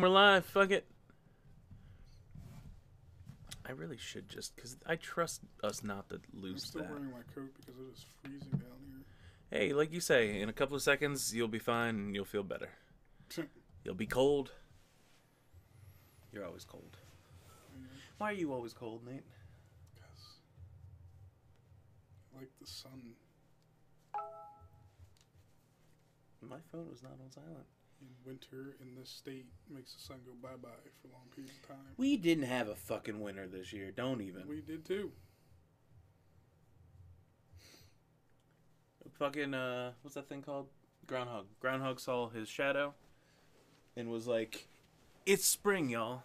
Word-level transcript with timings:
We're 0.00 0.08
live. 0.08 0.44
Fuck 0.46 0.70
it. 0.70 0.86
I 3.66 3.72
really 3.72 3.96
should 3.98 4.28
just 4.28 4.54
because 4.54 4.76
I 4.86 4.94
trust 4.94 5.42
us 5.62 5.82
not 5.82 6.08
to 6.10 6.20
I'm 6.32 6.40
lose 6.40 6.64
still 6.64 6.82
that. 6.82 6.90
wearing 6.90 7.10
my 7.10 7.22
coat 7.34 7.50
because 7.56 7.74
it 7.78 7.92
is 7.92 8.06
freezing 8.22 8.50
down 8.50 8.78
here. 8.86 9.02
Hey, 9.50 9.72
like 9.72 9.92
you 9.92 10.00
say, 10.00 10.40
in 10.40 10.48
a 10.48 10.52
couple 10.52 10.76
of 10.76 10.82
seconds 10.82 11.34
you'll 11.34 11.48
be 11.48 11.58
fine 11.58 11.96
and 11.96 12.14
you'll 12.14 12.24
feel 12.24 12.42
better. 12.42 12.70
You'll 13.84 13.94
be 13.94 14.06
cold. 14.06 14.52
You're 16.32 16.44
always 16.44 16.64
cold. 16.64 16.98
Mm-hmm. 17.74 17.86
Why 18.18 18.30
are 18.30 18.34
you 18.34 18.52
always 18.52 18.74
cold, 18.74 19.06
Nate? 19.06 19.24
Because 19.94 20.40
I 22.34 22.40
like 22.40 22.50
the 22.60 22.66
sun 22.66 23.14
My 26.42 26.58
phone 26.72 26.88
was 26.88 27.02
not 27.02 27.12
on 27.12 27.30
silent. 27.30 27.66
In 28.00 28.08
winter 28.24 28.76
in 28.80 28.94
this 28.98 29.10
state 29.10 29.46
makes 29.72 29.94
the 29.94 30.00
sun 30.00 30.18
go 30.24 30.32
bye 30.42 30.56
bye 30.60 30.68
for 31.02 31.08
long 31.08 31.26
periods 31.34 31.56
of 31.62 31.68
time. 31.68 31.94
We 31.96 32.16
didn't 32.16 32.44
have 32.44 32.68
a 32.68 32.74
fucking 32.74 33.20
winter 33.20 33.46
this 33.46 33.72
year. 33.72 33.90
Don't 33.90 34.20
even. 34.20 34.48
We 34.48 34.60
did 34.60 34.84
too. 34.84 35.12
fucking 39.18 39.52
uh 39.52 39.90
what's 40.02 40.14
that 40.14 40.28
thing 40.28 40.42
called 40.42 40.68
groundhog 41.06 41.46
groundhog 41.60 41.98
saw 41.98 42.28
his 42.28 42.48
shadow 42.48 42.94
and 43.96 44.08
was 44.08 44.28
like 44.28 44.68
it's 45.26 45.44
spring 45.44 45.90
y'all 45.90 46.22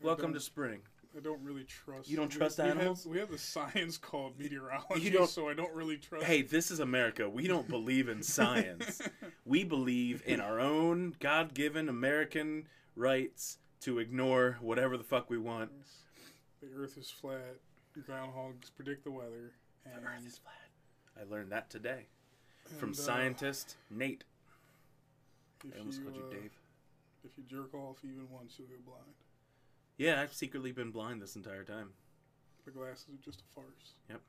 welcome 0.00 0.32
to 0.32 0.40
spring 0.40 0.80
I 1.16 1.20
don't 1.20 1.42
really 1.42 1.64
trust. 1.64 2.08
You 2.08 2.16
don't 2.16 2.32
we- 2.32 2.38
trust 2.38 2.58
we 2.58 2.64
have- 2.64 2.76
animals? 2.78 3.06
we 3.06 3.18
have 3.18 3.30
the 3.30 3.38
science 3.38 3.98
called 3.98 4.38
meteorology, 4.38 5.16
so 5.26 5.48
I 5.48 5.54
don't 5.54 5.72
really 5.74 5.96
trust. 5.98 6.24
hey 6.24 6.42
this 6.42 6.70
is 6.70 6.80
america 6.80 7.28
we 7.28 7.46
don't 7.46 7.68
believe 7.68 8.08
in 8.08 8.22
science 8.22 9.02
we 9.44 9.64
believe 9.64 10.22
in 10.26 10.40
our 10.40 10.58
own 10.60 11.14
god-given 11.20 11.88
american 11.88 12.66
rights 12.96 13.58
to 13.80 13.98
ignore 13.98 14.58
whatever 14.60 14.96
the 14.96 15.04
fuck 15.04 15.28
we 15.28 15.38
want 15.38 15.70
the 16.60 16.68
Earth 16.76 16.96
is 16.96 17.10
flat. 17.10 17.56
Groundhogs 18.08 18.70
predict 18.76 19.02
the 19.04 19.10
weather. 19.10 19.52
And, 19.84 20.02
the 20.02 20.08
earth 20.08 20.26
is 20.26 20.38
flat 20.38 20.70
i 21.20 21.30
learned 21.30 21.50
that 21.52 21.68
today 21.68 22.06
from 22.78 22.90
uh, 22.90 22.94
scientist 22.94 23.76
nate 23.90 24.24
i 25.74 25.78
almost 25.78 25.98
you, 25.98 26.04
called 26.04 26.16
you 26.16 26.24
uh, 26.26 26.40
dave 26.40 26.52
If 27.24 27.32
you 27.36 27.44
jerk 27.44 27.74
off 27.74 27.98
even 28.04 28.26
once, 28.30 28.54
you'll 28.58 28.68
go 28.68 28.74
blind. 28.84 29.14
Yeah 30.02 30.20
i've 30.20 30.32
secretly 30.32 30.72
been 30.72 30.90
blind 30.90 31.20
this 31.22 31.36
entire 31.36 31.64
time 31.64 31.90
The 32.64 32.70
glasses 32.70 33.06
are 33.08 33.24
just 33.24 33.40
a 33.40 33.54
farce. 33.54 33.94
Yep. 34.08 34.20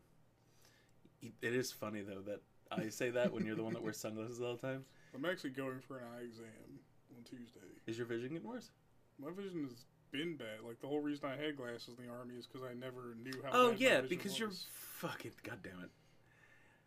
It 1.42 1.54
is 1.56 1.72
funny 1.72 2.02
though 2.02 2.22
that 2.22 2.42
i 2.72 2.90
say 2.90 3.10
that 3.12 3.32
when 3.34 3.46
you're 3.46 3.56
the 3.56 3.64
one 3.64 3.74
that 3.74 3.84
wears 3.84 3.98
sunglasses 3.98 4.42
all 4.42 4.56
the 4.56 4.68
time 4.68 4.86
I'm 5.16 5.26
actually 5.26 5.52
going 5.52 5.80
for 5.88 5.98
an 5.98 6.06
eye 6.18 6.24
exam 6.24 6.80
on 7.16 7.24
Tuesday. 7.24 7.60
is 7.88 7.98
your 7.98 8.08
vision 8.08 8.30
getting 8.30 8.48
worse 8.48 8.72
My 9.20 9.30
vision 9.30 9.64
has 9.64 9.86
been 10.12 10.38
bad. 10.38 10.62
Like 10.66 10.80
the 10.80 10.88
whole 10.88 11.00
reason 11.00 11.28
I 11.28 11.44
had 11.44 11.58
glasses 11.58 11.96
in 11.98 12.06
the 12.06 12.12
army 12.12 12.36
is 12.36 12.46
because 12.46 12.62
I 12.64 12.74
never 12.76 13.16
knew 13.22 13.34
how. 13.44 13.50
Oh 13.52 13.76
yeah, 13.76 14.02
because 14.02 14.38
you're 14.38 14.50
was, 14.50 14.68
fucking 14.70 15.32
goddamn 15.44 15.82
it. 15.84 15.90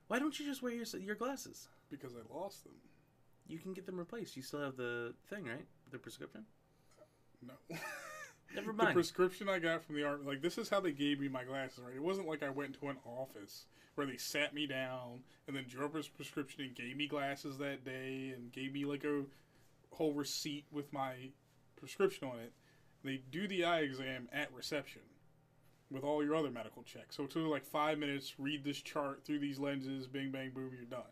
Why 0.06 0.20
don't 0.20 0.38
you 0.38 0.46
just 0.46 0.62
wear 0.62 0.72
your 0.72 0.86
your 1.00 1.16
glasses? 1.16 1.68
because 1.90 2.14
I 2.14 2.34
lost 2.34 2.64
them. 2.64 2.72
You 3.46 3.58
can 3.58 3.72
get 3.72 3.86
them 3.86 3.98
replaced. 3.98 4.36
You 4.36 4.42
still 4.42 4.60
have 4.60 4.76
the 4.76 5.14
thing, 5.28 5.44
right? 5.44 5.64
The 5.90 5.98
prescription. 5.98 6.44
No. 7.46 7.54
Never 8.56 8.72
the 8.72 8.92
prescription 8.92 9.48
I 9.48 9.58
got 9.58 9.84
from 9.84 9.94
the 9.94 10.04
army, 10.04 10.24
like 10.24 10.42
this 10.42 10.58
is 10.58 10.68
how 10.68 10.80
they 10.80 10.92
gave 10.92 11.20
me 11.20 11.28
my 11.28 11.44
glasses. 11.44 11.80
Right? 11.84 11.96
It 11.96 12.02
wasn't 12.02 12.26
like 12.26 12.42
I 12.42 12.50
went 12.50 12.78
to 12.80 12.88
an 12.88 12.96
office 13.04 13.66
where 13.94 14.06
they 14.06 14.16
sat 14.16 14.54
me 14.54 14.66
down 14.66 15.20
and 15.46 15.56
then 15.56 15.64
drew 15.68 15.84
up 15.86 15.94
a 15.94 16.02
prescription 16.02 16.62
and 16.62 16.74
gave 16.74 16.96
me 16.96 17.06
glasses 17.06 17.58
that 17.58 17.84
day 17.84 18.32
and 18.34 18.52
gave 18.52 18.72
me 18.72 18.84
like 18.84 19.04
a 19.04 19.22
whole 19.90 20.12
receipt 20.12 20.66
with 20.70 20.92
my 20.92 21.30
prescription 21.76 22.28
on 22.28 22.38
it. 22.38 22.52
They 23.04 23.22
do 23.30 23.46
the 23.46 23.64
eye 23.64 23.80
exam 23.80 24.28
at 24.32 24.52
reception 24.52 25.02
with 25.90 26.02
all 26.02 26.24
your 26.24 26.34
other 26.34 26.50
medical 26.50 26.82
checks. 26.82 27.16
So 27.16 27.24
it's 27.24 27.36
only 27.36 27.48
like 27.48 27.64
five 27.64 27.98
minutes. 27.98 28.34
Read 28.38 28.64
this 28.64 28.80
chart 28.82 29.24
through 29.24 29.38
these 29.38 29.58
lenses. 29.58 30.06
Bing, 30.06 30.30
bang, 30.30 30.50
boom. 30.50 30.72
You're 30.74 30.84
done. 30.84 31.02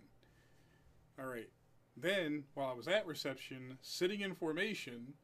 All 1.19 1.26
right. 1.26 1.48
Then 1.96 2.44
while 2.54 2.70
I 2.70 2.74
was 2.74 2.88
at 2.88 3.06
reception, 3.06 3.78
sitting 3.80 4.20
in 4.20 4.34
formation, 4.34 5.14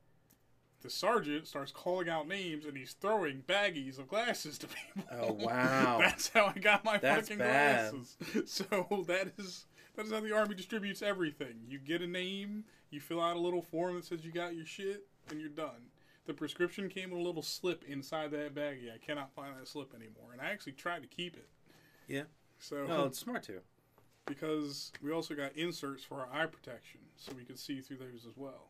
the 0.82 0.90
sergeant 0.90 1.46
starts 1.46 1.72
calling 1.72 2.08
out 2.08 2.26
names 2.26 2.64
and 2.64 2.76
he's 2.76 2.92
throwing 2.92 3.42
baggies 3.46 3.98
of 3.98 4.08
glasses 4.08 4.58
to 4.58 4.66
people. 4.66 5.02
Oh, 5.12 5.32
wow. 5.32 5.98
That's 6.00 6.28
how 6.28 6.46
I 6.54 6.58
got 6.58 6.84
my 6.84 6.98
That's 6.98 7.28
fucking 7.28 7.38
bad. 7.38 7.92
glasses. 7.92 8.16
So 8.46 9.04
that 9.08 9.32
is 9.38 9.66
that 9.96 10.06
is 10.06 10.12
how 10.12 10.20
the 10.20 10.34
army 10.34 10.54
distributes 10.54 11.02
everything. 11.02 11.54
You 11.68 11.78
get 11.78 12.00
a 12.02 12.06
name, 12.06 12.64
you 12.90 13.00
fill 13.00 13.20
out 13.20 13.36
a 13.36 13.40
little 13.40 13.62
form 13.62 13.96
that 13.96 14.04
says 14.04 14.24
you 14.24 14.32
got 14.32 14.54
your 14.56 14.64
shit, 14.66 15.06
and 15.30 15.40
you're 15.40 15.48
done. 15.50 15.88
The 16.26 16.34
prescription 16.34 16.88
came 16.88 17.10
with 17.10 17.18
a 17.20 17.22
little 17.22 17.42
slip 17.42 17.84
inside 17.88 18.30
that 18.30 18.54
baggie. 18.54 18.94
I 18.94 18.98
cannot 18.98 19.32
find 19.34 19.56
that 19.58 19.66
slip 19.68 19.92
anymore, 19.94 20.30
and 20.32 20.40
I 20.40 20.50
actually 20.50 20.72
tried 20.72 21.02
to 21.02 21.08
keep 21.08 21.36
it. 21.36 21.48
Yeah. 22.08 22.22
So 22.58 22.86
Oh, 22.88 23.04
it's 23.06 23.18
smart 23.18 23.42
too. 23.42 23.60
because 24.26 24.92
we 25.02 25.10
also 25.12 25.34
got 25.34 25.56
inserts 25.56 26.04
for 26.04 26.20
our 26.20 26.28
eye 26.42 26.46
protection, 26.46 27.00
so 27.16 27.32
we 27.36 27.42
could 27.44 27.58
see 27.58 27.80
through 27.80 27.96
those 27.98 28.24
as 28.28 28.36
well. 28.36 28.68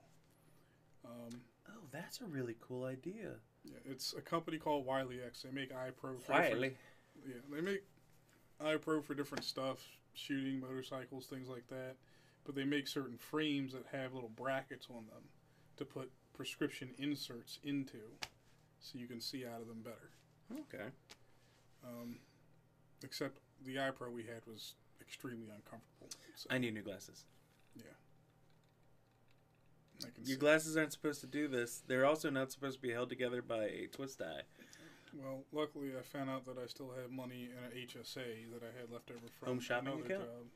Um, 1.05 1.41
that's 1.93 2.21
a 2.21 2.25
really 2.27 2.57
cool 2.61 2.85
idea. 2.85 3.35
yeah, 3.65 3.79
it's 3.85 4.15
a 4.15 4.21
company 4.21 4.57
called 4.59 4.87
Wiley 4.87 5.21
X. 5.25 5.43
They 5.43 5.51
make 5.51 5.73
eye 5.73 5.91
pro. 5.97 6.19
for 6.19 6.33
different- 6.43 6.61
Yeah, 7.27 7.35
they 7.53 7.61
make 7.61 7.83
eye 8.61 8.77
pro 8.77 9.01
for 9.03 9.15
different 9.15 9.45
stuff, 9.45 9.87
shooting, 10.15 10.61
motorcycles, 10.61 11.27
things 11.27 11.49
like 11.49 11.67
that. 11.69 11.97
But 12.45 12.55
they 12.55 12.65
make 12.65 12.89
certain 12.89 13.19
frames 13.19 13.73
that 13.75 13.85
have 13.93 14.15
little 14.15 14.31
brackets 14.31 14.87
on 14.91 15.07
them 15.07 15.29
to 15.77 15.85
put 15.85 16.11
prescription 16.33 16.91
inserts 16.99 17.59
into, 17.65 17.99
so 18.81 18.99
you 18.99 19.07
can 19.07 19.21
see 19.21 19.45
out 19.47 19.61
of 19.61 19.69
them 19.69 19.83
better. 19.83 20.11
Okay. 20.53 20.89
Um, 21.87 22.19
except 23.03 23.39
the 23.65 23.79
eye 23.79 23.91
pro 23.91 24.11
we 24.11 24.23
had 24.25 24.47
was 24.47 24.75
extremely 25.01 25.49
uncomfortable. 25.55 26.09
So, 26.35 26.49
I 26.51 26.59
need 26.59 26.73
new 26.75 26.83
glasses. 26.83 27.25
Yeah. 30.01 30.07
I 30.09 30.11
can 30.11 30.25
Your 30.27 30.39
glasses 30.39 30.77
aren't 30.77 30.93
supposed 30.93 31.21
to 31.21 31.27
do 31.27 31.49
this. 31.49 31.83
They're 31.87 32.07
also 32.07 32.31
not 32.31 32.53
supposed 32.53 32.77
to 32.77 32.83
be 32.83 32.93
held 32.93 33.09
together 33.09 33.43
by 33.43 33.65
a 33.65 33.87
twist 33.93 34.19
tie. 34.19 34.43
Well, 35.15 35.43
luckily 35.53 35.91
I 35.99 36.03
found 36.03 36.31
out 36.31 36.47
that 36.47 36.57
I 36.63 36.67
still 36.67 36.93
have 37.01 37.11
money 37.11 37.49
in 37.51 37.65
an 37.65 37.87
HSA 37.87 38.53
that 38.53 38.63
I 38.63 38.81
had 38.81 38.91
left 38.93 39.11
over 39.11 39.27
from 39.39 39.49
Home 39.49 39.61
shopping 39.61 39.89
another 39.89 40.05
account? 40.05 40.23
job, 40.23 40.47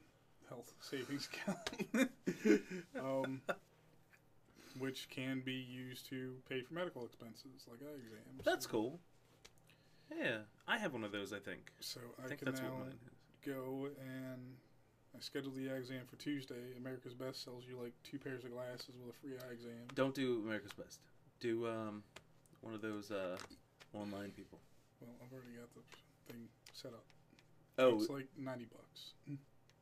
health 0.49 0.72
savings 0.81 1.28
account, 1.32 2.60
um, 3.00 3.41
which 4.78 5.09
can 5.10 5.43
be 5.44 5.55
used 5.55 6.09
to 6.11 6.34
pay 6.49 6.61
for 6.62 6.75
medical 6.75 7.05
expenses 7.05 7.66
like 7.69 7.81
eye 7.82 7.97
exams. 7.97 8.44
That's 8.44 8.66
cool. 8.66 9.00
Yeah, 10.16 10.38
I 10.69 10.78
have 10.78 10.93
one 10.93 11.03
of 11.03 11.11
those. 11.12 11.32
I 11.32 11.38
think. 11.41 11.72
So 11.81 12.00
I 12.22 12.25
I, 12.25 12.28
think 12.28 12.41
can 12.41 12.47
that's 12.47 12.61
now 12.61 12.69
what 12.71 12.78
mine 12.81 12.88
is. 12.93 13.44
go 13.55 13.88
and 14.00 14.41
I 15.16 15.20
scheduled 15.20 15.54
the 15.54 15.70
eye 15.70 15.76
exam 15.76 16.00
for 16.08 16.16
Tuesday. 16.16 16.75
America's 16.76 17.14
Best 17.14 17.44
sells 17.44 17.64
you 17.69 17.78
like 17.80 17.92
two 18.02 18.19
pairs 18.19 18.44
of 18.44 18.52
glasses 18.52 18.94
with 19.00 19.14
a 19.14 19.19
free 19.20 19.32
eye 19.36 19.52
exam. 19.52 19.86
Don't 19.94 20.14
do 20.14 20.42
America's 20.44 20.72
Best. 20.72 21.00
Do 21.41 21.66
um, 21.66 22.02
one 22.62 22.75
of 22.75 22.82
those 22.82 23.10
uh, 23.10 23.36
online 23.92 24.30
people. 24.32 24.58
Well, 25.00 25.10
I've 25.22 25.32
already 25.32 25.56
got 25.58 25.72
the 25.75 26.32
thing 26.32 26.42
set 26.72 26.92
up. 26.92 27.04
Oh, 27.78 27.97
It's 28.00 28.08
like 28.10 28.26
ninety 28.38 28.66
bucks. 28.66 29.12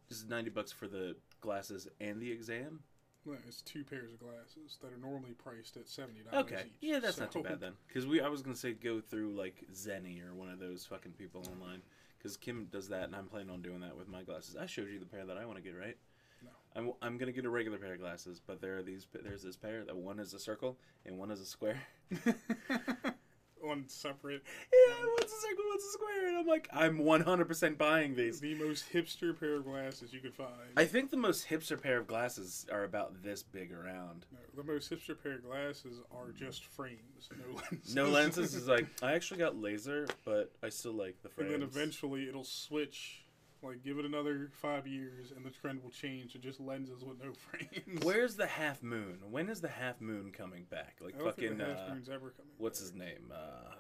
this 0.09 0.19
is 0.19 0.25
ninety 0.29 0.51
bucks 0.51 0.73
for 0.73 0.87
the 0.89 1.17
glasses 1.41 1.89
and 2.01 2.21
the 2.21 2.31
exam. 2.31 2.81
No, 3.25 3.35
it's 3.47 3.63
two 3.63 3.85
pairs 3.85 4.13
of 4.13 4.19
glasses 4.19 4.79
that 4.83 4.89
are 4.93 4.97
normally 4.97 5.33
priced 5.33 5.77
at 5.77 5.89
seventy 5.89 6.21
dollars 6.23 6.45
Okay, 6.47 6.63
each. 6.67 6.73
yeah, 6.91 6.99
that's 6.99 7.19
not 7.19 7.31
too 7.31 7.43
bad 7.43 7.61
then. 7.61 7.73
Because 7.87 8.07
we, 8.07 8.21
I 8.21 8.29
was 8.29 8.43
gonna 8.43 8.57
say 8.57 8.73
go 8.73 9.01
through 9.01 9.33
like 9.33 9.65
Zenni 9.73 10.21
or 10.27 10.35
one 10.35 10.49
of 10.51 10.59
those 10.59 10.85
fucking 10.87 11.13
people 11.13 11.45
online. 11.53 11.83
Because 12.23 12.37
Kim 12.37 12.69
does 12.71 12.89
that, 12.89 13.05
and 13.05 13.17
I'm 13.17 13.27
planning 13.27 13.51
on 13.51 13.63
doing 13.63 13.81
that 13.81 13.97
with 13.97 14.07
my 14.07 14.23
glasses. 14.23 14.55
I 14.57 14.67
showed 14.67 14.89
you 14.89 15.01
the 15.01 15.07
pair 15.07 15.27
that 15.27 15.37
I 15.37 15.45
want 15.45 15.57
to 15.57 15.63
get, 15.63 15.77
right? 15.77 15.97
No. 16.45 16.51
I'm, 16.77 16.93
I'm 17.03 17.19
gonna 17.19 17.33
get 17.33 17.45
a 17.45 17.51
regular 17.51 17.79
pair 17.79 17.95
of 17.95 18.01
glasses, 18.01 18.41
but 18.47 18.61
there 18.61 18.77
are 18.77 18.83
these. 18.83 19.07
There's 19.25 19.43
this 19.43 19.57
pair 19.57 19.85
that 19.85 19.97
one 19.97 20.21
is 20.21 20.33
a 20.35 20.39
circle 20.39 20.79
and 21.05 21.19
one 21.19 21.31
is 21.31 21.41
a 21.41 21.47
square. 21.47 21.81
On 23.69 23.85
separate, 23.87 24.43
Yeah, 24.73 24.95
one's 25.19 25.33
a 25.33 25.37
circle, 25.37 25.65
one's 25.71 25.85
a 25.85 25.93
square, 25.93 26.29
and 26.29 26.37
I'm 26.39 26.47
like, 26.47 26.69
I'm 26.73 26.99
100% 26.99 27.79
buying 27.79 28.17
these. 28.17 28.41
the 28.41 28.55
most 28.55 28.93
hipster 28.93 29.39
pair 29.39 29.55
of 29.57 29.65
glasses 29.65 30.13
you 30.13 30.19
could 30.21 30.35
find. 30.35 30.51
I 30.77 30.85
think 30.85 31.11
the 31.11 31.17
most 31.17 31.49
hipster 31.49 31.81
pair 31.81 31.99
of 31.99 32.07
glasses 32.09 32.67
are 32.73 32.83
about 32.85 33.23
this 33.23 33.43
big 33.45 33.73
around. 33.73 34.27
no, 34.33 34.63
the 34.63 34.73
most 34.73 34.91
hipster 34.91 35.17
pair 35.23 35.35
of 35.35 35.45
glasses 35.45 36.01
are 36.11 36.31
just 36.37 36.65
frames, 36.67 37.29
no 37.31 37.55
lenses. 37.71 37.95
No 37.95 38.07
lenses 38.09 38.55
is 38.55 38.67
like 38.67 38.87
I 39.03 39.13
actually 39.13 39.39
got 39.39 39.57
laser, 39.57 40.07
but 40.25 40.51
I 40.63 40.69
still 40.69 40.93
like 40.95 41.23
the 41.23 41.29
frames. 41.29 41.53
and 41.53 41.63
then 41.63 41.69
eventually 41.69 42.29
it'll 42.29 42.43
switch. 42.45 43.22
Like, 43.63 43.85
give 43.85 43.99
it 43.99 44.05
another 44.05 44.51
five 44.53 44.89
years, 44.89 45.33
and 45.35 45.45
the 45.47 45.51
trend 45.51 45.83
will 45.83 45.91
change 45.91 46.33
to 46.33 46.39
just 46.39 46.59
lenses 46.59 47.05
with 47.05 47.23
no 47.23 47.33
frames. 47.33 48.03
Where's 48.05 48.35
the 48.35 48.47
half 48.47 48.83
moon? 48.83 49.19
When 49.31 49.49
is 49.49 49.61
the 49.61 49.69
half 49.69 50.01
moon 50.01 50.33
coming 50.33 50.65
back? 50.69 50.97
Like 51.01 51.15
fucking 51.17 51.49
think 51.49 51.59
the 51.59 51.65
half 51.67 51.77
uh, 51.79 52.13
ever 52.13 52.31
coming. 52.31 52.53
what's 52.59 52.81
back. 52.81 52.91
his 52.91 52.99
name? 52.99 53.33
Uh, 53.33 53.75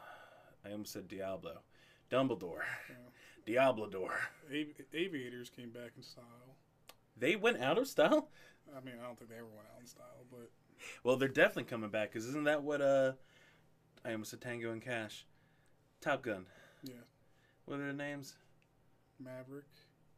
I 0.64 0.70
almost 0.72 0.92
said 0.92 1.08
Diablo, 1.08 1.62
Dumbledore, 2.10 2.60
Yeah. 2.88 2.96
Diablador. 3.46 4.12
Av- 4.52 4.86
aviators 4.94 5.50
came 5.50 5.70
back 5.70 5.90
in 5.96 6.02
style. 6.04 6.56
They 7.16 7.34
went 7.34 7.60
out 7.60 7.76
of 7.76 7.88
style. 7.88 8.28
I 8.76 8.80
mean, 8.84 8.94
I 9.02 9.06
don't 9.06 9.18
think 9.18 9.30
they 9.30 9.36
ever 9.36 9.46
went 9.46 9.66
out 9.74 9.80
in 9.80 9.86
style, 9.86 10.24
but 10.30 10.48
well, 11.02 11.16
they're 11.16 11.26
definitely 11.28 11.64
coming 11.64 11.90
back 11.90 12.12
because 12.12 12.26
isn't 12.28 12.44
that 12.44 12.62
what 12.62 12.80
uh, 12.80 13.12
I 14.04 14.12
almost 14.12 14.30
said 14.30 14.40
Tango 14.40 14.70
and 14.70 14.80
Cash, 14.80 15.26
Top 16.00 16.22
Gun. 16.22 16.46
Yeah. 16.84 16.94
What 17.64 17.80
are 17.80 17.84
their 17.84 17.92
names? 17.92 18.34
Maverick. 19.24 19.64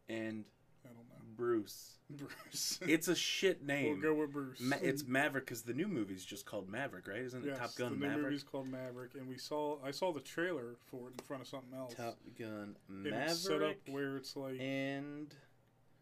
And 0.08 0.44
I 0.84 0.88
don't 0.88 1.08
know. 1.08 1.14
Bruce. 1.36 1.94
Bruce. 2.10 2.78
It's 2.86 3.08
a 3.08 3.14
shit 3.16 3.64
name. 3.64 4.00
We'll 4.00 4.14
go 4.14 4.20
with 4.20 4.32
Bruce. 4.32 4.60
Ma- 4.60 4.76
it's 4.82 5.04
Maverick 5.06 5.46
because 5.46 5.62
the 5.62 5.72
new 5.72 5.88
movie's 5.88 6.24
just 6.24 6.44
called 6.46 6.68
Maverick, 6.68 7.08
right? 7.08 7.18
Isn't 7.20 7.42
it 7.44 7.48
yes, 7.48 7.58
Top 7.58 7.74
Gun 7.76 7.90
the 7.92 7.96
new 7.96 8.06
Maverick? 8.06 8.24
movie's 8.26 8.42
called 8.42 8.68
Maverick, 8.68 9.14
and 9.14 9.26
we 9.26 9.38
saw 9.38 9.78
I 9.84 9.90
saw 9.90 10.12
the 10.12 10.20
trailer 10.20 10.76
for 10.90 11.08
it 11.08 11.14
in 11.18 11.24
front 11.26 11.42
of 11.42 11.48
something 11.48 11.72
else. 11.76 11.94
Top 11.94 12.18
Gun 12.38 12.76
And 12.88 13.02
Maverick. 13.04 13.30
it's 13.30 13.40
set 13.40 13.62
up 13.62 13.76
where 13.88 14.16
it's 14.18 14.36
like 14.36 14.60
and 14.60 15.34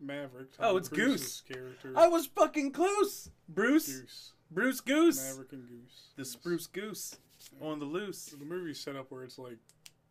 Maverick. 0.00 0.48
Oh, 0.58 0.68
Tom 0.72 0.76
it's 0.78 0.88
Cruise's 0.88 1.42
Character. 1.46 1.92
I 1.96 2.08
was 2.08 2.26
fucking 2.26 2.72
close. 2.72 3.30
Bruce. 3.48 3.86
Goose. 4.00 4.32
Bruce 4.50 4.80
Goose. 4.80 5.22
Maverick 5.30 5.52
and 5.52 5.68
Goose. 5.68 6.08
The 6.16 6.22
Yes. 6.22 6.30
spruce 6.30 6.66
goose 6.66 7.16
on 7.60 7.78
the 7.78 7.84
loose. 7.86 8.26
The 8.26 8.44
movie's 8.44 8.80
set 8.80 8.96
up 8.96 9.10
where 9.12 9.22
it's 9.22 9.38
like 9.38 9.58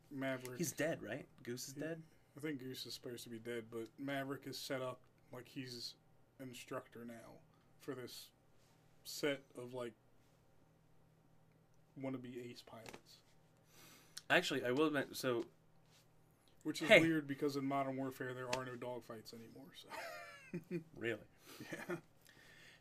Maverick. 0.09 0.57
He's 0.57 0.71
dead, 0.71 0.99
right? 1.03 1.27
Goose 1.43 1.67
is 1.67 1.73
dead. 1.73 2.01
I 2.37 2.39
think 2.39 2.59
Goose 2.59 2.85
is 2.85 2.93
supposed 2.93 3.23
to 3.23 3.29
be 3.29 3.39
dead, 3.39 3.65
but 3.71 3.87
Maverick 3.99 4.43
is 4.45 4.57
set 4.57 4.81
up 4.81 4.99
like 5.33 5.47
he's 5.47 5.95
instructor 6.41 7.05
now 7.05 7.39
for 7.79 7.93
this 7.93 8.27
set 9.03 9.41
of 9.57 9.73
like 9.73 9.93
wannabe 12.01 12.49
ace 12.49 12.63
pilots. 12.65 13.17
Actually, 14.29 14.63
I 14.65 14.71
will 14.71 14.87
admit. 14.87 15.09
So 15.13 15.45
Which 16.63 16.81
is 16.81 16.87
Hey. 16.87 17.01
weird 17.01 17.27
because 17.27 17.55
in 17.57 17.65
Modern 17.65 17.97
Warfare 17.97 18.33
there 18.33 18.47
are 18.55 18.65
no 18.65 18.71
dogfights 18.73 19.33
anymore. 19.33 19.71
So 19.75 20.79
really. 20.97 21.17
yeah. 21.71 21.95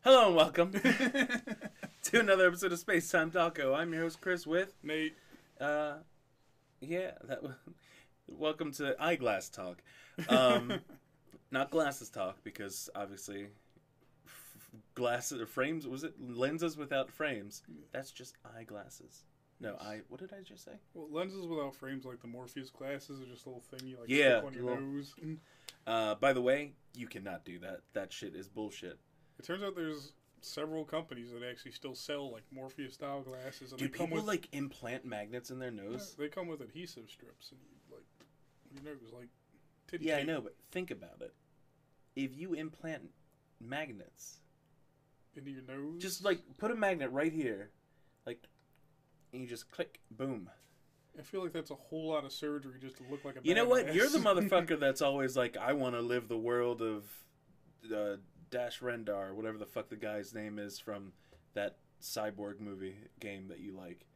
Hello 0.02 0.28
and 0.28 0.36
welcome 0.36 0.72
to 2.04 2.20
another 2.20 2.46
episode 2.46 2.72
of 2.72 2.78
Space 2.78 3.10
Time 3.10 3.30
Taco. 3.30 3.74
I'm 3.74 3.92
your 3.92 4.02
host 4.02 4.20
Chris 4.20 4.46
with 4.46 4.72
Nate, 4.82 5.14
uh, 5.60 5.96
yeah. 6.80 7.10
That. 7.24 7.40
Welcome 8.30 8.72
to 8.72 8.96
Eyeglass 9.02 9.48
Talk. 9.48 9.82
Um, 10.28 10.80
not 11.50 11.70
glasses 11.70 12.08
talk 12.10 12.36
because 12.44 12.88
obviously 12.94 13.48
f- 14.26 14.56
glasses 14.94 15.40
or 15.40 15.46
frames 15.46 15.86
was 15.86 16.04
it 16.04 16.14
lenses 16.20 16.76
without 16.76 17.10
frames? 17.10 17.62
That's 17.92 18.10
just 18.10 18.36
eyeglasses. 18.56 19.24
No 19.62 19.76
i 19.80 20.00
what 20.08 20.20
did 20.20 20.32
i 20.32 20.42
just 20.42 20.64
say? 20.64 20.72
Well, 20.94 21.08
lenses 21.10 21.46
without 21.46 21.74
frames 21.74 22.04
like 22.06 22.20
the 22.22 22.28
Morpheus 22.28 22.70
glasses 22.70 23.20
are 23.20 23.26
just 23.26 23.44
a 23.46 23.48
little 23.50 23.62
thing 23.62 23.86
you 23.88 23.96
like 23.98 24.08
Yeah, 24.08 24.38
stick 24.38 24.44
on 24.46 24.54
your 24.54 24.64
little- 24.64 24.80
nose. 24.82 25.14
uh 25.86 26.14
by 26.16 26.32
the 26.32 26.40
way 26.42 26.72
you 26.94 27.06
cannot 27.06 27.44
do 27.44 27.58
that. 27.60 27.80
That 27.94 28.12
shit 28.12 28.34
is 28.34 28.48
bullshit. 28.48 28.98
It 29.38 29.44
turns 29.44 29.62
out 29.62 29.74
there's 29.76 30.12
several 30.42 30.84
companies 30.84 31.30
that 31.32 31.42
actually 31.48 31.72
still 31.72 31.94
sell 31.94 32.30
like 32.32 32.44
Morpheus 32.50 32.94
style 32.94 33.20
glasses, 33.22 33.72
and 33.72 33.78
do 33.78 33.86
they 33.88 33.90
come 33.90 34.06
people 34.06 34.16
with 34.18 34.26
like 34.26 34.48
implant 34.52 35.04
magnets 35.04 35.50
in 35.50 35.58
their 35.58 35.70
Yeah, 35.72 35.82
nose? 35.82 36.14
they 36.18 36.28
come 36.28 36.46
with 36.48 36.60
adhesive 36.62 37.10
strips, 37.10 37.50
and 37.52 37.60
you 37.60 37.76
like 38.72 38.84
your 38.84 38.94
nose 38.94 39.12
like 39.12 39.28
titty 39.88 40.04
yeah 40.06 40.16
i 40.16 40.18
tape. 40.18 40.26
know 40.26 40.40
but 40.40 40.54
think 40.70 40.90
about 40.90 41.20
it 41.20 41.34
if 42.16 42.36
you 42.36 42.54
implant 42.54 43.02
magnets 43.60 44.38
into 45.36 45.50
your 45.50 45.62
nose. 45.62 46.00
just 46.02 46.24
like 46.24 46.40
put 46.58 46.70
a 46.70 46.74
magnet 46.74 47.10
right 47.10 47.32
here 47.32 47.70
like 48.26 48.48
and 49.32 49.42
you 49.42 49.48
just 49.48 49.70
click 49.70 50.00
boom 50.10 50.48
I 51.18 51.22
feel 51.22 51.42
like 51.42 51.52
that's 51.52 51.70
a 51.70 51.74
whole 51.74 52.08
lot 52.10 52.24
of 52.24 52.32
surgery 52.32 52.78
just 52.80 52.96
to 52.98 53.02
look 53.10 53.24
like 53.24 53.36
a. 53.36 53.40
You 53.42 53.54
know 53.54 53.66
what? 53.66 53.94
You're 53.94 54.08
the 54.08 54.18
motherfucker 54.18 54.78
that's 54.80 55.02
always 55.02 55.36
like, 55.36 55.56
I 55.56 55.72
want 55.72 55.94
to 55.96 56.00
live 56.00 56.28
the 56.28 56.38
world 56.38 56.80
of 56.80 57.04
uh, 57.94 58.16
Dash 58.50 58.80
Rendar, 58.80 59.34
whatever 59.34 59.58
the 59.58 59.66
fuck 59.66 59.88
the 59.88 59.96
guy's 59.96 60.32
name 60.32 60.58
is 60.58 60.78
from 60.78 61.12
that 61.54 61.76
cyborg 62.00 62.60
movie 62.60 62.96
game 63.18 63.48
that 63.48 63.60
you 63.60 63.76
like. 63.76 64.06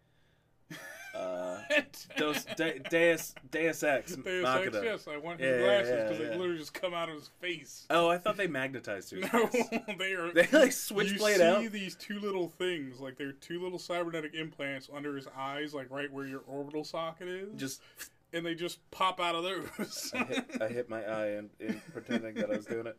Uh, 1.15 1.59
Dos, 2.17 2.45
De, 2.57 2.79
Deus, 2.91 3.35
Deus 3.51 3.83
Ex 3.83 4.17
Deus. 4.17 4.45
Ex, 4.47 4.77
yes, 4.83 5.07
I 5.09 5.17
want 5.17 5.41
Yeah, 5.41 5.47
his 5.47 5.61
yeah, 5.61 5.67
glasses 5.67 5.91
yeah, 5.91 6.03
because 6.05 6.19
yeah. 6.19 6.29
they 6.31 6.37
literally 6.37 6.59
just 6.59 6.75
come 6.75 6.93
out 6.95 7.09
of 7.09 7.15
his 7.17 7.31
face. 7.41 7.87
Oh, 7.91 8.09
I 8.09 8.19
thought 8.19 8.37
they 8.37 8.49
magnetized 8.49 9.11
his 9.13 9.33
No, 9.33 9.49
they 9.99 10.13
are. 10.13 10.33
They 10.33 10.49
like 10.53 10.73
switchblade 10.73 11.41
out. 11.41 11.63
you 11.63 11.69
see 11.71 11.79
these 11.79 11.95
two 11.95 12.19
little 12.19 12.49
things, 12.49 13.01
like 13.01 13.17
they're 13.17 13.33
two 13.33 13.63
little 13.63 13.79
cybernetic 13.79 14.35
implants 14.35 14.89
under 14.93 15.15
his 15.17 15.29
eyes, 15.37 15.73
like 15.73 15.91
right 15.91 16.13
where 16.13 16.27
your 16.27 16.43
orbital 16.49 16.85
socket 16.85 17.29
is, 17.29 17.49
Just 17.61 17.81
and 18.33 18.45
they 18.45 18.55
just 18.57 18.79
pop 18.91 19.21
out 19.21 19.37
of 19.37 19.45
those. 19.45 20.11
I 20.15 20.25
hit, 20.25 20.63
I 20.63 20.69
hit 20.69 20.91
my 20.91 21.03
eye 21.05 21.37
in 21.37 21.51
pretending 21.93 22.35
that 22.35 22.51
I 22.51 22.57
was 22.57 22.67
doing 22.67 22.87
it. 22.89 22.99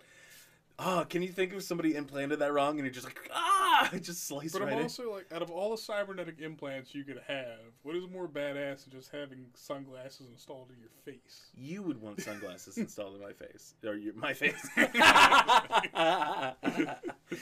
Oh, 0.78 1.06
can 1.10 1.22
you 1.22 1.30
think 1.30 1.54
of 1.54 1.64
somebody 1.64 1.96
implanted 1.96 2.40
that 2.40 2.52
wrong 2.52 2.72
and 2.78 2.86
you're 2.86 2.94
just 2.94 3.06
like, 3.06 3.30
ah, 3.34 3.90
it 3.94 4.00
just 4.04 4.28
sliced 4.28 4.52
But 4.54 4.64
right 4.64 4.74
I'm 4.74 4.80
in. 4.80 4.84
also 4.84 5.10
like, 5.14 5.26
out 5.34 5.42
of 5.42 5.50
all 5.50 5.72
the 5.72 5.78
cybernetic 5.78 6.42
implants 6.42 6.94
you 6.94 7.06
could 7.06 7.22
have, 7.28 7.60
what 7.84 7.96
is 7.96 8.04
more 8.12 8.28
badass 8.28 8.84
than 8.84 8.92
just 8.92 9.10
having 9.10 9.46
sunglasses 9.54 10.28
installed 10.30 10.72
in 10.72 10.76
your 10.82 10.90
face? 11.06 11.46
You 11.56 11.82
would 11.84 12.02
want 12.02 12.20
sunglasses 12.22 12.78
installed 12.78 13.16
in 13.16 13.22
my 13.22 13.32
face, 13.32 13.74
or 13.86 13.96
your, 13.96 14.14
my 14.16 14.34
face, 14.34 14.68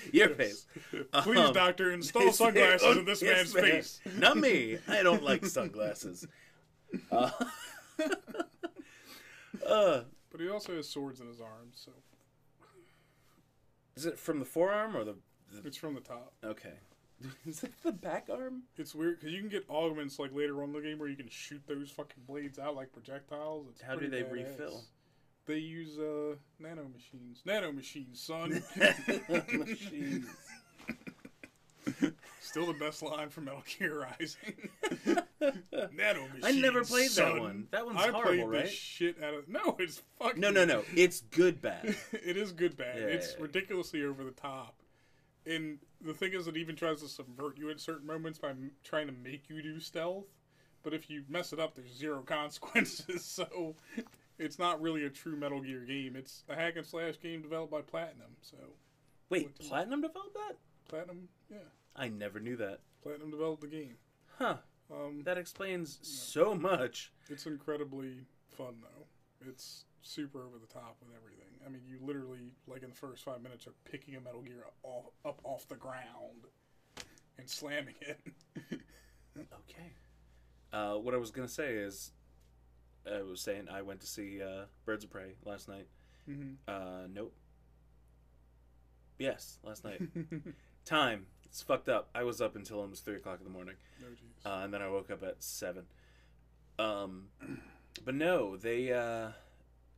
your 0.12 0.30
face. 0.30 0.68
Please, 1.24 1.40
Um, 1.40 1.54
doctor, 1.54 1.92
install 1.92 2.32
sunglasses 2.32 2.98
in 2.98 3.06
this 3.06 3.24
man's 3.24 3.56
ma'am. 3.56 3.64
face. 3.64 4.00
Not 4.16 4.38
me. 4.38 4.78
I 4.88 5.02
don't 5.02 5.24
like 5.24 5.44
sunglasses. 5.46 6.28
Uh, 7.12 7.32
uh, 9.68 10.02
But 10.32 10.40
he 10.42 10.50
also 10.50 10.76
has 10.76 10.88
swords 10.88 11.20
in 11.20 11.28
his 11.28 11.42
arms, 11.42 11.82
so 11.84 11.92
is 13.96 14.06
it 14.06 14.18
from 14.20 14.40
the 14.40 14.46
forearm 14.46 14.96
or 14.96 15.04
the? 15.04 15.16
the 15.52 15.68
it's 15.68 15.78
from 15.78 15.94
the 15.96 16.02
top. 16.02 16.34
okay. 16.44 16.74
Is 17.46 17.64
it 17.64 17.72
the 17.84 17.92
back 17.94 18.28
arm? 18.30 18.64
It's 18.76 18.94
weird 18.94 19.20
because 19.20 19.34
you 19.34 19.40
can 19.40 19.48
get 19.48 19.64
augments 19.70 20.20
like 20.20 20.34
later 20.34 20.62
on 20.62 20.70
in 20.70 20.74
the 20.74 20.82
game 20.82 21.00
where 21.00 21.08
you 21.08 21.16
can 21.16 21.30
shoot 21.30 21.62
those 21.68 21.90
fucking 21.90 22.24
blades 22.28 22.60
out 22.60 22.76
like 22.76 22.92
projectiles. 22.92 23.68
It's 23.70 23.82
How 23.82 23.96
do 23.96 24.10
they 24.10 24.24
badass. 24.24 24.32
refill? 24.32 24.82
They 25.46 25.58
use 25.60 25.98
uh 26.00 26.36
nano 26.60 26.88
machines. 26.94 27.42
Nano 27.46 27.72
machines, 27.72 28.20
son. 28.20 28.62
Machines. 29.54 30.26
Still 32.44 32.66
the 32.66 32.74
best 32.74 33.02
line 33.02 33.30
from 33.30 33.46
Metal 33.46 33.64
Gear 33.80 34.02
Rising. 34.02 34.70
nano 35.94 36.28
machines. 36.28 36.44
I 36.44 36.52
never 36.52 36.84
played 36.84 37.10
son. 37.10 37.34
that 37.36 37.42
one. 37.42 37.68
That 37.72 37.86
one's 37.86 38.00
I 38.00 38.12
horrible, 38.12 38.24
played 38.24 38.48
right? 38.48 38.66
the 38.66 38.70
shit 38.70 39.24
out 39.24 39.34
of. 39.34 39.48
No, 39.48 39.78
it's 39.80 40.02
fucking. 40.20 40.42
No, 40.42 40.50
no, 40.50 40.66
no. 40.66 40.84
It's 40.94 41.22
good 41.32 41.62
bad. 41.62 41.96
it 42.12 42.36
is 42.36 42.52
good 42.52 42.76
bad. 42.76 42.98
Yeah, 43.00 43.06
it's 43.06 43.30
yeah, 43.30 43.36
yeah. 43.38 43.44
ridiculously 43.44 44.04
over 44.04 44.26
the 44.26 44.32
top. 44.32 44.76
And 45.46 45.80
the 46.02 46.14
thing 46.14 46.34
is, 46.34 46.48
it 46.48 46.58
even 46.58 46.76
tries 46.76 47.02
to 47.02 47.08
subvert 47.08 47.58
you 47.58 47.70
at 47.70 47.80
certain 47.80 48.06
moments 48.06 48.40
by 48.40 48.50
m- 48.50 48.72
trying 48.84 49.08
to 49.08 49.14
make 49.14 49.50
you 49.50 49.62
do 49.62 49.80
stealth. 49.80 50.26
But 50.84 50.94
if 50.94 51.10
you 51.10 51.24
mess 51.30 51.54
it 51.54 51.62
up, 51.62 51.76
there's 51.76 51.96
zero 51.96 52.22
consequences. 52.26 53.24
So 53.24 53.76
it's 54.38 54.60
not 54.60 54.82
really 54.82 55.06
a 55.06 55.10
true 55.10 55.38
Metal 55.38 55.62
Gear 55.62 55.86
game. 55.86 56.18
It's 56.18 56.44
a 56.50 56.56
hack 56.56 56.76
and 56.76 56.86
slash 56.86 57.22
game 57.22 57.42
developed 57.42 57.72
by 57.72 57.82
Platinum. 57.82 58.36
So 58.42 58.58
Wait, 59.30 59.58
Platinum 59.60 60.02
developed 60.02 60.34
that? 60.34 60.58
Platinum, 60.90 61.30
yeah, 61.50 61.58
I 61.96 62.08
never 62.10 62.40
knew 62.40 62.56
that. 62.58 62.80
Platinum 63.04 63.32
developed 63.32 63.62
the 63.62 63.68
game. 63.68 63.96
Huh. 64.40 64.58
Um, 64.92 65.22
That 65.24 65.38
explains 65.38 66.00
so 66.02 66.54
much. 66.56 67.12
it's 67.30 67.46
incredibly 67.46 68.26
fun 68.50 68.76
though. 68.82 69.48
It's 69.50 69.86
super 70.02 70.40
over 70.44 70.58
the 70.60 70.72
top 70.72 70.98
with 71.02 71.10
everything. 71.16 71.60
I 71.66 71.70
mean, 71.70 71.82
you 71.88 71.98
literally, 72.06 72.52
like 72.68 72.84
in 72.84 72.90
the 72.90 72.96
first 72.96 73.24
five 73.24 73.42
minutes, 73.42 73.68
are 73.68 73.74
picking 73.86 74.16
a 74.16 74.20
Metal 74.22 74.42
Gear 74.42 74.66
off, 74.84 75.06
up 75.26 75.40
off 75.44 75.68
the 75.68 75.76
ground 75.76 76.48
and 77.38 77.50
slamming 77.50 77.96
it. 78.02 78.20
Okay. 79.36 79.92
Uh, 80.72 80.94
what 81.00 81.16
I 81.16 81.18
was 81.18 81.32
gonna 81.32 81.48
say 81.48 81.74
is, 81.74 82.12
I 83.12 83.24
was 83.24 83.42
saying 83.42 83.68
I 83.68 83.82
went 83.82 84.00
to 84.02 84.08
see 84.08 84.40
uh, 84.44 84.66
Birds 84.86 85.04
of 85.04 85.10
Prey 85.10 85.34
last 85.44 85.68
night. 85.68 85.88
mm-hmm. 86.30 86.52
Uh, 86.68 87.08
nope. 87.12 87.34
Yes, 89.18 89.58
last 89.64 89.84
night. 89.84 90.02
Time. 90.86 91.26
It's 91.54 91.62
fucked 91.62 91.88
up. 91.88 92.10
I 92.16 92.24
was 92.24 92.42
up 92.42 92.56
until 92.56 92.80
almost 92.80 93.06
three 93.06 93.16
o'clock 93.18 93.38
in 93.38 93.44
the 93.44 93.52
morning, 93.52 93.76
no, 94.02 94.08
jeez. 94.08 94.44
uh, 94.52 94.64
and 94.64 94.74
then 94.74 94.82
I 94.82 94.90
woke 94.90 95.12
up 95.12 95.22
at 95.22 95.44
seven. 95.44 95.84
Um, 96.80 97.26
but 98.04 98.16
no, 98.16 98.58
they 98.58 98.92
uh, 98.92 99.34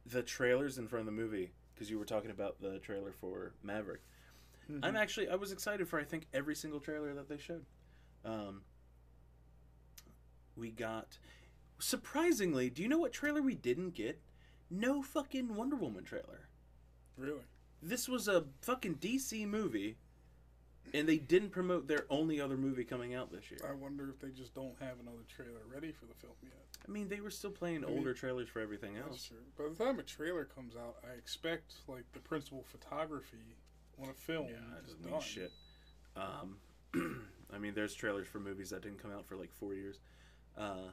the 0.06 0.22
trailers 0.22 0.78
in 0.78 0.90
front 0.90 1.02
of 1.02 1.06
the 1.06 1.14
movie 1.14 1.52
because 1.74 1.90
you 1.90 1.98
were 1.98 2.04
talking 2.04 2.30
about 2.30 2.60
the 2.62 2.80
trailer 2.80 3.14
for 3.14 3.54
Maverick. 3.64 4.02
Mhm. 4.70 4.82
I'm 4.84 4.98
actually 4.98 5.30
I 5.30 5.36
was 5.36 5.54
excited 5.54 5.88
for 5.88 5.98
I 5.98 6.04
think 6.04 6.26
every 6.34 6.56
single 6.56 6.82
trailer 6.82 7.14
that 7.14 7.30
they 7.30 7.38
showed. 7.38 7.64
Um, 8.26 8.64
we 10.58 10.72
got 10.72 11.20
surprisingly. 11.80 12.70
Do 12.70 12.82
you 12.84 12.90
know 12.90 12.98
what 13.00 13.14
trailer 13.14 13.42
we 13.42 13.56
didn't 13.56 13.92
get? 13.92 14.20
No 14.70 15.02
fucking 15.02 15.56
Wonder 15.56 15.78
Woman 15.78 16.04
trailer. 16.04 16.50
really. 17.18 17.44
This 17.82 18.10
was 18.10 18.28
a 18.28 18.44
fucking 18.62 18.96
DC 18.96 19.46
movie, 19.48 19.96
and 20.94 21.08
they 21.08 21.18
didn't 21.18 21.50
promote 21.50 21.88
their 21.88 22.06
only 22.10 22.40
other 22.40 22.58
movie 22.58 22.84
coming 22.84 23.14
out 23.16 23.32
this 23.32 23.50
year. 23.52 23.60
I 23.68 23.74
wonder 23.74 24.10
if 24.10 24.20
they 24.20 24.30
just 24.30 24.54
don't 24.54 24.76
have 24.80 25.00
another 25.02 25.24
trailer 25.28 25.62
ready 25.74 25.92
for 25.92 26.06
the 26.06 26.14
film 26.14 26.34
yet. 26.44 26.54
I 26.88 26.92
mean, 26.92 27.08
they 27.10 27.20
were 27.20 27.32
still 27.32 27.52
playing 27.52 27.84
I 27.84 27.88
mean, 27.88 27.98
older 27.98 28.14
trailers 28.14 28.48
for 28.50 28.60
everything 28.62 28.98
else. 28.98 29.28
true. 29.28 29.38
By 29.58 29.74
the 29.74 29.84
time 29.84 30.00
a 30.00 30.04
trailer 30.04 30.46
comes 30.46 30.76
out, 30.76 30.98
I 31.04 31.18
expect 31.18 31.74
like 31.88 32.04
the 32.14 32.20
principal 32.20 32.64
photography 32.64 33.58
on 34.02 34.10
a 34.10 34.14
film 34.14 34.48
Yeah, 34.50 34.82
doesn't 34.84 35.02
done. 35.04 35.12
mean 35.14 35.22
shit. 35.22 35.52
Um, 36.16 36.58
I 37.54 37.58
mean, 37.58 37.74
there's 37.74 37.94
trailers 37.94 38.28
for 38.28 38.40
movies 38.40 38.70
that 38.70 38.82
didn't 38.82 39.02
come 39.02 39.12
out 39.12 39.26
for 39.26 39.36
like 39.36 39.52
four 39.54 39.74
years. 39.74 40.00
Uh, 40.58 40.90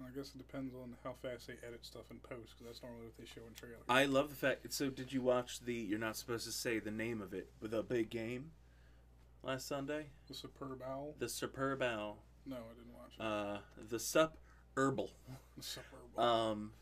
I 0.00 0.10
guess 0.16 0.32
it 0.34 0.38
depends 0.38 0.74
on 0.74 0.94
how 1.04 1.14
fast 1.22 1.46
they 1.46 1.54
edit 1.66 1.84
stuff 1.84 2.10
in 2.10 2.18
post, 2.18 2.52
because 2.58 2.66
that's 2.66 2.82
normally 2.82 3.04
what 3.06 3.16
they 3.18 3.24
show 3.26 3.46
in 3.46 3.54
trailers. 3.54 3.84
I 3.88 4.06
love 4.06 4.28
the 4.28 4.34
fact. 4.34 4.72
So, 4.72 4.90
did 4.90 5.12
you 5.12 5.22
watch 5.22 5.60
the? 5.60 5.74
You're 5.74 5.98
not 5.98 6.16
supposed 6.16 6.44
to 6.46 6.52
say 6.52 6.78
the 6.78 6.90
name 6.90 7.20
of 7.22 7.32
it, 7.32 7.50
but 7.60 7.70
the 7.70 7.82
big 7.82 8.10
game 8.10 8.50
last 9.42 9.68
Sunday, 9.68 10.06
the 10.26 10.34
Superb 10.34 10.82
Owl? 10.86 11.14
the 11.18 11.28
Superb 11.28 11.82
Owl, 11.82 12.18
No, 12.46 12.56
I 12.56 12.74
didn't 12.74 12.94
watch 12.94 13.12
it. 13.18 13.22
uh, 13.22 13.58
the 13.88 13.98
Sup 14.00 14.36
Herbal. 14.76 15.10
the. 16.16 16.20
Um, 16.22 16.72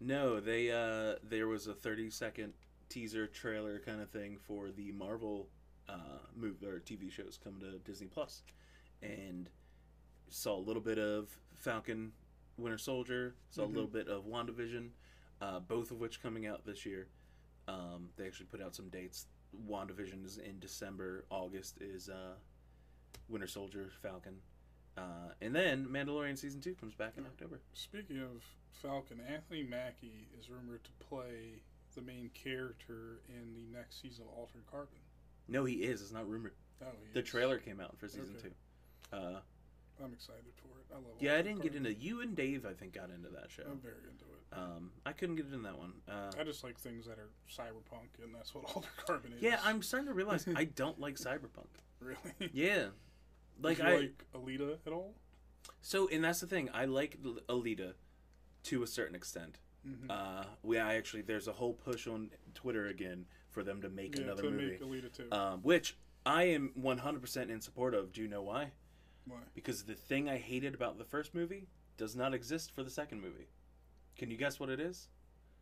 no, 0.00 0.40
they 0.40 0.70
uh, 0.70 1.16
there 1.22 1.46
was 1.46 1.66
a 1.68 1.74
30 1.74 2.10
second 2.10 2.52
teaser 2.88 3.26
trailer 3.26 3.78
kind 3.78 4.00
of 4.00 4.10
thing 4.10 4.38
for 4.46 4.70
the 4.70 4.90
Marvel 4.92 5.48
uh, 5.88 6.18
movie 6.36 6.66
or 6.66 6.80
TV 6.80 7.10
shows 7.12 7.38
coming 7.42 7.60
to 7.60 7.78
Disney 7.78 8.06
Plus, 8.08 8.42
and 9.02 9.48
saw 10.30 10.56
a 10.56 10.60
little 10.60 10.82
bit 10.82 10.98
of 10.98 11.28
Falcon, 11.58 12.12
Winter 12.56 12.78
Soldier, 12.78 13.34
saw 13.50 13.62
Mhm. 13.62 13.66
a 13.66 13.68
little 13.68 13.88
bit 13.88 14.08
of 14.08 14.24
WandaVision, 14.26 14.90
uh, 15.40 15.60
both 15.60 15.90
of 15.90 15.98
which 16.00 16.20
coming 16.22 16.46
out 16.46 16.64
this 16.64 16.84
year. 16.86 17.08
Um, 17.66 18.12
they 18.16 18.26
actually 18.26 18.46
put 18.46 18.60
out 18.60 18.74
some 18.74 18.88
dates. 18.90 19.26
WandaVision 19.66 20.24
is 20.24 20.38
in 20.38 20.58
December. 20.60 21.24
August 21.30 21.80
is 21.80 22.08
uh, 22.08 22.36
Winter 23.28 23.46
Soldier, 23.46 23.90
Falcon. 24.02 24.40
Uh, 24.96 25.32
and 25.40 25.54
then 25.54 25.86
Mandalorian 25.88 26.38
season 26.38 26.60
two 26.60 26.74
comes 26.74 26.94
back 26.94 27.16
in 27.16 27.26
October. 27.26 27.60
Speaking 27.72 28.20
of 28.20 28.44
Falcon, 28.70 29.20
Anthony 29.20 29.62
Mackie 29.64 30.28
is 30.38 30.48
rumored 30.48 30.84
to 30.84 30.90
play 30.92 31.62
the 31.94 32.02
main 32.02 32.30
character 32.30 33.20
in 33.28 33.54
the 33.54 33.76
next 33.76 34.00
season 34.02 34.24
of 34.24 34.30
Altered 34.38 34.66
Carbon. 34.66 34.98
No, 35.48 35.64
he 35.64 35.84
is. 35.84 36.00
It's 36.02 36.12
not 36.12 36.28
rumored. 36.28 36.54
Oh, 36.80 36.86
he 37.06 37.12
The 37.12 37.20
is. 37.22 37.28
trailer 37.28 37.58
came 37.58 37.80
out 37.80 37.96
for 37.98 38.08
season 38.08 38.36
Okay. 38.36 38.48
two. 38.50 39.16
Uh, 39.16 39.40
I'm 40.02 40.12
excited 40.12 40.52
for 40.56 40.78
it. 40.78 40.86
I 40.92 40.96
love. 40.96 41.04
It. 41.20 41.24
Yeah, 41.24 41.34
I 41.36 41.42
didn't 41.42 41.62
get 41.62 41.74
into. 41.74 41.92
You 41.92 42.20
and 42.20 42.34
Dave, 42.36 42.66
I 42.66 42.72
think, 42.72 42.94
got 42.94 43.10
into 43.10 43.28
that 43.30 43.50
show. 43.50 43.62
I'm 43.70 43.78
very 43.78 43.94
into 44.10 44.24
it. 44.24 44.56
Um, 44.56 44.90
I 45.04 45.12
couldn't 45.12 45.36
get 45.36 45.46
into 45.46 45.58
that 45.58 45.78
one. 45.78 45.92
Uh, 46.08 46.30
I 46.38 46.44
just 46.44 46.62
like 46.64 46.78
things 46.78 47.06
that 47.06 47.18
are 47.18 47.30
cyberpunk, 47.50 48.22
and 48.22 48.34
that's 48.34 48.54
what 48.54 48.64
Altered 48.74 48.90
Carbon 49.06 49.32
is. 49.32 49.42
yeah, 49.42 49.58
I'm 49.64 49.82
starting 49.82 50.08
to 50.08 50.14
realize 50.22 50.46
I 50.54 50.64
don't 50.64 51.00
like 51.00 51.16
cyberpunk. 51.16 51.66
really. 52.00 52.16
Yeah, 52.52 52.86
like 53.60 53.80
I. 53.80 53.96
like 53.96 54.24
Alita 54.34 54.78
at 54.86 54.92
all? 54.92 55.14
So, 55.80 56.08
and 56.08 56.24
that's 56.24 56.40
the 56.40 56.46
thing. 56.46 56.70
I 56.72 56.84
like 56.84 57.18
Alita 57.48 57.94
to 58.64 58.82
a 58.82 58.86
certain 58.86 59.14
extent. 59.14 59.58
Mm-hmm. 59.86 60.10
Uh, 60.10 60.44
we 60.62 60.78
I 60.78 60.94
actually 60.94 61.22
there's 61.22 61.46
a 61.48 61.52
whole 61.52 61.74
push 61.74 62.06
on 62.06 62.30
Twitter 62.54 62.86
again 62.86 63.26
for 63.50 63.62
them 63.62 63.82
to 63.82 63.88
make 63.90 64.16
yeah, 64.16 64.24
another 64.24 64.42
to 64.44 64.50
movie, 64.50 64.66
make 64.66 64.82
Alita 64.82 65.12
too. 65.12 65.30
um, 65.30 65.60
which 65.62 65.96
I 66.26 66.44
am 66.44 66.72
100% 66.80 67.50
in 67.50 67.60
support 67.60 67.94
of. 67.94 68.12
Do 68.12 68.22
you 68.22 68.28
know 68.28 68.42
why? 68.42 68.70
Why? 69.26 69.38
Because 69.54 69.84
the 69.84 69.94
thing 69.94 70.28
I 70.28 70.36
hated 70.38 70.74
about 70.74 70.98
the 70.98 71.04
first 71.04 71.34
movie 71.34 71.66
does 71.96 72.14
not 72.16 72.34
exist 72.34 72.72
for 72.74 72.82
the 72.82 72.90
second 72.90 73.20
movie. 73.22 73.48
Can 74.16 74.30
you 74.30 74.36
guess 74.36 74.58
what 74.60 74.68
it 74.68 74.80
is? 74.80 75.08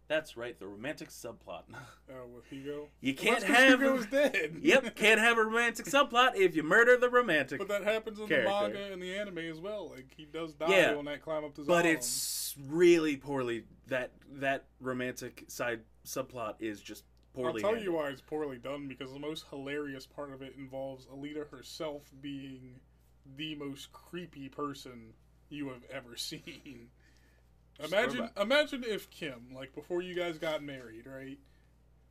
That's 0.08 0.36
right, 0.36 0.58
the 0.58 0.66
romantic 0.66 1.08
subplot. 1.10 1.62
Oh, 2.10 2.26
with 2.34 2.44
Hugo. 2.50 2.88
you 3.00 3.14
can't 3.14 3.42
have 3.44 3.80
Hugo's 3.80 4.06
dead. 4.06 4.56
Yep, 4.60 4.96
can't 4.96 5.20
have 5.20 5.38
a 5.38 5.44
romantic 5.44 5.86
subplot 5.86 6.34
if 6.36 6.54
you 6.56 6.62
murder 6.62 6.96
the 6.98 7.08
romantic. 7.08 7.58
But 7.58 7.68
that 7.68 7.84
happens 7.84 8.18
in 8.18 8.26
character. 8.26 8.50
the 8.50 8.74
manga 8.74 8.92
and 8.92 9.00
the 9.02 9.14
anime 9.14 9.38
as 9.38 9.58
well. 9.60 9.90
Like 9.90 10.08
he 10.16 10.24
does 10.26 10.52
die 10.54 10.68
Yeah. 10.68 10.94
on 10.96 11.04
that 11.06 11.22
climb 11.22 11.44
up 11.44 11.54
to. 11.54 11.62
But 11.64 11.86
it's 11.86 12.54
really 12.68 13.16
poorly 13.16 13.64
that 13.86 14.10
that 14.34 14.64
romantic 14.80 15.44
side 15.48 15.80
subplot 16.04 16.56
is 16.58 16.80
just 16.82 17.04
poorly. 17.32 17.62
I'll 17.62 17.70
tell 17.70 17.70
handled. 17.76 17.84
you 17.84 17.92
why 17.92 18.08
it's 18.08 18.20
poorly 18.20 18.58
done 18.58 18.88
because 18.88 19.12
the 19.12 19.20
most 19.20 19.46
hilarious 19.50 20.04
part 20.06 20.32
of 20.32 20.42
it 20.42 20.54
involves 20.58 21.06
Alita 21.06 21.48
herself 21.48 22.02
being 22.20 22.80
the 23.36 23.54
most 23.54 23.92
creepy 23.92 24.48
person 24.48 25.14
you 25.48 25.68
have 25.68 25.84
ever 25.90 26.16
seen. 26.16 26.88
Imagine, 27.82 28.28
imagine 28.40 28.84
if 28.86 29.10
Kim, 29.10 29.48
like 29.54 29.74
before 29.74 30.02
you 30.02 30.14
guys 30.14 30.38
got 30.38 30.62
married, 30.62 31.06
right? 31.06 31.38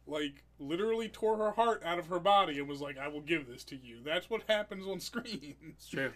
Like 0.07 0.43
literally 0.59 1.07
tore 1.07 1.37
her 1.37 1.51
heart 1.51 1.83
out 1.85 1.99
of 1.99 2.07
her 2.07 2.19
body 2.19 2.57
and 2.59 2.67
was 2.67 2.81
like, 2.81 2.97
"I 2.97 3.07
will 3.07 3.21
give 3.21 3.47
this 3.47 3.63
to 3.65 3.75
you." 3.75 3.99
That's 4.03 4.29
what 4.29 4.41
happens 4.47 4.87
on 4.87 4.99
screen. 5.01 5.55
It's 5.69 5.87
true. 5.87 6.11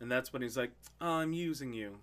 and 0.00 0.10
that's 0.10 0.32
when 0.32 0.42
he's 0.42 0.56
like, 0.56 0.70
oh, 1.00 1.14
"I'm 1.14 1.32
using 1.32 1.72
you." 1.72 1.98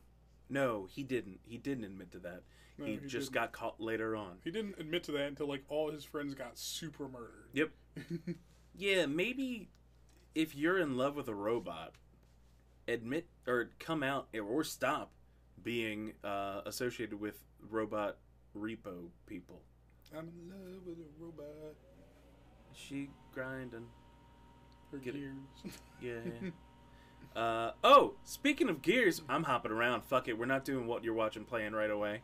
No, 0.49 0.87
he 0.89 1.03
didn't. 1.03 1.39
He 1.43 1.57
didn't 1.57 1.85
admit 1.85 2.11
to 2.11 2.19
that. 2.19 2.43
No, 2.77 2.85
he, 2.85 2.91
he 2.97 3.07
just 3.07 3.31
didn't. 3.31 3.33
got 3.33 3.51
caught 3.53 3.79
later 3.79 4.15
on. 4.15 4.37
He 4.43 4.51
didn't 4.51 4.75
admit 4.79 5.03
to 5.05 5.11
that 5.13 5.27
until 5.27 5.47
like 5.47 5.63
all 5.69 5.91
his 5.91 6.03
friends 6.03 6.35
got 6.35 6.57
super 6.57 7.07
murdered. 7.07 7.49
Yep. 7.53 7.69
Yeah, 8.79 9.07
maybe 9.07 9.69
if 10.37 10.55
you're 10.55 10.77
in 10.77 10.95
love 10.95 11.15
with 11.15 11.27
a 11.27 11.33
robot, 11.33 11.95
admit 12.87 13.25
or 13.47 13.71
come 13.79 14.03
out 14.03 14.27
or 14.39 14.63
stop 14.63 15.11
being 15.63 16.13
uh, 16.23 16.61
associated 16.67 17.19
with 17.19 17.43
robot 17.71 18.17
repo 18.55 19.07
people. 19.25 19.63
I'm 20.15 20.29
in 20.29 20.49
love 20.49 20.85
with 20.85 20.97
a 20.99 21.23
robot. 21.23 21.73
She 22.73 23.09
grinding. 23.33 23.87
Her 24.91 24.99
Get 24.99 25.15
it. 25.15 25.21
gears. 25.21 25.75
Yeah. 26.01 27.41
uh, 27.41 27.71
oh, 27.83 28.13
speaking 28.23 28.69
of 28.69 28.83
gears, 28.83 29.23
I'm 29.27 29.43
hopping 29.43 29.71
around. 29.71 30.03
Fuck 30.03 30.27
it, 30.27 30.37
we're 30.37 30.45
not 30.45 30.63
doing 30.63 30.85
what 30.85 31.03
you're 31.03 31.15
watching 31.15 31.45
playing 31.45 31.73
right 31.73 31.89
away. 31.89 32.21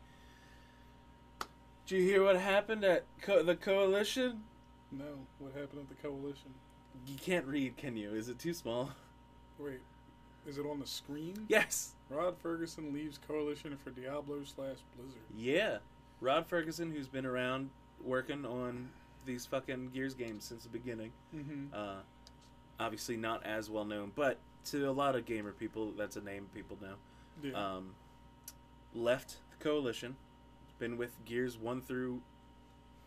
Did 1.87 1.97
you 1.97 2.03
hear 2.03 2.23
what 2.23 2.35
happened 2.37 2.83
at 2.83 3.05
co- 3.23 3.41
the 3.41 3.55
coalition? 3.55 4.41
no, 4.91 5.25
what 5.39 5.53
happened 5.53 5.79
at 5.81 5.89
the 5.89 5.95
coalition? 6.07 6.53
You 7.07 7.17
can't 7.17 7.45
read, 7.45 7.77
can 7.77 7.95
you? 7.97 8.13
Is 8.13 8.29
it 8.29 8.39
too 8.39 8.53
small? 8.53 8.91
Wait, 9.59 9.81
is 10.47 10.57
it 10.57 10.65
on 10.65 10.79
the 10.79 10.87
screen? 10.87 11.45
Yes. 11.47 11.93
Rod 12.09 12.35
Ferguson 12.41 12.93
leaves 12.93 13.19
Coalition 13.27 13.75
for 13.77 13.89
Diablo 13.91 14.43
slash 14.43 14.77
Blizzard. 14.95 15.21
Yeah. 15.35 15.77
Rod 16.21 16.47
Ferguson, 16.47 16.91
who's 16.91 17.07
been 17.07 17.25
around 17.25 17.69
working 18.03 18.45
on 18.45 18.89
these 19.25 19.45
fucking 19.45 19.89
Gears 19.93 20.13
games 20.13 20.43
since 20.43 20.63
the 20.63 20.69
beginning. 20.69 21.11
Mm-hmm. 21.35 21.73
Uh, 21.73 22.01
obviously 22.79 23.17
not 23.17 23.45
as 23.45 23.69
well 23.69 23.85
known, 23.85 24.11
but 24.15 24.37
to 24.65 24.89
a 24.89 24.91
lot 24.91 25.15
of 25.15 25.25
gamer 25.25 25.51
people, 25.51 25.93
that's 25.97 26.15
a 26.15 26.21
name 26.21 26.47
people 26.53 26.77
know. 26.81 26.95
Yeah. 27.41 27.75
um, 27.75 27.95
left 28.93 29.37
the 29.51 29.63
coalition. 29.63 30.15
Been 30.79 30.97
with 30.97 31.13
Gears 31.25 31.57
one 31.57 31.81
through, 31.81 32.21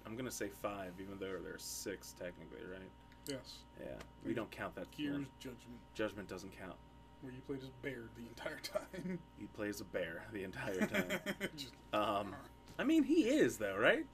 I'm 0.07 0.17
gonna 0.17 0.31
say 0.31 0.49
five, 0.63 0.93
even 1.01 1.19
though 1.19 1.39
there's 1.43 1.63
six 1.63 2.15
technically, 2.19 2.61
right? 2.71 2.91
Yes. 3.29 3.59
Yeah, 3.81 3.93
we 4.25 4.35
don't 4.35 4.51
count 4.51 4.75
that. 4.77 4.91
Gears. 4.93 5.27
Judgment, 5.39 5.61
Judgment 5.95 6.29
doesn't 6.29 6.59
count. 6.59 6.77
where 7.23 7.33
you 7.33 7.41
played 7.47 7.63
as 7.63 7.71
Baird 7.83 8.09
the 8.17 8.27
entire 8.27 8.59
time. 8.63 9.19
He 9.39 9.47
plays 9.47 9.81
a 9.81 9.85
bear 9.85 10.25
the 10.33 10.45
entire 10.45 10.81
time. 10.87 11.09
Just, 11.57 11.73
um, 11.93 12.35
I 12.79 12.85
mean, 12.85 13.03
he 13.05 13.29
is 13.29 13.57
though, 13.59 13.77
right? 13.77 14.07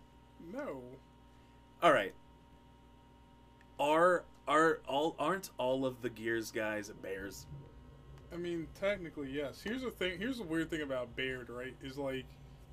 no. 0.53 0.83
All 1.83 1.93
right. 1.93 2.15
Are 3.79 4.25
are 4.47 4.81
all 4.87 5.15
aren't 5.19 5.51
all 5.59 5.85
of 5.87 6.03
the 6.03 6.11
Gears 6.11 6.51
guys 6.51 6.91
bears? 7.03 7.47
I 8.33 8.37
mean, 8.37 8.67
technically, 8.81 9.31
yes. 9.31 9.61
Here's 9.63 9.83
the 9.83 9.91
thing. 9.91 10.19
Here's 10.19 10.39
the 10.39 10.45
weird 10.45 10.71
thing 10.71 10.83
about 10.83 11.15
Baird, 11.17 11.51
right? 11.51 11.75
Is 11.83 11.99
like 11.99 12.25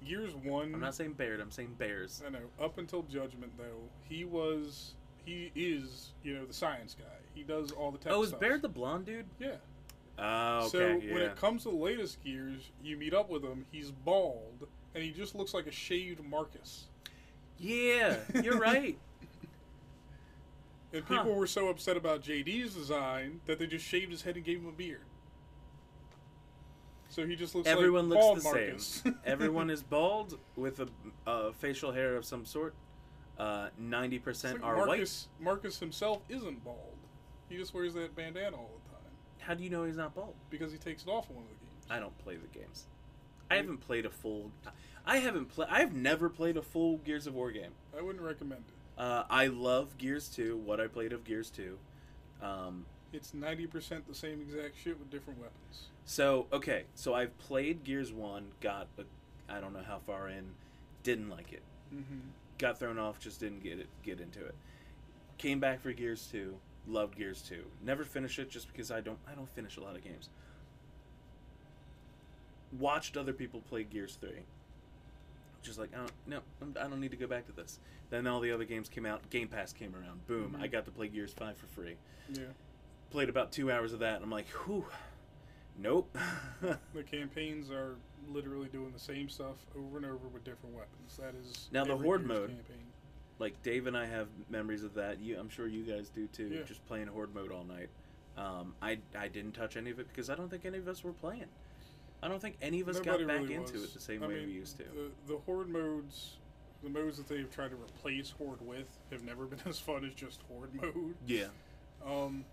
Gears 0.08 0.34
One. 0.36 0.74
I'm 0.74 0.80
not 0.80 0.96
saying 0.96 1.14
Baird. 1.14 1.40
I'm 1.42 1.52
saying 1.52 1.76
bears. 1.78 2.22
I 2.26 2.30
know. 2.30 2.40
Up 2.62 2.78
until 2.78 3.04
Judgment, 3.04 3.52
though, 3.58 3.82
he 4.08 4.24
was, 4.26 4.94
he 5.30 5.52
is, 5.56 6.10
you 6.24 6.34
know, 6.36 6.46
the 6.46 6.54
science 6.54 6.96
guy. 6.98 7.06
He 7.36 7.44
does 7.44 7.72
all 7.72 7.92
the 7.92 7.98
tech 7.98 8.12
Oh, 8.14 8.24
is 8.24 8.30
stuff. 8.30 8.40
Baird 8.42 8.62
the 8.62 8.70
blonde 8.70 9.06
dude? 9.06 9.26
Yeah. 9.40 9.56
Oh, 10.18 10.60
okay. 10.66 10.70
so 10.70 10.80
yeah. 11.06 11.14
when 11.14 11.22
it 11.24 11.36
comes 11.36 11.64
to 11.64 11.70
the 11.70 11.76
latest 11.76 12.22
Gears, 12.24 12.72
you 12.84 12.98
meet 12.98 13.14
up 13.14 13.30
with 13.30 13.44
him. 13.44 13.66
He's 13.72 13.92
bald, 13.92 14.68
and 14.96 15.04
he 15.04 15.12
just 15.12 15.36
looks 15.36 15.54
like 15.54 15.68
a 15.68 15.72
shaved 15.72 16.22
Marcus. 16.24 16.88
yeah, 17.58 18.18
you're 18.44 18.58
right. 18.72 18.98
And 20.92 21.04
Huh. 21.08 21.18
people 21.20 21.36
were 21.36 21.48
so 21.48 21.70
upset 21.70 21.96
about 21.98 22.22
JD's 22.24 22.74
design 22.74 23.42
that 23.46 23.60
they 23.60 23.68
just 23.68 23.86
shaved 23.86 24.12
his 24.12 24.24
head 24.24 24.36
and 24.36 24.44
gave 24.44 24.60
him 24.60 24.68
a 24.68 24.72
beard. 24.72 25.02
So 27.10 27.26
he 27.26 27.36
just 27.36 27.56
looks 27.56 27.68
Everyone 27.68 28.10
like 28.10 28.20
looks 28.22 28.44
the 28.44 28.50
Marcus. 28.50 28.86
same. 29.04 29.18
Everyone 29.26 29.70
is 29.70 29.82
bald 29.84 30.38
with 30.56 30.80
a, 30.80 30.88
a 31.28 31.54
facial 31.54 31.92
hair 31.92 32.16
of 32.16 32.26
some 32.26 32.46
sort. 32.46 32.74
Uh, 33.40 33.70
Ninety 33.78 34.18
It's 34.18 34.26
percent 34.26 34.56
like 34.62 34.64
are 34.66 34.78
white. 34.78 34.88
Marcus, 34.88 35.28
Marcus 35.40 35.80
himself 35.80 36.20
isn't 36.30 36.64
bald. 36.64 36.96
He 37.48 37.58
just 37.58 37.74
wears 37.74 37.94
that 37.96 38.16
bandana 38.16 38.56
all 38.58 38.70
the 38.86 38.92
time 38.92 39.12
How 39.40 39.54
do 39.56 39.64
you 39.64 39.70
know 39.70 39.84
he's 39.86 39.96
not 39.98 40.14
bald? 40.14 40.36
because 40.50 40.72
he 40.72 40.78
takes 40.78 41.04
it 41.04 41.10
off 41.10 41.30
in 41.30 41.36
one 41.38 41.46
of 41.46 41.50
the 41.50 41.66
games. 41.66 41.86
I 41.90 42.00
don't 42.00 42.18
play 42.20 42.36
the 42.36 42.60
games. 42.60 42.86
I 43.50 43.56
haven't 43.56 43.78
played 43.80 44.06
a 44.06 44.10
full. 44.12 44.52
I 45.06 45.18
haven't 45.18 45.46
played. 45.46 45.70
I've 45.72 45.94
never 45.96 46.30
played 46.30 46.58
a 46.58 46.62
full 46.62 46.98
Gears 46.98 47.26
of 47.26 47.34
War 47.34 47.50
game. 47.52 47.72
I 47.98 48.02
wouldn't 48.02 48.24
recommend 48.24 48.64
it. 48.68 49.02
Uh, 49.02 49.24
I 49.30 49.48
love 49.48 49.98
Gears 49.98 50.28
Two. 50.28 50.58
What 50.58 50.80
I 50.80 50.88
played 50.88 51.14
of 51.14 51.24
Gears 51.24 51.50
Two. 51.50 51.80
Um, 52.44 52.86
It's 53.14 53.34
ninety 53.34 53.66
percent 53.66 54.08
the 54.08 54.14
same 54.14 54.42
exact 54.42 54.76
shit 54.78 55.00
with 55.00 55.10
different 55.10 55.40
weapons. 55.40 55.88
so 56.06 56.46
okay, 56.54 56.84
so 56.94 57.14
I've 57.16 57.36
played 57.40 57.84
Gears 57.84 58.12
One. 58.14 58.50
Got 58.62 58.88
a, 59.00 59.04
I 59.52 59.60
don't 59.60 59.74
know 59.74 59.84
how 59.88 60.00
far 60.06 60.28
in. 60.30 60.52
Didn't 61.02 61.30
like 61.30 61.52
it. 61.54 61.64
Mm-hmm. 61.92 62.20
Got 62.60 62.78
thrown 62.78 63.00
off, 63.00 63.20
just 63.20 63.40
didn't 63.40 63.64
get 63.64 63.80
it, 63.80 63.88
get 64.04 64.20
into 64.20 64.46
it. 64.46 64.54
Came 65.40 65.60
back 65.60 65.82
for 65.82 65.92
Gears 65.92 66.28
2, 66.32 66.56
Loved 66.88 67.18
Gears 67.18 67.42
2. 67.42 67.64
Never 67.84 68.04
finished 68.04 68.38
it 68.38 68.50
just 68.52 68.68
because 68.72 68.92
I 68.92 69.02
don't 69.02 69.18
I 69.28 69.34
don't 69.34 69.50
finish 69.50 69.78
a 69.78 69.82
lot 69.82 69.96
of 69.96 70.04
games. 70.04 70.30
Watched 72.78 73.18
other 73.18 73.34
people 73.34 73.62
play 73.62 73.84
Gears 73.84 74.18
3. 74.22 74.30
Just 75.64 75.80
like, 75.80 75.90
oh, 75.98 76.06
no, 76.28 76.40
I 76.80 76.88
don't 76.88 77.00
need 77.02 77.12
to 77.12 77.18
go 77.18 77.28
back 77.28 77.46
to 77.48 77.52
this. 77.52 77.80
Then 78.10 78.28
all 78.28 78.40
the 78.40 78.52
other 78.52 78.64
games 78.64 78.88
came 78.90 79.06
out. 79.06 79.28
Game 79.30 79.48
Pass 79.48 79.74
came 79.74 79.94
around. 79.96 80.26
Boom, 80.28 80.56
Mhm. 80.58 80.62
I 80.62 80.68
got 80.68 80.86
to 80.86 80.92
play 80.92 81.08
Gears 81.08 81.34
5 81.34 81.58
for 81.58 81.68
free. 81.68 81.96
Yeah. 82.32 82.44
Played 83.10 83.30
about 83.30 83.52
two 83.52 83.72
hours 83.72 83.92
of 83.92 84.00
that, 84.00 84.16
and 84.16 84.24
I'm 84.24 84.30
like, 84.32 84.48
whew, 84.50 84.86
nope. 85.82 86.16
The 86.94 87.04
campaigns 87.04 87.72
are 87.72 87.96
literally 88.30 88.68
doing 88.68 88.92
the 88.92 89.00
same 89.00 89.30
stuff 89.30 89.56
over 89.78 89.98
and 89.98 90.06
over 90.06 90.28
with 90.28 90.44
different 90.44 90.76
weapons. 90.76 91.18
That 91.20 91.34
is 91.36 91.70
Now 91.72 91.86
the 91.86 91.96
Horde 91.98 92.26
mode. 92.26 92.50
Campaign. 92.50 92.86
like 93.40 93.62
Dave 93.64 93.88
and 93.88 93.98
I 93.98 94.06
have 94.06 94.28
memories 94.50 94.84
of 94.84 94.94
that. 94.96 95.20
You, 95.20 95.40
I'm 95.40 95.50
sure 95.50 95.68
you 95.68 95.84
guys 95.84 96.10
do 96.10 96.28
too. 96.28 96.48
Yeah. 96.54 96.64
Just 96.64 96.86
playing 96.86 97.08
horde 97.08 97.34
mode 97.34 97.52
all 97.52 97.64
night. 97.64 97.90
Um, 98.38 98.74
I 98.82 99.00
I 99.18 99.28
didn't 99.30 99.54
touch 99.54 99.78
any 99.78 99.90
of 99.90 100.00
it 100.00 100.08
because 100.10 100.30
I 100.30 100.36
don't 100.36 100.50
think 100.50 100.66
any 100.66 100.78
of 100.78 100.88
us 100.88 101.04
were 101.04 101.14
playing. 101.14 101.46
I 102.22 102.28
don't 102.28 102.42
think 102.42 102.58
any 102.62 102.82
of 102.82 102.90
us 102.90 102.98
Nobody 102.98 103.24
got 103.24 103.28
back 103.30 103.42
really 103.44 103.54
into 103.56 103.74
was. 103.74 103.84
it 103.86 103.94
the 103.94 104.00
same 104.02 104.24
I 104.24 104.28
way 104.28 104.36
mean, 104.36 104.48
we 104.48 104.54
used 104.54 104.78
to. 104.78 104.84
The, 104.84 105.34
the 105.34 105.40
horde 105.46 105.70
modes, 105.70 106.36
the 106.84 106.90
modes 106.90 107.16
that 107.18 107.28
they've 107.30 107.50
tried 107.50 107.70
to 107.72 107.78
replace 107.78 108.32
horde 108.38 108.62
with, 108.62 108.88
have 109.12 109.24
never 109.24 109.46
been 109.46 109.60
as 109.66 109.80
fun 109.80 110.04
as 110.06 110.14
just 110.14 110.42
horde 110.50 110.74
mode. 110.76 111.16
yeah, 111.26 111.46
Um, 112.06 112.44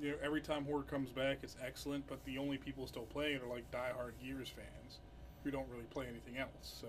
you 0.00 0.10
know, 0.10 0.16
every 0.22 0.40
time 0.40 0.64
horde 0.64 0.86
comes 0.88 1.10
back, 1.10 1.38
it's 1.42 1.56
excellent, 1.64 2.06
but 2.06 2.24
the 2.24 2.38
only 2.38 2.56
people 2.58 2.86
still 2.86 3.04
playing 3.04 3.40
are 3.40 3.46
like 3.48 3.70
diehard 3.70 4.12
Gears 4.22 4.48
fans, 4.48 4.98
who 5.42 5.50
don't 5.50 5.68
really 5.70 5.84
play 5.84 6.06
anything 6.08 6.38
else. 6.38 6.50
So 6.80 6.88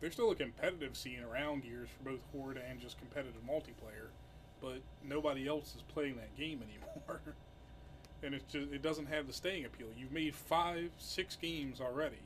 there's 0.00 0.12
still 0.12 0.30
a 0.30 0.34
competitive 0.34 0.96
scene 0.96 1.20
around 1.22 1.62
Gears 1.62 1.88
for 1.96 2.10
both 2.10 2.20
horde 2.32 2.58
and 2.68 2.80
just 2.80 2.98
competitive 2.98 3.40
multiplayer, 3.48 4.08
but 4.60 4.80
nobody 5.04 5.48
else 5.48 5.74
is 5.74 5.82
playing 5.82 6.16
that 6.16 6.36
game 6.36 6.62
anymore. 6.68 7.20
and 8.22 8.34
it's 8.34 8.52
just 8.52 8.72
it 8.72 8.82
doesn't 8.82 9.06
have 9.06 9.26
the 9.26 9.32
staying 9.32 9.64
appeal. 9.64 9.88
You've 9.96 10.12
made 10.12 10.34
five, 10.34 10.90
six 10.98 11.36
games 11.36 11.80
already. 11.80 12.22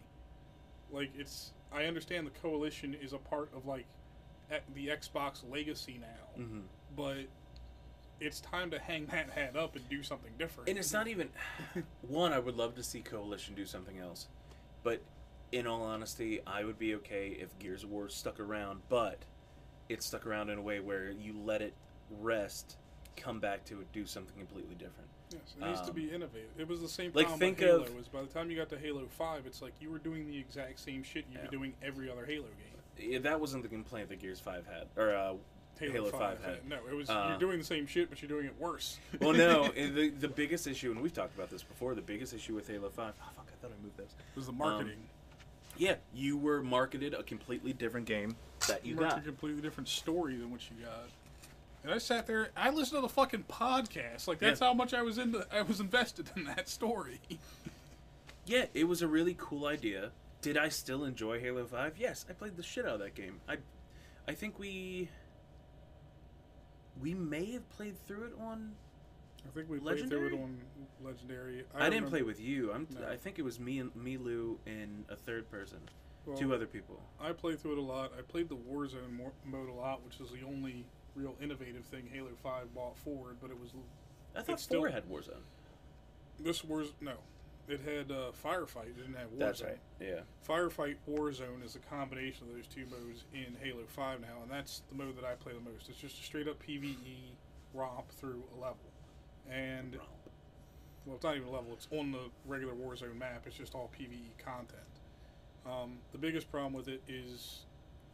Like 0.90 1.10
it's, 1.16 1.52
I 1.72 1.84
understand 1.84 2.26
the 2.26 2.38
coalition 2.40 2.94
is 2.94 3.12
a 3.12 3.18
part 3.18 3.50
of 3.56 3.66
like 3.66 3.86
the 4.74 4.88
Xbox 4.88 5.42
legacy 5.50 5.98
now 6.00 6.42
hmm 6.42 6.60
but 6.94 7.24
it's 8.22 8.40
time 8.40 8.70
to 8.70 8.78
hang 8.78 9.06
that 9.06 9.30
hat 9.30 9.56
up 9.56 9.76
and 9.76 9.88
do 9.88 10.02
something 10.02 10.30
different. 10.38 10.68
and 10.68 10.78
it's 10.78 10.92
not 10.92 11.08
even 11.08 11.28
one. 12.08 12.32
I 12.32 12.38
would 12.38 12.56
love 12.56 12.74
to 12.76 12.82
see 12.82 13.00
Coalition 13.00 13.54
do 13.54 13.66
something 13.66 13.98
else, 13.98 14.28
but 14.82 15.02
in 15.50 15.66
all 15.66 15.82
honesty, 15.82 16.40
I 16.46 16.64
would 16.64 16.78
be 16.78 16.94
okay 16.96 17.36
if 17.38 17.58
Gears 17.58 17.84
of 17.84 17.90
War 17.90 18.08
stuck 18.08 18.40
around, 18.40 18.80
but 18.88 19.18
it 19.88 20.02
stuck 20.02 20.26
around 20.26 20.48
in 20.50 20.58
a 20.58 20.62
way 20.62 20.80
where 20.80 21.10
you 21.10 21.34
let 21.44 21.60
it 21.60 21.74
rest, 22.20 22.76
come 23.16 23.40
back 23.40 23.64
to 23.66 23.80
it, 23.80 23.92
do 23.92 24.06
something 24.06 24.34
completely 24.38 24.74
different. 24.76 25.08
Yes, 25.30 25.40
it 25.60 25.64
needs 25.66 25.80
to 25.82 25.88
um, 25.88 25.94
be 25.94 26.10
innovative. 26.10 26.50
It 26.58 26.68
was 26.68 26.80
the 26.80 26.88
same 26.88 27.10
like, 27.14 27.26
problem 27.26 27.40
think 27.40 27.58
with 27.58 27.68
Halo. 27.68 27.82
of- 27.82 27.98
is 27.98 28.08
by 28.08 28.20
the 28.22 28.28
time 28.28 28.50
you 28.50 28.56
got 28.56 28.68
to 28.70 28.78
Halo 28.78 29.06
Five, 29.18 29.46
it's 29.46 29.60
like 29.62 29.72
you 29.80 29.90
were 29.90 29.98
doing 29.98 30.26
the 30.26 30.38
exact 30.38 30.78
same 30.80 31.02
shit 31.02 31.24
you've 31.30 31.42
Yeah. 31.42 31.50
been 31.50 31.58
doing 31.58 31.74
every 31.82 32.10
other 32.10 32.24
Halo 32.26 32.44
game. 32.48 33.10
Yeah, 33.12 33.18
that 33.20 33.40
wasn't 33.40 33.62
the 33.62 33.68
complaint 33.70 34.08
that 34.10 34.20
Gears 34.20 34.40
Five 34.40 34.66
had, 34.66 34.88
or 34.96 35.14
uh, 35.14 35.34
Halo 35.90 36.10
5 36.10 36.44
had. 36.44 36.68
No, 36.68 36.76
it 36.88 36.94
was 36.94 37.10
Uh, 37.10 37.26
you're 37.30 37.38
doing 37.38 37.58
the 37.58 37.64
same 37.64 37.86
shit, 37.86 38.08
but 38.10 38.20
you're 38.22 38.28
doing 38.28 38.46
it 38.46 38.54
worse. 38.58 38.98
well, 39.20 39.32
no, 39.32 39.64
and 39.76 39.94
the 39.94 40.10
the 40.10 40.28
biggest 40.28 40.66
issue, 40.66 40.90
and 40.90 41.00
we've 41.00 41.12
talked 41.12 41.34
about 41.34 41.50
this 41.50 41.62
before. 41.62 41.94
The 41.94 42.02
biggest 42.02 42.32
issue 42.34 42.54
with 42.54 42.68
Halo 42.68 42.88
Five. 42.90 43.14
Oh 43.22 43.30
fuck! 43.36 43.46
I 43.48 43.56
thought 43.62 43.72
I 43.78 43.82
moved 43.82 43.96
this. 43.96 44.12
it 44.12 44.36
was 44.36 44.46
the 44.46 44.52
marketing. 44.52 44.98
Yeah, 45.78 45.94
you 46.14 46.36
were 46.36 46.62
marketed 46.62 47.14
a 47.14 47.22
completely 47.22 47.72
different 47.72 48.06
game 48.06 48.36
that 48.68 48.84
you 48.84 48.94
got. 48.94 49.18
a 49.18 49.20
completely 49.22 49.62
different 49.62 49.88
story 49.88 50.36
than 50.36 50.50
what 50.50 50.60
you 50.70 50.84
got. 50.84 51.08
And 51.82 51.92
I 51.92 51.98
sat 51.98 52.26
there. 52.28 52.50
I 52.56 52.70
listened 52.70 52.98
to 52.98 53.00
the 53.00 53.08
fucking 53.08 53.44
podcast. 53.48 54.28
Like 54.28 54.38
that's 54.38 54.60
Yeah. 54.60 54.68
how 54.68 54.74
much 54.74 54.92
I 54.94 55.02
was 55.02 55.18
into. 55.18 55.44
I 55.52 55.62
was 55.62 55.80
invested 55.80 56.30
in 56.36 56.44
that 56.44 56.68
story. 56.68 57.20
Yeah, 58.44 58.64
it 58.74 58.88
was 58.88 59.02
a 59.02 59.06
really 59.06 59.36
cool 59.38 59.66
idea. 59.66 60.10
Did 60.40 60.56
I 60.58 60.68
still 60.68 61.04
enjoy 61.04 61.38
Halo 61.38 61.64
Five? 61.64 61.94
Yes, 61.96 62.26
I 62.28 62.32
played 62.32 62.56
the 62.56 62.62
shit 62.64 62.84
out 62.84 62.94
of 62.94 62.98
that 63.00 63.14
game. 63.14 63.40
I, 63.48 63.58
I 64.26 64.32
think 64.34 64.58
we. 64.58 65.08
We 67.00 67.14
may 67.14 67.50
have 67.52 67.68
played 67.70 67.96
through 68.06 68.24
it 68.24 68.32
on. 68.40 68.72
I 69.46 69.50
think 69.54 69.68
we 69.68 69.78
played 69.78 70.08
through 70.08 70.30
Legendary? 70.30 70.34
it 70.36 70.42
on 70.42 70.58
Legendary. 71.04 71.64
I, 71.74 71.78
didn't 71.84 71.94
remember- 71.94 72.08
play 72.10 72.22
with 72.22 72.40
you. 72.40 72.72
I'm. 72.72 72.86
No. 72.90 73.06
I 73.08 73.16
think 73.16 73.38
it 73.38 73.42
was 73.42 73.58
me 73.58 73.78
and 73.80 73.92
Milu 73.94 74.56
and 74.66 75.04
a 75.08 75.16
third 75.16 75.50
person, 75.50 75.78
well, 76.26 76.36
two 76.36 76.54
other 76.54 76.66
people. 76.66 77.00
I 77.20 77.32
played 77.32 77.58
through 77.60 77.72
it 77.72 77.78
a 77.78 77.82
lot. 77.82 78.12
I 78.16 78.22
played 78.22 78.48
the 78.48 78.56
Warzone 78.56 79.10
mo- 79.16 79.32
mode 79.44 79.68
a 79.68 79.72
lot, 79.72 80.04
which 80.04 80.20
is 80.20 80.30
the 80.30 80.46
only 80.46 80.84
real 81.16 81.34
innovative 81.42 81.84
thing 81.86 82.08
Halo 82.12 82.30
Five 82.42 82.72
brought 82.72 82.96
forward. 82.98 83.36
But 83.40 83.50
it 83.50 83.58
was 83.58 83.70
I 84.34 84.42
thought 84.42 84.54
It's 84.54 84.62
still- 84.62 84.84
had 84.84 85.08
Warzone. 85.08 85.42
this 86.38 86.62
Wars. 86.64 86.92
No, 87.00 87.14
it 87.68 87.80
had 87.80 88.10
uh, 88.10 88.32
Firefight. 88.44 88.88
It 88.88 88.96
didn't 88.96 89.14
have 89.14 89.28
Warzone. 89.28 89.38
That's 89.38 89.62
right. 89.62 89.78
Yeah. 90.00 90.20
Firefight 90.46 90.96
Warzone 91.08 91.64
is 91.64 91.76
a 91.76 91.78
combination 91.78 92.48
of 92.48 92.54
those 92.54 92.66
two 92.66 92.84
modes 92.90 93.24
in 93.32 93.56
Halo 93.62 93.84
5 93.86 94.20
now, 94.20 94.42
and 94.42 94.50
that's 94.50 94.82
the 94.88 94.96
mode 94.96 95.16
that 95.16 95.24
I 95.24 95.34
play 95.34 95.52
the 95.52 95.70
most. 95.70 95.88
It's 95.88 95.98
just 95.98 96.18
a 96.20 96.22
straight 96.22 96.48
up 96.48 96.62
PvE 96.62 97.36
romp 97.72 98.10
through 98.10 98.42
a 98.56 98.60
level. 98.60 98.78
And, 99.50 99.96
well, 101.06 101.16
it's 101.16 101.24
not 101.24 101.36
even 101.36 101.48
a 101.48 101.52
level, 101.52 101.72
it's 101.72 101.88
on 101.92 102.12
the 102.12 102.30
regular 102.46 102.74
Warzone 102.74 103.16
map, 103.16 103.44
it's 103.46 103.56
just 103.56 103.74
all 103.74 103.90
PvE 103.98 104.44
content. 104.44 104.80
Um, 105.64 105.98
the 106.10 106.18
biggest 106.18 106.50
problem 106.50 106.72
with 106.72 106.88
it 106.88 107.02
is 107.08 107.66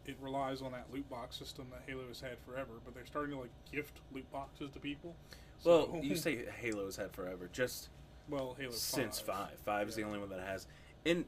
it 0.05 0.17
relies 0.21 0.61
on 0.61 0.73
that 0.73 0.87
loot 0.93 1.09
box 1.09 1.37
system 1.37 1.67
that 1.71 1.83
Halo 1.87 2.07
has 2.09 2.21
had 2.21 2.37
forever, 2.47 2.73
but 2.85 2.95
they're 2.95 3.07
starting 3.07 3.35
to, 3.35 3.41
like, 3.41 3.51
gift 3.73 4.01
loot 4.13 4.31
boxes 4.31 4.71
to 4.73 4.79
people. 4.79 5.17
Well, 5.65 5.99
you 6.03 6.17
say 6.17 6.45
Halo's 6.61 6.97
had 6.97 7.13
forever. 7.13 7.49
Just 7.53 7.89
well, 8.29 8.55
Halo 8.59 8.71
5. 8.71 8.79
since 8.79 9.21
five. 9.21 9.59
Five 9.65 9.89
is 9.89 9.95
the 9.95 10.03
only 10.03 10.19
one 10.19 10.29
that 10.31 10.41
has. 10.41 10.67
And 11.07 11.25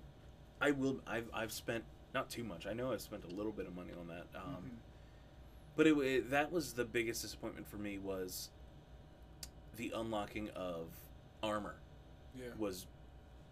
I 0.60 0.70
will. 0.72 1.00
I've 1.06 1.28
I've 1.32 1.52
spent 1.52 1.84
not 2.14 2.28
too 2.28 2.44
much. 2.44 2.66
I 2.66 2.72
know 2.72 2.92
I've 2.92 3.00
spent 3.00 3.24
a 3.24 3.34
little 3.34 3.52
bit 3.52 3.66
of 3.66 3.74
money 3.74 3.92
on 3.98 4.08
that. 4.08 4.26
Um, 4.34 4.56
Mhm. 4.64 4.70
But 5.76 5.86
it, 5.86 5.92
it 5.98 6.30
that 6.30 6.52
was 6.52 6.72
the 6.74 6.84
biggest 6.84 7.22
disappointment 7.22 7.66
for 7.68 7.76
me 7.76 7.98
was 7.98 8.50
the 9.76 9.92
unlocking 9.94 10.50
of 10.50 10.88
armor 11.42 11.76
Yeah. 12.34 12.48
was 12.58 12.86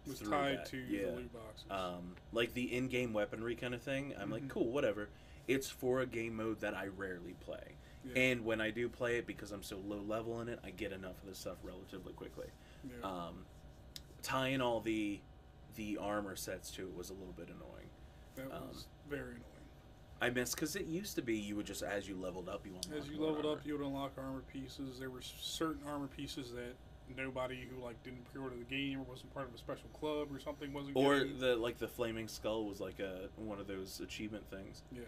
was 0.07 0.21
tied 0.21 0.59
that. 0.59 0.67
to 0.67 0.77
yeah. 0.79 1.07
the 1.07 1.13
loot 1.13 1.33
boxes. 1.33 1.65
Um, 1.71 2.17
like 2.33 2.55
the 2.55 2.75
in-game 2.75 3.13
weaponry 3.13 3.55
kind 3.55 3.75
of 3.75 3.83
thing. 3.83 4.15
I'm 4.19 4.31
like, 4.31 4.43
Mhm. 4.45 4.49
cool, 4.51 4.71
whatever. 4.71 5.09
It's 5.47 5.69
for 5.71 6.01
a 6.01 6.07
game 6.07 6.35
mode 6.37 6.61
that 6.61 6.75
I 6.75 6.87
rarely 6.89 7.35
play. 7.41 7.77
yeah. 8.05 8.15
And 8.19 8.45
when 8.45 8.61
I 8.61 8.71
do 8.71 8.89
play 8.89 9.17
it, 9.19 9.27
because 9.27 9.51
I'm 9.53 9.63
so 9.63 9.79
low 9.79 10.01
level 10.01 10.41
in 10.41 10.49
it, 10.49 10.61
I 10.65 10.71
get 10.71 10.93
enough 10.93 11.21
of 11.23 11.27
this 11.27 11.39
stuff 11.39 11.57
relatively 11.63 12.13
quickly. 12.15 12.47
Yeah. 12.85 13.09
Um, 13.09 13.45
tying 14.23 14.61
all 14.61 14.81
the 14.81 15.21
the 15.77 15.97
armor 15.99 16.35
sets 16.37 16.71
to 16.73 16.83
it 16.83 16.97
was 16.97 17.11
a 17.11 17.15
little 17.15 17.35
bit 17.37 17.49
annoying. 17.49 17.89
that 18.37 18.55
um, 18.55 18.69
was 18.69 18.87
very 19.09 19.31
annoying. 19.31 19.45
I 20.21 20.31
miss 20.31 20.55
because 20.55 20.75
it 20.75 20.87
used 20.87 21.15
to 21.15 21.23
be 21.23 21.37
you 21.37 21.55
would 21.57 21.67
just 21.67 21.83
as 21.83 22.09
you 22.09 22.17
leveled 22.17 22.49
up 22.49 22.67
you 22.67 22.73
unlocked 22.73 23.05
As 23.05 23.09
you 23.09 23.21
leveled 23.21 23.47
armor. 23.47 23.59
up, 23.59 23.67
you 23.67 23.79
would 23.79 23.87
unlock 23.87 24.13
armor 24.19 24.43
pieces. 24.53 24.99
There 24.99 25.11
were 25.11 25.23
certain 25.23 25.83
armor 25.87 26.09
pieces 26.09 26.53
that 26.53 26.75
nobody 27.17 27.67
who 27.71 27.83
like 27.83 28.03
didn't 28.03 28.25
pre-order 28.33 28.57
the 28.57 28.65
game 28.65 29.01
or 29.01 29.05
wasn't 29.05 29.33
part 29.33 29.49
of 29.49 29.55
a 29.55 29.59
special 29.59 29.89
club 29.99 30.29
or 30.33 30.41
something 30.41 30.73
wasn't. 30.73 30.97
or 30.97 31.21
getting. 31.21 31.39
the 31.39 31.57
like 31.57 31.79
the 31.79 31.89
flaming 31.89 32.29
skull 32.29 32.65
was 32.65 32.81
like 32.81 32.99
a 32.99 33.29
one 33.37 33.61
of 33.61 33.67
those 33.67 34.01
achievement 34.01 34.45
things. 34.51 34.83
yeah. 34.93 35.03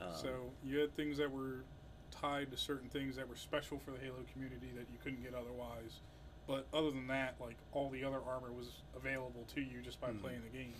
Um, 0.00 0.12
so 0.14 0.28
you 0.64 0.78
had 0.78 0.94
things 0.94 1.16
that 1.18 1.30
were 1.30 1.64
tied 2.10 2.50
to 2.50 2.56
certain 2.56 2.88
things 2.88 3.16
that 3.16 3.28
were 3.28 3.36
special 3.36 3.78
for 3.78 3.92
the 3.92 3.98
Halo 3.98 4.18
community 4.32 4.68
that 4.74 4.86
you 4.90 4.98
couldn't 5.02 5.22
get 5.22 5.34
otherwise. 5.34 6.00
But 6.46 6.66
other 6.72 6.90
than 6.90 7.06
that, 7.08 7.34
like 7.40 7.56
all 7.72 7.90
the 7.90 8.04
other 8.04 8.20
armor 8.26 8.52
was 8.52 8.68
available 8.96 9.44
to 9.54 9.60
you 9.60 9.82
just 9.82 10.00
by 10.00 10.10
Mhm. 10.10 10.20
playing 10.20 10.42
the 10.42 10.48
game. 10.56 10.74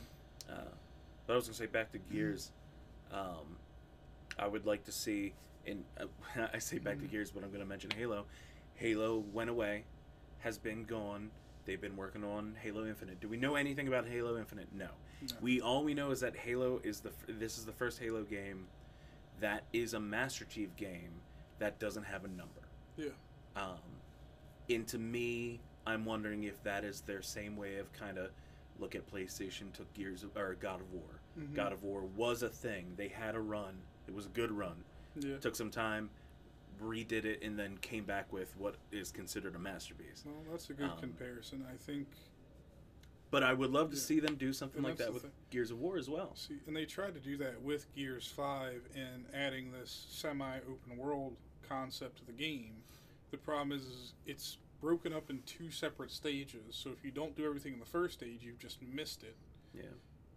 Uh, 0.48 0.64
but 1.26 1.32
I 1.32 1.36
was 1.36 1.46
gonna 1.46 1.54
say 1.54 1.66
back 1.66 1.90
to 1.92 1.98
Gears. 1.98 2.52
Um, 3.10 3.58
I 4.38 4.46
would 4.46 4.64
like 4.66 4.84
to 4.84 4.92
see, 4.92 5.34
and 5.66 5.84
uh, 5.98 6.06
I 6.52 6.58
say 6.58 6.78
back 6.78 6.98
to 6.98 7.04
Mhm. 7.06 7.10
Gears, 7.10 7.30
but 7.32 7.42
I'm 7.42 7.50
gonna 7.50 7.64
mention 7.66 7.90
Halo. 7.90 8.26
Halo 8.74 9.18
went 9.18 9.50
away, 9.50 9.84
has 10.40 10.58
been 10.58 10.84
gone. 10.84 11.30
They've 11.64 11.80
been 11.80 11.96
working 11.96 12.22
on 12.22 12.54
Halo 12.62 12.86
Infinite. 12.86 13.18
Do 13.18 13.28
we 13.28 13.36
know 13.36 13.56
anything 13.56 13.88
about 13.88 14.06
Halo 14.06 14.38
Infinite? 14.38 14.72
No. 14.72 14.90
No. 15.22 15.36
We 15.40 15.60
all 15.60 15.82
we 15.82 15.94
know 15.94 16.10
is 16.12 16.20
that 16.20 16.36
Halo 16.36 16.78
is 16.84 17.00
the 17.00 17.10
this 17.26 17.58
is 17.58 17.64
the 17.66 17.72
first 17.72 17.98
Halo 17.98 18.22
game 18.22 18.68
that 19.40 19.64
is 19.72 19.94
a 19.94 20.00
Master 20.00 20.44
Chief 20.44 20.74
game 20.76 21.22
that 21.58 21.78
doesn't 21.80 22.04
have 22.04 22.24
a 22.24 22.28
number. 22.28 22.68
Yeah. 22.96 23.10
Um, 23.56 23.80
and 24.70 24.86
to 24.88 24.98
me, 24.98 25.60
I'm 25.86 26.04
wondering 26.04 26.44
if 26.44 26.62
that 26.64 26.84
is 26.84 27.00
their 27.02 27.22
same 27.22 27.56
way 27.56 27.76
of 27.76 27.92
kind 27.92 28.18
of 28.18 28.30
look 28.78 28.94
at 28.94 29.10
PlayStation 29.10 29.72
took 29.72 29.92
Gears 29.94 30.22
of, 30.22 30.36
or 30.36 30.54
God 30.54 30.80
of 30.80 30.92
War. 30.92 31.20
Mhm. 31.38 31.54
God 31.54 31.72
of 31.72 31.82
War 31.82 32.02
was 32.02 32.42
a 32.42 32.48
thing. 32.48 32.92
They 32.96 33.08
had 33.08 33.34
a 33.34 33.40
run. 33.40 33.78
It 34.06 34.14
was 34.14 34.26
a 34.26 34.30
good 34.30 34.50
run. 34.52 34.84
Yeah. 35.18 35.38
Took 35.38 35.54
some 35.56 35.70
time, 35.70 36.10
redid 36.82 37.24
it, 37.24 37.42
and 37.42 37.58
then 37.58 37.78
came 37.78 38.04
back 38.04 38.30
with 38.32 38.54
what 38.58 38.76
is 38.92 39.10
considered 39.10 39.54
a 39.54 39.58
masterpiece. 39.58 40.24
Well, 40.26 40.34
that's 40.50 40.68
a 40.68 40.74
good 40.74 40.90
Um, 40.90 40.98
comparison. 40.98 41.64
I 41.72 41.76
think. 41.76 42.08
But 43.30 43.42
I 43.42 43.54
would 43.54 43.70
love 43.70 43.90
to 43.90 43.96
Yeah. 43.96 44.02
see 44.02 44.20
them 44.20 44.36
do 44.36 44.52
something 44.52 44.78
And 44.78 44.86
like 44.86 44.98
that 44.98 45.12
with 45.12 45.22
thing. 45.22 45.32
Gears 45.50 45.70
of 45.70 45.80
War 45.80 45.96
as 45.96 46.08
well. 46.08 46.34
See, 46.36 46.60
and 46.66 46.76
they 46.76 46.84
tried 46.86 47.14
to 47.14 47.20
do 47.20 47.36
that 47.38 47.60
with 47.62 47.92
Gears 47.94 48.28
Five 48.28 48.88
and 48.94 49.26
adding 49.34 49.72
this 49.72 49.90
semi-open 50.10 50.96
world 50.96 51.36
concept 51.62 52.18
to 52.18 52.24
the 52.24 52.32
game, 52.32 52.82
The 53.30 53.36
problem 53.38 53.72
is, 53.72 53.82
is 53.82 54.12
it's 54.26 54.58
broken 54.80 55.12
up 55.12 55.30
in 55.30 55.40
two 55.46 55.70
separate 55.70 56.10
stages. 56.10 56.60
So 56.76 56.90
if 56.90 57.04
you 57.04 57.10
don't 57.10 57.34
do 57.36 57.44
everything 57.46 57.72
in 57.74 57.80
the 57.80 57.86
first 57.86 58.14
stage, 58.14 58.40
you've 58.42 58.58
just 58.58 58.78
missed 58.82 59.22
it. 59.22 59.36
Yeah. 59.74 59.82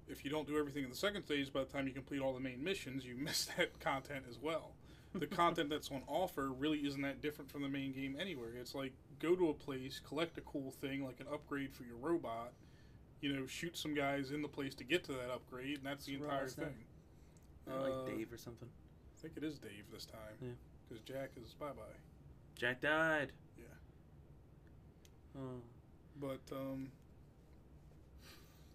If 0.07 0.23
you 0.25 0.31
don't 0.31 0.47
do 0.47 0.57
everything 0.57 0.83
in 0.83 0.89
the 0.89 0.95
second 0.95 1.23
stage, 1.23 1.53
by 1.53 1.59
the 1.61 1.65
time 1.71 1.87
you 1.87 1.93
complete 1.93 2.19
all 2.21 2.33
the 2.33 2.39
main 2.39 2.63
missions, 2.63 3.05
you 3.05 3.15
miss 3.19 3.45
that 3.57 3.79
content 3.79 4.25
as 4.29 4.37
well. 4.41 4.71
The 5.13 5.27
content 5.43 5.69
that's 5.69 5.91
on 5.91 6.01
offer 6.07 6.49
really 6.51 6.79
isn't 6.79 7.01
that 7.01 7.21
different 7.21 7.51
from 7.51 7.61
the 7.61 7.69
main 7.69 7.91
game 7.93 8.15
anywhere. 8.19 8.49
It's 8.59 8.73
like 8.75 8.93
go 9.19 9.35
to 9.35 9.49
a 9.49 9.53
place, 9.53 9.99
collect 10.07 10.37
a 10.37 10.41
cool 10.41 10.71
thing 10.71 11.03
like 11.05 11.19
an 11.19 11.27
upgrade 11.31 11.73
for 11.73 11.83
your 11.83 11.97
robot, 11.97 12.53
you 13.21 13.33
know, 13.33 13.45
shoot 13.45 13.77
some 13.77 13.93
guys 13.93 14.31
in 14.31 14.41
the 14.41 14.47
place 14.47 14.73
to 14.75 14.83
get 14.83 15.03
to 15.05 15.11
that 15.13 15.29
upgrade, 15.33 15.77
and 15.77 15.85
that's 15.85 16.05
the 16.05 16.17
What's 16.17 16.31
entire 16.31 16.47
thing. 16.47 16.75
Not 17.67 17.81
like 17.81 17.91
Uh, 17.93 18.05
Dave 18.05 18.31
or 18.31 18.37
something. 18.37 18.69
I 18.69 19.21
think 19.21 19.33
it 19.35 19.43
is 19.43 19.59
Dave 19.59 19.85
this 19.91 20.05
time. 20.05 20.37
Yeah. 20.41 20.49
Because 20.87 21.03
Jack 21.03 21.31
is 21.43 21.53
bye 21.53 21.67
bye. 21.67 21.97
Jack 22.59 22.81
died. 22.81 23.31
Yeah. 23.57 23.63
Oh. 25.39 25.61
But 26.19 26.41
um, 26.53 26.91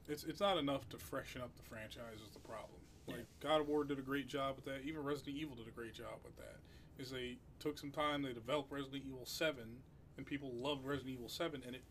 it's 0.09 0.25
it's 0.25 0.41
not 0.41 0.57
enough 0.57 0.89
to 0.89 0.97
freshen 0.97 1.43
up 1.43 1.55
the 1.57 1.63
franchise. 1.63 2.19
Is 2.27 2.33
the 2.33 2.39
problem? 2.39 2.81
Yeah. 3.07 3.17
Like 3.17 3.27
God 3.41 3.61
of 3.61 3.69
War 3.69 3.85
did 3.85 3.99
a 3.99 4.03
great 4.03 4.27
job 4.27 4.57
with 4.57 4.65
that. 4.65 4.81
Even 4.87 5.05
Resident 5.05 5.37
Evil 5.37 5.55
did 5.55 5.69
a 5.69 5.71
great 5.71 5.93
job 5.93 6.19
with 6.25 6.35
that. 6.39 6.57
Is 6.99 7.11
they 7.11 7.37
took 7.59 7.79
some 7.79 7.91
time. 7.91 8.23
They 8.23 8.33
developed 8.33 8.73
Resident 8.73 9.03
Evil 9.07 9.27
Seven, 9.27 9.77
and 10.17 10.25
people 10.25 10.51
loved 10.55 10.87
Resident 10.87 11.17
Evil 11.17 11.29
Seven, 11.29 11.63
and 11.67 11.77
it 11.77 11.83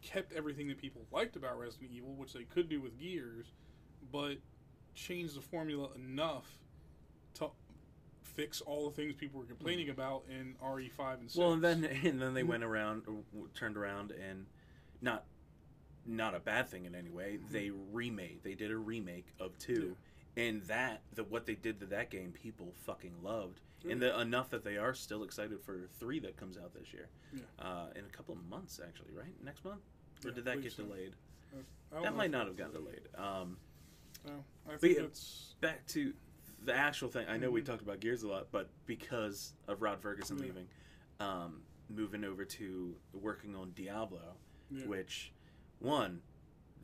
kept 0.00 0.32
everything 0.32 0.68
that 0.68 0.78
people 0.78 1.02
liked 1.12 1.36
about 1.36 1.58
Resident 1.58 1.90
Evil, 1.92 2.14
which 2.14 2.32
they 2.32 2.44
could 2.44 2.70
do 2.70 2.80
with 2.80 2.98
Gears, 2.98 3.52
but 4.10 4.38
changed 4.94 5.36
the 5.36 5.42
formula 5.42 5.88
enough 5.94 6.46
to 7.34 7.50
fix 8.34 8.60
all 8.60 8.88
the 8.88 8.94
things 8.96 9.14
people 9.14 9.40
were 9.40 9.46
complaining 9.46 9.90
about 9.90 10.24
in 10.30 10.54
RE 10.66 10.88
five 10.88 11.20
and 11.20 11.30
six. 11.30 11.38
Well, 11.38 11.52
and 11.52 11.62
then 11.62 11.84
and 12.04 12.20
then 12.20 12.34
they 12.34 12.42
went 12.42 12.64
around, 12.64 13.02
turned 13.54 13.76
around, 13.76 14.12
and 14.12 14.46
not 15.00 15.24
not 16.06 16.34
a 16.34 16.40
bad 16.40 16.68
thing 16.68 16.84
in 16.84 16.94
any 16.94 17.10
way. 17.10 17.38
They 17.50 17.70
remade. 17.70 18.40
They 18.42 18.54
did 18.54 18.70
a 18.70 18.76
remake 18.76 19.26
of 19.38 19.56
two, 19.58 19.96
and 20.36 20.62
that 20.62 21.02
the 21.14 21.24
what 21.24 21.46
they 21.46 21.54
did 21.54 21.80
to 21.80 21.86
that 21.86 22.10
game, 22.10 22.32
people 22.32 22.72
fucking 22.86 23.14
loved, 23.22 23.60
and 23.88 24.00
the, 24.00 24.18
enough 24.20 24.50
that 24.50 24.64
they 24.64 24.76
are 24.76 24.94
still 24.94 25.22
excited 25.22 25.60
for 25.62 25.88
three 25.98 26.18
that 26.20 26.36
comes 26.36 26.56
out 26.58 26.74
this 26.74 26.92
year, 26.92 27.08
Yeah. 27.32 27.40
uh, 27.64 27.86
in 27.96 28.04
a 28.04 28.08
couple 28.08 28.34
of 28.34 28.42
months 28.48 28.80
actually, 28.84 29.12
right? 29.12 29.34
Next 29.44 29.64
month, 29.64 29.80
or 30.24 30.30
Yeah, 30.30 30.34
did 30.36 30.44
that 30.46 30.62
get 30.62 30.72
so. 30.72 30.84
delayed? 30.84 31.14
I 31.54 31.94
don't 31.96 32.04
That 32.04 32.16
might 32.16 32.30
not 32.30 32.46
have 32.46 32.56
gotten 32.56 32.72
was- 32.72 32.82
delayed. 32.84 33.08
Um, 33.16 33.58
No, 34.26 34.44
I 34.72 34.76
think 34.78 34.98
it's 34.98 35.54
back 35.60 35.86
to 35.88 36.14
the 36.64 36.74
actual 36.74 37.08
thing. 37.08 37.26
I 37.28 37.36
know 37.36 37.50
we 37.50 37.60
Mhm. 37.62 37.66
talked 37.66 37.82
about 37.82 38.00
Gears 38.00 38.22
a 38.22 38.28
lot, 38.28 38.50
but 38.50 38.70
because 38.86 39.54
of 39.66 39.82
Rod 39.82 40.00
Ferguson 40.00 40.38
Yeah. 40.38 40.44
leaving, 40.44 40.68
um, 41.20 41.64
moving 41.88 42.24
over 42.24 42.44
to 42.44 42.96
working 43.12 43.54
on 43.54 43.72
Diablo, 43.72 44.36
yeah. 44.70 44.86
which 44.86 45.32
one, 45.78 46.22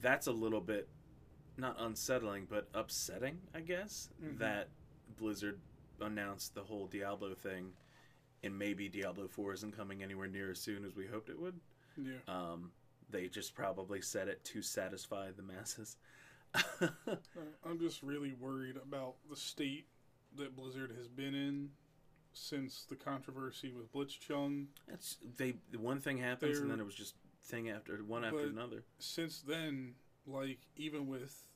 that's 0.01 0.27
a 0.27 0.33
little 0.33 0.61
bit 0.61 0.88
not 1.57 1.77
unsettling, 1.81 2.47
but 2.47 2.69
upsetting, 2.75 3.41
I 3.53 3.61
guess, 3.61 4.11
Mhm. 4.21 4.38
that 4.38 4.69
Blizzard 5.17 5.61
announced 6.01 6.55
the 6.55 6.62
whole 6.64 6.87
Diablo 6.87 7.35
thing, 7.35 7.77
and 8.45 8.57
maybe 8.57 8.88
Diablo 8.88 9.27
Four 9.27 9.53
isn't 9.55 9.73
coming 9.73 10.03
anywhere 10.03 10.29
near 10.29 10.51
as 10.53 10.61
soon 10.61 10.85
as 10.85 10.95
we 10.95 11.07
hoped 11.07 11.29
it 11.31 11.38
would. 11.38 11.61
yeah. 11.97 12.21
Um, 12.29 12.73
they 13.11 13.29
just 13.29 13.55
probably 13.57 14.01
said 14.01 14.29
it 14.29 14.45
to 14.45 14.62
satisfy 14.62 15.33
the 15.33 15.43
masses. 15.43 15.97
I'm 17.65 17.79
just 17.79 18.03
really 18.03 18.33
worried 18.33 18.77
about 18.77 19.15
the 19.29 19.37
state 19.37 19.87
that 20.37 20.57
Blizzard 20.57 20.93
has 20.97 21.09
been 21.09 21.35
in 21.35 21.71
since 22.33 22.85
the 22.89 22.97
controversy 22.97 23.73
with 23.73 23.93
Blitzchung. 23.93 24.67
That's 24.89 25.17
they. 25.37 25.55
One 25.77 26.01
thing 26.01 26.19
happens, 26.19 26.59
and 26.59 26.67
They're- 26.69 26.77
then 26.77 26.81
it 26.81 26.87
was 26.87 26.95
just 26.95 27.15
thing 27.43 27.71
after 27.71 27.97
one 28.05 28.25
after 28.25 28.47
another. 28.47 28.85
Since 28.99 29.41
then, 29.41 29.95
like 30.27 30.61
even 30.77 31.07
with 31.07 31.47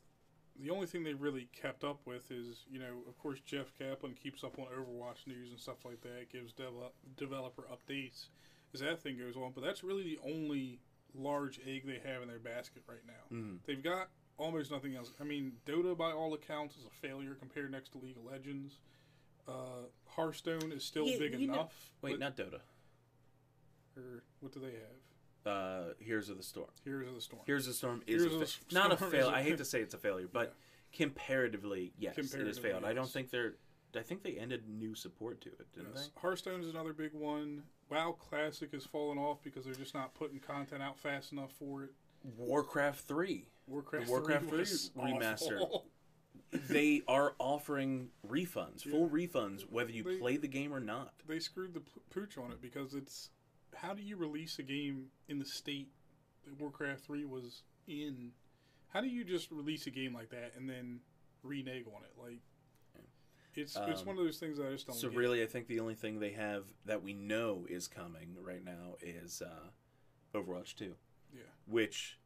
the 0.59 0.71
only 0.71 0.87
thing 0.87 1.05
they 1.05 1.15
really 1.15 1.49
kept 1.53 1.85
up 1.85 2.01
with 2.05 2.31
is, 2.31 2.65
you 2.71 2.79
know, 2.79 3.03
of 3.09 3.19
course 3.19 3.41
Jeff 3.41 3.73
Kaplan 3.79 4.15
keeps 4.15 4.45
up 4.45 4.59
on 4.59 4.67
Overwatch 4.67 5.27
news 5.27 5.51
and 5.51 5.59
stuff 5.59 5.85
like 5.85 6.01
that, 6.03 6.31
gives 6.31 6.53
dev- 6.53 6.73
developer 7.17 7.65
updates 7.73 8.27
as 8.75 8.81
that 8.81 9.01
thing 9.01 9.19
goes 9.19 9.37
on. 9.37 9.53
But 9.55 9.65
that's 9.65 9.83
really 9.83 10.03
the 10.03 10.19
only 10.25 10.81
large 11.15 11.61
egg 11.67 11.87
they 11.87 12.01
have 12.09 12.23
in 12.23 12.29
their 12.29 12.39
basket 12.39 12.83
right 12.89 13.05
now. 13.07 13.37
Mm. 13.37 13.59
They've 13.67 13.83
got 13.83 14.09
almost 14.39 14.71
nothing 14.71 14.95
else. 14.97 15.13
I 15.21 15.25
mean, 15.25 15.53
Dota, 15.67 15.97
by 15.97 16.11
all 16.13 16.35
accounts, 16.35 16.77
is 16.77 16.85
a 16.85 16.91
failure 17.07 17.35
compared 17.35 17.71
next 17.71 17.91
to 17.93 17.99
League 17.99 18.17
of 18.17 18.25
Legends. 18.25 18.75
Uh, 19.49 19.87
Hearthstone 20.09 20.73
is 20.73 20.85
still 20.85 21.07
Yeah, 21.07 21.19
big 21.19 21.39
you 21.41 21.47
know- 21.49 21.55
enough. 21.55 21.93
Wait, 22.03 22.19
not 22.19 22.37
Dota. 22.37 22.61
or 23.97 24.23
what 24.41 24.53
do 24.53 24.61
they 24.61 24.73
have? 24.73 25.45
Uh, 25.45 25.95
Heroes 25.99 26.29
of 26.29 26.37
the 26.39 26.43
Storm. 26.43 26.71
Heroes 26.85 27.09
of 27.09 27.15
the 27.17 27.21
Storm. 27.21 27.43
Heroes 27.47 27.67
of 27.67 27.73
the 27.73 27.77
Storm 27.77 28.03
is 28.07 28.23
Heroes 28.23 28.39
a 28.39 28.43
of 28.43 28.51
fa- 28.51 28.65
the 28.69 28.75
not 28.75 28.93
a 28.93 28.97
Storm 28.97 29.15
is 29.15 29.19
fail. 29.21 29.29
a- 29.29 29.33
I 29.33 29.43
hate 29.43 29.59
to 29.59 29.65
say 29.67 29.81
it's 29.83 29.95
a 29.95 29.99
failure, 29.99 30.29
but 30.33 30.55
comparatively, 30.93 31.93
yes, 31.99 32.13
it 32.17 32.23
has 32.23 32.31
Comparatively, 32.31 32.71
failed. 32.71 32.85
I 32.85 32.93
don't 32.93 33.11
think 33.11 33.31
they're. 33.31 33.57
I 33.95 34.01
think 34.03 34.23
they 34.23 34.39
ended 34.39 34.67
new 34.69 34.95
support 34.95 35.43
to 35.43 35.51
it, 35.51 35.71
didn't 35.75 35.91
Yes. 35.95 36.11
Hearthstone 36.17 36.63
is 36.63 36.71
another 36.71 36.95
big 36.95 37.13
one. 37.13 37.65
WoW 37.91 38.13
Classic 38.13 38.73
has 38.73 38.87
fallen 38.87 39.19
off 39.19 39.43
because 39.43 39.67
they're 39.67 39.75
just 39.75 39.93
not 39.93 40.15
putting 40.15 40.39
content 40.41 40.83
out 40.83 40.99
fast 40.99 41.31
enough 41.33 41.53
for 41.53 41.85
it. 41.85 41.91
Warcraft 42.37 43.01
three. 43.07 43.47
Warcraft, 43.67 44.07
The 44.07 44.11
Warcraft 44.11 44.49
3 44.49 44.59
was 44.59 44.89
3 44.95 45.03
remaster. 45.13 45.83
they 46.69 47.03
are 47.09 47.35
offering 47.39 48.09
refunds, 48.29 48.83
full 48.83 49.09
refunds, 49.09 49.63
whether 49.71 49.91
you 49.93 50.03
They- 50.03 50.19
play 50.19 50.37
the 50.37 50.49
game 50.49 50.73
or 50.75 50.81
not. 50.81 51.15
they 51.27 51.39
screwed 51.39 51.73
the 51.75 51.83
pooch 52.11 52.37
on 52.37 52.51
it 52.53 52.61
because 52.61 52.95
it's 52.95 53.31
how 53.75 53.95
do 53.95 54.03
you 54.03 54.17
release 54.17 54.59
a 54.59 54.63
game 54.63 55.07
in 55.29 55.39
the 55.39 55.45
state 55.45 55.89
that 56.45 56.59
Warcraft 56.61 57.05
3 57.05 57.25
was 57.25 57.63
in? 57.87 58.33
How 58.89 59.01
do 59.01 59.07
you 59.09 59.25
just 59.25 59.51
release 59.51 59.87
a 59.87 59.91
game 59.91 60.13
like 60.13 60.29
that 60.31 60.53
and 60.57 60.69
then 60.69 61.01
renege 61.43 61.87
on 61.87 62.03
it? 62.03 62.13
Like 62.21 62.41
it's 63.55 63.77
it's 63.77 64.01
Um, 64.01 64.07
one 64.09 64.19
of 64.19 64.25
those 64.25 64.39
things 64.39 64.59
that 64.59 64.67
I 64.67 64.73
just 64.73 64.87
don't 64.89 64.97
So 64.97 65.09
get. 65.09 65.19
really, 65.19 65.43
I 65.43 65.47
think 65.47 65.69
the 65.69 65.81
only 65.81 65.95
thing 65.95 66.19
they 66.21 66.33
have 66.33 66.65
that 66.85 67.03
we 67.03 67.15
know 67.15 67.65
is 67.71 67.87
coming 67.89 68.37
right 68.41 68.63
now 68.65 68.97
is 69.01 69.41
uh, 69.41 69.69
Overwatch 70.35 70.75
Two. 70.75 70.97
Yeah. 71.33 71.41
Which, 71.67 72.19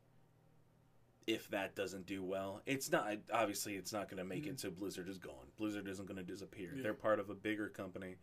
if 1.26 1.48
that 1.50 1.74
doesn't 1.74 2.06
do 2.06 2.22
well, 2.22 2.62
it's 2.66 2.90
not 2.90 3.08
obviously 3.32 3.74
it's 3.76 3.92
not 3.92 4.08
going 4.08 4.18
to 4.18 4.24
make 4.24 4.46
it 4.46 4.60
so 4.60 4.70
Blizzard 4.70 5.08
is 5.08 5.18
gone. 5.18 5.46
Blizzard 5.56 5.88
isn't 5.88 6.06
going 6.06 6.18
to 6.18 6.22
disappear. 6.24 6.68
Mm-hmm. 6.68 6.76
Yeah. 6.78 6.82
They're 6.84 6.94
part 6.94 7.20
of 7.20 7.30
a 7.30 7.34
bigger 7.34 7.68
company. 7.68 8.16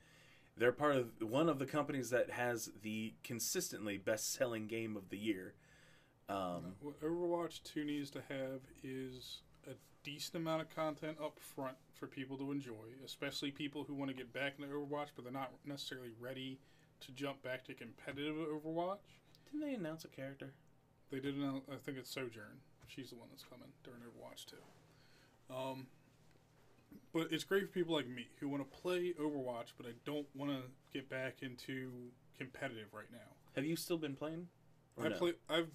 They're 0.56 0.72
part 0.72 0.96
of 0.96 1.12
one 1.20 1.50
of 1.50 1.58
the 1.58 1.66
companies 1.66 2.12
that 2.12 2.30
has 2.30 2.70
the 2.84 3.16
consistently 3.24 3.98
best-selling 3.98 4.68
game 4.68 4.96
of 4.96 5.10
the 5.10 5.18
year. 5.18 5.56
Um, 6.30 6.76
What 6.80 7.02
Overwatch 7.02 7.64
2 7.64 7.84
needs 7.84 8.12
to 8.12 8.22
have 8.30 8.62
is 8.84 9.42
a 9.68 9.72
decent 10.04 10.36
amount 10.36 10.62
of 10.62 10.70
content 10.70 11.18
up 11.22 11.40
front 11.40 11.76
for 11.96 12.06
people 12.08 12.38
to 12.38 12.52
enjoy, 12.52 12.86
especially 13.04 13.50
people 13.52 13.84
who 13.84 13.96
want 13.96 14.12
to 14.12 14.16
get 14.16 14.32
back 14.32 14.54
into 14.60 14.74
Overwatch 14.74 15.08
but 15.16 15.24
they're 15.24 15.34
not 15.34 15.52
necessarily 15.66 16.12
ready 16.20 16.60
to 17.02 17.12
jump 17.12 17.42
back 17.42 17.66
to 17.66 17.74
competitive 17.74 18.36
Overwatch. 18.36 19.00
didn't 19.52 19.68
they 19.68 19.74
announce 19.74 20.06
a 20.06 20.08
character? 20.08 20.54
They 21.14 21.20
did 21.20 21.36
announce, 21.36 21.66
I 21.72 21.76
think 21.76 22.00
it's 22.00 22.10
Sojourn. 22.10 22.58
She's 22.88 23.12
the 23.12 23.16
one 23.16 23.28
that's 23.30 23.44
coming 23.44 23.68
during 23.84 24.00
Overwatch 24.00 24.48
2. 24.48 25.56
Um, 25.56 25.86
but 27.14 27.28
it's 27.30 27.44
great 27.44 27.68
for 27.68 27.68
people 27.68 27.94
like 27.94 28.08
me 28.08 28.30
who 28.40 28.50
want 28.50 28.64
to 28.64 28.78
play 28.78 29.14
Overwatch, 29.22 29.74
but 29.78 29.86
I 29.86 29.92
don't 30.06 30.26
want 30.34 30.52
to 30.52 30.64
get 30.92 31.12
back 31.12 31.44
into 31.44 31.92
competitive 32.36 32.88
right 32.94 33.12
now. 33.12 33.20
Have 33.56 33.64
you 33.64 33.76
still 33.76 34.00
been 34.00 34.16
playing? 34.16 34.48
I 35.00 35.10
no? 35.10 35.16
play. 35.16 35.34
I've 35.48 35.70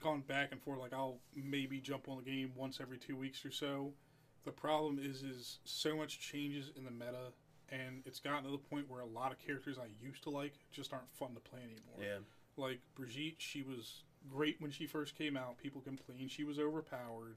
gone 0.00 0.22
back 0.22 0.48
and 0.50 0.60
forth. 0.60 0.80
Like 0.80 0.92
I'll 0.92 1.18
maybe 1.36 1.78
jump 1.78 2.08
on 2.08 2.16
the 2.16 2.28
game 2.28 2.50
once 2.56 2.80
every 2.80 2.98
two 2.98 3.14
weeks 3.14 3.44
or 3.44 3.52
so. 3.52 3.92
The 4.44 4.50
problem 4.50 4.98
is, 5.00 5.22
is 5.22 5.58
so 5.64 5.96
much 5.96 6.18
changes 6.18 6.72
in 6.76 6.84
the 6.84 6.90
meta, 6.90 7.30
and 7.68 8.02
it's 8.06 8.18
gotten 8.18 8.42
to 8.42 8.50
the 8.50 8.58
point 8.58 8.90
where 8.90 9.02
a 9.02 9.06
lot 9.06 9.30
of 9.30 9.38
characters 9.38 9.78
I 9.78 9.86
used 10.04 10.24
to 10.24 10.30
like 10.30 10.54
just 10.72 10.92
aren't 10.92 11.12
fun 11.12 11.34
to 11.34 11.40
play 11.40 11.60
anymore. 11.60 12.00
Yeah. 12.00 12.18
Like 12.56 12.80
Brigitte, 12.96 13.36
she 13.38 13.62
was 13.62 14.02
great 14.30 14.60
when 14.60 14.70
she 14.70 14.86
first 14.86 15.16
came 15.16 15.36
out. 15.36 15.58
People 15.58 15.80
complained 15.80 16.30
she 16.30 16.44
was 16.44 16.58
overpowered, 16.58 17.36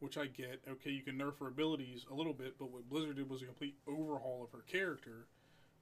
which 0.00 0.16
I 0.16 0.26
get. 0.26 0.62
Okay, 0.68 0.90
you 0.90 1.02
can 1.02 1.18
nerf 1.18 1.38
her 1.38 1.48
abilities 1.48 2.06
a 2.10 2.14
little 2.14 2.32
bit, 2.32 2.58
but 2.58 2.70
what 2.70 2.88
Blizzard 2.88 3.16
did 3.16 3.28
was 3.28 3.42
a 3.42 3.46
complete 3.46 3.76
overhaul 3.86 4.44
of 4.44 4.52
her 4.52 4.64
character 4.66 5.26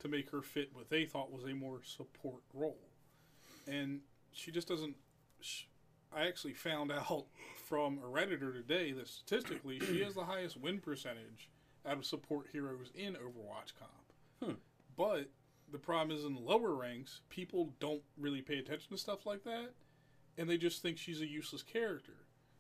to 0.01 0.09
make 0.09 0.31
her 0.31 0.43
fit 0.43 0.71
what 0.73 0.91
they 0.91 1.05
thought 1.05 1.33
was 1.33 1.45
a 1.45 1.55
more 1.55 1.81
support 1.85 2.43
role. 2.53 2.89
And 3.67 4.01
she 4.33 4.51
just 4.51 4.69
doesn't. 4.69 4.97
Sh- 5.41 5.65
I 6.15 6.27
actually 6.27 6.55
found 6.55 6.93
out 6.93 7.27
from 7.69 7.99
a 7.99 8.07
Redditor 8.07 8.53
today 8.53 8.93
that 8.93 9.09
statistically 9.09 9.81
she 9.81 10.03
has 10.03 10.15
the 10.15 10.25
highest 10.25 10.57
win 10.57 10.79
percentage 10.79 11.49
out 11.87 11.99
of 11.99 12.07
support 12.07 12.47
heroes 12.53 12.91
in 12.95 13.15
Overwatch 13.15 13.73
comp. 13.79 14.43
Hmm. 14.43 14.59
But 14.97 15.29
the 15.71 15.79
problem 15.79 16.17
is 16.17 16.25
in 16.25 16.37
lower 16.37 16.75
ranks, 16.75 17.21
people 17.31 17.73
don't 17.81 18.03
really 18.17 18.43
pay 18.43 18.59
attention 18.59 18.91
to 18.91 18.99
stuff 18.99 19.27
like 19.27 19.45
that, 19.45 19.71
and 20.39 20.49
they 20.49 20.57
just 20.59 20.83
think 20.83 20.99
she's 20.99 21.21
a 21.21 21.27
useless 21.27 21.63
character. 21.63 22.13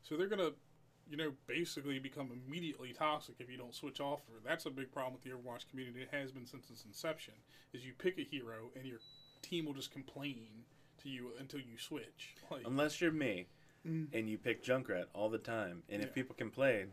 So 0.02 0.16
they're 0.16 0.28
gonna, 0.28 0.50
you 1.08 1.16
know, 1.16 1.32
basically 1.46 1.98
become 1.98 2.30
immediately 2.46 2.92
toxic 2.92 3.36
if 3.38 3.50
you 3.50 3.56
don't 3.56 3.74
switch 3.74 4.00
off 4.00 4.20
her. 4.28 4.34
That's 4.44 4.66
a 4.66 4.70
big 4.70 4.92
problem 4.92 5.14
with 5.14 5.22
the 5.22 5.30
Overwatch 5.30 5.68
community. 5.70 6.02
It 6.02 6.08
has 6.12 6.30
been 6.32 6.46
since 6.46 6.70
its 6.70 6.84
inception. 6.84 7.34
Is 7.72 7.84
you 7.84 7.92
pick 7.96 8.18
a 8.18 8.22
hero 8.22 8.70
and 8.76 8.86
you're 8.86 9.00
team 9.42 9.66
will 9.66 9.74
just 9.74 9.90
complain 9.90 10.46
to 11.02 11.08
you 11.10 11.32
until 11.38 11.60
you 11.60 11.76
switch. 11.78 12.34
Like, 12.50 12.62
Unless 12.66 13.00
you're 13.00 13.12
me 13.12 13.46
Mm. 13.86 14.08
and 14.14 14.30
you 14.30 14.38
pick 14.38 14.64
Junkrat 14.64 15.04
all 15.12 15.28
the 15.28 15.36
time, 15.36 15.82
and 15.90 16.00
Yeah. 16.00 16.08
if 16.08 16.14
people 16.14 16.34
complain, 16.34 16.90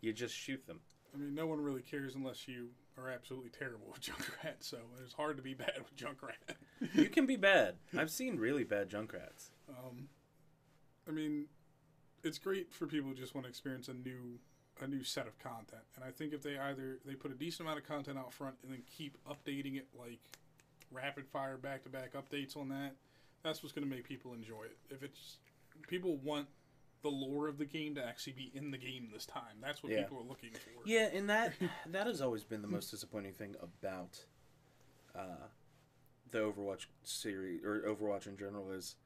you 0.00 0.10
just 0.14 0.34
shoot 0.34 0.66
them. 0.66 0.80
I 1.14 1.18
mean, 1.18 1.34
no 1.34 1.46
one 1.46 1.60
really 1.60 1.82
cares 1.82 2.14
unless 2.14 2.48
you 2.48 2.70
are 2.98 3.10
absolutely 3.10 3.50
terrible 3.50 3.88
with 3.90 4.00
Junkrat. 4.00 4.56
So 4.60 4.78
it's 5.02 5.14
hard 5.14 5.36
to 5.36 5.42
be 5.42 5.54
bad 5.54 5.78
with 5.78 5.96
Junkrat. 5.96 6.56
You 6.94 7.08
can 7.08 7.26
be 7.26 7.36
bad. 7.36 7.76
I've 7.96 8.10
seen 8.10 8.38
really 8.38 8.64
bad 8.64 8.90
Junkrats. 8.90 9.50
Um, 9.68 10.08
I 11.08 11.10
mean, 11.10 11.46
it's 12.22 12.38
great 12.38 12.72
for 12.72 12.86
people 12.86 13.10
who 13.10 13.16
just 13.16 13.34
want 13.34 13.44
to 13.44 13.48
experience 13.48 13.88
a 13.88 13.94
new 13.94 14.38
a 14.80 14.86
new 14.86 15.04
set 15.04 15.26
of 15.26 15.38
content. 15.38 15.82
And 15.96 16.04
I 16.04 16.10
think 16.10 16.32
if 16.32 16.42
they 16.42 16.58
either 16.58 16.98
they 17.04 17.14
put 17.14 17.30
a 17.30 17.34
decent 17.34 17.66
amount 17.66 17.78
of 17.78 17.86
content 17.86 18.18
out 18.18 18.32
front 18.32 18.56
and 18.62 18.72
then 18.72 18.82
keep 18.86 19.16
updating 19.28 19.76
it 19.76 19.86
like 19.98 20.20
rapid 20.90 21.26
fire 21.26 21.56
back 21.56 21.84
to 21.84 21.90
back 21.90 22.14
updates 22.14 22.56
on 22.56 22.68
that, 22.70 22.96
that's 23.42 23.62
what's 23.62 23.72
going 23.72 23.88
to 23.88 23.94
make 23.94 24.04
people 24.08 24.32
enjoy 24.32 24.64
it. 24.64 24.76
If 24.90 25.02
it's 25.02 25.38
people 25.88 26.16
want 26.16 26.48
the 27.02 27.08
lore 27.08 27.48
of 27.48 27.58
the 27.58 27.64
game 27.64 27.94
to 27.96 28.04
actually 28.04 28.34
be 28.34 28.50
in 28.54 28.70
the 28.70 28.78
game 28.78 29.10
this 29.12 29.26
time. 29.26 29.60
That's 29.60 29.82
what 29.82 29.92
Yeah. 29.92 30.02
people 30.02 30.18
are 30.18 30.28
looking 30.28 30.52
for. 30.52 30.88
Yeah, 30.88 31.08
and 31.12 31.28
that 31.28 31.54
that 31.90 32.06
has 32.06 32.20
always 32.20 32.44
been 32.44 32.62
the 32.62 32.68
most 32.68 32.90
disappointing 32.90 33.34
thing 33.34 33.54
about 33.60 34.24
uh, 35.14 35.48
the 36.30 36.38
Overwatch 36.38 36.86
series 37.02 37.62
or 37.64 37.80
Overwatch 37.82 38.26
in 38.26 38.36
general 38.36 38.70
is 38.70 38.96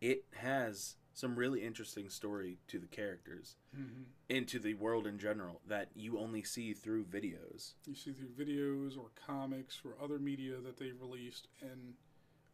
it 0.00 0.24
has 0.34 0.96
some 1.14 1.36
really 1.36 1.62
interesting 1.62 2.08
story 2.08 2.58
to 2.68 2.78
the 2.78 2.86
characters 2.86 3.56
hmm 3.74 4.02
and 4.30 4.48
to 4.48 4.58
the 4.58 4.72
world 4.74 5.06
in 5.06 5.18
general 5.18 5.60
that 5.66 5.88
you 5.94 6.18
only 6.18 6.42
see 6.42 6.72
through 6.72 7.04
videos. 7.04 7.72
You 7.86 7.94
see 7.94 8.12
through 8.12 8.28
videos 8.28 8.96
or 8.96 9.10
comics 9.26 9.82
or 9.84 9.94
other 10.02 10.18
media 10.18 10.54
that 10.64 10.78
they've 10.78 10.98
released, 10.98 11.48
and 11.60 11.94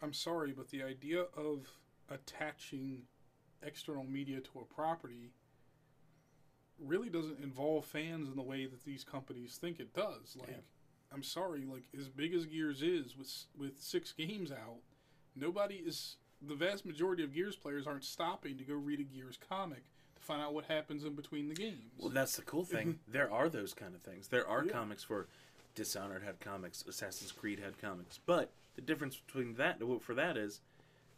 I'm 0.02 0.12
sorry, 0.12 0.52
but 0.52 0.70
the 0.70 0.82
idea 0.82 1.26
of 1.36 1.68
attaching 2.10 3.02
external 3.62 4.04
media 4.04 4.40
to 4.40 4.60
a 4.60 4.64
property 4.74 5.32
really 6.78 7.08
doesn't 7.08 7.40
involve 7.42 7.84
fans 7.84 8.28
in 8.28 8.36
the 8.36 8.42
way 8.42 8.66
that 8.66 8.84
these 8.84 9.02
companies 9.04 9.56
think 9.60 9.80
it 9.80 9.92
does. 9.94 10.36
Like, 10.38 10.50
Yeah. 10.50 10.56
I'm 11.10 11.22
sorry, 11.22 11.64
like 11.64 11.84
as 11.98 12.08
big 12.08 12.34
as 12.34 12.44
Gears 12.46 12.82
is 12.82 13.16
with 13.16 13.46
with 13.56 13.80
six 13.80 14.12
games 14.12 14.52
out, 14.52 14.80
nobody 15.34 15.76
is 15.76 16.16
the 16.42 16.54
vast 16.54 16.84
majority 16.84 17.24
of 17.24 17.32
Gears 17.32 17.56
players 17.56 17.86
aren't 17.86 18.04
stopping 18.04 18.58
to 18.58 18.64
go 18.64 18.74
read 18.74 19.00
a 19.00 19.04
Gears 19.04 19.38
comic 19.48 19.84
to 20.16 20.22
find 20.22 20.42
out 20.42 20.52
what 20.54 20.66
happens 20.66 21.04
in 21.04 21.14
between 21.14 21.48
the 21.48 21.54
games. 21.54 21.92
Well, 21.98 22.10
that's 22.10 22.36
the 22.36 22.42
cool 22.42 22.64
thing. 22.64 23.00
there 23.08 23.32
are 23.32 23.48
those 23.48 23.72
kind 23.74 23.94
of 23.94 24.02
things. 24.02 24.28
There 24.28 24.46
are 24.46 24.64
Yeah. 24.64 24.72
comics 24.72 25.02
for 25.02 25.28
Dishonored 25.74 26.22
had 26.24 26.40
comics, 26.40 26.84
Assassin's 26.86 27.32
Creed 27.32 27.58
had 27.60 27.78
comics, 27.78 28.18
but 28.26 28.52
the 28.74 28.82
difference 28.82 29.16
between 29.16 29.54
that 29.54 29.78
and 29.80 29.88
what 29.88 30.02
for 30.02 30.14
that 30.14 30.36
is 30.36 30.60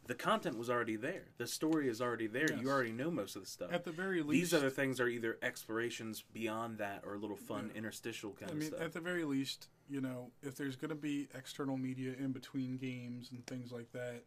the 0.06 0.14
content 0.14 0.58
was 0.58 0.68
already 0.70 0.96
there. 0.96 1.26
The 1.38 1.46
story 1.46 1.88
is 1.88 2.00
already 2.00 2.26
there. 2.26 2.50
Yes. 2.50 2.60
You 2.62 2.68
already 2.70 2.92
know 2.92 3.10
most 3.10 3.36
of 3.36 3.42
the 3.42 3.48
stuff. 3.48 3.70
At 3.72 3.84
the 3.84 3.92
very 3.92 4.22
least, 4.22 4.50
These 4.50 4.54
other 4.54 4.70
things 4.70 4.98
are 5.00 5.08
either 5.08 5.38
explorations 5.42 6.24
beyond 6.32 6.78
that 6.78 7.02
or 7.06 7.14
a 7.14 7.18
little 7.18 7.36
fun 7.36 7.70
Yeah. 7.72 7.78
interstitial 7.78 8.32
kind 8.32 8.50
I 8.50 8.54
of 8.54 8.58
mean, 8.60 8.68
stuff. 8.70 8.80
at 8.80 8.92
the 8.92 9.00
very 9.00 9.24
least, 9.24 9.68
you 9.88 10.00
know, 10.00 10.32
if 10.42 10.56
there's 10.56 10.76
going 10.76 10.88
to 10.88 10.94
be 10.96 11.28
external 11.34 11.76
media 11.76 12.14
in 12.18 12.32
between 12.32 12.76
games 12.76 13.30
and 13.30 13.46
things 13.46 13.70
like 13.70 13.92
that, 13.92 14.24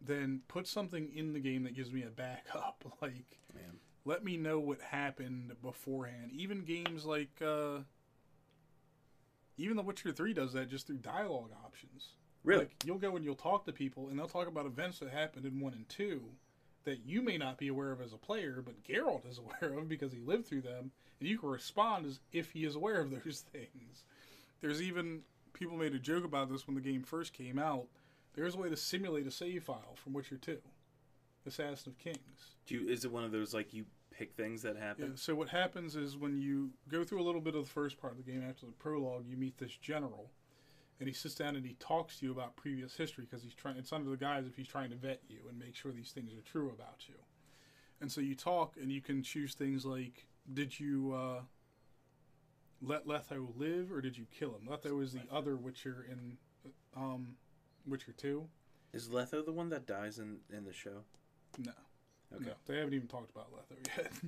then 0.00 0.42
put 0.48 0.66
something 0.66 1.08
in 1.14 1.32
the 1.32 1.40
game 1.40 1.62
that 1.62 1.74
gives 1.74 1.90
me 1.92 2.02
a 2.02 2.10
backup. 2.10 2.84
Like, 3.00 3.38
Yeah. 3.54 3.62
let 4.04 4.24
me 4.24 4.36
know 4.36 4.60
what 4.60 4.80
happened 4.82 5.54
beforehand. 5.62 6.32
Even 6.32 6.64
games 6.64 7.06
like, 7.06 7.40
uh, 7.40 7.78
even 9.56 9.76
The 9.76 9.82
Witcher 9.82 10.12
3 10.12 10.34
does 10.34 10.52
that 10.54 10.68
just 10.68 10.86
through 10.88 10.98
dialogue 10.98 11.52
options. 11.64 12.08
Really? 12.44 12.64
Like, 12.64 12.74
you'll 12.84 12.98
go 12.98 13.16
and 13.16 13.24
you'll 13.24 13.34
talk 13.34 13.64
to 13.64 13.72
people, 13.72 14.08
and 14.08 14.18
they'll 14.18 14.28
talk 14.28 14.46
about 14.46 14.66
events 14.66 14.98
that 14.98 15.10
happened 15.10 15.46
in 15.46 15.60
1 15.60 15.72
and 15.72 15.88
2 15.88 16.22
that 16.84 17.06
you 17.06 17.22
may 17.22 17.38
not 17.38 17.56
be 17.56 17.68
aware 17.68 17.92
of 17.92 18.00
as 18.00 18.12
a 18.12 18.18
player, 18.18 18.62
but 18.64 18.82
Geralt 18.84 19.28
is 19.28 19.38
aware 19.62 19.78
of 19.78 19.88
because 19.88 20.12
he 20.12 20.20
lived 20.20 20.46
through 20.46 20.62
them, 20.62 20.92
and 21.18 21.28
you 21.28 21.38
can 21.38 21.48
respond 21.48 22.06
as 22.06 22.20
if 22.32 22.50
he 22.52 22.64
is 22.64 22.76
aware 22.76 23.00
of 23.00 23.10
those 23.24 23.44
things. 23.52 24.04
There's 24.60 24.82
even 24.82 25.22
people 25.52 25.76
made 25.76 25.94
a 25.94 25.98
joke 25.98 26.24
about 26.24 26.50
this 26.50 26.66
when 26.66 26.74
the 26.74 26.80
game 26.80 27.02
first 27.02 27.32
came 27.32 27.58
out. 27.58 27.86
There's 28.34 28.54
a 28.54 28.58
way 28.58 28.68
to 28.68 28.76
simulate 28.76 29.26
a 29.26 29.30
save 29.30 29.64
file 29.64 29.94
from 29.96 30.12
Witcher 30.12 30.36
2, 30.36 30.58
Assassin 31.46 31.92
of 31.92 31.98
Kings. 31.98 32.56
Do 32.66 32.74
you, 32.74 32.88
is 32.88 33.04
it 33.04 33.12
one 33.12 33.24
of 33.24 33.32
those 33.32 33.54
like 33.54 33.72
you 33.72 33.84
pick 34.10 34.34
things 34.34 34.62
that 34.62 34.76
happen? 34.76 34.96
Yeah, 34.98 35.04
happen? 35.06 35.16
so 35.16 35.34
what 35.34 35.48
happens 35.48 35.96
is 35.96 36.16
when 36.16 36.36
you 36.38 36.70
go 36.88 37.04
through 37.04 37.22
a 37.22 37.24
little 37.24 37.40
bit 37.40 37.54
of 37.54 37.64
the 37.64 37.70
first 37.70 38.00
part 38.00 38.14
of 38.18 38.24
the 38.24 38.30
game 38.30 38.44
after 38.48 38.66
the 38.66 38.72
prologue, 38.72 39.24
you 39.28 39.36
meet 39.36 39.58
this 39.58 39.76
general, 39.76 40.30
and 41.04 41.08
he 41.10 41.14
sits 41.14 41.34
down 41.34 41.54
and 41.54 41.66
he 41.66 41.74
talks 41.78 42.18
to 42.18 42.24
you 42.24 42.32
about 42.32 42.56
previous 42.56 42.96
history 42.96 43.26
because 43.28 43.44
he's 43.44 43.52
trying. 43.52 43.76
It's 43.76 43.92
under 43.92 44.08
the 44.08 44.16
guise 44.16 44.46
if 44.46 44.56
he's 44.56 44.66
trying 44.66 44.88
to 44.88 44.96
vet 44.96 45.20
you 45.28 45.40
and 45.50 45.58
make 45.58 45.76
sure 45.76 45.92
these 45.92 46.12
things 46.12 46.32
are 46.32 46.40
true 46.40 46.70
about 46.70 47.06
you. 47.06 47.16
And 48.00 48.10
so 48.10 48.22
you 48.22 48.34
talk, 48.34 48.76
and 48.80 48.90
you 48.90 49.02
can 49.02 49.22
choose 49.22 49.52
things 49.52 49.84
like, 49.84 50.26
did 50.50 50.80
you 50.80 51.12
uh, 51.14 51.40
let 52.80 53.06
Letho 53.06 53.48
live 53.54 53.92
or 53.92 54.00
did 54.00 54.16
you 54.16 54.24
kill 54.32 54.54
him? 54.54 54.66
Letho 54.66 55.02
is 55.02 55.12
the 55.12 55.20
other 55.30 55.56
Witcher 55.56 56.06
in 56.10 56.38
um, 56.96 57.36
Witcher 57.86 58.12
Two. 58.12 58.48
Is 58.94 59.08
Letho 59.08 59.44
the 59.44 59.52
one 59.52 59.68
that 59.68 59.86
dies 59.86 60.18
in 60.18 60.38
in 60.50 60.64
the 60.64 60.72
show? 60.72 61.04
No. 61.58 61.72
Okay. 62.34 62.46
No, 62.46 62.52
they 62.64 62.78
haven't 62.78 62.94
even 62.94 63.08
talked 63.08 63.30
about 63.30 63.52
Letho 63.52 63.76
yet. 63.94 64.10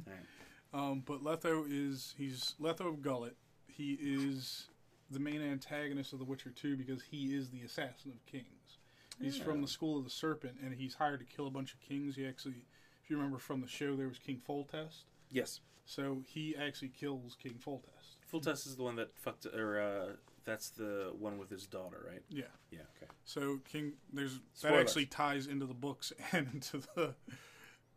Um, 0.75 1.05
but 1.07 1.23
Letho 1.25 1.65
is 1.71 2.13
he's 2.19 2.55
Letho 2.61 2.89
of 2.89 2.97
Gulet. 2.97 3.35
He 3.67 3.93
is 3.93 4.67
the 5.11 5.21
main 5.21 5.43
antagonist 5.43 6.13
of 6.13 6.19
The 6.19 6.25
Witcher 6.25 6.51
2 6.51 6.77
because 6.77 7.03
he 7.03 7.35
is 7.35 7.51
the 7.51 7.63
assassin 7.63 8.13
of 8.13 8.27
kings. 8.27 8.79
He's 9.21 9.39
from 9.39 9.63
the 9.63 9.69
school 9.69 9.97
of 9.97 10.05
the 10.05 10.11
serpent 10.11 10.57
and 10.63 10.75
he's 10.75 10.95
hired 10.95 11.21
to 11.21 11.27
kill 11.27 11.47
a 11.47 11.51
bunch 11.51 11.73
of 11.73 11.81
kings. 11.81 12.17
He 12.17 12.27
actually 12.27 12.67
if 13.03 13.11
you 13.11 13.17
remember 13.17 13.39
from 13.39 13.61
the 13.61 13.69
show 13.69 13.97
there 13.97 14.09
was 14.09 14.19
King 14.19 14.41
Foltest. 14.47 15.05
Yes. 15.31 15.61
So 15.87 16.23
he 16.27 16.55
actually 16.57 16.89
kills 16.89 17.37
King 17.43 17.55
Foltest. 17.59 18.19
Full 18.27 18.41
Test 18.41 18.67
is 18.67 18.77
the 18.77 18.83
one 18.83 18.97
that 18.97 19.17
fucked 19.17 19.47
or 19.47 19.81
uh 19.81 20.13
that's 20.45 20.71
the 20.71 21.13
one 21.19 21.39
with 21.39 21.51
his 21.51 21.67
daughter, 21.67 22.07
right? 22.09 22.23
Yeah. 22.31 22.45
Yeah, 22.71 22.81
okay. 22.97 23.11
So 23.25 23.61
King, 23.71 23.95
there's 24.13 24.41
that 24.63 24.75
actually 24.75 25.07
ties 25.07 25.47
into 25.47 25.67
the 25.67 25.75
books 25.75 26.13
and 26.33 26.49
into 26.53 26.83
the 26.95 27.15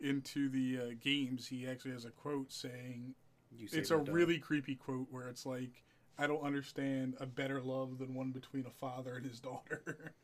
into 0.02 0.50
the 0.50 0.80
uh, 0.80 0.96
games. 1.00 1.48
He 1.48 1.68
actually 1.68 1.92
has 1.92 2.06
a 2.06 2.10
quote 2.10 2.52
saying, 2.52 3.16
You 3.52 3.68
"It's 3.72 3.92
a 3.92 3.98
her 3.98 4.04
really 4.04 4.40
creepy 4.40 4.76
quote 4.76 5.08
where 5.12 5.28
it's 5.28 5.46
like, 5.46 5.84
I 6.20 6.28
don't 6.28 6.44
understand 6.44 7.16
a 7.20 7.26
better 7.26 7.62
love 7.62 7.98
than 7.98 8.14
one 8.14 8.32
between 8.32 8.66
a 8.66 8.70
father 8.72 9.16
and 9.16 9.26
his 9.26 9.40
daughter." 9.40 9.82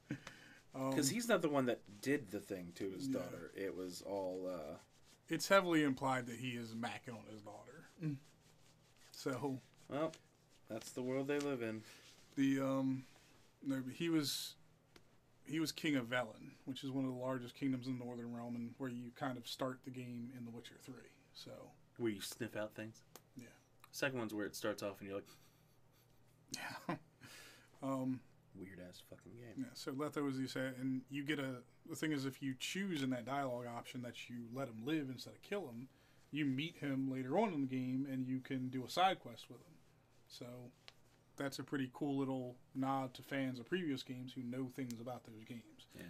um, 0.76 0.90
Because 0.92 1.10
he's 1.10 1.28
not 1.30 1.42
the 1.42 1.50
one 1.50 1.66
that 1.68 1.80
did 2.02 2.30
the 2.32 2.40
thing 2.40 2.74
to 2.76 2.90
his 2.92 3.08
Yeah. 3.08 3.20
daughter. 3.20 3.52
It 3.56 3.76
was 3.76 4.02
all. 4.02 4.48
uh 4.54 4.78
it's 5.28 5.48
heavily 5.48 5.82
implied 5.82 6.28
that 6.28 6.36
he 6.38 6.50
is 6.52 6.76
macking 6.76 7.14
on 7.18 7.26
his 7.32 7.42
daughter. 7.42 7.88
So 9.12 9.60
Well, 9.90 10.12
that's 10.70 10.92
the 10.92 11.02
world 11.02 11.28
they 11.28 11.40
live 11.40 11.62
in. 11.62 11.82
the 12.36 12.60
um, 12.60 13.06
no, 13.66 13.82
but 13.84 13.94
he 13.96 14.10
was 14.10 14.54
he 15.46 15.60
was 15.60 15.72
king 15.72 15.96
of 15.96 16.06
Velen, 16.08 16.52
which 16.66 16.84
is 16.84 16.92
one 16.92 17.06
of 17.06 17.12
the 17.12 17.18
largest 17.20 17.56
kingdoms 17.56 17.88
in 17.88 17.98
the 17.98 18.06
Northern 18.06 18.36
Realm, 18.36 18.56
and 18.56 18.74
where 18.78 18.90
you 18.90 19.12
kind 19.16 19.38
of 19.38 19.48
start 19.48 19.80
the 19.86 19.92
game 19.92 20.32
in 20.38 20.44
The 20.46 20.52
Witcher 20.52 20.76
Three. 20.84 21.10
So 21.34 21.52
Where 21.98 22.12
you 22.12 22.22
sniff 22.22 22.56
out 22.56 22.74
things. 22.76 23.02
Yeah. 23.36 23.46
Second 23.92 24.20
one's 24.20 24.34
where 24.34 24.46
it 24.46 24.56
starts 24.56 24.84
off 24.84 25.00
and 25.00 25.08
you're 25.10 25.18
like, 25.18 25.28
yeah. 26.58 26.96
um, 27.84 28.20
weird 28.58 28.80
ass 28.88 29.02
fucking 29.10 29.34
game. 29.34 29.66
yeah. 29.66 29.66
So 29.74 29.92
Letho 29.92 30.30
is 30.30 30.38
the 30.38 30.46
assassin, 30.46 30.76
and 30.80 31.02
you 31.10 31.24
get 31.24 31.40
a. 31.40 31.62
The 31.90 31.96
thing 31.96 32.12
is, 32.12 32.26
if 32.26 32.42
you 32.42 32.56
choose 32.60 33.04
in 33.04 33.10
that 33.12 33.26
dialogue 33.26 33.66
option 33.68 34.02
that 34.04 34.30
you 34.30 34.38
let 34.54 34.68
him 34.68 34.82
live 34.86 35.10
instead 35.10 35.34
of 35.34 35.42
kill 35.42 35.68
him, 35.68 35.88
you 36.32 36.46
meet 36.46 36.78
him 36.78 37.12
later 37.12 37.38
on 37.38 37.54
in 37.54 37.62
the 37.62 37.68
game, 37.68 38.08
and 38.12 38.28
you 38.28 38.40
can 38.40 38.70
do 38.70 38.84
a 38.86 38.90
side 38.90 39.20
quest 39.20 39.50
with 39.50 39.60
him. 39.60 39.74
So 40.28 40.46
that's 41.38 41.60
a 41.60 41.64
pretty 41.64 41.90
cool 41.94 42.18
little 42.18 42.56
nod 42.74 43.14
to 43.16 43.22
fans 43.22 43.60
of 43.60 43.68
previous 43.68 44.04
games 44.04 44.34
who 44.34 44.42
know 44.44 44.70
things 44.76 45.00
about 45.00 45.24
those 45.26 45.44
games. 45.48 45.88
Yeah. 45.96 46.04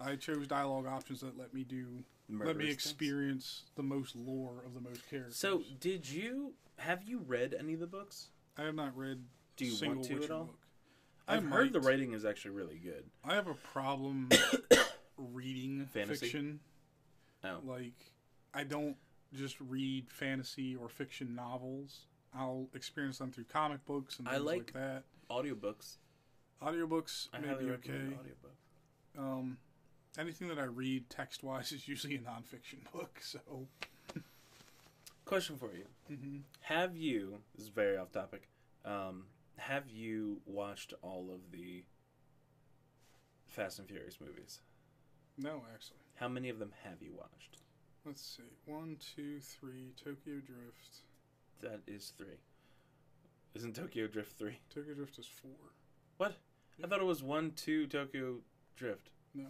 I 0.00 0.16
chose 0.16 0.46
dialogue 0.48 0.86
options 0.86 1.20
that 1.20 1.38
let 1.38 1.54
me 1.54 1.62
do 1.62 1.86
let 2.28 2.38
Murderous 2.38 2.56
me 2.56 2.64
things. 2.64 2.74
experience 2.74 3.62
the 3.76 3.82
most 3.82 4.16
lore 4.16 4.62
of 4.66 4.74
the 4.74 4.80
most 4.80 5.08
characters. 5.08 5.36
So, 5.36 5.62
did 5.78 6.08
you 6.08 6.54
have 6.78 7.02
you 7.04 7.18
read 7.18 7.54
any 7.56 7.74
of 7.74 7.80
the 7.80 7.86
books? 7.86 8.28
I 8.58 8.62
have 8.62 8.74
not 8.74 8.96
read 8.96 9.22
Do 9.56 9.64
you 9.64 9.70
single 9.72 9.96
want 9.98 10.08
to 10.08 10.24
at 10.24 10.30
all? 10.30 10.44
book. 10.44 10.58
I 11.28 11.36
I've 11.36 11.44
heard 11.44 11.72
the 11.72 11.80
writing 11.80 12.12
is 12.14 12.24
actually 12.24 12.52
really 12.52 12.78
good. 12.78 13.04
I 13.24 13.34
have 13.34 13.46
a 13.46 13.54
problem 13.54 14.28
reading 15.16 15.86
Fantasy? 15.92 16.26
fiction. 16.26 16.60
Oh. 17.44 17.58
Like, 17.64 18.12
I 18.54 18.64
don't 18.64 18.96
just 19.32 19.60
read 19.60 20.10
fantasy 20.10 20.74
or 20.76 20.88
fiction 20.88 21.34
novels. 21.34 22.06
I'll 22.34 22.68
experience 22.74 23.18
them 23.18 23.30
through 23.30 23.44
comic 23.44 23.84
books 23.84 24.18
and 24.18 24.28
I 24.28 24.32
things 24.32 24.44
like, 24.44 24.56
like- 24.58 24.72
that. 24.74 25.02
Audiobooks. 25.30 25.96
Audiobooks 26.62 27.28
I 27.32 27.38
may 27.38 27.48
be 27.54 27.70
okay. 27.72 27.92
audiobook. 27.92 28.56
Um, 29.18 29.56
anything 30.18 30.48
that 30.48 30.58
I 30.58 30.64
read 30.64 31.08
text 31.10 31.42
wise 31.42 31.72
is 31.72 31.88
usually 31.88 32.16
a 32.16 32.18
nonfiction 32.18 32.84
book. 32.92 33.18
So, 33.22 33.40
Question 35.24 35.56
for 35.56 35.70
you: 35.72 35.86
hmm 36.14 36.38
Have 36.60 36.96
you? 36.96 37.38
This 37.54 37.64
is 37.64 37.68
very 37.70 37.96
off 37.96 38.10
topic. 38.12 38.48
Um, 38.84 39.24
have 39.56 39.90
you 39.90 40.40
watched 40.46 40.94
all 41.02 41.30
of 41.32 41.50
the 41.50 41.84
Fast 43.46 43.78
and 43.78 43.88
Furious 43.88 44.18
movies? 44.20 44.60
No, 45.38 45.62
actually. 45.72 45.98
How 46.14 46.28
many 46.28 46.48
of 46.48 46.58
them 46.58 46.72
have 46.84 47.02
you 47.02 47.12
watched? 47.16 47.58
Let's 48.04 48.22
see. 48.22 48.42
One, 48.66 48.96
two, 49.14 49.40
three. 49.40 49.92
Tokyo 49.96 50.40
Drift. 50.44 51.00
That 51.60 51.80
is 51.86 52.12
three. 52.16 52.40
Isn't 53.54 53.76
Tokyo 53.76 54.06
Drift 54.06 54.38
three? 54.38 54.58
Tokyo 54.74 54.94
Drift 54.94 55.18
is 55.18 55.26
four. 55.26 55.50
What? 56.16 56.36
I 56.82 56.86
thought 56.86 57.00
it 57.00 57.04
was 57.06 57.22
one, 57.22 57.52
two, 57.52 57.86
Tokyo 57.86 58.36
Drift. 58.76 59.10
No. 59.34 59.46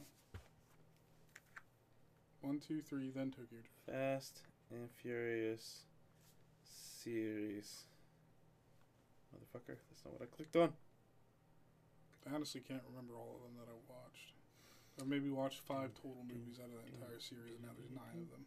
One, 2.40 2.58
two, 2.58 2.82
three, 2.82 3.10
then 3.10 3.30
Tokyo 3.30 3.58
Drift. 3.60 3.68
Fast 3.86 4.40
and 4.70 4.90
Furious 4.90 5.84
series. 6.64 7.84
Motherfucker, 9.34 9.76
that's 9.90 10.04
not 10.04 10.12
what 10.14 10.22
I 10.22 10.26
clicked 10.36 10.56
on. 10.56 10.72
I 12.30 12.34
honestly 12.34 12.60
can't 12.60 12.82
remember 12.88 13.14
all 13.16 13.36
of 13.36 13.42
them 13.42 13.58
that 13.58 13.70
I 13.70 13.74
watched. 13.88 14.32
I 15.00 15.04
maybe 15.04 15.30
watched 15.30 15.60
five 15.60 15.94
total 15.94 16.24
movies 16.28 16.58
out 16.60 16.66
of 16.70 16.72
that 16.84 16.92
entire 16.94 17.18
series, 17.18 17.54
and 17.56 17.62
now 17.62 17.70
there's 17.76 17.90
nine 17.90 18.22
of 18.22 18.30
them. 18.30 18.44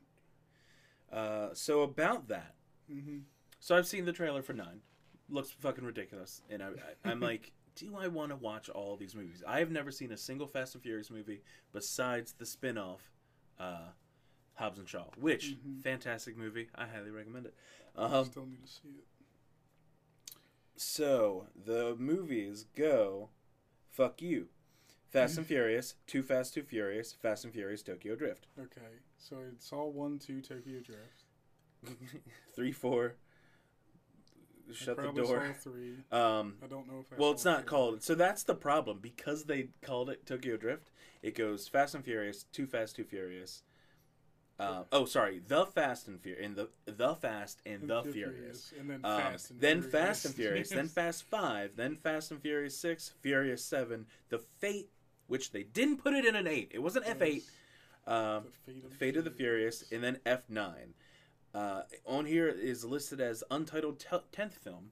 Uh, 1.12 1.54
so 1.54 1.82
about 1.82 2.28
that, 2.28 2.56
Mm-hmm. 2.92 3.18
so 3.60 3.76
I've 3.76 3.88
seen 3.88 4.06
the 4.06 4.12
trailer 4.14 4.44
for 4.44 4.54
nine. 4.54 4.82
Looks 5.28 5.50
fucking 5.50 5.84
ridiculous, 5.84 6.44
and 6.52 6.62
I, 6.62 6.68
I 6.68 7.10
I'm 7.12 7.20
like, 7.32 7.52
do 7.76 7.98
I 7.98 8.08
want 8.08 8.30
to 8.30 8.36
watch 8.36 8.70
all 8.70 8.96
these 8.96 9.16
movies? 9.16 9.44
I 9.48 9.58
have 9.58 9.72
never 9.72 9.90
seen 9.92 10.12
a 10.12 10.18
single 10.18 10.46
Fast 10.46 10.76
and 10.76 10.84
Furious 10.84 11.10
movie 11.10 11.42
besides 11.74 12.34
the 12.34 12.46
spin-off, 12.46 13.02
uh, 13.60 13.88
Hobbs 14.54 14.78
and 14.78 14.88
Shaw, 14.88 15.06
which 15.20 15.58
Mhm. 15.66 15.82
fantastic 15.82 16.38
movie. 16.38 16.70
I 16.76 16.86
highly 16.86 17.10
recommend 17.10 17.48
it. 17.48 17.56
I 17.98 18.04
Um, 18.06 18.26
still 18.26 18.46
need 18.46 18.62
to 18.62 18.68
see 18.72 18.90
it. 18.90 19.08
So 20.76 21.48
the 21.56 21.96
movies 21.98 22.66
go, 22.76 23.30
fuck 23.92 24.22
you, 24.22 24.48
Fast 25.10 25.38
and 25.38 25.48
Furious, 25.48 25.96
Too 26.08 26.22
Fast, 26.22 26.54
Too 26.54 26.64
Furious, 26.64 27.14
Fast 27.14 27.46
and 27.46 27.54
Furious, 27.54 27.82
Tokyo 27.82 28.16
Drift, 28.16 28.48
Okay, 28.60 29.00
so 29.18 29.38
it's 29.52 29.72
all 29.72 29.92
one, 29.92 30.20
two, 30.20 30.42
Tokyo 30.42 30.80
Drift. 30.82 31.24
three, 32.56 32.72
four. 32.72 33.16
Shut 34.74 34.98
the 34.98 35.12
door. 35.12 35.56
Three. 35.62 35.98
Um, 36.12 36.56
I 36.64 36.68
don't 36.68 36.88
know 36.88 37.00
if 37.00 37.14
I 37.14 37.18
well, 37.18 37.30
it's 37.32 37.46
not 37.46 37.60
four. 37.62 37.66
called. 37.66 38.04
So 38.04 38.16
that's 38.16 38.42
the 38.42 38.56
problem 38.56 38.98
because 39.00 39.44
they 39.44 39.70
called 39.84 40.10
it 40.10 40.26
Tokyo 40.26 40.58
Drift. 40.58 40.90
It 41.22 41.36
goes 41.36 41.68
Fast 41.68 41.94
and 41.94 42.04
Furious, 42.04 42.46
Too 42.52 42.66
Fast, 42.66 42.96
Too 42.96 43.04
Furious. 43.04 43.62
Uh, 44.58 44.84
oh, 44.92 45.04
sorry, 45.06 45.42
the 45.46 45.66
Fast 45.66 46.08
and 46.08 46.20
Furious, 46.22 46.46
and 46.46 46.56
the 46.56 46.70
the 46.86 47.14
Fast 47.16 47.60
and 47.66 47.82
And 47.82 47.90
the 47.90 48.04
Furious, 48.04 48.70
Furious. 48.70 48.74
and 48.80 48.90
then 48.90 49.00
Um, 49.04 49.20
Fast 49.22 49.52
and 49.52 49.60
then 49.60 49.82
Furious. 49.82 49.92
Fast 50.08 50.26
and 50.26 50.36
Furious, 50.36 50.70
then 50.70 50.88
Fast 50.88 51.24
Five, 51.24 51.76
then 51.76 51.96
Fast 51.98 52.32
and 52.32 52.42
Furious 52.42 52.78
Six, 52.78 53.12
Furious 53.22 53.64
Seven, 53.66 54.06
the 54.30 54.40
Fate, 54.40 54.90
which 55.28 55.52
they 55.52 55.64
didn't 55.64 55.98
put 55.98 56.14
it 56.14 56.24
in 56.26 56.36
an 56.36 56.48
eight. 56.48 56.72
It 56.74 56.80
wasn't 56.80 57.06
F 57.08 57.22
eight. 57.22 57.44
Um, 58.08 58.46
The 58.66 58.72
Fate 58.96 59.18
of 59.18 59.24
the 59.26 59.32
of 59.32 59.38
the 59.38 59.44
Furious, 59.44 59.92
and 59.92 60.02
then 60.04 60.20
F 60.26 60.44
nine. 60.50 60.94
Uh, 61.54 61.84
on 62.06 62.26
here 62.26 62.48
is 62.48 62.86
listed 62.86 63.20
as 63.20 63.44
untitled 63.52 64.00
tenth 64.32 64.56
film, 64.56 64.92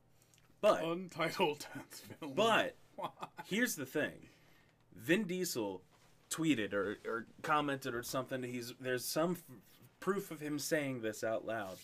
but 0.61 0.83
Untitled 0.83 1.59
tenth 1.73 2.01
film. 2.19 2.33
but 2.35 2.75
Why? 2.95 3.09
here's 3.45 3.75
the 3.75 3.85
thing: 3.85 4.27
Vin 4.95 5.23
Diesel 5.23 5.83
tweeted 6.33 6.73
or, 6.73 6.97
or 7.05 7.25
commented 7.41 7.93
or 7.93 8.03
something. 8.03 8.41
He's 8.43 8.73
there's 8.79 9.05
some 9.05 9.31
f- 9.31 9.43
proof 9.99 10.31
of 10.31 10.39
him 10.39 10.57
saying 10.59 11.01
this 11.01 11.23
out 11.23 11.45
loud 11.45 11.77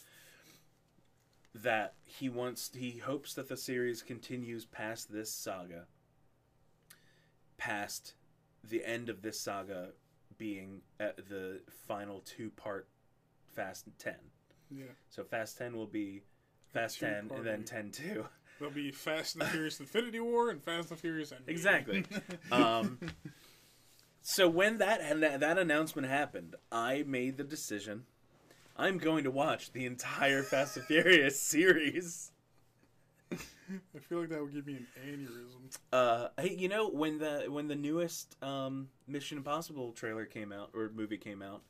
that 1.56 1.94
he 2.06 2.30
wants 2.30 2.72
he 2.76 2.98
hopes 2.98 3.34
that 3.36 3.50
the 3.50 3.58
series 3.58 4.02
continues 4.02 4.66
past 4.66 5.12
this 5.12 5.32
saga, 5.32 5.86
past 7.58 8.14
the 8.64 8.84
end 8.86 9.10
of 9.10 9.22
this 9.22 9.40
saga 9.40 9.90
being 10.38 10.82
at 11.00 11.18
the 11.30 11.62
final 11.88 12.22
two 12.22 12.50
part 12.52 12.88
Fast 13.56 13.86
Ten. 13.98 14.16
yeah, 14.72 14.86
So 15.10 15.24
Fast 15.24 15.58
Ten 15.58 15.76
will 15.76 15.88
be 15.88 16.22
Fast 16.74 17.00
Ten 17.00 17.30
and 17.36 17.46
then. 17.46 17.64
Ten 17.64 17.92
Two. 17.92 18.26
there'll 18.60 18.74
be 18.74 18.92
Fast 18.92 19.36
and 19.36 19.42
the 19.42 19.46
Furious 19.50 19.80
Infinity 19.80 20.20
War 20.20 20.50
and 20.50 20.62
Fast 20.64 20.90
and 20.90 20.98
the 20.98 21.02
Furious 21.02 21.32
Endgame. 21.32 21.48
Exactly. 21.50 22.06
Um, 22.52 23.00
so 24.30 24.48
when 24.48 24.78
that 24.78 25.02
and 25.02 25.24
that, 25.24 25.40
that 25.40 25.58
announcement 25.58 26.08
happened, 26.08 26.56
I 26.72 27.04
made 27.08 27.38
the 27.38 27.44
decision. 27.44 28.04
I'm 28.78 28.98
going 28.98 29.24
to 29.26 29.32
watch 29.32 29.72
the 29.72 29.86
entire 29.86 30.44
Fast 30.44 30.78
and 30.78 30.86
Furious 30.86 31.40
series. 31.42 32.32
I 33.32 34.00
feel 34.00 34.20
like 34.22 34.30
that 34.30 34.42
would 34.42 34.54
give 34.54 34.66
me 34.66 34.78
an 34.78 34.88
aneurysm. 35.06 35.78
Uh, 35.94 36.30
hey, 36.40 36.56
you 36.58 36.68
know 36.70 36.90
when 36.90 37.20
the 37.20 37.46
when 37.50 37.68
the 37.68 37.76
newest 37.76 38.36
um, 38.44 38.90
Mission 39.08 39.38
Impossible 39.38 39.92
trailer 39.92 40.26
came 40.26 40.52
out 40.52 40.70
or 40.74 40.90
movie 40.94 41.18
came 41.18 41.42
out 41.42 41.62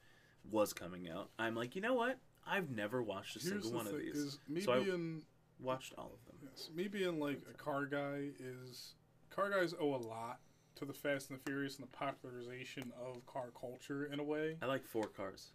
was 0.50 0.72
coming 0.74 1.10
out, 1.10 1.30
I'm 1.40 1.56
like, 1.56 1.76
you 1.76 1.82
know 1.82 1.94
what? 1.94 2.18
I've 2.48 2.70
never 2.72 3.02
watched 3.04 3.36
a 3.36 3.40
Here's 3.40 3.64
single 3.64 3.72
one 3.74 3.88
of 3.88 3.98
these. 3.98 4.40
me 4.48 4.62
So 4.62 4.74
I- 4.74 4.80
being 4.84 5.22
Watched 5.62 5.94
all 5.98 6.12
of 6.14 6.26
them. 6.26 6.50
yes, 6.56 6.70
me 6.74 6.88
being 6.88 7.20
like 7.20 7.42
a 7.54 7.58
car 7.58 7.86
guy 7.86 8.30
is 8.40 8.94
car 9.30 9.50
guys 9.50 9.74
owe 9.78 9.94
a 9.94 9.98
lot 9.98 10.40
to 10.80 10.86
the 10.86 10.94
Fast 10.94 11.30
and 11.30 11.38
the 11.40 11.44
Furious 11.44 11.78
and 11.78 11.86
the 11.86 11.92
popularization 11.92 12.92
of 13.00 13.26
car 13.26 13.52
culture 13.60 14.06
in 14.12 14.20
a 14.20 14.24
way. 14.24 14.56
I 14.62 14.66
like 14.66 14.86
four 14.86 15.08
cars. 15.08 15.52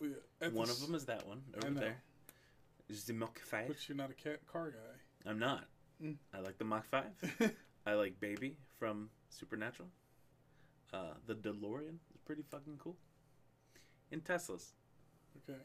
Yeah, 0.00 0.48
One 0.50 0.68
of 0.68 0.80
them 0.80 0.94
is 0.94 1.04
that 1.06 1.26
one 1.26 1.42
over 1.56 1.74
there. 1.74 2.02
Is 2.88 3.04
the 3.04 3.12
Mach 3.12 3.38
Five. 3.38 3.68
But 3.68 3.88
you're 3.88 3.96
not 3.96 4.10
a 4.10 4.14
cat 4.14 4.40
car 4.50 4.70
guy. 4.70 5.30
I'm 5.30 5.38
not. 5.38 5.64
Mm. 6.02 6.16
I 6.34 6.40
like 6.40 6.58
the 6.58 6.64
Mach 6.64 6.86
5. 6.86 7.04
I 7.86 7.94
like 7.94 8.18
Baby 8.20 8.56
from 8.78 9.10
Supernatural. 9.30 9.88
Uh, 10.92 11.14
the 11.26 11.34
DeLorean 11.34 11.98
is 12.14 12.20
pretty 12.24 12.42
fucking 12.50 12.78
cool. 12.78 12.96
And 14.10 14.24
Teslas. 14.24 14.70
okay. 15.36 15.58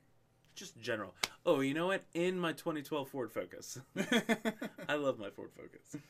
Just 0.56 0.80
general. 0.80 1.16
Oh, 1.46 1.62
you 1.62 1.74
know 1.74 1.88
what? 1.88 2.04
In 2.14 2.40
my 2.40 2.52
2012 2.54 3.10
Ford 3.10 3.32
Focus. 3.32 3.80
I 4.90 4.96
love 4.96 5.18
my 5.20 5.30
Ford 5.30 5.52
Focus. 5.56 6.02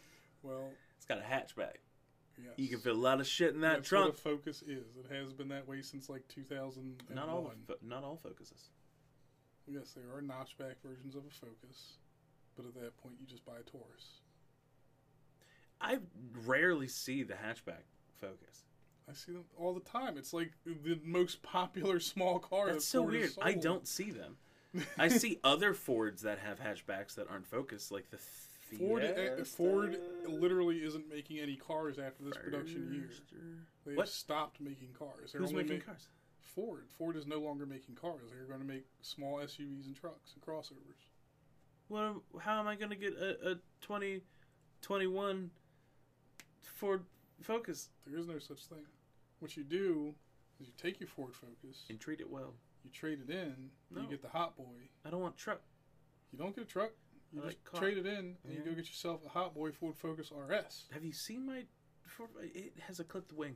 well, 0.41 0.69
It's 0.98 1.06
got 1.06 1.19
a 1.19 1.22
hatchback. 1.22 1.78
Yes. 2.38 2.54
You 2.58 2.67
can 2.67 2.80
fit 2.80 2.93
a 2.93 2.98
lot 2.98 3.19
of 3.19 3.28
shit 3.28 3.54
in 3.54 3.62
that 3.62 3.78
That's 3.78 3.89
trunk. 3.89 4.06
what 4.06 4.15
a 4.15 4.17
Focus 4.17 4.62
is. 4.63 4.86
It 4.98 5.13
has 5.13 5.34
been 5.34 5.50
that 5.50 5.67
way 5.67 5.82
since 5.82 6.10
like 6.10 6.28
2001. 6.28 7.15
Not 7.15 7.30
all, 7.30 7.52
not 7.82 8.04
all 8.04 8.17
Focuses. 8.17 8.69
Yes, 9.67 9.96
there 9.96 10.15
are 10.15 10.22
notchback 10.22 10.76
versions 10.84 11.15
of 11.15 11.24
a 11.26 11.30
Focus, 11.30 11.93
but 12.56 12.65
at 12.65 12.74
that 12.76 12.98
point 12.98 13.15
you 13.19 13.28
just 13.28 13.46
buy 13.46 13.54
a 13.60 13.63
Taurus. 13.63 14.22
I 15.80 16.00
rarely 16.46 16.88
see 16.88 17.24
the 17.24 17.34
hatchback 17.34 17.84
Focus. 18.19 18.63
I 19.10 19.13
see 19.13 19.34
them 19.34 19.43
all 19.58 19.74
the 19.74 19.82
time. 19.82 20.17
It's 20.17 20.34
like 20.34 20.52
the 20.65 21.00
most 21.04 21.41
popular 21.43 22.00
small 22.00 22.39
car. 22.39 22.67
That's 22.67 22.78
that 22.78 22.82
so 22.84 23.02
Ford 23.04 23.15
has 23.15 23.38
weird. 23.38 23.48
I 23.48 23.54
don't 23.54 23.88
see 23.88 24.12
them. 24.12 24.38
I 24.98 25.08
see 25.10 25.39
other 25.43 25.74
Fords 25.74 26.22
that 26.24 26.39
have 26.39 26.60
hatchbacks 26.60 27.15
that 27.15 27.30
aren't 27.30 27.46
Focus, 27.46 27.91
like 27.91 28.10
the 28.10 28.19
Ford. 28.77 29.03
uh, 29.03 29.43
Ford 29.43 29.99
literally 30.27 30.77
isn't 30.83 31.07
making 31.09 31.39
any 31.39 31.55
cars 31.55 31.97
after 31.99 32.23
this 32.23 32.38
production 32.38 32.91
year. 32.93 33.09
They 33.86 33.95
What? 33.95 34.09
stopped 34.09 34.59
making 34.62 34.93
cars. 34.97 35.31
They're 35.31 35.41
Who's 35.41 35.51
only 35.51 35.63
making 35.63 35.79
ma- 35.79 35.86
cars? 35.86 36.07
Ford. 36.39 36.86
Ford 36.97 37.15
is 37.15 37.25
no 37.25 37.39
longer 37.39 37.65
making 37.65 37.95
cars. 37.95 38.29
They're 38.31 38.45
going 38.45 38.59
to 38.59 38.65
make 38.65 38.86
small 39.01 39.38
SUVs 39.39 39.86
and 39.88 39.95
trucks 39.95 40.33
and 40.36 40.43
crossovers. 40.43 41.07
Well, 41.89 42.23
how 42.39 42.59
am 42.59 42.67
I 42.67 42.75
going 42.75 42.91
to 42.91 42.95
get 42.95 43.13
a, 43.13 43.51
a 43.51 43.55
2021 43.81 45.49
Ford 46.63 47.03
Focus 47.41 47.89
There 48.07 48.17
is 48.19 48.27
no 48.27 48.39
such 48.39 48.65
thing. 48.65 48.86
What 49.39 49.57
you 49.57 49.63
do 49.63 50.13
is 50.62 50.67
you 50.67 50.73
take 50.77 50.99
your 50.99 51.09
Ford 51.09 51.33
Focus, 51.36 51.86
and 51.89 51.99
treat 51.99 52.19
it 52.21 52.29
well? 52.29 52.53
you 52.83 52.91
trade 52.91 53.19
it 53.27 53.31
in, 53.33 53.69
No. 53.91 54.01
you 54.01 54.07
get 54.09 54.21
the 54.21 54.27
Hot 54.27 54.57
Boy. 54.57 54.89
I 55.05 55.09
don't 55.09 55.21
want 55.21 55.38
truck. 55.38 55.62
You 56.33 56.38
don't 56.39 56.53
get 56.55 56.65
a 56.65 56.67
truck. 56.67 56.91
You 57.34 57.41
I 57.41 57.46
just 57.48 57.58
like 57.74 57.82
trade 57.82 57.98
it 57.98 58.06
in, 58.06 58.36
and 58.46 58.54
you 58.54 58.60
go 58.63 58.72
get 58.72 58.88
yourself 58.88 59.22
a 59.26 59.30
Hot 59.30 59.56
Boy 59.56 59.72
Ford 59.72 59.96
Focus 59.96 60.32
RS. 60.32 60.86
Have 60.91 61.04
you 61.04 61.14
seen 61.14 61.45
my 61.45 61.64
It 62.53 62.74
has 62.88 62.99
a 62.99 63.03
clipped 63.03 63.34
wing. 63.34 63.55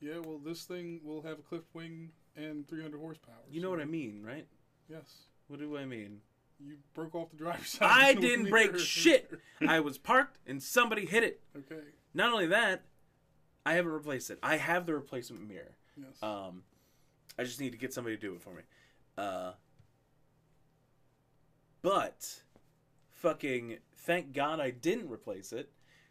Yeah, 0.00 0.18
well, 0.22 0.38
this 0.38 0.64
thing 0.64 1.00
will 1.02 1.22
have 1.22 1.38
a 1.38 1.42
clipped 1.42 1.74
wing 1.74 2.10
and 2.36 2.68
300 2.68 3.00
horsepower. 3.00 3.34
You 3.50 3.62
know 3.62 3.68
so- 3.68 3.70
what 3.72 3.80
I 3.80 3.86
mean, 3.86 4.22
right? 4.22 4.46
Yes. 4.88 5.28
What 5.48 5.60
do 5.60 5.76
I 5.78 5.86
mean? 5.86 6.20
You 6.58 6.76
broke 6.94 7.14
off 7.14 7.30
the 7.30 7.36
driver's 7.36 7.68
side. 7.68 7.88
I 7.90 8.14
didn't 8.20 8.50
break 8.50 8.78
shit. 8.78 9.30
I 9.66 9.80
was 9.80 9.98
parked 9.98 10.38
and 10.46 10.62
somebody 10.62 11.06
hit 11.06 11.22
it. 11.24 11.40
okay. 11.56 11.82
Not 12.14 12.32
only 12.32 12.46
that, 12.46 12.84
I 13.64 13.74
haven't 13.74 13.92
replaced 13.92 14.30
it. 14.30 14.38
I 14.42 14.56
have 14.56 14.86
the 14.86 14.94
replacement 14.94 15.46
mirror. 15.46 15.76
Yes. 15.96 16.22
Um, 16.22 16.62
I 17.38 17.44
just 17.44 17.60
need 17.60 17.72
to 17.72 17.78
get 17.78 17.92
somebody 17.92 18.16
to 18.16 18.20
do 18.20 18.34
it 18.34 18.40
for 18.40 18.50
me. 18.54 18.62
Uh, 19.18 19.52
but 21.82 22.42
fucking 23.16 23.78
thank 23.96 24.32
God 24.32 24.60
I 24.60 24.70
didn't 24.70 25.10
replace 25.10 25.52
it. 25.52 25.70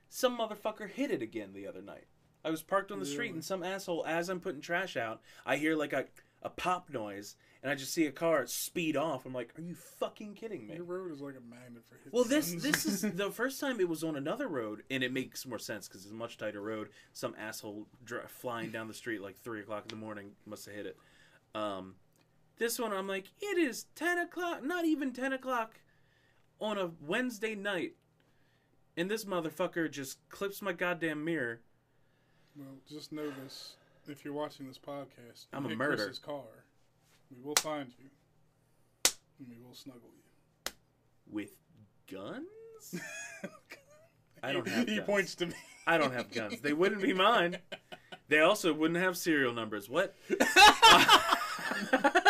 Some 0.10 0.38
motherfucker 0.38 0.90
hit 0.90 1.12
it 1.12 1.22
again 1.22 1.54
the 1.54 1.68
other 1.68 1.82
night. 1.82 2.06
I 2.44 2.52
was 2.52 2.62
parked 2.62 2.92
on 2.92 3.00
the 3.00 3.06
street 3.08 3.34
and 3.34 3.44
some 3.44 3.64
asshole, 3.64 4.06
as 4.06 4.30
I'm 4.30 4.40
putting 4.40 4.62
trash 4.62 4.96
out, 4.96 5.22
I 5.46 5.58
hear 5.58 5.76
like 5.76 5.94
a 5.94 6.06
a 6.46 6.50
pop 6.50 6.92
noise, 6.92 7.36
and 7.64 7.72
I 7.72 7.76
just 7.76 7.92
see 7.92 8.06
a 8.06 8.12
car 8.12 8.46
speed 8.46 8.96
off. 8.96 9.26
I'm 9.26 9.34
like, 9.34 9.52
are 9.58 9.64
you 9.64 9.74
fucking 9.74 10.36
kidding 10.36 10.68
me? 10.68 10.76
Your 10.76 10.84
road 10.84 11.12
is 11.12 11.20
like 11.20 11.34
a 11.36 11.42
magnet 11.42 11.84
for 11.90 11.96
hit 11.96 12.14
Well, 12.14 12.24
this 12.24 12.54
this 12.54 12.86
is 12.86 13.02
the 13.16 13.32
first 13.32 13.60
time 13.60 13.80
it 13.80 13.90
was 13.90 14.04
on 14.04 14.16
another 14.16 14.48
road, 14.48 14.84
and 14.92 15.04
it 15.04 15.12
makes 15.12 15.46
more 15.48 15.58
sense 15.58 15.88
because 15.88 16.04
it's 16.04 16.12
a 16.12 16.16
much 16.16 16.38
tighter 16.38 16.62
road. 16.62 16.90
Some 17.14 17.36
asshole 17.38 17.88
dri 18.04 18.20
flying 18.28 18.70
down 18.70 18.88
the 18.88 18.94
street 18.94 19.22
like 19.22 19.38
three 19.40 19.62
o'clock 19.62 19.86
in 19.86 20.00
the 20.00 20.06
morning 20.06 20.34
must 20.46 20.68
have 20.68 20.76
hit 20.76 20.86
it. 20.86 20.98
Um, 21.56 21.96
this 22.58 22.78
one, 22.78 22.94
I'm 22.94 23.08
like, 23.08 23.32
it 23.42 23.58
is 23.58 23.88
ten 23.96 24.20
o'clock, 24.20 24.64
not 24.64 24.86
even 24.86 25.14
ten 25.14 25.34
o'clock, 25.34 25.80
on 26.60 26.78
a 26.78 26.92
Wednesday 27.06 27.56
night, 27.56 27.94
and 28.98 29.10
this 29.10 29.26
motherfucker 29.26 29.90
just 29.92 30.18
clips 30.30 30.62
my 30.62 30.74
goddamn 30.74 31.24
mirror. 31.24 31.62
Well, 32.58 32.76
just 32.90 33.12
know 33.12 33.30
this: 33.44 33.76
if 34.08 34.24
you're 34.24 34.34
watching 34.34 34.68
this 34.68 34.80
podcast, 34.80 35.48
I'm 35.54 35.66
a 35.66 35.70
murderer. 35.76 35.98
Chris's 35.98 36.20
car. 36.20 36.44
We 37.36 37.42
will 37.44 37.56
find 37.56 37.92
you, 38.00 38.10
and 39.40 39.48
we 39.50 39.58
will 39.66 39.74
snuggle 39.76 40.10
you. 40.16 40.72
with 41.30 41.52
guns. 42.12 43.02
I 44.44 44.52
don't 44.54 44.68
have 44.68 44.88
He 44.88 44.98
guns. 44.98 45.08
points 45.08 45.36
to 45.36 45.48
me. 45.48 45.54
I 45.88 45.98
don't 45.98 46.14
have 46.14 46.32
guns. 46.32 46.62
They 46.62 46.74
wouldn't 46.74 47.02
be 47.02 47.14
mine. 47.14 47.58
They 48.28 48.40
also 48.42 48.74
wouldn't 48.74 49.00
have 49.00 49.18
serial 49.18 49.54
numbers. 49.54 49.90
What? 49.90 50.16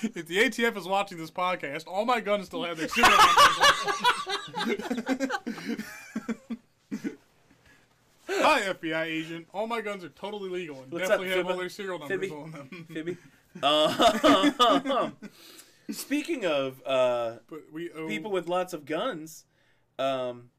if 0.02 0.26
the 0.26 0.38
ATF 0.38 0.76
is 0.76 0.86
watching 0.86 1.18
this 1.18 1.30
podcast, 1.30 1.86
all 1.86 2.04
my 2.04 2.20
guns 2.20 2.46
still 2.46 2.64
have 2.64 2.76
their 2.78 2.88
serial 2.88 3.16
numbers. 3.18 5.30
Hi, 8.28 8.60
FBI 8.62 9.04
agent. 9.04 9.46
All 9.52 9.66
my 9.66 9.80
guns 9.80 10.04
are 10.04 10.08
totally 10.08 10.48
legal 10.48 10.80
and 10.82 10.92
What's 10.92 11.08
definitely 11.08 11.32
up, 11.32 11.38
have 11.38 11.46
all 11.48 11.56
their 11.56 11.68
serial 11.68 11.98
numbers 11.98 12.20
Fibby? 12.20 12.32
on 12.32 12.50
them. 12.52 12.86
Phoebe? 12.94 13.16
Uh, 13.62 15.10
speaking 15.90 16.46
of 16.46 16.80
uh, 16.86 17.34
But 17.48 17.64
we 17.72 17.90
owe 17.90 18.06
people 18.06 18.30
with 18.30 18.48
lots 18.48 18.72
of 18.72 18.84
guns, 18.86 19.44
um, 19.98 20.50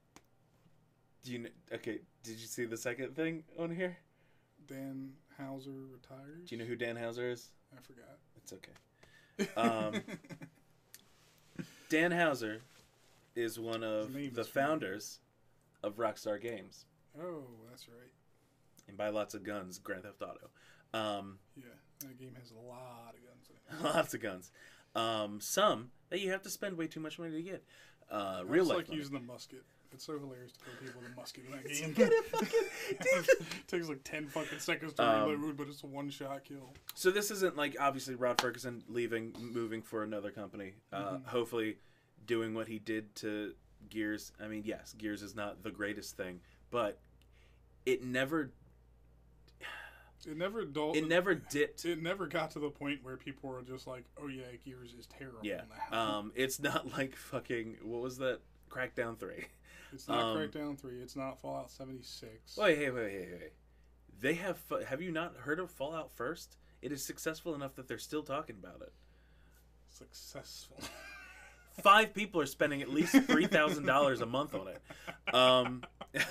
do 1.24 1.32
you 1.32 1.40
kn- 1.40 1.54
okay? 1.74 2.00
Did 2.24 2.40
you 2.40 2.48
see 2.48 2.66
the 2.66 2.78
second 2.78 3.16
thing 3.16 3.44
on 3.58 3.74
here? 3.74 3.98
Dan 4.68 5.14
Houser 5.38 5.72
retires. 5.92 6.50
Do 6.50 6.56
you 6.56 6.62
know 6.62 6.68
who 6.68 6.76
Dan 6.76 6.98
Houser 6.98 7.32
is? 7.32 7.50
I 7.76 7.82
forgot. 7.82 8.18
It's 8.36 8.52
okay. 8.54 8.74
Um, 9.56 10.02
Dan 11.90 12.12
Houser 12.12 12.62
is 13.36 13.60
one 13.60 13.84
of 13.84 14.14
the 14.14 14.44
founders 14.44 15.20
of 15.84 15.98
Rockstar 15.98 16.40
Games, 16.42 16.86
oh, 17.20 17.44
that's 17.70 17.88
right. 17.88 18.12
and 18.88 18.98
by 18.98 19.10
lots 19.10 19.34
of 19.34 19.44
guns, 19.44 19.80
Grand 19.80 20.04
Theft 20.04 20.22
Auto. 20.22 20.50
Um, 20.94 21.40
Yeah, 21.56 21.66
that 22.02 22.20
game 22.20 22.36
has 22.40 22.52
a 22.52 22.68
lot 22.68 23.14
of 23.16 23.26
guns 23.26 23.50
in 23.50 23.78
it. 23.78 23.96
lots 23.96 24.14
of 24.14 24.22
guns. 24.22 24.52
Um, 24.96 25.40
some 25.42 25.92
that 26.10 26.20
you 26.20 26.32
have 26.32 26.42
to 26.44 26.50
spend 26.50 26.78
way 26.78 26.88
too 26.88 27.00
much 27.00 27.18
money 27.18 27.32
to 27.32 27.42
get. 27.42 27.64
Uh, 28.10 28.42
real 28.46 28.66
life 28.66 28.78
like 28.78 28.88
money. 28.90 28.98
using 28.98 29.14
the 29.14 29.20
musket. 29.22 29.64
It's 29.94 30.06
so 30.06 30.18
hilarious 30.18 30.54
to 30.54 30.60
kill 30.60 30.74
people 30.88 31.02
with 31.02 31.12
a 31.12 31.16
musket 31.16 31.46
in 31.46 31.52
that 31.52 31.66
It's 31.66 31.82
game. 31.82 31.94
gonna 31.94 32.12
fucking- 32.24 33.48
takes 33.68 33.90
like 33.90 34.04
ten 34.04 34.28
fucking 34.28 34.60
seconds 34.60 34.94
to 34.94 35.04
Um, 35.04 35.30
reload, 35.30 35.58
but 35.58 35.68
it's 35.68 35.84
a 35.84 35.88
one 35.88 36.10
shot 36.10 36.44
kill. 36.46 36.74
So 36.96 37.12
this 37.12 37.30
isn't 37.32 37.58
like 37.58 37.76
obviously 37.80 38.16
Rod 38.16 38.40
Ferguson 38.40 38.84
leaving, 38.88 39.34
moving 39.40 39.82
for 39.82 40.04
another 40.04 40.32
company. 40.32 40.74
Uh, 40.94 41.18
Mhm. 41.18 41.26
Hopefully, 41.26 41.78
doing 42.26 42.54
what 42.54 42.68
he 42.68 42.80
did 42.80 43.14
to 43.16 43.54
Gears. 43.90 44.32
I 44.40 44.48
mean, 44.48 44.64
yes, 44.66 44.94
Gears 44.94 45.22
is 45.22 45.36
not 45.36 45.62
the 45.64 45.72
greatest 45.72 46.16
thing, 46.16 46.40
but 46.70 47.00
it 47.86 48.04
never, 48.04 48.52
It 50.26 50.38
never 50.38 50.64
dull. 50.66 50.96
it 50.96 51.08
never 51.08 51.34
dipped. 51.36 51.84
It 51.84 52.02
never 52.02 52.28
got 52.28 52.52
to 52.52 52.60
the 52.60 52.70
point 52.70 53.04
where 53.04 53.18
people 53.18 53.50
were 53.50 53.62
just 53.64 53.88
like, 53.88 54.06
"Oh 54.22 54.28
yeah, 54.28 54.46
Gears 54.64 54.94
is 54.94 55.08
terrible." 55.08 55.40
Yeah, 55.42 55.64
now. 55.92 56.18
um, 56.20 56.32
it's 56.36 56.60
not 56.60 56.92
like 56.98 57.16
fucking 57.16 57.78
what 57.82 58.02
was 58.02 58.18
that? 58.20 58.40
Crackdown 58.70 59.20
three. 59.20 59.46
It's 59.94 60.08
not 60.08 60.24
um, 60.24 60.38
Crackdown 60.38 60.80
Three. 60.80 61.02
It's 61.02 61.16
not 61.16 61.42
Fallout 61.42 61.72
seventy 61.72 62.04
six. 62.04 62.58
Wait, 62.58 62.78
hey, 62.78 62.90
wait, 62.90 63.04
wait, 63.04 63.30
wait. 63.32 63.54
They 64.20 64.36
have. 64.36 64.60
Have 64.88 65.02
you 65.02 65.12
not 65.12 65.36
heard 65.42 65.60
of 65.60 65.70
Fallout 65.72 66.12
First? 66.12 66.58
It 66.82 66.92
is 66.92 67.04
successful 67.04 67.54
enough 67.54 67.76
that 67.76 67.88
they're 67.88 67.98
still 67.98 68.24
talking 68.24 68.56
about 68.62 68.82
it. 68.82 68.94
Successful. 69.90 70.78
Five 71.82 72.14
people 72.14 72.42
are 72.42 72.46
spending 72.46 72.82
at 72.82 72.90
least 72.90 73.16
three 73.24 73.48
thousand 73.48 73.86
dollars 73.86 74.22
a 74.22 74.26
month 74.26 74.56
on 74.56 74.68
it. 74.68 74.82
Um, 75.34 75.84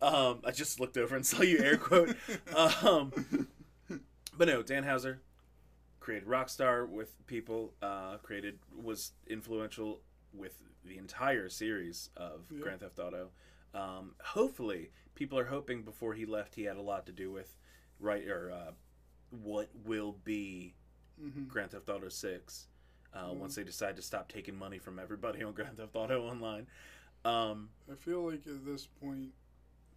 um, 0.00 0.40
I 0.44 0.50
just 0.52 0.80
looked 0.80 0.96
over 0.96 1.14
and 1.14 1.24
saw 1.26 1.42
you 1.42 1.58
air 1.58 1.76
quote. 1.76 2.16
Um, 2.54 3.48
but 4.36 4.48
no, 4.48 4.62
Dan 4.62 4.84
Houser 4.84 5.20
created 6.00 6.26
Rockstar 6.28 6.88
with 6.88 7.14
people. 7.26 7.74
Uh, 7.82 8.16
created 8.22 8.58
was 8.82 9.12
influential 9.28 10.00
with 10.32 10.60
the 10.84 10.96
entire 10.98 11.48
series 11.48 12.10
of 12.16 12.46
Yeah. 12.50 12.60
Grand 12.60 12.80
Theft 12.80 12.98
Auto. 12.98 13.30
Um, 13.74 14.14
hopefully, 14.24 14.90
people 15.14 15.38
are 15.38 15.44
hoping 15.44 15.82
before 15.82 16.14
he 16.14 16.24
left, 16.26 16.54
he 16.54 16.64
had 16.64 16.76
a 16.76 16.82
lot 16.82 17.06
to 17.06 17.12
do 17.12 17.30
with 17.30 17.56
right 17.98 18.26
or 18.28 18.50
uh, 18.50 18.72
what 19.30 19.68
will 19.84 20.12
be 20.24 20.74
hmm 21.20 21.44
Grand 21.44 21.70
Theft 21.72 21.88
Auto 21.88 22.08
Six. 22.08 22.66
Uh, 23.12 23.30
Mm. 23.30 23.36
Once 23.38 23.56
they 23.56 23.64
decide 23.64 23.96
to 23.96 24.02
stop 24.02 24.28
taking 24.30 24.56
money 24.56 24.78
from 24.78 24.98
everybody 24.98 25.42
on 25.42 25.52
Grand 25.52 25.76
Theft 25.76 25.94
Auto 25.96 26.28
Online, 26.28 26.66
um, 27.24 27.70
I 27.90 27.96
feel 27.96 28.22
like 28.30 28.46
at 28.46 28.64
this 28.64 28.86
point, 28.86 29.32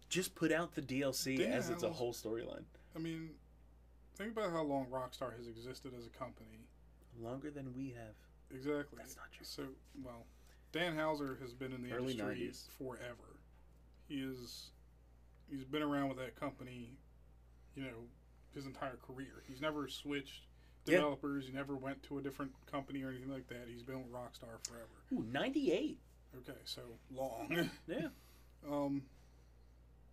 just 0.08 0.34
put 0.34 0.50
out 0.52 0.74
the 0.74 0.82
DLC 0.82 1.38
Dan 1.38 1.52
as 1.52 1.70
it's 1.70 1.82
a 1.84 1.90
whole 1.90 2.12
storyline. 2.12 2.64
I 2.94 2.98
mean, 2.98 3.30
think 4.16 4.32
about 4.32 4.50
how 4.50 4.62
long 4.62 4.86
Rockstar 4.86 5.36
has 5.36 5.46
existed 5.48 5.92
as 5.98 6.06
a 6.06 6.10
company. 6.10 6.66
Longer 7.20 7.50
than 7.50 7.72
we 7.74 7.90
have. 7.90 8.14
Exactly. 8.50 8.98
That's 8.98 9.16
not 9.16 9.30
true. 9.32 9.44
So, 9.46 9.62
well, 10.02 10.26
Dan 10.72 10.96
Hauser 10.96 11.36
has 11.40 11.52
been 11.54 11.72
in 11.72 11.82
the 11.82 11.92
Early 11.92 12.12
industry 12.12 12.48
90s. 12.50 12.68
forever. 12.78 13.38
He 14.08 14.16
is, 14.16 14.70
he's 15.50 15.64
been 15.64 15.82
around 15.82 16.08
with 16.08 16.18
that 16.18 16.36
company, 16.38 16.90
you 17.74 17.84
know, 17.84 18.08
his 18.54 18.66
entire 18.66 18.96
career. 19.06 19.42
He's 19.48 19.60
never 19.60 19.88
switched 19.88 20.46
Yeah. 20.86 20.96
developers. 20.96 21.46
He 21.46 21.52
never 21.52 21.74
went 21.76 22.02
to 22.04 22.18
a 22.18 22.22
different 22.22 22.52
company 22.70 23.02
or 23.02 23.10
anything 23.10 23.30
like 23.32 23.48
that. 23.48 23.66
He's 23.68 23.82
been 23.82 24.02
with 24.02 24.12
Rockstar 24.12 24.64
forever. 24.68 24.86
Ooh, 25.12 25.24
98. 25.32 25.98
Okay, 26.38 26.58
so 26.64 26.82
long. 27.12 27.70
Yeah. 27.88 28.08
um, 28.68 29.02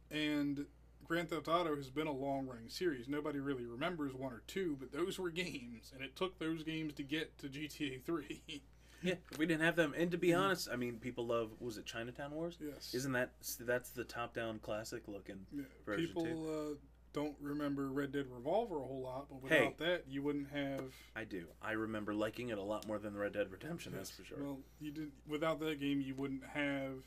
and 0.09 0.65
Grand 1.11 1.29
Theft 1.29 1.49
Auto 1.49 1.75
has 1.75 1.89
been 1.89 2.07
a 2.07 2.11
long 2.13 2.47
running 2.47 2.69
series. 2.69 3.09
Nobody 3.09 3.39
really 3.39 3.65
remembers 3.65 4.13
one 4.13 4.31
or 4.31 4.43
two, 4.47 4.77
but 4.79 4.93
those 4.93 5.19
were 5.19 5.29
games, 5.29 5.91
and 5.93 6.01
it 6.01 6.15
took 6.15 6.39
those 6.39 6.63
games 6.63 6.93
to 6.93 7.03
get 7.03 7.37
to 7.39 7.47
GTA 7.49 8.01
3. 8.05 8.41
Yeah. 9.03 9.15
We 9.39 9.47
didn't 9.47 9.63
have 9.63 9.75
them, 9.75 9.95
and 9.97 10.11
to 10.11 10.17
be 10.19 10.27
Mhm. 10.27 10.39
honest, 10.39 10.69
I 10.71 10.75
mean, 10.75 10.99
people 10.99 11.25
love. 11.25 11.59
Was 11.59 11.79
it 11.79 11.87
Chinatown 11.87 12.29
Wars? 12.35 12.59
yes. 12.61 12.93
Isn't 12.93 13.13
that 13.13 13.31
that's 13.59 13.89
the 13.89 14.03
top-down 14.03 14.59
classic 14.59 15.07
looking? 15.07 15.43
Yeah, 15.51 15.63
version 15.87 16.05
people 16.05 16.71
uh, 16.73 16.75
don't 17.11 17.35
remember 17.41 17.89
Red 17.89 18.11
Dead 18.11 18.27
Revolver 18.29 18.77
a 18.79 18.83
whole 18.85 19.01
lot, 19.01 19.25
but 19.27 19.49
Hey. 19.49 19.61
without 19.61 19.77
that, 19.79 20.03
you 20.07 20.21
wouldn't 20.21 20.49
have. 20.51 20.93
I 21.15 21.23
do. 21.23 21.47
I 21.63 21.71
remember 21.71 22.13
liking 22.13 22.49
it 22.49 22.59
a 22.59 22.63
lot 22.63 22.85
more 22.87 22.99
than 22.99 23.17
Red 23.17 23.33
Dead 23.33 23.51
Redemption. 23.51 23.91
That's 23.91 24.11
for 24.11 24.23
sure. 24.23 24.37
Well, 24.37 24.59
you 24.79 24.91
did 24.91 25.11
without 25.27 25.59
that 25.61 25.79
game, 25.79 25.99
you 25.99 26.13
wouldn't 26.13 26.45
have, 26.45 27.03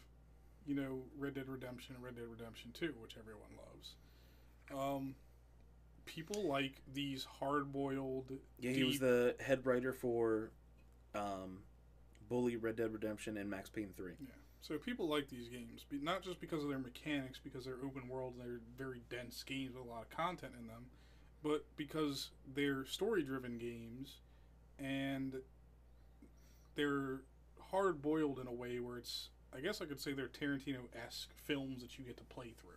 you 0.66 0.74
know, 0.74 1.02
Red 1.18 1.34
Dead 1.34 1.48
Redemption 1.48 1.94
and 1.94 2.04
Red 2.04 2.16
Dead 2.16 2.26
Redemption 2.30 2.70
Two, 2.72 2.94
which 3.00 3.16
everyone 3.18 3.50
loves. 3.56 3.94
Um, 4.72 5.14
people 6.06 6.48
like 6.48 6.74
these 6.92 7.24
hard-boiled. 7.24 8.32
yeah, 8.58 8.70
he 8.72 8.84
was 8.84 8.98
the 8.98 9.36
head 9.40 9.66
writer 9.66 9.92
for 9.92 10.50
um, 11.14 11.60
Bully, 12.28 12.56
Red 12.56 12.76
Dead 12.76 12.92
Redemption, 12.92 13.36
and 13.36 13.50
Max 13.50 13.68
Payne 13.68 13.92
Three. 13.96 14.12
Yeah. 14.20 14.28
So 14.62 14.78
people 14.78 15.08
like 15.08 15.28
these 15.28 15.48
games, 15.48 15.84
not 15.90 16.22
just 16.22 16.40
because 16.40 16.62
of 16.62 16.70
their 16.70 16.78
mechanics, 16.78 17.38
because 17.42 17.66
they're 17.66 17.76
open 17.84 18.08
world 18.08 18.32
and 18.34 18.42
they're 18.42 18.60
very 18.78 19.02
dense 19.10 19.42
games 19.42 19.74
with 19.74 19.84
a 19.84 19.88
lot 19.88 20.02
of 20.02 20.08
content 20.08 20.52
in 20.58 20.66
them, 20.66 20.86
but 21.42 21.66
because 21.76 22.30
they're 22.54 22.86
story-driven 22.86 23.58
games, 23.58 24.20
and 24.78 25.34
they're 26.76 27.20
hard-boiled 27.70 28.38
in 28.38 28.46
a 28.46 28.52
way 28.52 28.80
where 28.80 28.96
it's, 28.96 29.28
I 29.54 29.60
guess 29.60 29.80
I 29.80 29.84
could 29.84 30.00
say 30.00 30.12
they're 30.12 30.28
Tarantino-esque 30.28 31.30
films 31.44 31.80
that 31.82 31.98
you 31.98 32.04
get 32.04 32.16
to 32.16 32.24
play 32.24 32.52
through. 32.60 32.70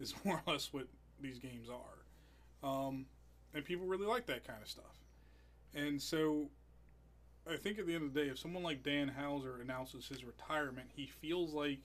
Is 0.00 0.14
more 0.24 0.42
or 0.46 0.52
less 0.52 0.72
what 0.72 0.86
these 1.20 1.38
games 1.38 1.68
are, 1.70 2.68
um, 2.68 3.06
and 3.54 3.64
people 3.64 3.86
really 3.86 4.06
like 4.06 4.26
that 4.26 4.44
kind 4.46 4.60
of 4.62 4.68
stuff, 4.68 4.98
and 5.74 6.00
so 6.02 6.48
I 7.48 7.56
think 7.56 7.78
at 7.78 7.86
the 7.86 7.94
end 7.94 8.04
of 8.04 8.14
the 8.14 8.20
day, 8.22 8.28
if 8.28 8.38
someone 8.38 8.62
like 8.62 8.82
Dan 8.82 9.08
Houser 9.08 9.60
announces 9.60 10.06
his 10.08 10.24
retirement, 10.24 10.88
he 10.94 11.06
feels 11.06 11.52
like 11.52 11.78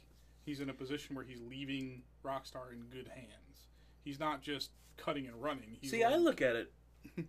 he's 0.46 0.60
in 0.62 0.70
a 0.70 0.74
position 0.74 1.16
where 1.16 1.26
he's 1.26 1.42
leaving 1.42 2.04
Rockstar 2.24 2.72
in 2.72 2.82
good 2.92 3.08
hands. 3.10 3.68
He's 4.04 4.20
not 4.20 4.42
just 4.42 4.72
cutting 4.98 5.28
and 5.28 5.42
running. 5.42 5.78
He's 5.80 5.92
See, 5.92 6.04
I 6.04 6.16
look 6.16 6.42
at 6.42 6.56
it, 6.56 6.72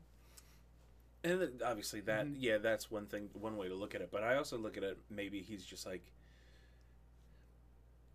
and 1.25 1.63
obviously 1.63 2.01
that 2.03 2.27
Mhm. 2.27 2.37
yeah, 2.39 2.59
that's 2.59 2.91
one 2.91 3.07
thing, 3.07 3.29
one 3.35 3.57
way 3.57 3.69
to 3.69 3.75
look 3.75 3.95
at 3.95 4.01
it. 4.01 4.11
But 4.11 4.23
I 4.23 4.37
also 4.37 4.57
look 4.57 4.77
at 4.77 4.83
it 4.85 4.99
maybe 5.11 5.43
he's 5.43 5.65
just 5.65 5.85
like, 5.85 6.13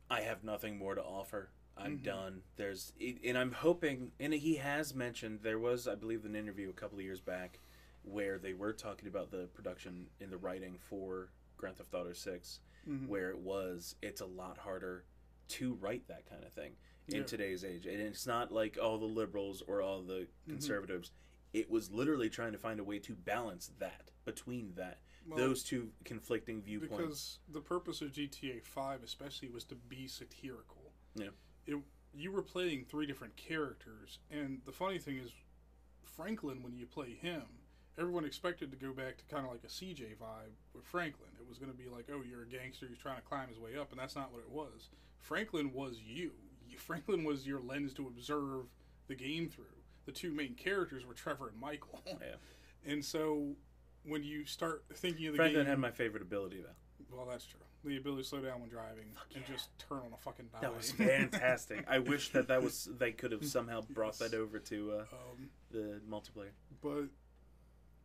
I 0.09 0.21
have 0.21 0.43
nothing 0.43 0.77
more 0.77 0.95
to 0.95 1.03
offer. 1.03 1.49
I'm 1.75 1.97
Mhm. 1.99 2.03
done. 2.03 2.43
There's 2.55 2.93
and 2.99 3.37
I'm 3.37 3.51
hoping, 3.51 4.11
and 4.19 4.33
he 4.33 4.55
has 4.55 4.93
mentioned 4.93 5.41
there 5.41 5.57
was, 5.59 5.87
I 5.87 5.95
believe, 5.95 6.23
an 6.25 6.35
interview 6.35 6.69
a 6.69 6.73
couple 6.73 6.99
of 6.99 7.03
years 7.03 7.19
back 7.21 7.59
where 8.03 8.37
they 8.37 8.53
were 8.53 8.73
talking 8.73 9.07
about 9.07 9.31
the 9.31 9.47
production 9.47 10.09
and 10.19 10.31
the 10.31 10.37
writing 10.37 10.77
for 10.77 11.31
Grand 11.57 11.77
Theft 11.77 11.93
Auto 11.93 12.13
6 12.13 12.59
Mhm. 12.87 13.07
where 13.07 13.29
it 13.31 13.37
was 13.39 13.95
it's 14.01 14.19
a 14.21 14.25
lot 14.25 14.57
harder 14.57 15.05
to 15.47 15.73
write 15.75 16.05
that 16.07 16.25
kind 16.25 16.43
of 16.43 16.51
thing 16.53 16.75
in 17.07 17.23
today's 17.25 17.63
age 17.63 17.85
and 17.85 17.99
it's 18.01 18.27
not 18.27 18.51
like 18.51 18.77
all 18.77 18.97
the 18.97 19.05
liberals 19.05 19.61
or 19.63 19.81
all 19.81 20.01
the 20.03 20.21
Mm-hmm. 20.27 20.51
conservatives 20.51 21.11
it 21.53 21.69
was 21.69 21.91
literally 21.91 22.29
trying 22.29 22.51
to 22.51 22.57
find 22.57 22.79
a 22.79 22.83
way 22.83 22.99
to 22.99 23.15
balance 23.15 23.67
that 23.79 24.11
between 24.25 24.73
that 24.75 24.99
Well, 25.27 25.37
those 25.37 25.63
two 25.63 25.89
conflicting 26.03 26.61
viewpoints 26.61 26.97
because 26.97 27.39
the 27.51 27.61
purpose 27.61 28.01
of 28.01 28.11
GTA 28.11 28.63
5 28.63 29.03
especially 29.03 29.49
was 29.49 29.63
to 29.65 29.75
be 29.75 30.07
satirical. 30.07 30.91
Yeah. 31.15 31.27
It, 31.65 31.77
you 32.13 32.31
were 32.31 32.41
playing 32.41 32.85
three 32.85 33.05
different 33.05 33.35
characters 33.37 34.19
and 34.29 34.61
the 34.65 34.71
funny 34.71 34.99
thing 34.99 35.17
is 35.17 35.31
Franklin 36.03 36.61
when 36.61 36.75
you 36.75 36.85
play 36.85 37.13
him 37.13 37.43
everyone 37.97 38.25
expected 38.25 38.71
to 38.71 38.77
go 38.77 38.91
back 38.91 39.17
to 39.17 39.25
kind 39.25 39.45
of 39.45 39.51
like 39.51 39.63
a 39.63 39.67
CJ 39.67 40.17
vibe 40.17 40.53
with 40.73 40.85
Franklin. 40.85 41.29
It 41.39 41.47
was 41.47 41.57
going 41.57 41.71
to 41.71 41.77
be 41.77 41.87
like, 41.87 42.09
"Oh, 42.11 42.21
you're 42.27 42.43
a 42.43 42.47
gangster, 42.47 42.87
he's 42.87 42.97
trying 42.97 43.17
to 43.17 43.21
climb 43.21 43.47
his 43.49 43.59
way 43.59 43.77
up," 43.77 43.91
and 43.91 43.99
that's 43.99 44.15
not 44.15 44.31
what 44.31 44.39
it 44.39 44.49
was. 44.49 44.89
Franklin 45.19 45.73
was 45.73 45.99
you. 45.99 46.31
You- 46.67 46.77
Franklin 46.83 47.23
was 47.23 47.45
your 47.45 47.59
lens 47.59 47.93
to 47.93 48.07
observe 48.07 48.65
the 49.07 49.15
game 49.15 49.49
through. 49.49 49.65
The 50.05 50.11
two 50.11 50.33
main 50.33 50.55
characters 50.55 51.05
were 51.05 51.13
Trevor 51.13 51.49
and 51.49 51.59
Michael. 51.59 52.01
Yeah. 52.05 52.13
And 52.85 53.05
so 53.05 53.55
when 54.05 54.23
you 54.23 54.45
start 54.45 54.83
thinking 54.93 55.27
of 55.27 55.33
the 55.33 55.37
game. 55.37 55.45
franklin 55.45 55.65
game, 55.65 55.69
had 55.69 55.79
my 55.79 55.91
favorite 55.91 56.21
ability 56.23 56.61
though 56.61 56.75
well, 57.15 57.27
that's 57.29 57.45
true. 57.45 57.59
The 57.85 57.97
ability 57.97 58.23
to 58.23 58.27
slow 58.29 58.39
down 58.39 58.61
when 58.61 58.69
driving 58.69 59.05
and 59.35 59.45
just 59.45 59.77
turn 59.77 59.99
on 59.99 60.13
a 60.13 60.17
fucking 60.17 60.47
dime. 60.51 60.61
that 60.61 60.75
was 60.75 60.91
fantastic 60.93 61.83
i 61.89 61.99
wish 61.99 62.29
that 62.29 62.47
that 62.47 62.63
was 62.63 62.87
they 62.97 63.11
could 63.11 63.33
have 63.33 63.43
somehow 63.43 63.81
brought 63.81 64.17
that 64.19 64.33
over 64.33 64.57
to 64.57 64.93
uh, 64.93 64.99
um, 65.11 65.49
the 65.69 65.99
multiplayer 66.09 66.51
but 66.81 67.09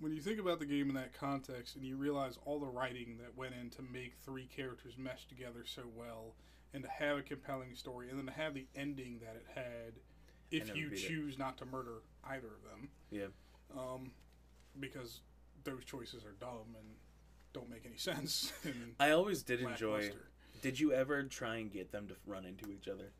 when 0.00 0.12
you 0.12 0.20
think 0.20 0.40
about 0.40 0.58
the 0.58 0.66
game 0.66 0.88
in 0.88 0.96
that 0.96 1.12
context 1.12 1.76
and 1.76 1.84
you 1.84 1.96
realize 1.96 2.38
all 2.44 2.58
the 2.58 2.66
writing 2.66 3.18
that 3.20 3.36
went 3.36 3.54
in 3.54 3.70
to 3.70 3.82
make 3.82 4.14
three 4.24 4.46
characters 4.46 4.94
mesh 4.98 5.26
together 5.28 5.64
so 5.64 5.82
well 5.94 6.34
and 6.74 6.82
to 6.82 6.90
have 6.90 7.16
a 7.16 7.22
compelling 7.22 7.72
story 7.76 8.10
and 8.10 8.18
then 8.18 8.26
to 8.26 8.32
have 8.32 8.54
the 8.54 8.66
ending 8.74 9.20
that 9.20 9.36
it 9.36 9.46
had 9.54 9.92
if 10.50 10.74
you 10.74 10.90
beat 10.90 10.98
it. 10.98 11.08
choose 11.08 11.38
not 11.38 11.56
to 11.56 11.64
murder 11.64 12.02
either 12.24 12.48
of 12.48 12.68
them 12.68 12.88
yeah 13.12 13.26
um, 13.78 14.10
because 14.80 15.20
those 15.70 15.84
choices 15.84 16.24
are 16.24 16.32
dumb 16.40 16.74
and 16.78 16.86
don't 17.52 17.68
make 17.70 17.84
any 17.86 17.96
sense 17.96 18.52
i 19.00 19.10
always 19.10 19.42
did 19.42 19.60
enjoy 19.60 20.10
did 20.62 20.78
you 20.78 20.92
ever 20.92 21.22
try 21.24 21.56
and 21.56 21.70
get 21.72 21.90
them 21.92 22.06
to 22.08 22.14
run 22.26 22.44
into 22.44 22.70
each 22.70 22.88
other 22.88 23.12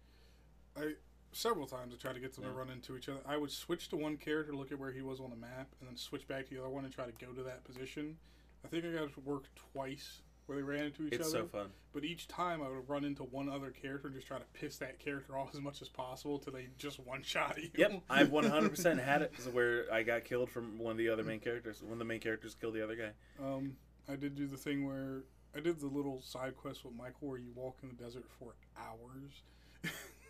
I 0.76 0.92
several 1.32 1.66
times 1.66 1.92
I 1.94 1.96
tried 2.01 2.14
to 2.14 2.20
get 2.20 2.34
them 2.34 2.44
Yeah. 2.44 2.51
to 2.51 2.57
run 2.57 2.70
into 2.70 2.96
each 2.96 3.09
other. 3.09 3.20
I 3.26 3.36
would 3.36 3.51
switch 3.51 3.88
to 3.90 3.96
one 3.96 4.16
character, 4.16 4.55
look 4.55 4.72
at 4.72 4.78
where 4.78 4.92
he 4.92 5.03
was 5.03 5.20
on 5.20 5.28
the 5.30 5.36
map, 5.36 5.68
and 5.80 5.88
then 5.88 5.96
switch 5.96 6.26
back 6.26 6.46
to 6.49 6.55
the 6.55 6.61
other 6.61 6.70
one 6.70 6.84
and 6.84 6.94
try 6.94 7.05
to 7.05 7.12
go 7.26 7.32
to 7.32 7.42
that 7.42 7.64
position. 7.64 8.16
I 8.64 8.68
think 8.68 8.84
I 8.84 8.92
got 8.92 9.12
to 9.12 9.20
work 9.20 9.44
twice 9.72 10.22
where 10.49 10.57
they 10.57 10.62
ran 10.62 10.86
into 10.86 11.07
each 11.07 11.12
it's 11.12 11.28
other. 11.28 11.44
so 11.44 11.46
fun 11.46 11.66
But 11.92 12.05
each 12.05 12.26
time 12.26 12.62
I 12.62 12.68
would 12.68 12.88
run 12.88 13.05
into 13.05 13.22
one 13.22 13.49
other 13.51 13.70
character 13.70 14.09
and 14.09 14.16
just 14.16 14.26
try 14.26 14.38
to 14.38 14.44
piss 14.55 14.78
that 14.78 14.99
character 14.99 15.36
off 15.36 15.55
as 15.55 15.61
much 15.61 15.82
as 15.82 15.88
possible 15.88 16.38
till 16.38 16.55
they 16.55 16.68
just 16.78 16.99
one 17.01 17.22
shot 17.22 17.59
you. 17.62 17.68
Yep, 17.76 18.03
I've 18.11 18.28
100% 18.30 19.03
had 19.03 19.22
it 19.22 19.32
where 19.53 19.84
I 19.92 20.03
got 20.03 20.24
killed 20.24 20.51
from 20.51 20.78
one 20.78 20.92
of 20.92 20.99
the 20.99 21.11
other 21.11 21.22
main 21.22 21.40
characters. 21.40 21.82
One 21.82 21.92
of 21.92 21.99
the 21.99 22.05
main 22.07 22.20
characters 22.20 22.55
killed 22.55 22.74
the 22.74 22.82
other 22.82 22.96
guy. 22.96 23.11
Um, 23.44 23.76
I 24.09 24.16
did 24.16 24.34
do 24.34 24.46
the 24.46 24.57
thing 24.57 24.86
where 24.86 25.24
I 25.55 25.61
did 25.61 25.80
the 25.80 25.86
little 25.86 26.22
side 26.22 26.57
quest 26.57 26.84
with 26.84 26.94
Michael 26.94 27.28
where 27.28 27.38
you 27.38 27.53
walk 27.55 27.78
in 27.82 27.90
the 27.90 28.03
desert 28.03 28.24
for 28.38 28.55
hours. 28.78 29.42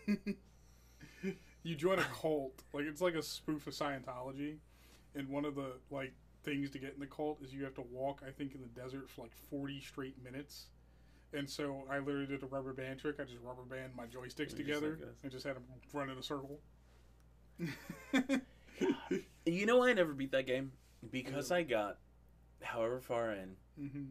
you 1.63 1.75
join 1.75 1.99
a 1.99 2.05
cult, 2.21 2.63
like 2.73 2.85
it's 2.85 3.01
like 3.01 3.15
a 3.15 3.21
spoof 3.23 3.67
of 3.67 3.73
Scientology, 3.73 4.57
and 5.15 5.29
one 5.29 5.45
of 5.45 5.55
the 5.55 5.73
like 5.89 6.13
things 6.43 6.69
to 6.71 6.79
get 6.79 6.93
in 6.93 6.99
the 6.99 7.05
cult 7.07 7.41
is 7.43 7.53
you 7.53 7.63
have 7.63 7.75
to 7.75 7.83
walk, 7.91 8.21
I 8.27 8.31
think, 8.31 8.55
in 8.55 8.61
the 8.61 8.67
desert 8.67 9.09
for 9.09 9.21
like 9.23 9.31
forty 9.49 9.81
straight 9.81 10.21
minutes. 10.23 10.67
And 11.33 11.47
so 11.49 11.83
I 11.89 11.99
literally 11.99 12.25
did 12.25 12.41
a 12.41 12.47
rubber 12.47 12.73
band 12.73 12.99
trick. 12.99 13.17
I 13.19 13.23
just 13.23 13.37
rubber 13.43 13.61
band 13.61 13.93
my 13.95 14.05
joysticks 14.05 14.55
together 14.55 14.91
like 14.91 14.99
this. 14.99 15.19
and 15.23 15.31
just 15.31 15.45
had 15.45 15.55
them 15.55 15.63
run 15.93 16.09
in 16.09 16.17
a 16.17 16.23
circle. 16.23 16.59
You 19.45 19.65
know 19.65 19.77
why 19.77 19.89
I 19.89 19.93
never 19.93 20.13
beat 20.13 20.31
that 20.31 20.45
game? 20.45 20.71
Because 21.11 21.51
I 21.51 21.63
got 21.63 21.97
however 22.61 22.99
far 23.01 23.31
in, 23.31 23.55
hmm 23.77 24.03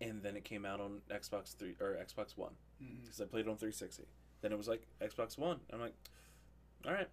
and 0.00 0.20
then 0.22 0.36
it 0.36 0.44
came 0.44 0.64
out 0.66 0.80
on 0.80 1.00
Xbox 1.10 1.56
3 1.56 1.76
or 1.80 1.96
Xbox 2.04 2.36
One. 2.36 2.52
Because 3.02 3.20
I 3.20 3.24
played 3.24 3.46
it 3.46 3.48
on 3.50 3.56
360. 3.56 4.02
Then 4.40 4.50
it 4.52 4.58
was 4.58 4.66
like 4.66 4.82
Xbox 5.00 5.38
One. 5.38 5.60
I'm 5.72 5.80
like, 5.80 5.94
all 6.84 6.92
right. 6.92 7.08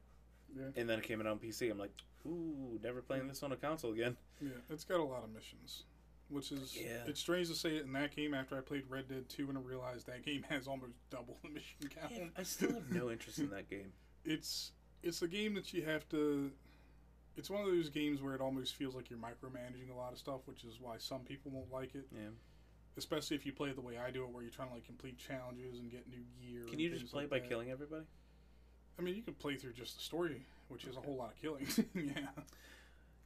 Yeah. 0.57 0.65
And 0.75 0.89
then 0.89 0.99
it 0.99 1.05
came 1.05 1.19
out 1.19 1.27
on 1.27 1.39
PC. 1.39 1.69
I'm 1.71 1.77
like, 1.77 1.91
ooh, 2.25 2.79
never 2.83 3.01
playing 3.01 3.27
this 3.27 3.43
on 3.43 3.51
a 3.51 3.55
console 3.55 3.93
again. 3.93 4.17
Yeah, 4.41 4.49
it's 4.69 4.83
got 4.83 4.99
a 4.99 5.03
lot 5.03 5.23
of 5.23 5.31
missions, 5.33 5.83
which 6.29 6.51
is 6.51 6.75
Yeah. 6.77 7.03
it's 7.07 7.19
strange 7.19 7.47
to 7.49 7.55
say 7.55 7.75
it 7.77 7.85
in 7.85 7.93
that 7.93 8.15
game 8.15 8.33
after 8.33 8.57
I 8.57 8.61
played 8.61 8.83
Red 8.89 9.07
Dead 9.09 9.29
Two 9.29 9.49
and 9.49 9.57
I 9.57 9.61
realized 9.61 10.07
that 10.07 10.23
game 10.23 10.43
has 10.49 10.67
almost 10.67 10.93
double 11.09 11.37
the 11.43 11.49
mission 11.49 11.77
count. 11.89 12.11
Yeah, 12.15 12.25
I 12.37 12.43
still 12.43 12.73
have 12.73 12.89
no 12.91 13.09
interest 13.11 13.39
in 13.39 13.49
that 13.51 13.69
game. 13.69 13.91
It's 14.25 14.71
it's 15.03 15.21
a 15.21 15.27
game 15.27 15.53
that 15.55 15.73
you 15.73 15.83
have 15.85 16.07
to. 16.09 16.51
It's 17.37 17.49
one 17.49 17.61
of 17.61 17.67
those 17.67 17.89
games 17.89 18.21
where 18.21 18.35
it 18.35 18.41
almost 18.41 18.75
feels 18.75 18.95
like 18.95 19.09
you're 19.09 19.19
micromanaging 19.19 19.91
a 19.93 19.95
lot 19.95 20.11
of 20.11 20.17
stuff, 20.19 20.41
which 20.45 20.65
is 20.65 20.79
why 20.81 20.97
some 20.97 21.21
people 21.21 21.51
won't 21.51 21.71
like 21.71 21.95
it. 21.95 22.05
Yeah. 22.11 22.27
Especially 22.97 23.37
if 23.37 23.45
you 23.45 23.53
play 23.53 23.69
it 23.69 23.75
the 23.75 23.81
way 23.81 23.97
I 23.97 24.11
do 24.11 24.23
it, 24.25 24.29
where 24.29 24.41
you're 24.43 24.51
trying 24.51 24.67
to 24.69 24.73
like 24.73 24.83
complete 24.85 25.17
challenges 25.17 25.79
and 25.79 25.89
get 25.89 26.05
new 26.09 26.25
gear. 26.41 26.65
Can 26.69 26.79
you 26.79 26.89
just 26.89 27.09
play 27.13 27.23
like 27.23 27.29
by 27.29 27.39
that. 27.39 27.47
killing 27.47 27.69
everybody? 27.71 28.03
I 28.99 29.01
mean, 29.01 29.15
you 29.15 29.21
can 29.21 29.33
play 29.35 29.55
through 29.55 29.73
just 29.73 29.97
the 29.97 30.03
story, 30.03 30.45
which 30.67 30.83
is 30.85 30.97
a 30.97 30.99
whole 30.99 31.15
lot 31.15 31.31
of 31.31 31.41
killing. 31.41 31.65
yeah. 31.95 32.27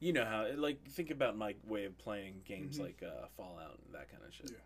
You 0.00 0.12
know 0.12 0.24
how, 0.24 0.46
like, 0.56 0.84
think 0.88 1.10
about 1.10 1.36
my 1.36 1.54
way 1.66 1.84
of 1.84 1.96
playing 1.98 2.42
games 2.44 2.78
Mhm. 2.78 2.82
like 2.82 3.02
uh, 3.02 3.26
Fallout 3.36 3.78
and 3.84 3.94
that 3.94 4.10
kind 4.10 4.22
of 4.26 4.32
shit. 4.34 4.50
Yeah. 4.50 4.56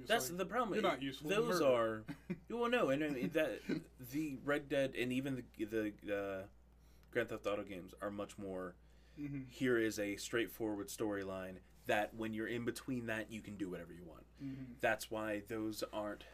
It's 0.00 0.08
That's 0.08 0.28
like, 0.30 0.38
the 0.38 0.46
problem. 0.46 0.74
you're 0.74 0.82
not 0.82 1.02
useful 1.02 1.28
Those 1.28 1.60
are 1.60 2.02
well, 2.50 2.70
no, 2.70 2.90
and 2.90 3.04
I 3.04 3.08
mean, 3.08 3.30
that 3.34 3.60
the 4.12 4.38
Red 4.44 4.68
Dead 4.68 4.94
and 4.98 5.12
even 5.12 5.42
the 5.58 5.64
the 5.64 5.92
uh, 6.14 6.42
Grand 7.10 7.28
Theft 7.28 7.46
Auto 7.46 7.62
games 7.62 7.92
are 8.00 8.10
much 8.10 8.38
more. 8.38 8.74
Mhm, 9.20 9.50
Here 9.50 9.76
is 9.78 9.98
a 9.98 10.16
straightforward 10.16 10.88
storyline 10.88 11.56
that 11.86 12.14
when 12.14 12.32
you're 12.32 12.46
in 12.48 12.64
between 12.64 13.06
that, 13.06 13.30
you 13.30 13.42
can 13.42 13.56
do 13.56 13.68
whatever 13.68 13.92
you 13.92 14.04
want. 14.06 14.24
mhm. 14.42 14.80
That's 14.80 15.10
why 15.10 15.42
those 15.48 15.84
aren't. 15.92 16.24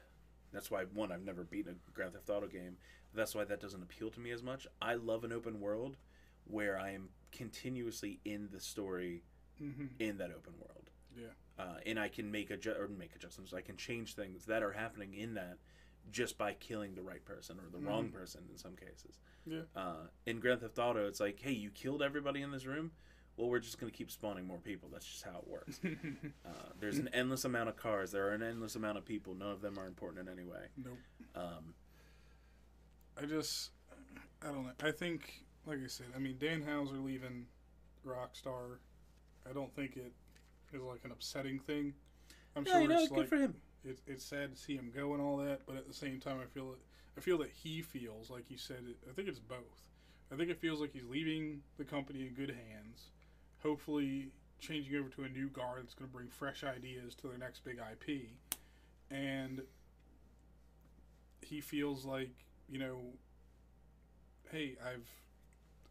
That's 0.53 0.71
why 0.71 0.85
one, 0.85 1.13
I've 1.13 1.25
never 1.25 1.45
beaten 1.45 1.77
a 1.87 1.91
Grand 1.93 2.13
Theft 2.15 2.31
Auto 2.31 2.47
game. 2.47 2.77
That's 3.15 3.35
why 3.35 3.45
that 3.45 3.61
doesn't 3.61 3.83
appeal 3.83 4.11
to 4.11 4.21
me 4.21 4.31
as 4.31 4.43
much. 4.43 4.67
I 4.81 4.95
love 4.95 5.25
an 5.25 5.33
open 5.33 5.61
world 5.61 5.97
where 6.45 6.79
I 6.79 6.91
am 6.91 7.11
continuously 7.33 8.21
in 8.25 8.49
the 8.51 8.61
story 8.61 9.23
Mhm. 9.61 9.91
in 9.99 10.19
that 10.19 10.31
open 10.31 10.55
world. 10.59 10.91
Yeah. 11.17 11.33
Uh, 11.59 11.81
and 11.85 11.99
I 11.99 12.09
can 12.09 12.31
make 12.31 12.49
adju- 12.51 12.79
or 12.79 12.89
make 12.89 13.15
adjustments. 13.15 13.53
I 13.53 13.61
can 13.61 13.77
change 13.77 14.15
things 14.15 14.47
that 14.47 14.63
are 14.63 14.73
happening 14.73 15.15
in 15.15 15.35
that 15.35 15.59
just 16.11 16.39
by 16.39 16.55
killing 16.55 16.95
the 16.95 17.03
right 17.03 17.23
person 17.25 17.59
or 17.61 17.69
the 17.69 17.79
wrong 17.79 18.09
Mhm. 18.09 18.13
person 18.13 18.47
in 18.51 18.57
some 18.57 18.77
cases. 18.77 19.19
Yeah. 19.45 19.65
Uh, 19.75 20.07
in 20.25 20.41
Grand 20.41 20.61
Theft 20.61 20.79
Auto, 20.79 21.07
it's 21.07 21.21
like, 21.21 21.41
hey, 21.41 21.53
you 21.53 21.71
killed 21.71 22.01
everybody 22.03 22.41
in 22.41 22.51
this 22.51 22.65
room. 22.65 22.93
Well, 23.39 23.49
we're 23.49 23.61
just 23.61 23.78
going 23.78 23.91
to 23.91 23.97
keep 23.97 24.11
spawning 24.11 24.47
more 24.47 24.59
people. 24.59 24.89
That's 24.93 25.07
just 25.07 25.22
how 25.22 25.39
it 25.39 25.49
works. 25.49 25.80
Uh, 26.45 26.51
there's 26.80 26.99
an 26.99 27.09
endless 27.12 27.45
amount 27.45 27.68
of 27.68 27.76
cars. 27.76 28.11
There 28.11 28.26
are 28.26 28.32
an 28.32 28.43
endless 28.43 28.74
amount 28.74 28.97
of 28.97 29.05
people. 29.05 29.34
None 29.34 29.51
of 29.51 29.61
them 29.61 29.78
are 29.78 29.86
important 29.86 30.26
in 30.26 30.32
any 30.32 30.45
way. 30.45 30.66
nope. 30.82 30.97
Um, 31.36 31.74
I 33.20 33.26
just, 33.26 33.70
I 34.43 34.47
don't 34.47 34.64
know. 34.64 34.72
I 34.82 34.91
think, 34.91 35.45
like 35.66 35.78
I 35.84 35.89
said, 35.89 36.07
I 36.16 36.18
mean, 36.18 36.36
Dan 36.39 36.62
Houser 36.62 36.97
leaving 36.97 37.47
Rockstar, 38.07 38.78
I 39.49 39.53
don't 39.53 39.74
think 39.74 39.97
it 39.97 40.12
is 40.72 40.82
like 40.82 41.01
an 41.05 41.12
upsetting 41.12 41.59
thing. 41.59 41.93
I'm 42.57 42.64
yeah, 42.66 42.72
sure 42.72 42.82
you 42.82 42.89
know, 42.89 42.99
it's 42.99 43.09
good 43.09 43.18
like 43.18 43.28
for 43.28 43.36
him. 43.36 43.55
it, 43.84 43.99
it's 44.07 44.24
sad 44.24 44.55
to 44.55 44.61
see 44.61 44.74
him 44.74 44.91
go 44.95 45.12
and 45.12 45.22
all 45.22 45.36
that, 45.39 45.61
but 45.66 45.76
at 45.76 45.86
the 45.86 45.95
same 45.95 46.18
time, 46.18 46.39
I 46.43 46.47
feel 46.47 46.72
it. 46.72 46.78
I 47.16 47.20
feel 47.20 47.39
that 47.39 47.51
he 47.51 47.82
feels 47.82 48.30
like 48.30 48.51
you 48.51 48.57
said. 48.59 48.84
It, 48.89 48.97
I 49.09 49.12
think 49.12 49.28
it's 49.28 49.39
both. 49.39 49.89
I 50.32 50.36
think 50.36 50.51
it 50.51 50.59
feels 50.59 50.80
like 50.80 50.93
he's 50.93 51.05
leaving 51.09 51.61
the 51.76 51.84
company 51.84 52.26
in 52.26 52.34
good 52.34 52.51
hands. 52.51 53.11
Hopefully, 53.63 54.29
changing 54.61 54.97
over 54.97 55.09
to 55.11 55.25
a 55.25 55.29
new 55.29 55.49
guard 55.49 55.83
that's 55.83 55.95
going 55.95 56.09
to 56.09 56.15
bring 56.15 56.29
fresh 56.29 56.65
ideas 56.65 57.15
to 57.17 57.29
their 57.29 57.39
next 57.39 57.65
big 57.65 57.79
IP, 57.79 58.29
and 59.11 59.63
he 61.43 61.61
feels 61.61 62.05
like 62.05 62.31
you 62.71 62.79
know, 62.79 62.99
hey, 64.53 64.77
I've 64.85 65.09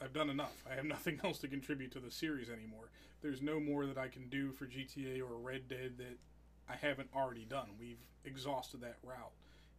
I've 0.01 0.13
done 0.13 0.29
enough. 0.29 0.63
I 0.69 0.75
have 0.75 0.85
nothing 0.97 1.19
else 1.23 1.39
to 1.39 1.47
contribute 1.47 1.91
to 1.93 1.99
the 1.99 2.11
series 2.11 2.49
anymore. 2.49 2.89
There's 3.21 3.41
no 3.41 3.59
more 3.59 3.85
that 3.87 3.97
I 3.97 4.07
can 4.07 4.29
do 4.29 4.51
for 4.51 4.65
GTA 4.65 5.21
or 5.21 5.37
Red 5.37 5.67
Dead 5.67 5.97
that 5.97 6.17
I 6.69 6.75
haven't 6.75 7.09
already 7.15 7.45
done. 7.45 7.69
We've 7.79 7.97
exhausted 8.23 8.81
that 8.81 8.97
route. 9.03 9.31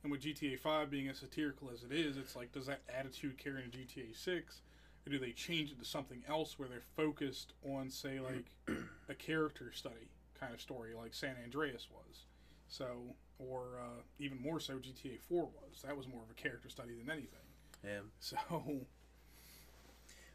And 0.02 0.12
with 0.12 0.22
GTA 0.22 0.58
5 0.58 0.90
being 0.90 1.08
as 1.08 1.18
satirical 1.18 1.70
as 1.72 1.82
it 1.82 1.92
is, 1.92 2.16
it's 2.16 2.36
like, 2.36 2.52
does 2.52 2.66
that 2.66 2.80
attitude 2.88 3.36
carry 3.38 3.64
into 3.64 3.78
GTA 3.78 4.16
6? 4.16 4.60
Or 5.08 5.10
do 5.10 5.18
they 5.18 5.32
change 5.32 5.70
it 5.72 5.78
to 5.78 5.86
something 5.86 6.22
else 6.28 6.58
where 6.58 6.68
they're 6.68 6.82
focused 6.94 7.54
on, 7.64 7.88
say, 7.88 8.20
like 8.20 8.52
a 9.08 9.14
character 9.14 9.72
study 9.72 10.10
kind 10.38 10.52
of 10.52 10.60
story, 10.60 10.92
like 10.94 11.14
San 11.14 11.34
Andreas 11.42 11.88
was? 11.90 12.26
So, 12.68 12.84
or 13.38 13.78
uh, 13.80 14.02
even 14.18 14.38
more 14.38 14.60
so, 14.60 14.74
GTA 14.74 15.18
4 15.26 15.44
was. 15.44 15.80
That 15.82 15.96
was 15.96 16.06
more 16.06 16.22
of 16.22 16.30
a 16.30 16.34
character 16.34 16.68
study 16.68 16.92
than 16.94 17.08
anything. 17.10 17.40
Yeah. 17.82 18.00
So 18.20 18.36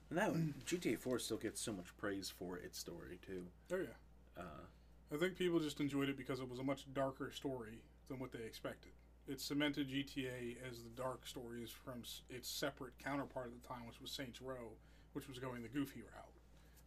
that 0.09 0.34
GTA 0.65 0.97
4 0.99 1.19
still 1.19 1.38
gets 1.38 1.61
so 1.61 1.71
much 1.71 1.95
praise 1.97 2.34
for 2.36 2.57
its 2.57 2.80
story 2.80 3.19
too. 3.24 3.45
oh 3.71 3.76
yeah, 3.76 4.41
Uh, 4.41 4.65
I 5.13 5.17
think 5.17 5.38
people 5.38 5.59
just 5.59 5.82
enjoyed 5.82 6.09
it 6.09 6.17
because 6.17 6.39
it 6.39 6.49
was 6.49 6.57
a 6.57 6.63
much 6.63 6.91
darker 6.95 7.32
story 7.32 7.78
than 8.09 8.17
what 8.17 8.32
they 8.32 8.39
expected. 8.43 8.93
It 9.28 9.39
cemented 9.39 9.89
GTA 9.89 10.57
as 10.69 10.84
the 10.84 10.89
dark 10.89 11.26
stories 11.26 11.71
from 11.71 12.03
its 12.30 12.49
separate 12.49 12.97
counterpart 12.99 13.47
at 13.47 13.61
the 13.61 13.67
time, 13.67 13.88
which 13.88 14.01
was 14.01 14.11
Saints 14.11 14.41
Row, 14.41 14.74
which 15.13 15.28
was 15.28 15.39
going 15.39 15.61
the 15.61 15.69
goofy 15.69 16.01
route. 16.01 16.34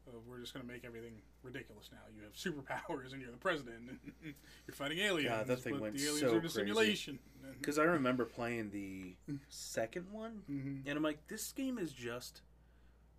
Of 0.06 0.26
we're 0.28 0.38
just 0.38 0.54
going 0.54 0.64
to 0.64 0.72
make 0.72 0.84
everything 0.84 1.14
ridiculous 1.42 1.90
now. 1.90 1.98
You 2.14 2.22
have 2.22 2.34
superpowers 2.34 3.12
and 3.12 3.20
you're 3.20 3.32
the 3.32 3.36
president. 3.36 3.90
And 3.90 3.98
you're 4.66 4.74
fighting 4.74 4.98
aliens. 4.98 5.28
God, 5.30 5.46
that 5.48 5.60
thing 5.60 5.80
went 5.80 5.96
the 5.96 6.04
aliens 6.04 6.20
so 6.20 6.34
are 6.34 6.38
in 6.38 6.44
a 6.44 6.50
simulation. 6.50 7.18
Because 7.58 7.78
I 7.78 7.84
remember 7.84 8.24
playing 8.24 8.70
the 8.70 9.14
second 9.48 10.06
one, 10.10 10.42
hmm 10.48 10.78
and 10.84 10.96
I'm 10.96 11.02
like, 11.02 11.28
this 11.28 11.52
game 11.52 11.78
is 11.78 11.92
just 11.92 12.42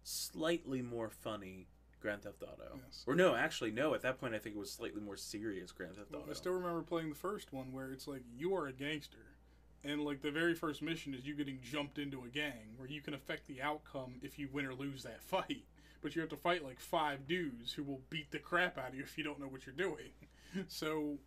slightly 0.03 0.81
more 0.81 1.09
funny 1.09 1.67
Grand 2.07 2.23
Theft 2.23 2.41
Auto. 2.41 2.79
Yes. 2.85 3.03
Or 3.05 3.15
no, 3.15 3.35
actually, 3.35 3.69
no. 3.71 3.93
At 3.93 4.01
that 4.03 4.17
point, 4.17 4.33
I 4.33 4.37
think 4.37 4.55
it 4.55 4.59
was 4.59 4.71
slightly 4.71 5.01
more 5.01 5.17
serious 5.17 5.73
Grand 5.73 5.97
Theft 5.97 6.09
Well, 6.09 6.21
Auto. 6.21 6.31
I 6.31 6.35
still 6.35 6.53
remember 6.53 6.81
playing 6.81 7.09
the 7.09 7.15
first 7.15 7.51
one 7.51 7.73
where 7.73 7.91
it's 7.91 8.07
like 8.07 8.21
you 8.33 8.55
are 8.55 8.67
a 8.67 8.71
gangster, 8.71 9.35
and 9.83 9.99
like 10.05 10.21
the 10.21 10.31
very 10.31 10.55
first 10.55 10.81
mission 10.81 11.13
is 11.13 11.25
you 11.25 11.35
getting 11.35 11.59
jumped 11.61 11.97
into 11.97 12.23
a 12.23 12.29
gang 12.29 12.75
where 12.77 12.87
you 12.87 13.01
can 13.01 13.13
affect 13.13 13.45
the 13.45 13.61
outcome 13.61 14.13
if 14.21 14.39
you 14.39 14.47
win 14.53 14.65
or 14.65 14.73
lose 14.73 15.03
that 15.03 15.21
fight. 15.33 15.65
But 16.01 16.15
you 16.15 16.21
have 16.21 16.29
to 16.29 16.37
fight 16.37 16.63
like 16.63 16.79
five 16.79 17.27
dudes 17.27 17.73
who 17.73 17.83
will 17.83 17.99
beat 18.09 18.31
the 18.31 18.39
crap 18.39 18.77
out 18.77 18.89
of 18.89 18.95
you 18.95 19.03
if 19.03 19.17
you 19.17 19.25
don't 19.25 19.41
know 19.41 19.47
what 19.47 19.65
you're 19.65 19.75
doing. 19.75 20.11
so 20.69 21.17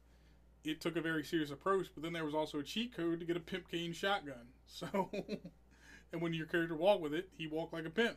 it 0.65 0.81
took 0.81 0.97
a 0.97 1.03
very 1.03 1.25
serious 1.25 1.51
approach. 1.51 1.89
But 1.93 2.05
then 2.05 2.15
there 2.15 2.25
was 2.25 2.35
also 2.35 2.59
a 2.61 2.63
cheat 2.63 2.97
code 2.97 3.21
to 3.21 3.27
get 3.27 3.37
a 3.37 3.41
pimp 3.41 3.71
cane 3.71 3.93
shotgun. 3.93 4.49
So, 4.73 5.11
and 6.13 6.23
when 6.23 6.33
your 6.33 6.47
character 6.47 6.77
walked 6.77 7.03
with 7.03 7.13
it, 7.13 7.29
he 7.37 7.49
walked 7.49 7.75
like 7.75 7.85
a 7.85 7.91
pimp. 7.91 8.17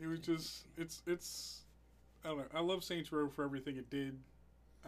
It 0.00 0.06
was 0.06 0.20
just 0.20 0.66
it's 0.76 1.02
it's 1.06 1.62
I 2.24 2.28
don't 2.28 2.38
know. 2.38 2.44
I 2.54 2.60
love 2.60 2.84
Saints 2.84 3.12
Row 3.12 3.28
for 3.28 3.44
everything 3.44 3.76
it 3.76 3.88
did. 3.90 4.18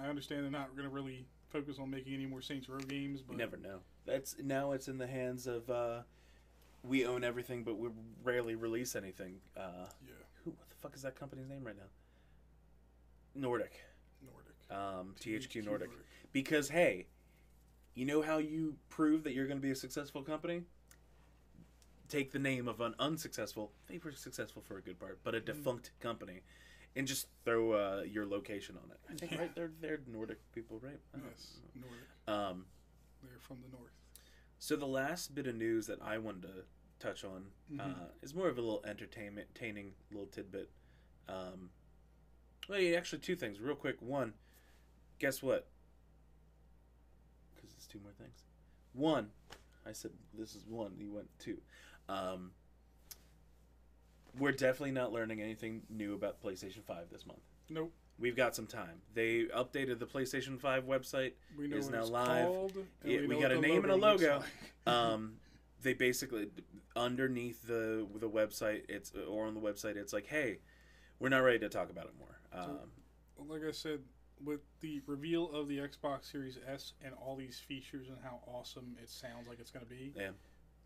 I 0.01 0.07
understand 0.07 0.45
they're 0.45 0.51
not 0.51 0.75
going 0.77 0.89
to 0.89 0.95
really 0.95 1.25
focus 1.51 1.79
on 1.79 1.91
making 1.91 2.15
any 2.15 2.27
more 2.27 2.41
Saints 2.43 2.69
Row 2.69 2.79
games, 2.79 3.23
but 3.23 3.33
You 3.33 3.39
never 3.39 3.57
know. 3.57 3.79
That's 4.07 4.37
now 4.43 4.73
it's 4.73 4.89
in 4.89 4.99
the 4.99 5.07
hands 5.07 5.47
of 5.47 5.69
uh, 5.71 6.01
we 6.83 7.07
own 7.07 7.25
everything, 7.25 7.65
but 7.65 7.79
we 7.79 7.89
rarely 8.23 8.55
release 8.55 8.97
anything. 8.97 9.37
Uh, 9.57 9.87
yeah, 10.07 10.15
who? 10.45 10.51
What 10.51 10.69
the 10.69 10.77
fuck 10.81 10.95
is 10.95 11.03
that 11.03 11.17
company's 11.19 11.49
name 11.49 11.65
right 11.65 11.77
now? 11.77 11.89
Nordic. 13.35 13.81
Nordic. 14.23 14.55
Um, 14.71 15.15
THQ, 15.21 15.65
Nordic. 15.65 15.91
Because 16.33 16.69
hey, 16.69 17.07
you 17.95 18.05
know 18.05 18.23
how 18.23 18.39
you 18.39 18.77
prove 18.89 19.25
that 19.25 19.33
you're 19.35 19.47
going 19.47 19.59
to 19.59 19.63
be 19.63 19.71
a 19.71 19.77
successful 19.77 20.23
company? 20.23 20.63
Take 22.09 22.33
the 22.33 22.39
name 22.39 22.69
of 22.69 22.81
an 22.81 22.95
unsuccessful, 22.99 23.71
they 23.87 23.99
were 24.03 24.13
successful 24.13 24.63
for 24.63 24.79
a 24.79 24.81
good 24.81 24.99
part, 24.99 25.19
but 25.25 25.35
a 25.35 25.41
defunct 25.41 25.91
company, 26.01 26.41
and 26.97 27.07
just 27.07 27.27
throw 27.45 27.73
uh, 27.73 28.03
your 28.03 28.25
location 28.27 28.77
on 28.83 28.91
it. 28.91 28.99
I 29.11 29.15
think 29.15 29.33
Yeah. 29.33 29.39
right, 29.41 29.55
they're 29.55 29.71
they're 29.81 30.01
Nordic 30.07 30.39
people, 30.53 30.79
right? 30.81 30.99
I 31.15 31.19
don't 31.19 31.29
Yes, 31.29 31.59
Nordic. 31.75 31.99
Um, 32.27 32.67
They're 33.23 33.39
from 33.41 33.59
the 33.61 33.69
north. 33.69 33.93
so 34.59 34.75
the 34.75 34.87
last 34.87 35.35
bit 35.35 35.47
of 35.47 35.55
news 35.57 35.87
that 35.89 36.01
I 36.01 36.17
wanted 36.17 36.43
to 36.43 36.65
touch 36.99 37.25
on 37.25 37.53
Mhm. 37.71 37.81
uh, 37.81 38.09
is 38.23 38.33
more 38.35 38.49
of 38.49 38.57
a 38.57 38.61
little 38.63 38.83
entertainment, 38.87 39.49
entertaining 39.51 39.95
little 40.11 40.27
tidbit. 40.29 40.71
Um, 41.29 41.71
well, 42.71 42.81
yeah, 42.81 42.97
actually, 42.97 43.21
two 43.21 43.37
things, 43.37 43.61
real 43.61 43.77
quick. 43.77 44.01
One, 44.01 44.33
guess 45.19 45.43
what? 45.43 45.69
Because 47.55 47.73
it's 47.75 47.87
two 47.87 48.01
more 48.01 48.13
things. 48.13 48.45
One, 48.95 49.31
I 49.85 49.93
said 49.93 50.13
this 50.33 50.55
is 50.55 50.65
one. 50.67 50.97
You 50.99 51.13
went 51.13 51.39
two. 51.39 51.61
Um, 52.09 52.53
we're 54.39 54.53
definitely 54.53 54.93
not 54.93 55.13
learning 55.13 55.43
anything 55.43 55.83
new 55.91 56.15
about 56.15 56.43
PlayStation 56.43 56.83
Five 56.85 57.11
this 57.11 57.27
month. 57.27 57.41
Nope. 57.69 57.93
We've 58.19 58.37
got 58.37 58.57
some 58.57 58.67
time. 58.67 59.01
They 59.15 59.45
updated 59.45 59.99
the 60.01 60.07
PlayStation 60.07 60.59
Five 60.59 60.85
website. 60.85 61.33
We 61.57 61.69
know 61.69 61.77
Is 61.77 61.87
what 61.87 61.95
now 61.95 62.01
it's 62.01 62.11
live. 62.11 62.47
called. 62.47 62.73
and 63.03 63.13
Yeah, 63.13 63.21
we 63.27 63.41
got 63.41 63.53
a 63.53 63.61
name 63.61 63.83
and 63.85 63.93
a 63.93 63.97
logo. 63.97 64.43
like. 64.87 64.95
um, 64.95 65.35
they 65.83 65.93
basically 65.95 66.49
underneath 66.97 67.65
the 67.67 68.05
the 68.19 68.29
website 68.29 68.83
it's 68.89 69.13
or 69.29 69.47
on 69.47 69.55
the 69.55 69.61
website 69.61 69.95
it's 69.97 70.13
like 70.13 70.27
hey 70.27 70.59
we're 71.21 71.29
not 71.29 71.39
ready 71.45 71.57
to 71.61 71.69
talk 71.69 71.91
about 71.91 72.07
it 72.07 72.13
more 72.19 72.61
um, 72.61 72.79
like 73.49 73.63
I 73.63 73.71
said, 73.71 74.01
with 74.45 74.61
the 74.81 75.01
reveal 75.07 75.51
of 75.53 75.69
the 75.69 75.79
Xbox 75.79 76.31
Series 76.33 76.59
S 76.67 76.95
and 77.05 77.15
all 77.15 77.37
these 77.37 77.61
features 77.61 78.09
and 78.09 78.17
how 78.23 78.41
awesome 78.49 78.97
it 79.01 79.09
sounds 79.09 79.47
like 79.47 79.61
it's 79.61 79.71
going 79.71 79.85
to 79.85 79.91
be, 79.91 80.13
Yeah. 80.17 80.31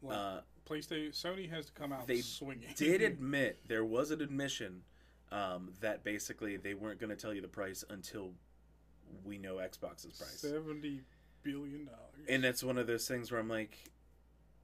Like, 0.02 0.16
uh, 0.16 0.40
PlayStation 0.68 1.10
Sony 1.10 1.50
has 1.50 1.66
to 1.66 1.72
come 1.72 1.92
out 1.92 2.06
They 2.06 2.20
swinging. 2.20 2.68
did 2.76 3.02
admit 3.12 3.60
there 3.68 3.84
was 3.84 4.10
an 4.10 4.20
admission 4.20 4.82
um, 5.30 5.72
that 5.80 6.04
basically 6.04 6.56
they 6.56 6.74
weren't 6.74 7.00
going 7.00 7.10
to 7.10 7.16
tell 7.16 7.32
you 7.34 7.40
the 7.40 7.48
price 7.48 7.84
until 7.88 8.32
we 9.24 9.36
know 9.36 9.56
xbox's 9.56 10.18
price 10.18 10.38
seventy 10.40 11.02
billion 11.42 11.84
dollars. 11.84 12.26
and 12.30 12.42
that's 12.42 12.62
one 12.62 12.78
of 12.78 12.86
those 12.86 13.06
things 13.06 13.30
where 13.30 13.38
i'm 13.38 13.48
like 13.48 13.76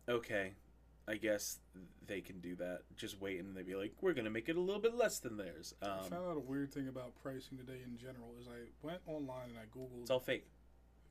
okay 0.08 0.52
i 1.06 1.16
guess 1.16 1.58
they 2.06 2.22
can 2.22 2.40
do 2.40 2.54
that 2.54 2.80
just 2.96 3.20
wait 3.20 3.40
and 3.40 3.54
they'd 3.54 3.66
be 3.66 3.74
like 3.74 3.92
we're 4.00 4.14
going 4.14 4.24
to 4.24 4.30
make 4.30 4.48
it 4.48 4.56
a 4.56 4.60
little 4.60 4.80
bit 4.80 4.94
less 4.94 5.18
than 5.18 5.36
theirs 5.36 5.74
I 5.82 5.86
um, 5.86 6.04
found 6.10 6.26
out 6.30 6.36
a 6.36 6.40
weird 6.40 6.72
thing 6.72 6.88
about 6.88 7.12
pricing 7.22 7.58
today 7.58 7.80
in 7.84 7.98
general 7.98 8.32
is 8.40 8.46
I 8.48 8.68
went 8.86 9.00
online 9.06 9.50
and 9.50 9.58
I 9.58 9.64
googled. 9.76 10.00
it's 10.02 10.10
all 10.10 10.20
fake 10.20 10.46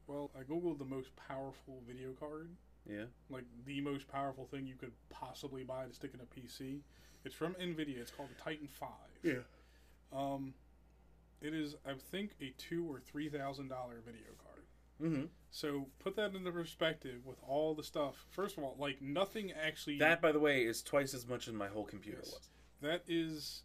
well, 0.07 0.31
I 0.39 0.43
googled 0.43 0.79
the 0.79 0.85
most 0.85 1.09
powerful 1.17 1.81
video 1.85 2.11
card, 2.13 2.49
yeah 2.89 3.03
like 3.29 3.43
the 3.65 3.81
most 3.81 4.07
powerful 4.07 4.45
thing 4.45 4.65
you 4.65 4.75
could 4.75 4.93
possibly 5.09 5.63
buy 5.63 5.85
to 5.85 5.93
stick 5.93 6.11
in 6.13 6.19
a 6.21 6.23
PC. 6.25 6.79
It's 7.25 7.35
from 7.35 7.53
Nvidia. 7.55 7.97
It's 7.97 8.11
called 8.11 8.29
the 8.29 8.41
Titan 8.41 8.67
Five. 8.67 8.89
Yeah. 9.23 9.39
Um, 10.13 10.53
it 11.41 11.53
is 11.53 11.75
I 11.85 11.93
think 12.11 12.31
a 12.41 12.53
two 12.57 12.85
or 12.89 12.99
three 12.99 13.29
thousand 13.29 13.67
dollar 13.67 13.95
video 14.05 14.31
card. 14.43 14.63
mm-hmm. 15.01 15.25
So 15.51 15.87
put 15.99 16.15
that 16.15 16.33
into 16.35 16.51
perspective 16.51 17.25
with 17.25 17.37
all 17.47 17.73
the 17.75 17.83
stuff. 17.83 18.25
First 18.29 18.57
of 18.57 18.63
all, 18.63 18.75
like 18.79 19.01
nothing 19.01 19.51
actually. 19.51 19.97
That, 19.99 20.21
by 20.21 20.31
the 20.31 20.39
way, 20.39 20.63
is 20.63 20.81
twice 20.81 21.13
as 21.13 21.27
much 21.27 21.47
as 21.47 21.53
my 21.53 21.67
whole 21.67 21.85
computer 21.85 22.19
Yes. 22.23 22.31
was. 22.33 22.49
that 22.81 23.03
is 23.07 23.63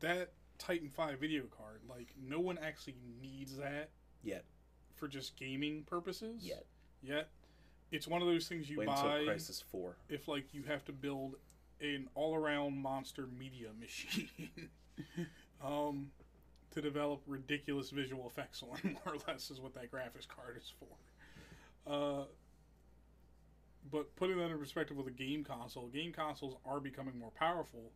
that 0.00 0.32
Titan 0.58 0.90
Five 0.90 1.18
video 1.20 1.44
card. 1.44 1.80
Like 1.88 2.08
no 2.20 2.40
one 2.40 2.58
actually 2.58 2.96
needs 3.22 3.56
that 3.56 3.90
Yet. 4.22 4.44
for 4.96 5.08
just 5.08 5.36
gaming 5.36 5.84
purposes. 5.84 6.42
Yet. 6.44 6.66
Yet, 7.00 7.28
it's 7.90 8.06
one 8.06 8.20
of 8.22 8.28
those 8.28 8.46
things 8.48 8.68
you 8.68 8.78
Wait 8.78 8.86
buy 8.86 9.18
until 9.18 9.34
Crysis 9.34 9.62
4. 9.64 9.96
if 10.08 10.28
like 10.28 10.52
you 10.52 10.62
have 10.64 10.84
to 10.86 10.92
build 10.92 11.36
an 11.80 12.08
all-around 12.14 12.76
monster 12.76 13.26
media 13.38 13.68
machine. 13.78 14.28
um, 15.64 16.10
to 16.72 16.82
develop 16.82 17.22
ridiculous 17.26 17.90
visual 17.90 18.26
effects 18.26 18.62
on, 18.62 18.78
more 19.04 19.14
or 19.14 19.18
less, 19.26 19.50
is 19.50 19.60
what 19.60 19.74
that 19.74 19.90
graphics 19.90 20.28
card 20.28 20.56
is 20.56 20.72
for. 20.78 21.90
Uh, 21.92 22.24
but 23.90 24.14
putting 24.16 24.36
that 24.38 24.50
in 24.50 24.58
perspective 24.58 24.96
with 24.96 25.06
a 25.06 25.12
game 25.12 25.44
console, 25.44 25.86
game 25.88 26.12
consoles 26.12 26.56
are 26.66 26.80
becoming 26.80 27.18
more 27.18 27.30
powerful, 27.30 27.92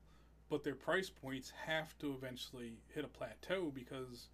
but 0.49 0.65
their 0.65 0.75
price 0.75 1.11
points 1.11 1.53
have 1.67 1.97
to 1.99 2.15
eventually 2.15 2.73
hit 2.95 3.05
a 3.05 3.09
plateau 3.09 3.71
because 3.75 4.29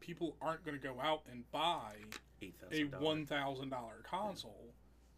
people 0.00 0.36
aren't 0.42 0.64
going 0.64 0.78
to 0.78 0.82
go 0.82 1.00
out 1.00 1.22
and 1.30 1.50
buy 1.50 1.94
a 2.42 2.52
$8,000. 2.74 3.00
one 3.00 3.24
thousand 3.26 3.70
dollar 3.70 4.02
console 4.08 4.69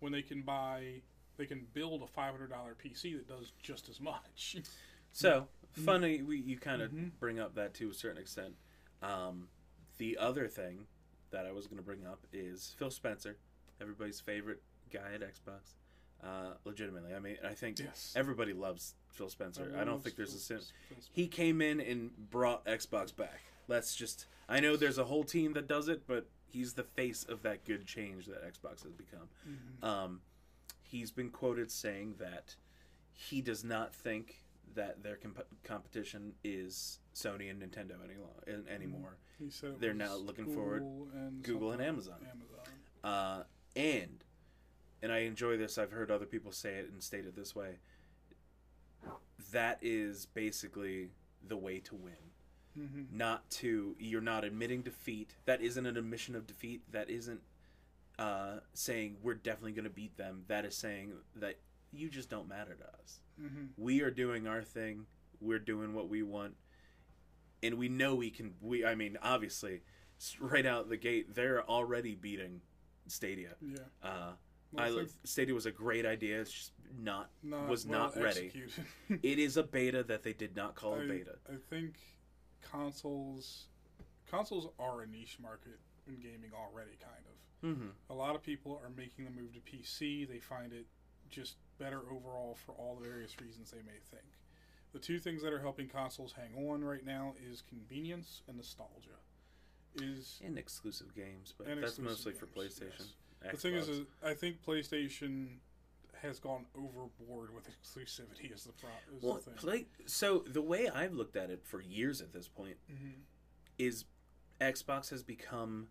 when 0.03 0.13
they 0.13 0.23
can 0.23 0.43
buy 0.43 1.01
they 1.39 1.47
can 1.47 1.67
build 1.73 2.03
a 2.03 2.07
five 2.07 2.33
hundred 2.33 2.51
dollar 2.51 2.75
PC 2.75 3.15
that 3.17 3.27
does 3.29 3.53
just 3.63 3.89
as 3.89 4.01
much. 4.01 4.57
So, 5.15 5.47
funny, 5.73 6.23
we, 6.23 6.39
you 6.39 6.57
kind 6.57 6.81
of 6.81 6.91
Mhm. 6.91 7.11
bring 7.21 7.39
up 7.39 7.55
that 7.57 7.75
to 7.75 7.91
a 7.91 7.93
certain 7.93 8.17
extent. 8.17 8.55
Um, 9.03 9.49
the 9.99 10.17
other 10.17 10.49
thing 10.49 10.87
that 11.33 11.45
I 11.45 11.53
was 11.53 11.67
going 11.67 11.77
to 11.77 11.83
bring 11.83 12.07
up 12.07 12.27
is 12.33 12.75
Phil 12.79 12.91
Spencer, 12.91 13.37
everybody's 13.79 14.21
favorite 14.21 14.63
guy 14.91 15.13
at 15.15 15.21
Xbox. 15.21 15.75
Uh, 16.25 16.55
legitimately, 16.65 17.15
I 17.15 17.19
mean, 17.19 17.37
I 17.45 17.53
think 17.53 17.79
yes, 17.79 18.15
everybody 18.17 18.55
loves 18.55 18.95
Phil 19.11 19.29
Spencer. 19.29 19.61
I 19.61 19.67
Everyone 19.67 19.87
don't 19.89 20.03
think 20.03 20.17
there's 20.17 20.31
a 20.35 20.39
Phil- 20.39 20.61
sim. 20.63 20.75
Phil 20.89 20.99
He 21.13 21.29
came 21.29 21.61
in 21.61 21.79
and 21.83 22.31
brought 22.31 22.65
Xbox 22.65 23.15
back. 23.15 23.41
Let's 23.69 23.95
just. 23.95 24.25
I 24.49 24.61
know 24.61 24.77
there's 24.77 24.97
a 24.97 25.05
whole 25.05 25.25
team 25.25 25.53
that 25.53 25.69
does 25.69 25.89
it, 25.89 26.07
but 26.07 26.27
he's 26.53 26.75
the 26.75 26.85
face 26.85 27.25
of 27.25 27.43
that 27.43 27.65
good 27.65 27.87
change 27.87 28.27
that 28.27 28.43
Xbox 28.45 28.83
has 28.83 28.93
become. 28.93 29.29
Mhm. 29.49 29.85
Um, 29.85 30.21
he's 30.83 31.11
been 31.11 31.31
quoted 31.31 31.71
saying 31.71 32.17
that 32.19 32.57
he 33.13 33.41
does 33.41 33.65
not 33.65 33.95
think 33.95 34.45
that 34.75 35.03
their 35.03 35.17
comp- 35.17 35.63
competition 35.65 36.35
is 36.45 37.01
Sony 37.15 37.51
and 37.51 37.61
Nintendo 37.63 38.03
any 38.05 38.15
lo- 38.17 38.43
an- 38.47 38.67
anymore. 38.69 39.17
They're 39.79 39.95
now 39.95 40.15
looking 40.17 40.47
forward- 40.55 40.83
Google 40.83 41.11
and 41.13 41.43
Google 41.43 41.73
and 41.73 41.83
Amazon. 41.83 42.27
Amazon. 42.31 42.67
Uh, 43.03 43.45
and 43.77 44.25
and 45.03 45.11
I 45.11 45.19
enjoy 45.21 45.57
this. 45.57 45.79
I've 45.79 45.91
heard 45.91 46.13
other 46.13 46.27
people 46.27 46.53
say 46.53 46.77
it 46.79 46.89
and 46.91 47.03
state 47.03 47.25
it 47.27 47.35
this 47.35 47.57
way. 47.57 47.81
That 49.51 49.79
is 49.83 50.27
basically 50.27 51.11
the 51.43 51.57
way 51.57 51.81
to 51.81 51.97
win. 51.97 52.32
Hmm 52.75 53.03
Not 53.13 53.49
to 53.51 53.97
you're 53.99 54.21
not 54.21 54.45
admitting 54.45 54.83
defeat. 54.83 55.35
That 55.45 55.61
isn't 55.61 55.87
an 55.87 55.97
admission 55.97 56.35
of 56.35 56.47
defeat. 56.47 56.83
That 56.93 57.11
isn't 57.11 57.41
uh, 58.19 58.61
saying 58.75 59.17
we're 59.23 59.35
definitely 59.35 59.73
going 59.73 59.85
to 59.85 59.91
beat 59.91 60.17
them. 60.17 60.45
That 60.49 60.65
is 60.65 60.77
saying 60.77 61.13
that 61.37 61.57
you 61.93 62.09
just 62.09 62.31
don't 62.31 62.49
matter 62.49 62.75
to 62.75 62.85
us. 62.85 63.21
Mm-hmm. 63.43 63.65
We 63.77 64.03
are 64.03 64.11
doing 64.11 64.47
our 64.47 64.63
thing. 64.63 65.07
We're 65.41 65.59
doing 65.59 65.95
what 65.95 66.09
we 66.09 66.23
want, 66.23 66.55
and 67.63 67.77
we 67.77 67.89
know 67.89 68.15
we 68.15 68.31
can. 68.31 68.55
We, 68.61 68.85
I 68.85 68.95
mean, 68.95 69.19
obviously, 69.23 69.83
right 70.41 70.65
out 70.67 70.89
the 70.89 70.97
gate, 70.97 71.35
they're 71.35 71.63
already 71.69 72.15
beating 72.15 72.61
Stadia. 73.09 73.55
Yeah. 73.61 73.79
Uh, 74.03 74.33
Well, 74.73 74.85
I, 74.85 74.91
think 74.91 75.11
Stadia 75.25 75.55
was 75.55 75.67
a 75.67 75.71
great 75.73 76.07
idea. 76.07 76.41
It's 76.41 76.53
just 76.53 76.73
not. 76.99 77.31
not 77.43 77.69
was 77.69 77.87
well 77.87 78.01
not 78.01 78.23
ready. 78.23 78.53
It 79.23 79.39
is 79.39 79.57
a 79.57 79.63
beta 79.63 80.03
that 80.05 80.23
they 80.23 80.33
did 80.33 80.55
not 80.57 80.75
call 80.75 80.95
a 80.95 81.01
I, 81.03 81.07
beta. 81.09 81.35
I 81.49 81.57
think 81.71 81.95
consoles 82.71 83.67
consoles 84.31 84.69
are 84.79 85.03
a 85.03 85.07
niche 85.07 85.39
market 85.41 85.79
in 86.07 86.15
gaming 86.17 86.51
already, 86.55 86.97
kind 87.01 87.25
of. 87.27 87.69
Mm-hmm. 87.69 87.89
A 88.11 88.15
lot 88.15 88.35
of 88.35 88.43
people 88.43 88.81
are 88.83 88.91
making 88.97 89.25
the 89.25 89.31
move 89.31 89.53
to 89.55 89.61
PC. 89.61 90.29
They 90.29 90.39
find 90.39 90.73
it 90.73 90.87
just 91.31 91.57
better 91.79 92.01
overall 92.11 92.57
for 92.67 92.73
all 92.73 92.99
the 93.01 93.09
various 93.09 93.41
reasons 93.41 93.71
they 93.71 93.83
may 93.83 93.99
think. 94.11 94.25
The 94.93 94.99
two 94.99 95.19
things 95.19 95.43
that 95.43 95.53
are 95.53 95.61
helping 95.61 95.89
consoles 95.89 96.33
hang 96.33 96.69
on 96.69 96.85
right 96.85 97.05
now 97.05 97.35
is 97.51 97.63
convenience 97.63 98.43
and 98.49 98.57
nostalgia. 98.57 99.19
Is 99.97 100.41
In 100.43 100.57
exclusive 100.57 101.15
games, 101.15 101.53
but 101.57 101.67
that's 101.67 101.99
mostly 101.99 102.33
for 102.33 102.47
games, 102.47 102.81
PlayStation. 102.81 103.51
the 103.51 103.57
thing 103.59 103.75
is, 103.75 103.89
is, 103.91 104.07
I 104.25 104.33
think 104.33 104.65
PlayStation 104.65 105.59
has 106.23 106.39
gone 106.39 106.65
overboard 106.77 107.53
with 107.55 107.69
exclusivity. 107.69 108.53
Is 108.55 108.65
the 108.65 108.73
pro- 108.73 109.17
is 109.17 109.23
well, 109.23 109.41
the 109.45 109.51
play. 109.51 109.87
So 110.07 110.45
the 110.47 110.63
way 110.63 110.89
I've 110.89 111.13
looked 111.13 111.37
at 111.37 111.51
it 111.51 111.65
for 111.65 111.81
years 111.81 112.21
at 112.21 112.33
this 112.33 112.49
point 112.49 112.77
Mhm. 112.91 113.23
is 113.79 114.05
Xbox 114.61 115.11
has 115.11 115.23
become, 115.25 115.89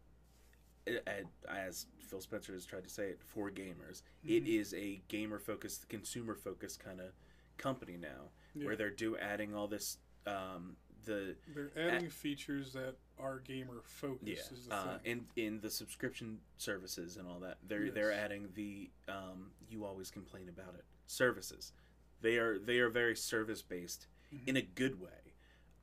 as 1.48 1.86
Phil 2.00 2.22
Spencer 2.22 2.54
has 2.54 2.66
tried 2.66 2.84
to 2.86 2.90
say 2.90 3.10
it, 3.10 3.22
for 3.22 3.52
gamers. 3.52 4.02
It 4.24 4.46
Mhm. 4.46 4.48
is 4.60 4.74
a 4.74 4.98
gamer 5.10 5.40
focused, 5.40 5.90
consumer 5.90 6.36
focused 6.36 6.80
kind 6.80 7.02
of 7.02 7.14
company 7.58 7.98
now, 7.98 8.32
Yeah. 8.56 8.66
where 8.66 8.76
they're 8.76 8.90
do 8.90 9.18
adding 9.18 9.54
all 9.54 9.68
this. 9.68 9.98
Um, 10.26 10.78
the 11.04 11.36
They're 11.48 11.72
adding 11.78 12.10
features 12.10 12.74
that 12.74 12.96
are 13.22 13.40
gamer 13.40 13.82
focused. 13.84 14.24
yeah, 14.28 14.58
Is 14.58 14.66
the 14.68 14.74
uh, 14.74 14.98
thing. 15.00 15.26
in 15.36 15.44
in 15.46 15.62
the 15.62 15.70
subscription 15.70 16.40
services 16.58 17.18
and 17.18 17.28
all 17.28 17.40
that, 17.40 17.58
they're 17.68 17.86
Yes. 17.86 17.94
they're 17.94 18.12
adding 18.12 18.50
the 18.56 18.90
um, 19.08 19.52
you 19.70 19.86
always 19.86 20.10
complain 20.12 20.50
about 20.50 20.76
it 20.76 20.86
services. 21.06 21.74
They 22.22 22.38
are 22.38 22.58
they 22.60 22.80
are 22.80 22.90
very 22.90 23.16
service 23.16 23.62
based 23.62 24.08
Mhm. 24.34 24.48
in 24.48 24.56
a 24.58 24.62
good 24.62 25.00
way. 25.00 25.34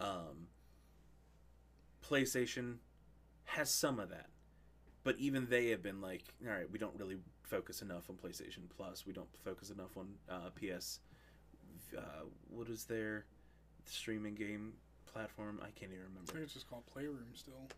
Um, 0.01 0.49
PlayStation 2.03 2.76
has 3.45 3.72
some 3.72 3.99
of 3.99 4.09
that, 4.11 4.30
but 5.05 5.16
even 5.18 5.47
they 5.49 5.68
have 5.68 5.82
been 5.82 6.01
like, 6.01 6.22
all 6.45 6.53
right, 6.53 6.70
we 6.70 6.78
don't 6.78 6.99
really 6.99 7.18
focus 7.43 7.82
enough 7.82 8.09
on 8.11 8.16
PlayStation 8.16 8.68
Plus. 8.68 9.07
We 9.07 9.12
don't 9.12 9.28
focus 9.45 9.70
enough 9.70 9.97
on 9.97 10.14
uh, 10.28 10.51
PS. 10.51 11.01
Uh, 11.97 12.24
what 12.49 12.68
is 12.68 12.84
their 12.84 13.24
streaming 13.86 14.34
game 14.34 14.74
platform? 15.12 15.59
I 15.62 15.70
can't 15.78 15.92
even 15.92 16.04
I 16.04 16.09
remember. 16.09 16.32
think 16.32 16.44
it's 16.44 16.54
just 16.54 16.68
called 16.68 16.86
Playroom 16.86 17.26
still. 17.34 17.68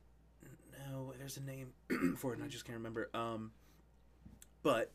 No, 0.89 1.13
there's 1.19 1.37
a 1.37 1.43
name 1.43 1.73
for 2.17 2.33
it, 2.33 2.37
and 2.37 2.45
I 2.45 2.49
just 2.49 2.65
can't 2.65 2.79
remember. 2.79 3.11
Um, 3.15 3.53
but 4.63 4.93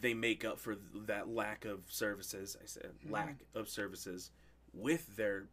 they 0.00 0.14
make 0.14 0.44
up 0.44 0.58
for 0.58 0.76
that 1.06 1.28
lack 1.28 1.64
of 1.64 1.80
services. 1.88 2.56
I 2.62 2.66
said 2.66 2.92
Mhm. 3.06 3.10
lack 3.10 3.36
of 3.54 3.68
services 3.68 4.30
with 4.72 5.16
their 5.16 5.48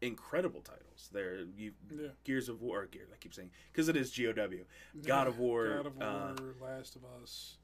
incredible 0.00 0.60
titles. 0.62 1.08
Their 1.12 1.42
you, 1.56 1.74
Yeah. 1.90 2.08
Gears 2.24 2.48
of 2.48 2.60
War, 2.62 2.86
Gears. 2.86 3.10
I 3.12 3.16
keep 3.18 3.34
saying 3.34 3.50
because 3.70 3.88
it 3.88 3.96
is 3.96 4.10
GOW. 4.16 4.64
God 5.02 5.26
of 5.28 5.38
War, 5.38 5.68
God 5.76 5.86
of 5.86 5.96
War, 5.96 6.06
uh, 6.06 6.34
Last 6.60 6.96
of 6.96 7.04
Us, 7.22 7.58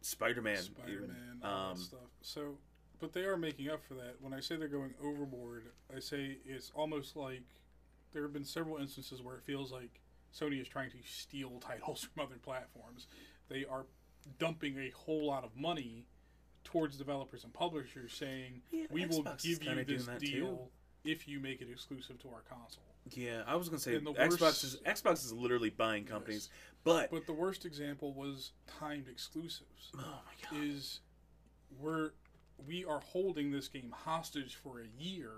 Spider 0.00 0.42
Man, 0.42 0.56
Spider 0.62 1.02
Man, 1.06 1.40
all 1.44 1.70
Um, 1.72 1.76
that 1.78 1.82
stuff. 1.84 2.10
So, 2.22 2.58
but 3.00 3.12
they 3.12 3.22
are 3.22 3.36
making 3.36 3.68
up 3.70 3.82
for 3.86 3.94
that. 3.94 4.16
When 4.20 4.32
I 4.34 4.40
say 4.40 4.56
they're 4.56 4.68
going 4.68 4.94
overboard, 5.02 5.66
I 5.94 6.00
say 6.00 6.38
it's 6.44 6.70
almost 6.74 7.16
like 7.16 7.42
there 8.12 8.22
have 8.22 8.32
been 8.32 8.44
several 8.44 8.76
instances 8.76 9.22
where 9.22 9.36
it 9.36 9.42
feels 9.44 9.72
like 9.72 10.00
Sony 10.34 10.60
is 10.60 10.68
trying 10.68 10.90
to 10.90 10.98
steal 11.04 11.58
titles 11.60 12.02
from 12.12 12.24
other 12.24 12.36
platforms. 12.42 13.06
They 13.48 13.64
are 13.64 13.86
dumping 14.38 14.78
a 14.78 14.90
whole 14.90 15.26
lot 15.26 15.44
of 15.44 15.56
money 15.56 16.06
towards 16.62 16.96
developers 16.96 17.42
and 17.44 17.52
publishers, 17.52 18.12
saying 18.12 18.60
Yeah, 18.70 18.84
we 18.90 19.06
will 19.06 19.24
Xbox 19.24 19.44
is 19.46 19.58
give 19.58 19.76
you 19.76 19.84
this 19.84 20.06
that 20.06 20.20
deal 20.20 20.70
if 21.04 21.26
you 21.26 21.40
make 21.40 21.62
it 21.62 21.68
exclusive 21.70 22.18
to 22.20 22.28
our 22.28 22.42
console. 22.42 22.84
Yeah, 23.12 23.42
I 23.46 23.56
was 23.56 23.70
gonna 23.70 23.80
say 23.80 23.96
the 23.96 24.12
Xbox 24.12 24.40
worst- 24.40 24.64
is 24.64 24.76
Xbox 24.84 25.24
is 25.24 25.32
literally 25.32 25.70
buying 25.70 26.04
companies, 26.04 26.50
Yes. 26.52 26.74
but 26.84 27.10
But 27.10 27.26
the 27.26 27.32
worst 27.32 27.64
example 27.64 28.12
was 28.12 28.52
timed 28.66 29.08
exclusives. 29.08 29.90
oh 29.96 29.98
my 30.26 30.50
god, 30.58 30.62
Is 30.64 31.00
we're 31.78 32.10
we 32.66 32.84
are 32.84 33.00
holding 33.00 33.50
this 33.50 33.68
game 33.68 33.92
hostage 33.96 34.56
for 34.56 34.80
a 34.80 34.86
year 35.02 35.32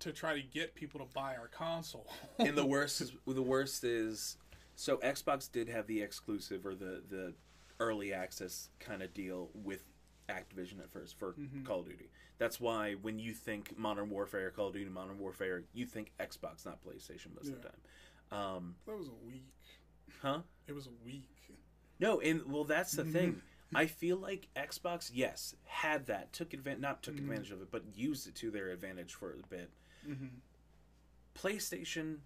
to 0.00 0.12
try 0.12 0.34
to 0.34 0.42
get 0.42 0.74
people 0.74 1.00
to 1.00 1.06
buy 1.14 1.36
our 1.36 1.48
console. 1.48 2.06
and 2.38 2.56
the 2.56 2.64
worst 2.66 3.00
is 3.00 3.12
the 3.26 3.42
worst 3.42 3.84
is 3.84 4.36
so 4.76 4.96
Xbox 4.98 5.50
did 5.50 5.68
have 5.68 5.86
the 5.86 6.00
exclusive 6.02 6.64
or 6.66 6.74
the 6.74 7.02
the 7.08 7.34
early 7.78 8.12
access 8.12 8.68
kind 8.78 9.02
of 9.02 9.12
deal 9.14 9.50
with 9.54 9.84
Activision 10.28 10.78
at 10.80 10.90
first 10.92 11.18
for 11.18 11.32
Mhm. 11.32 11.64
Call 11.66 11.80
of 11.80 11.86
Duty. 11.86 12.08
That's 12.38 12.60
why 12.60 12.94
when 12.94 13.18
you 13.18 13.34
think 13.34 13.76
Modern 13.76 14.08
Warfare, 14.10 14.50
Call 14.50 14.68
of 14.68 14.74
Duty, 14.74 14.88
Modern 14.90 15.18
Warfare, 15.18 15.64
you 15.74 15.86
think 15.86 16.12
Xbox, 16.20 16.64
not 16.64 16.82
PlayStation 16.84 17.34
most 17.34 17.48
of 17.48 17.60
the 17.60 17.68
time. 17.68 17.80
Um, 18.38 18.76
that 18.86 18.96
was 18.96 19.08
a 19.08 19.26
week. 19.26 19.52
huh? 20.22 20.40
It 20.68 20.72
was 20.72 20.86
a 20.86 21.04
week. 21.04 21.28
No, 21.98 22.20
and 22.20 22.42
well, 22.50 22.64
that's 22.64 22.92
the 22.92 23.04
thing. 23.04 23.42
I 23.74 23.86
feel 23.86 24.16
like 24.16 24.48
Xbox, 24.56 25.10
yes, 25.14 25.54
had 25.64 26.06
that, 26.06 26.32
took 26.32 26.52
advantage, 26.52 26.80
not 26.80 27.02
took 27.02 27.14
Mhm. 27.14 27.20
advantage 27.20 27.50
of 27.52 27.62
it, 27.62 27.70
but 27.70 27.84
used 27.96 28.26
it 28.26 28.34
to 28.36 28.50
their 28.50 28.70
advantage 28.70 29.14
for 29.14 29.32
a 29.32 29.46
bit. 29.48 29.70
Mm-hmm. 30.06 30.26
PlayStation, 31.34 32.18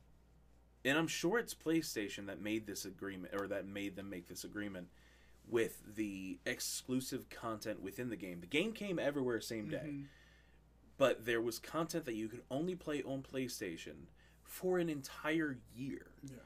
and 0.84 0.98
I'm 0.98 1.06
sure 1.06 1.38
it's 1.38 1.54
PlayStation 1.54 2.26
that 2.26 2.40
made 2.40 2.66
this 2.66 2.84
agreement 2.84 3.34
or 3.38 3.46
that 3.48 3.66
made 3.66 3.96
them 3.96 4.10
make 4.10 4.28
this 4.28 4.44
agreement 4.44 4.88
with 5.46 5.82
the 5.96 6.38
exclusive 6.46 7.28
content 7.28 7.82
within 7.82 8.08
the 8.08 8.16
game. 8.16 8.40
The 8.40 8.46
game 8.46 8.72
came 8.72 8.98
everywhere 8.98 9.40
same 9.40 9.68
day, 9.68 9.84
Mm-hmm. 9.88 10.02
but 10.96 11.26
there 11.26 11.42
was 11.42 11.58
content 11.58 12.06
that 12.06 12.14
you 12.14 12.28
could 12.28 12.44
only 12.50 12.74
play 12.74 13.02
on 13.02 13.22
PlayStation 13.22 14.06
for 14.42 14.78
an 14.78 14.88
entire 14.88 15.58
year. 15.74 16.12
Yeah. 16.22 16.38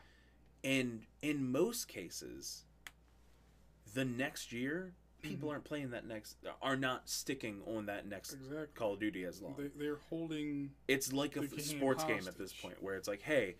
And 0.64 1.06
in 1.22 1.50
most 1.52 1.86
cases, 1.86 2.64
the 3.94 4.04
next 4.04 4.52
year, 4.52 4.94
people 5.22 5.48
Mhm. 5.48 5.52
aren't 5.52 5.64
playing 5.64 5.90
that 5.90 6.06
next, 6.06 6.36
are 6.62 6.76
not 6.76 7.08
sticking 7.08 7.62
on 7.66 7.86
that 7.86 8.06
next 8.06 8.32
Exactly. 8.34 8.66
Call 8.74 8.94
of 8.94 9.00
Duty 9.00 9.24
as 9.24 9.42
long. 9.42 9.54
They, 9.56 9.68
they're 9.68 9.98
holding, 10.10 10.70
it's 10.86 11.12
like 11.12 11.36
a 11.36 11.42
f- 11.44 11.60
sports 11.60 12.04
game 12.04 12.26
at 12.28 12.38
this 12.38 12.52
point 12.52 12.82
where 12.82 12.94
it's 12.96 13.08
like, 13.08 13.22
hey, 13.22 13.56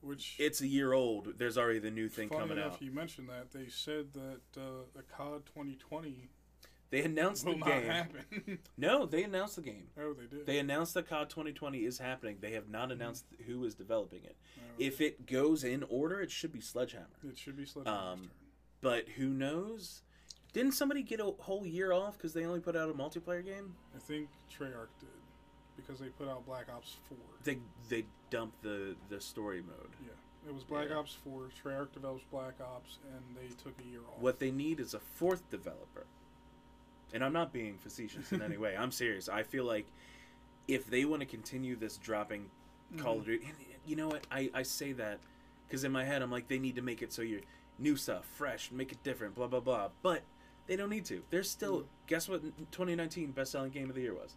which 0.00 0.36
it's 0.38 0.60
a 0.60 0.66
year 0.66 0.92
old. 0.92 1.38
There's 1.38 1.56
already 1.58 1.78
the 1.78 1.90
new 1.90 2.08
thing 2.08 2.28
coming 2.28 2.58
enough 2.58 2.74
out. 2.74 2.82
you 2.82 2.90
mentioned 2.90 3.28
that 3.28 3.52
they 3.52 3.68
said 3.68 4.12
that 4.14 4.40
uh, 4.56 4.82
the 4.94 5.02
COD 5.02 5.46
2020 5.46 6.28
They 6.90 7.02
announced 7.02 7.44
the 7.44 7.54
game. 7.54 7.62
happen. 7.84 8.58
No, 8.76 9.04
they 9.06 9.24
announced 9.24 9.56
the 9.56 9.62
game. 9.62 9.88
oh, 9.98 10.12
they 10.12 10.26
did. 10.26 10.46
They 10.46 10.58
announced 10.58 10.94
that 10.94 11.08
COD 11.08 11.28
2020 11.30 11.84
is 11.84 11.98
happening. 11.98 12.36
They 12.40 12.52
have 12.52 12.68
not 12.68 12.92
announced 12.92 13.24
who 13.46 13.64
is 13.64 13.74
developing 13.74 14.24
it. 14.24 14.36
Oh, 14.58 14.60
If 14.78 15.00
it 15.00 15.26
goes 15.26 15.64
in 15.64 15.82
order, 15.84 16.20
it 16.20 16.30
should 16.30 16.52
be 16.52 16.60
Sledgehammer. 16.60 17.08
it 17.28 17.36
should 17.38 17.56
be 17.56 17.64
Sledgehammer. 17.66 17.98
um. 18.12 18.30
But 18.84 19.08
who 19.16 19.28
knows? 19.30 20.02
Didn't 20.52 20.72
somebody 20.72 21.02
get 21.02 21.18
a 21.18 21.32
whole 21.38 21.64
year 21.66 21.90
off 21.90 22.18
because 22.18 22.34
they 22.34 22.44
only 22.44 22.60
put 22.60 22.76
out 22.76 22.90
a 22.90 22.92
multiplayer 22.92 23.42
game? 23.42 23.74
I 23.96 23.98
think 23.98 24.28
Treyarch 24.52 24.92
did 25.00 25.08
because 25.74 25.98
they 25.98 26.08
put 26.08 26.28
out 26.28 26.44
Black 26.44 26.66
Ops 26.70 26.98
4. 27.08 27.16
They 27.44 27.58
they 27.88 28.04
dumped 28.28 28.62
the 28.62 28.94
the 29.08 29.22
story 29.22 29.62
mode. 29.62 29.88
Yeah, 30.04 30.10
it 30.50 30.54
was 30.54 30.64
Black 30.64 30.88
Yeah. 30.90 30.96
Ops 30.96 31.14
4. 31.24 31.48
Treyarch 31.64 31.92
develops 31.92 32.24
Black 32.30 32.60
Ops, 32.60 32.98
and 33.10 33.22
they 33.34 33.48
took 33.64 33.72
a 33.80 33.88
year 33.90 34.00
off. 34.06 34.20
What 34.20 34.38
they 34.38 34.50
need 34.50 34.80
is 34.80 34.92
a 34.92 35.00
fourth 35.00 35.48
developer. 35.50 36.04
And 37.14 37.24
I'm 37.24 37.32
not 37.32 37.54
being 37.54 37.78
facetious 37.78 38.32
in 38.32 38.42
any 38.42 38.56
way. 38.64 38.76
I'm 38.76 38.92
serious. 38.92 39.30
I 39.30 39.44
feel 39.44 39.64
like 39.64 39.86
if 40.68 40.86
they 40.88 41.06
want 41.06 41.20
to 41.20 41.26
continue 41.26 41.74
this 41.74 41.96
dropping 41.96 42.50
Call 42.98 43.14
of 43.16 43.22
Mhm. 43.22 43.26
Duty, 43.26 43.44
and 43.46 43.56
you 43.86 43.96
know 43.96 44.08
what? 44.08 44.26
I, 44.30 44.50
I 44.52 44.62
say 44.62 44.92
that 44.92 45.20
because 45.66 45.84
in 45.84 45.90
my 45.90 46.04
head 46.04 46.20
I'm 46.20 46.30
like, 46.30 46.48
they 46.48 46.58
need 46.58 46.76
to 46.76 46.82
make 46.82 47.00
it 47.00 47.14
so 47.14 47.22
you're 47.22 47.40
new 47.78 47.96
stuff, 47.96 48.24
fresh, 48.24 48.70
make 48.70 48.92
it 48.92 49.02
different, 49.02 49.34
blah, 49.34 49.46
blah, 49.46 49.60
blah. 49.60 49.88
But 50.02 50.22
they 50.66 50.76
don't 50.76 50.90
need 50.90 51.04
to. 51.06 51.22
There's 51.30 51.50
still, 51.50 51.80
Mhm. 51.82 51.86
guess 52.06 52.28
what 52.28 52.42
2019 52.70 53.32
best 53.32 53.52
selling 53.52 53.70
game 53.70 53.88
of 53.88 53.94
the 53.96 54.02
year 54.02 54.14
was? 54.14 54.36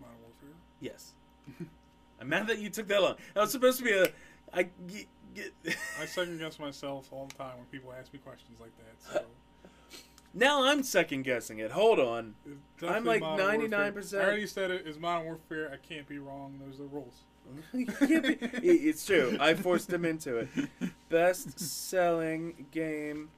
Modern 0.00 0.16
Warfare. 0.22 0.56
Yes. 0.80 1.12
I'm 2.20 2.28
mad 2.28 2.46
that 2.48 2.58
you 2.58 2.70
took 2.70 2.88
that 2.88 3.02
long. 3.02 3.16
That 3.34 3.40
was 3.40 3.52
supposed 3.52 3.78
to 3.78 3.84
be 3.84 3.92
a. 3.92 4.06
I 4.52 4.64
get. 4.86 5.06
get 5.34 5.52
I 6.00 6.06
second 6.06 6.38
guess 6.38 6.58
myself 6.58 7.08
all 7.12 7.26
the 7.26 7.34
time 7.34 7.56
when 7.56 7.66
people 7.66 7.92
ask 7.92 8.12
me 8.12 8.18
questions 8.20 8.58
like 8.60 8.70
that. 8.78 9.12
So 9.12 9.24
Now 10.36 10.64
I'm 10.64 10.82
second 10.82 11.22
guessing 11.22 11.58
it. 11.60 11.70
Hold 11.70 12.00
on. 12.00 12.34
I'm 12.82 13.04
like 13.04 13.22
99%. 13.22 14.18
I 14.20 14.24
already 14.24 14.46
said 14.48 14.70
it 14.72 14.84
is 14.86 14.98
Modern 14.98 15.26
Warfare. 15.26 15.70
I 15.72 15.76
can't 15.76 16.08
be 16.08 16.18
wrong. 16.18 16.60
Those 16.64 16.74
are 16.80 16.82
the 16.84 16.88
rules. 16.88 17.22
You 17.72 17.86
can't 17.86 18.22
be- 18.22 18.34
it- 18.68 18.84
it's 18.88 19.04
true. 19.06 19.36
I 19.40 19.54
forced 19.54 19.90
him 19.92 20.04
into 20.04 20.36
it. 20.38 20.48
Best 21.08 21.58
selling 21.60 22.66
game 22.70 23.28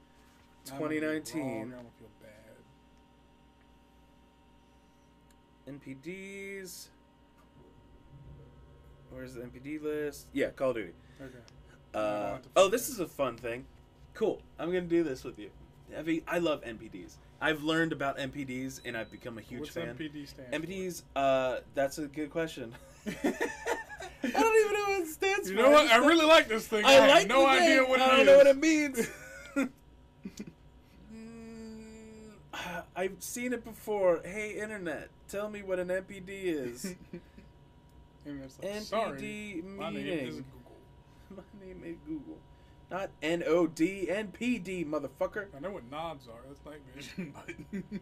I'm 0.73 0.79
gonna 0.79 0.89
be 0.91 1.01
wrong, 1.01 1.23
2019. 1.23 1.71
Feel 1.71 2.09
bad. 5.67 5.75
NPDs. 5.75 6.89
Where's 9.11 9.35
the 9.35 9.41
NPD 9.43 9.83
list? 9.83 10.27
Yeah, 10.33 10.51
Call 10.51 10.71
of 10.71 10.77
Duty. 10.77 10.93
Okay. 11.21 11.39
Uh, 11.95 12.39
oh, 12.57 12.69
this 12.69 12.89
is 12.89 13.01
a 13.01 13.07
fun 13.07 13.37
thing. 13.37 13.65
Cool. 14.15 14.41
I'm 14.59 14.69
gonna 14.69 14.83
do 14.83 15.03
this 15.03 15.25
with 15.25 15.39
you. 15.39 15.51
I 15.97 16.23
I 16.27 16.39
love 16.39 16.63
NPDs. 16.65 17.15
I've 17.41 17.63
learned 17.63 17.93
about 17.93 18.19
NPDs 18.19 18.81
and 18.85 18.97
I've 18.97 19.11
become 19.11 19.39
a 19.39 19.43
huge 19.43 19.71
fan. 19.71 19.89
What's 19.89 19.99
fan. 19.99 20.09
MPD 20.11 20.29
stand? 20.29 20.65
NPDs. 20.65 21.03
Uh, 21.15 21.59
that's 21.75 21.99
a 21.99 22.07
good 22.07 22.31
question. 22.31 22.75
I 24.35 24.41
don't 24.41 24.61
even 24.61 24.73
know 24.73 24.85
what 24.91 25.01
it 25.03 25.09
stands 25.09 25.51
You 25.51 25.57
for. 25.57 25.61
You 25.63 25.67
know 25.67 25.73
what? 25.73 25.91
I 25.91 25.97
really 25.99 26.27
like 26.27 26.49
this 26.49 26.67
thing. 26.67 26.85
I 26.85 26.93
have 26.93 27.09
like 27.11 27.29
no 27.29 27.43
the 27.43 27.47
idea 27.49 27.85
what 27.85 28.01
it 28.01 28.03
I 28.03 28.09
don't 28.09 28.21
is. 28.21 28.27
know 28.27 28.37
what 28.39 28.47
it 28.47 28.57
means. 28.59 29.09
Mm, 29.57 29.71
I've 32.97 33.17
seen 33.21 33.53
it 33.53 33.65
before. 33.65 34.21
Hey, 34.25 34.59
internet, 34.61 35.09
tell 35.29 35.51
me 35.51 35.63
what 35.63 35.79
an 35.79 35.89
NPD 35.89 36.29
is. 36.29 36.95
Like, 38.25 38.35
NPD 38.63 38.81
sorry, 38.83 39.63
my 39.79 39.91
name 39.91 40.07
is. 40.07 40.35
Google. 40.37 40.45
My 41.37 41.43
name 41.67 41.83
is 41.85 41.97
Google. 42.07 42.39
Not 42.91 43.11
N 43.21 43.43
O 43.47 43.67
D, 43.67 44.07
NPD, 44.11 44.87
motherfucker. 44.89 45.47
I 45.57 45.61
know 45.61 45.71
what 45.71 45.91
nods 45.91 46.29
are. 46.29 46.41
That's 46.47 46.65
night 46.65 46.81
vision, 46.95 47.35
but 47.35 48.01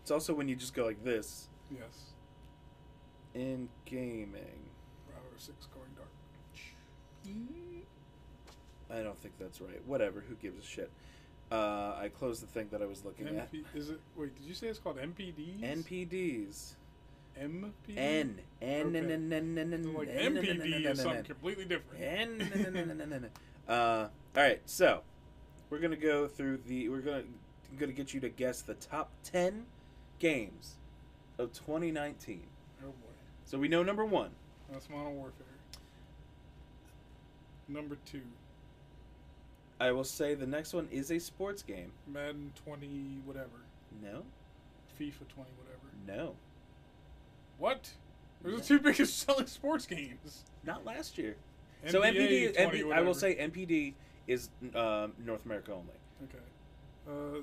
It's 0.00 0.10
also 0.10 0.32
when 0.34 0.48
you 0.48 0.56
just 0.56 0.72
go 0.74 0.86
like 0.86 1.04
this. 1.04 1.48
yes. 1.70 2.14
In 3.34 3.68
gaming. 3.84 4.70
Six 5.42 5.66
going 5.74 5.88
dark. 5.96 6.08
I 8.90 9.02
don't 9.02 9.18
think 9.20 9.34
that's 9.40 9.60
right. 9.60 9.80
Whatever, 9.86 10.22
who 10.28 10.36
gives 10.36 10.64
a 10.64 10.66
shit? 10.66 10.88
Uh, 11.50 11.96
I 11.98 12.10
closed 12.16 12.42
the 12.42 12.46
thing 12.46 12.68
that 12.70 12.80
I 12.80 12.86
was 12.86 13.04
looking 13.04 13.26
at. 13.26 13.48
Is 13.74 13.90
it? 13.90 14.00
Wait, 14.16 14.36
did 14.36 14.46
you 14.46 14.54
say 14.54 14.68
it's 14.68 14.78
called 14.78 14.98
MPDs? 14.98 15.60
NPDs. 15.60 16.74
MP. 17.40 17.96
N. 17.96 18.38
N. 18.60 18.94
N. 18.94 19.10
N. 19.10 19.32
N. 19.32 19.58
N. 19.58 19.72
N. 19.72 19.94
Like 19.94 20.08
N- 20.10 20.36
N- 20.36 20.36
N- 20.36 20.44
MPD 20.44 20.86
is 20.86 21.00
something 21.00 21.24
completely 21.24 21.64
different. 21.64 22.00
N- 22.04 22.40
N- 22.40 22.52
N- 22.66 22.76
N- 22.76 22.90
N- 22.90 23.00
N- 23.00 23.12
N- 23.12 23.30
Uh, 23.68 24.08
all 24.36 24.42
right, 24.42 24.60
so 24.66 25.02
we're 25.70 25.78
gonna 25.80 25.96
go 25.96 26.28
through 26.28 26.58
the. 26.68 26.88
We're 26.88 27.00
gonna 27.00 27.24
gonna 27.80 27.92
get 27.92 28.14
you 28.14 28.20
to 28.20 28.28
guess 28.28 28.62
the 28.62 28.74
top 28.74 29.10
ten 29.24 29.66
games 30.20 30.76
of 31.38 31.52
2019. 31.52 32.42
Oh 32.82 32.86
boy, 32.86 32.92
So 33.44 33.58
we 33.58 33.66
know 33.66 33.82
number 33.82 34.04
one. 34.04 34.30
That's 34.72 34.88
Modern 34.90 35.16
Warfare. 35.16 35.46
Number 37.68 37.96
two, 38.04 38.22
I 39.80 39.92
will 39.92 40.04
say 40.04 40.34
the 40.34 40.46
next 40.46 40.72
one 40.74 40.88
is 40.90 41.10
a 41.10 41.18
sports 41.18 41.62
game. 41.62 41.92
Madden 42.06 42.52
20 42.64 43.20
whatever, 43.24 43.48
No, 44.02 44.22
FIFA 44.98 45.28
20 45.28 45.50
whatever. 45.58 45.90
no, 46.06 46.34
What? 47.58 47.90
Those 48.42 48.54
are 48.54 48.56
the 48.58 48.64
two 48.64 48.78
biggest 48.80 49.18
selling 49.26 49.46
sports 49.46 49.86
games. 49.86 50.42
not 50.64 50.84
last 50.84 51.16
year. 51.18 51.36
so 51.86 52.00
MPD, 52.02 52.54
20 52.56 52.82
MP, 52.82 52.92
I 52.92 53.00
will 53.00 53.14
say 53.14 53.36
MPD 53.36 53.94
is 54.26 54.50
um, 54.74 55.12
North 55.24 55.44
America 55.46 55.72
only. 55.72 55.94
Okay. 56.24 56.38
Uh, 57.08 57.40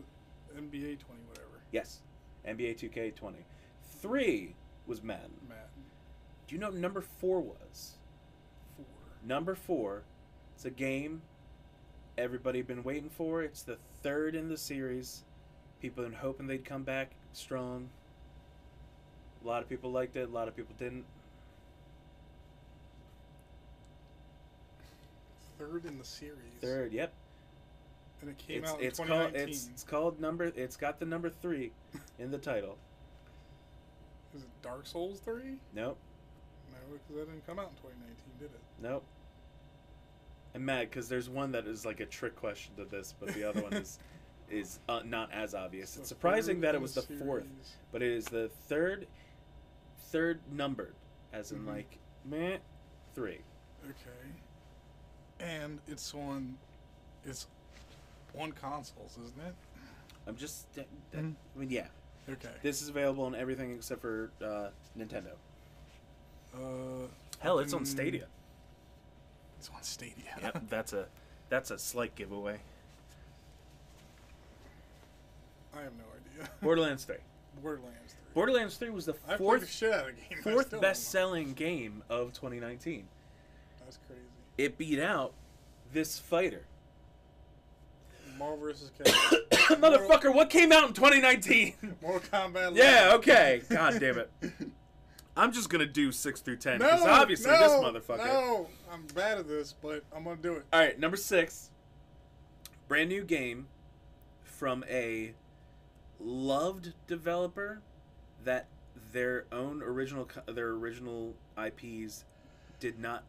NBA 0.57 0.99
20 0.99 0.99
whatever. 1.29 1.47
Yes, 1.71 1.99
NBA 2.47 2.77
2K20. 2.77 3.33
Three 4.01 4.55
was 4.87 5.01
Madden. 5.03 5.31
Madden 5.47 5.63
Do 6.49 6.55
you 6.55 6.61
know 6.61 6.69
what 6.69 6.77
number 6.77 7.01
four 7.01 7.41
was? 7.41 7.97
4. 8.75 8.85
Number 9.23 9.53
four, 9.53 10.01
it's 10.55 10.65
a 10.65 10.71
game 10.71 11.21
everybody 12.17 12.63
been 12.63 12.81
waiting 12.81 13.11
for. 13.11 13.43
It's 13.43 13.61
the 13.61 13.77
third 14.01 14.33
in 14.33 14.49
the 14.49 14.57
series. 14.57 15.25
People 15.79 16.03
been 16.03 16.11
hoping 16.11 16.47
they'd 16.47 16.65
come 16.65 16.81
back 16.81 17.11
strong. 17.33 17.87
A 19.43 19.47
lot 19.47 19.61
of 19.61 19.69
people 19.69 19.91
liked 19.91 20.15
it. 20.15 20.27
A 20.27 20.31
lot 20.31 20.47
of 20.47 20.55
people 20.55 20.73
didn't. 20.79 21.05
Third 25.59 25.85
in 25.85 25.99
the 25.99 26.03
series. 26.03 26.33
Third, 26.61 26.91
yep. 26.91 27.13
And 28.21 28.29
it 28.31 28.39
came 28.39 28.63
It's 28.63 28.71
out 28.71 28.81
in 28.81 28.87
it's 28.87 28.97
called 28.97 29.09
2019. 29.09 29.49
it's, 29.49 29.69
it's 29.71 29.83
called 29.83 30.19
number. 30.19 30.45
It's 30.55 30.77
got 30.77 30.99
the 30.99 31.05
number 31.05 31.29
three 31.29 31.73
in 32.17 32.31
the 32.31 32.39
title. 32.39 32.79
Is 34.35 34.41
it 34.41 34.49
Dark 34.63 34.87
Souls 34.87 35.19
3? 35.19 35.57
Nope, 35.75 35.97
No, 36.89 36.97
because 36.97 37.15
that 37.15 37.31
didn't 37.31 37.45
come 37.47 37.59
out 37.59 37.69
in 37.69 37.75
2019, 37.77 38.15
did 38.39 38.45
it? 38.45 38.61
nope. 38.81 39.03
I'm 40.55 40.65
mad 40.65 40.89
because 40.89 41.07
there's 41.07 41.29
one 41.29 41.51
that 41.51 41.67
is 41.67 41.85
like 41.85 41.99
a 41.99 42.05
trick 42.07 42.35
question 42.35 42.73
to 42.77 42.85
this, 42.85 43.13
but 43.19 43.29
the 43.35 43.43
other 43.43 43.61
one 43.61 43.73
is 43.73 43.99
is 44.49 44.79
uh, 44.89 45.01
not 45.05 45.31
as 45.31 45.53
obvious. 45.53 45.91
So 45.91 45.99
It's 45.99 46.09
surprising 46.09 46.59
that 46.61 46.73
it 46.73 46.81
was 46.81 46.95
the 46.95 47.03
fourth. 47.03 47.45
but 47.91 48.01
it 48.01 48.11
is 48.11 48.25
the 48.25 48.49
third 48.67 49.05
third 50.11 50.39
numbered 50.51 50.95
as 51.33 51.51
in 51.51 51.59
Mhm. 51.59 51.67
like 51.67 51.97
meh 52.25 52.57
three 53.13 53.41
Okay. 53.85 54.29
And 55.39 55.79
it's 55.87 56.13
on. 56.15 56.57
It's 57.25 57.45
on 58.37 58.51
consoles, 58.53 59.17
isn't 59.23 59.39
it? 59.41 59.55
i'm 60.27 60.35
just 60.35 60.71
that, 60.75 60.85
that- 61.11 61.21
Mhm. 61.23 61.33
i 61.55 61.59
mean 61.59 61.69
yeah 61.71 61.87
Okay. 62.29 62.49
this 62.61 62.81
is 62.83 62.89
available 62.89 63.23
on 63.25 63.33
everything 63.35 63.71
except 63.73 64.01
for 64.01 64.31
uh, 64.43 64.69
nintendo 64.97 65.31
Uh, 66.53 67.07
hell 67.39 67.59
it's 67.59 67.73
on 67.73 67.85
stadia 67.85 68.25
It's 69.57 69.69
on 69.69 69.81
Stadia. 69.83 70.13
yep 70.41 70.63
that's 70.69 70.93
a 70.93 71.05
that's 71.49 71.71
a 71.71 71.77
slight 71.79 72.15
giveaway 72.15 72.59
I 75.75 75.81
have 75.81 75.93
no 75.97 76.03
idea. 76.43 76.49
borderlands 76.61 77.05
3 77.05 77.15
Borderlands 77.61 78.13
3. 78.13 78.19
borderlands 78.33 78.77
3 78.77 78.89
was 78.89 79.05
the 79.05 79.13
I 79.13 79.15
played 79.15 79.33
the 79.33 79.37
fourth 79.43 79.69
shit 79.71 79.93
out 79.93 80.09
of 80.09 80.15
the 80.15 80.21
game. 80.21 80.37
I 80.39 80.41
fourth 80.41 80.71
don't 80.71 80.81
best 80.81 81.09
selling 81.09 81.53
game 81.53 82.03
of 82.09 82.33
2019 82.33 82.99
know. 82.99 83.03
That's 83.85 83.99
crazy. 84.07 84.21
it 84.57 84.77
beat 84.77 84.99
out 84.99 85.33
this 85.93 86.17
fighter 86.19 86.65
Marvel 88.37 88.57
vs. 88.57 88.91
Capcom. 88.97 89.41
motherfucker 89.81 90.33
what 90.33 90.49
came 90.49 90.71
out 90.71 90.87
in 90.87 90.93
2019 90.93 91.73
Mortal 92.01 92.21
Kombat. 92.31 92.75
yeah 92.75 93.11
okay 93.15 93.61
god 93.69 93.99
damn 93.99 94.17
it 94.19 94.31
i'm 95.39 95.51
just 95.51 95.69
gonna 95.69 95.85
do 95.85 96.11
6 96.11 96.41
through 96.41 96.57
10 96.57 96.79
No, 96.79 96.85
because 96.85 97.05
obviously 97.05 97.51
no, 97.51 97.59
this 97.59 97.71
motherfucker 97.71 98.25
No, 98.25 98.67
I'm 98.91 99.05
bad 99.15 99.37
at 99.37 99.47
this, 99.47 99.73
but 99.81 100.03
I'm 100.15 100.23
gonna 100.23 100.37
do 100.37 100.53
it. 100.53 100.65
All 100.73 100.79
right, 100.79 100.99
number 100.99 101.17
six. 101.17 101.69
Brand 102.87 103.09
new 103.09 103.23
game 103.23 103.67
from 104.43 104.83
a 104.89 105.33
loved 106.19 106.93
developer 107.07 107.81
that 108.43 108.67
their 109.11 109.45
own 109.51 109.81
original 109.81 110.27
their 110.47 110.69
original 110.69 111.35
IPs 111.57 112.25
did 112.79 112.99
not 112.99 113.23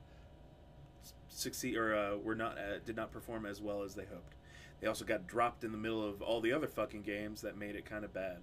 succeed 1.29 1.77
or 1.77 1.95
uh, 1.95 2.17
were 2.17 2.35
not 2.35 2.59
uh, 2.59 2.79
did 2.85 2.97
not 2.97 3.13
perform 3.13 3.47
as 3.47 3.61
well 3.61 3.83
as 3.83 3.95
they 3.95 4.05
hoped. 4.05 4.35
They 4.81 4.87
also 4.87 5.05
got 5.05 5.27
dropped 5.27 5.63
in 5.63 5.73
the 5.73 5.79
middle 5.79 6.07
of 6.07 6.23
all 6.23 6.41
the 6.41 6.53
other 6.53 6.67
fucking 6.67 7.03
games 7.03 7.43
that 7.43 7.57
made 7.57 7.77
it 7.77 7.85
kind 7.85 8.05
of 8.05 8.15
bad. 8.15 8.39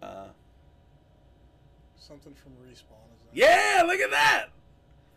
Uh, 0.00 0.28
Something 1.98 2.34
from 2.34 2.52
Respawn 2.52 3.06
is 3.14 3.22
that? 3.24 3.34
yeah, 3.34 3.82
look 3.84 4.00
at 4.00 4.10
that. 4.10 4.46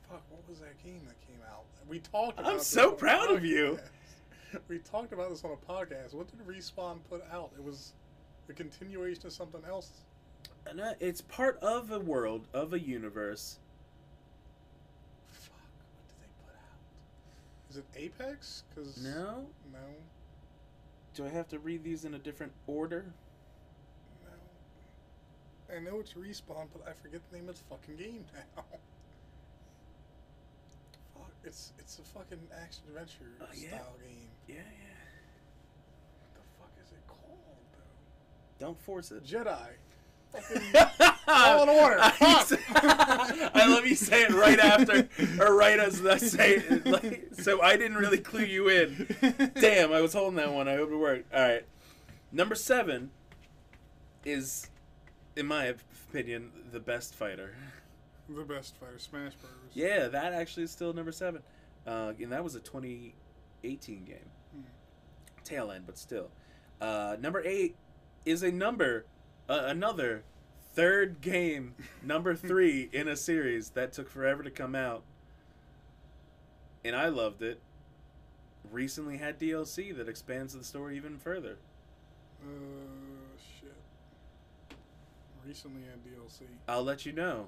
Fuck, 0.10 0.24
what 0.30 0.48
was 0.50 0.60
that 0.60 0.82
game 0.84 1.02
that 1.08 1.20
came 1.28 1.40
out? 1.52 1.64
We 1.88 2.00
talked. 2.00 2.40
About 2.40 2.52
I'm 2.54 2.60
so 2.60 2.92
proud 2.92 3.32
of 3.32 3.44
you. 3.46 3.80
We 4.68 4.80
talked 4.80 5.14
about 5.14 5.30
this 5.30 5.44
on 5.44 5.52
a 5.52 5.72
podcast. 5.72 6.16
What 6.16 6.26
did 6.36 6.40
Respawn 6.48 6.98
put 7.08 7.24
out? 7.32 7.52
It 7.56 7.64
was 7.64 7.94
a 8.50 8.54
continuation 8.54 9.28
of 9.28 9.32
something 9.32 9.62
else. 9.70 9.92
And, 10.66 10.82
uh, 10.82 10.94
it's 11.00 11.22
part 11.22 11.60
of 11.60 11.92
a 11.92 12.00
world 12.00 12.48
of 12.52 12.74
a 12.74 12.80
universe. 12.80 13.60
Fuck, 15.28 15.54
what 15.94 16.08
did 16.08 16.16
they 16.20 16.28
put 16.44 16.56
out? 16.56 17.70
Is 17.70 17.78
it 17.78 17.86
Apex? 17.96 18.64
Cause 18.74 18.98
No. 19.04 19.46
no, 19.72 19.78
Do 21.14 21.28
I 21.28 21.30
have 21.30 21.48
to 21.50 21.60
read 21.60 21.84
these 21.84 22.04
in 22.04 22.16
a 22.16 22.20
different 22.20 22.54
order? 22.66 23.06
I 25.76 25.80
know 25.80 26.00
it's 26.00 26.14
Respawn, 26.14 26.68
but 26.74 26.88
I 26.88 26.94
forget 26.94 27.22
the 27.30 27.38
name 27.38 27.50
of 27.50 27.56
the 27.58 27.64
fucking 27.70 27.96
game 27.96 28.26
now. 28.34 28.64
Fuck, 31.14 31.32
it's 31.44 31.74
it's 31.78 32.00
a 32.00 32.02
fucking 32.02 32.40
action 32.62 32.84
adventure 32.90 33.32
Oh, 33.42 33.46
yeah? 33.56 33.68
style 33.70 33.96
game. 34.04 34.30
Yeah, 34.48 34.56
yeah. 34.56 34.62
What 36.22 36.34
the 36.36 36.42
fuck 36.58 36.72
is 36.84 36.92
it 36.92 37.06
called 37.08 37.38
though? 37.74 38.66
Don't 38.66 38.80
force 38.82 39.12
it. 39.12 39.24
Jedi. 39.26 39.70
In 41.64 41.70
order. 41.70 41.98
Fuck. 42.14 42.60
I 42.76 43.66
love 43.68 43.86
you 43.86 43.96
say 43.96 44.24
it 44.24 44.30
right 44.32 44.60
after, 44.60 45.08
or 45.44 45.56
right 45.56 45.80
as 45.80 46.06
I 46.06 46.18
say 46.18 46.56
it. 46.58 46.86
Like, 46.86 47.30
so 47.34 47.62
I 47.62 47.78
didn't 47.78 47.98
really 47.98 48.20
clue 48.20 48.44
you 48.44 48.70
in. 48.70 49.08
Damn, 49.60 49.92
I 49.92 50.02
was 50.02 50.14
holding 50.14 50.36
that 50.38 50.52
one. 50.54 50.68
I 50.68 50.76
hope 50.76 50.92
it 50.92 50.96
worked. 50.98 51.34
All 51.34 51.42
right. 51.42 51.66
Number 52.32 52.54
seven 52.56 53.10
is, 54.24 54.70
in 55.40 55.48
my 55.48 55.74
opinion, 56.12 56.52
the 56.72 56.80
best 56.80 57.16
fighter. 57.16 57.56
The 58.28 58.44
best 58.44 58.76
fighter, 58.76 59.00
Smash 59.00 59.34
Bros. 59.36 59.52
Yeah, 59.74 60.08
that 60.10 60.34
actually 60.34 60.64
is 60.64 60.72
still 60.72 60.94
number 60.94 61.14
seven, 61.14 61.42
uh, 61.88 62.14
and 62.20 62.32
that 62.32 62.44
was 62.44 62.56
a 62.56 62.60
2018 62.60 64.04
game. 64.04 64.18
Hmm. 64.54 64.62
Tail 65.44 65.72
end, 65.72 65.86
but 65.88 65.98
still. 65.98 66.30
Uh, 66.80 67.16
number 67.20 67.42
eight 67.44 67.76
is 68.26 68.44
a 68.44 68.52
number, 68.52 69.06
uh, 69.48 69.64
another 69.66 70.24
third 70.74 71.22
game, 71.22 71.74
number 72.04 72.36
three 72.36 72.90
in 72.92 73.08
a 73.08 73.16
series 73.16 73.72
that 73.72 73.94
took 73.94 74.10
forever 74.10 74.44
to 74.44 74.52
come 74.52 74.76
out, 74.76 75.04
and 76.84 76.96
I 76.96 77.08
loved 77.08 77.42
it. 77.42 77.62
Recently 78.72 79.18
had 79.18 79.40
DLC 79.40 79.96
that 79.96 80.08
expands 80.08 80.54
the 80.54 80.64
story 80.64 80.98
even 80.98 81.18
further. 81.18 81.58
Uh. 82.44 83.09
Recently 85.50 85.82
had 85.82 86.06
DLC. 86.06 86.42
I'll 86.68 86.84
let 86.84 87.08
you 87.08 87.12
know. 87.12 87.48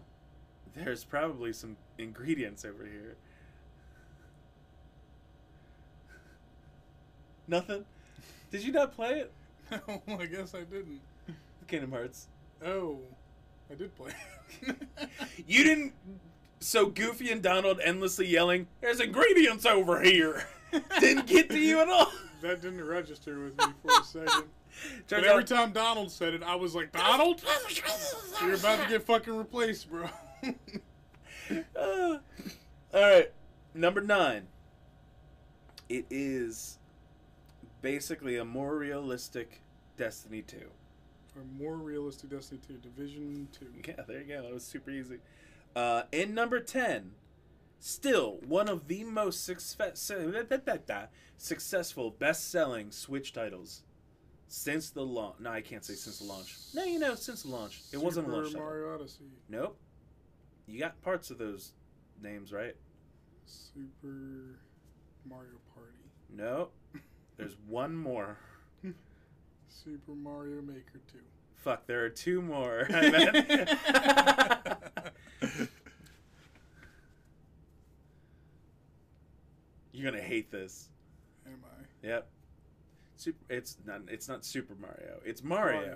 There's 0.73 1.03
probably 1.03 1.53
some 1.53 1.77
ingredients 1.99 2.65
over 2.65 2.83
here. 2.83 3.15
Nothing? 7.47 7.85
Did 8.49 8.63
you 8.63 8.71
not 8.71 8.95
play 8.95 9.19
it? 9.19 9.31
No, 9.87 10.17
I 10.19 10.25
guess 10.25 10.55
I 10.55 10.61
didn't. 10.61 10.99
Kingdom 11.67 11.91
Hearts. 11.91 12.27
Oh, 12.65 12.97
I 13.71 13.75
did 13.75 13.95
play. 13.95 14.13
You 15.47 15.63
didn't. 15.63 15.93
So 16.59 16.87
Goofy 16.87 17.31
and 17.31 17.43
Donald 17.43 17.79
endlessly 17.83 18.25
yelling, 18.25 18.65
"There's 18.81 18.99
ingredients 18.99 19.65
over 19.67 20.01
here." 20.01 20.43
didn't 20.99 21.27
get 21.27 21.49
to 21.51 21.59
you 21.59 21.79
at 21.79 21.87
all. 21.87 22.11
that 22.41 22.63
didn't 22.63 22.83
register 22.83 23.39
with 23.43 23.57
me 23.59 23.65
for 23.83 24.01
a 24.01 24.03
second. 24.03 24.45
But 25.07 25.23
every 25.23 25.43
out, 25.43 25.47
time 25.47 25.71
Donald 25.71 26.11
said 26.11 26.33
it, 26.33 26.43
I 26.43 26.55
was 26.55 26.73
like, 26.75 26.91
Donald, 26.91 27.43
you're 28.41 28.55
about 28.55 28.83
to 28.83 28.89
get 28.89 29.03
fucking 29.03 29.35
replaced, 29.35 29.89
bro. 29.89 30.09
Uh, 30.45 31.57
all 31.77 32.19
right, 32.93 33.31
number 33.73 34.01
nine. 34.01 34.47
It 35.89 36.05
is 36.09 36.79
basically 37.81 38.37
a 38.37 38.45
more 38.45 38.77
realistic 38.77 39.61
Destiny 39.97 40.41
Two. 40.41 40.69
A 41.35 41.61
more 41.61 41.75
realistic 41.75 42.29
Destiny 42.29 42.59
2, 42.67 42.73
Division 42.77 43.47
2. 43.57 43.65
Yeah, 43.87 44.03
there 44.07 44.19
you 44.21 44.27
go. 44.27 44.41
That 44.41 44.53
was 44.53 44.63
super 44.65 44.91
easy. 44.91 45.17
Uh, 45.75 46.03
in 46.11 46.33
number 46.33 46.59
10, 46.59 47.11
still 47.79 48.39
one 48.45 48.67
of 48.67 48.87
the 48.89 49.05
most 49.05 49.45
success- 49.45 50.11
successful 51.37 52.11
best 52.11 52.51
selling 52.51 52.91
Switch 52.91 53.31
titles 53.31 53.83
since 54.51 54.89
the 54.89 55.01
launch. 55.01 55.35
No, 55.39 55.49
I 55.49 55.61
can't 55.61 55.83
say 55.83 55.93
since 55.93 56.19
the 56.19 56.25
launch. 56.25 56.57
No, 56.73 56.83
you 56.83 56.99
know, 56.99 57.15
since 57.15 57.43
the 57.43 57.49
launch. 57.49 57.79
It 57.93 57.97
wasn't 57.97 58.27
a 58.27 58.29
Super 58.29 58.41
launch 58.41 58.53
title. 58.53 58.67
Mario 58.67 58.93
Odyssey. 58.95 59.23
Nope. 59.47 59.77
You 60.67 60.77
got 60.79 61.01
parts 61.01 61.31
of 61.31 61.37
those 61.37 61.71
names, 62.21 62.51
right? 62.51 62.75
Super 63.45 64.59
Mario 65.27 65.57
Party. 65.73 66.03
Nope. 66.29 66.73
There's 67.37 67.55
one 67.67 67.95
more. 67.95 68.37
Super 69.69 70.11
Mario 70.11 70.61
Maker 70.61 70.99
2. 71.11 71.17
Fuck, 71.55 71.87
there 71.87 72.03
are 72.03 72.09
two 72.09 72.41
more. 72.41 72.87
You're 79.93 80.11
gonna 80.11 80.21
hate 80.21 80.51
this. 80.51 80.89
Am 81.45 81.53
I? 81.63 81.85
Yep. 82.05 82.27
Super. 83.21 83.53
It's 83.53 83.77
not. 83.85 84.01
It's 84.07 84.27
not 84.27 84.43
Super 84.43 84.73
Mario. 84.73 85.19
It's 85.23 85.43
Mario, 85.43 85.95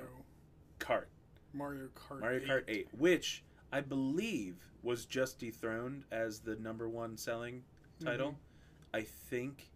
Kart. 0.80 1.06
Mario 1.54 1.88
Kart. 1.96 2.20
Mario 2.20 2.40
Kart 2.46 2.64
8, 2.68 2.88
which 2.96 3.44
I 3.72 3.82
believe 3.82 4.58
was 4.84 5.06
just 5.06 5.40
dethroned 5.40 6.04
as 6.12 6.42
the 6.42 6.56
number 6.58 6.88
one 6.88 7.18
selling 7.18 7.64
title. 8.00 8.34
Mhm. 8.34 8.36
I 8.94 9.02
think 9.02 9.72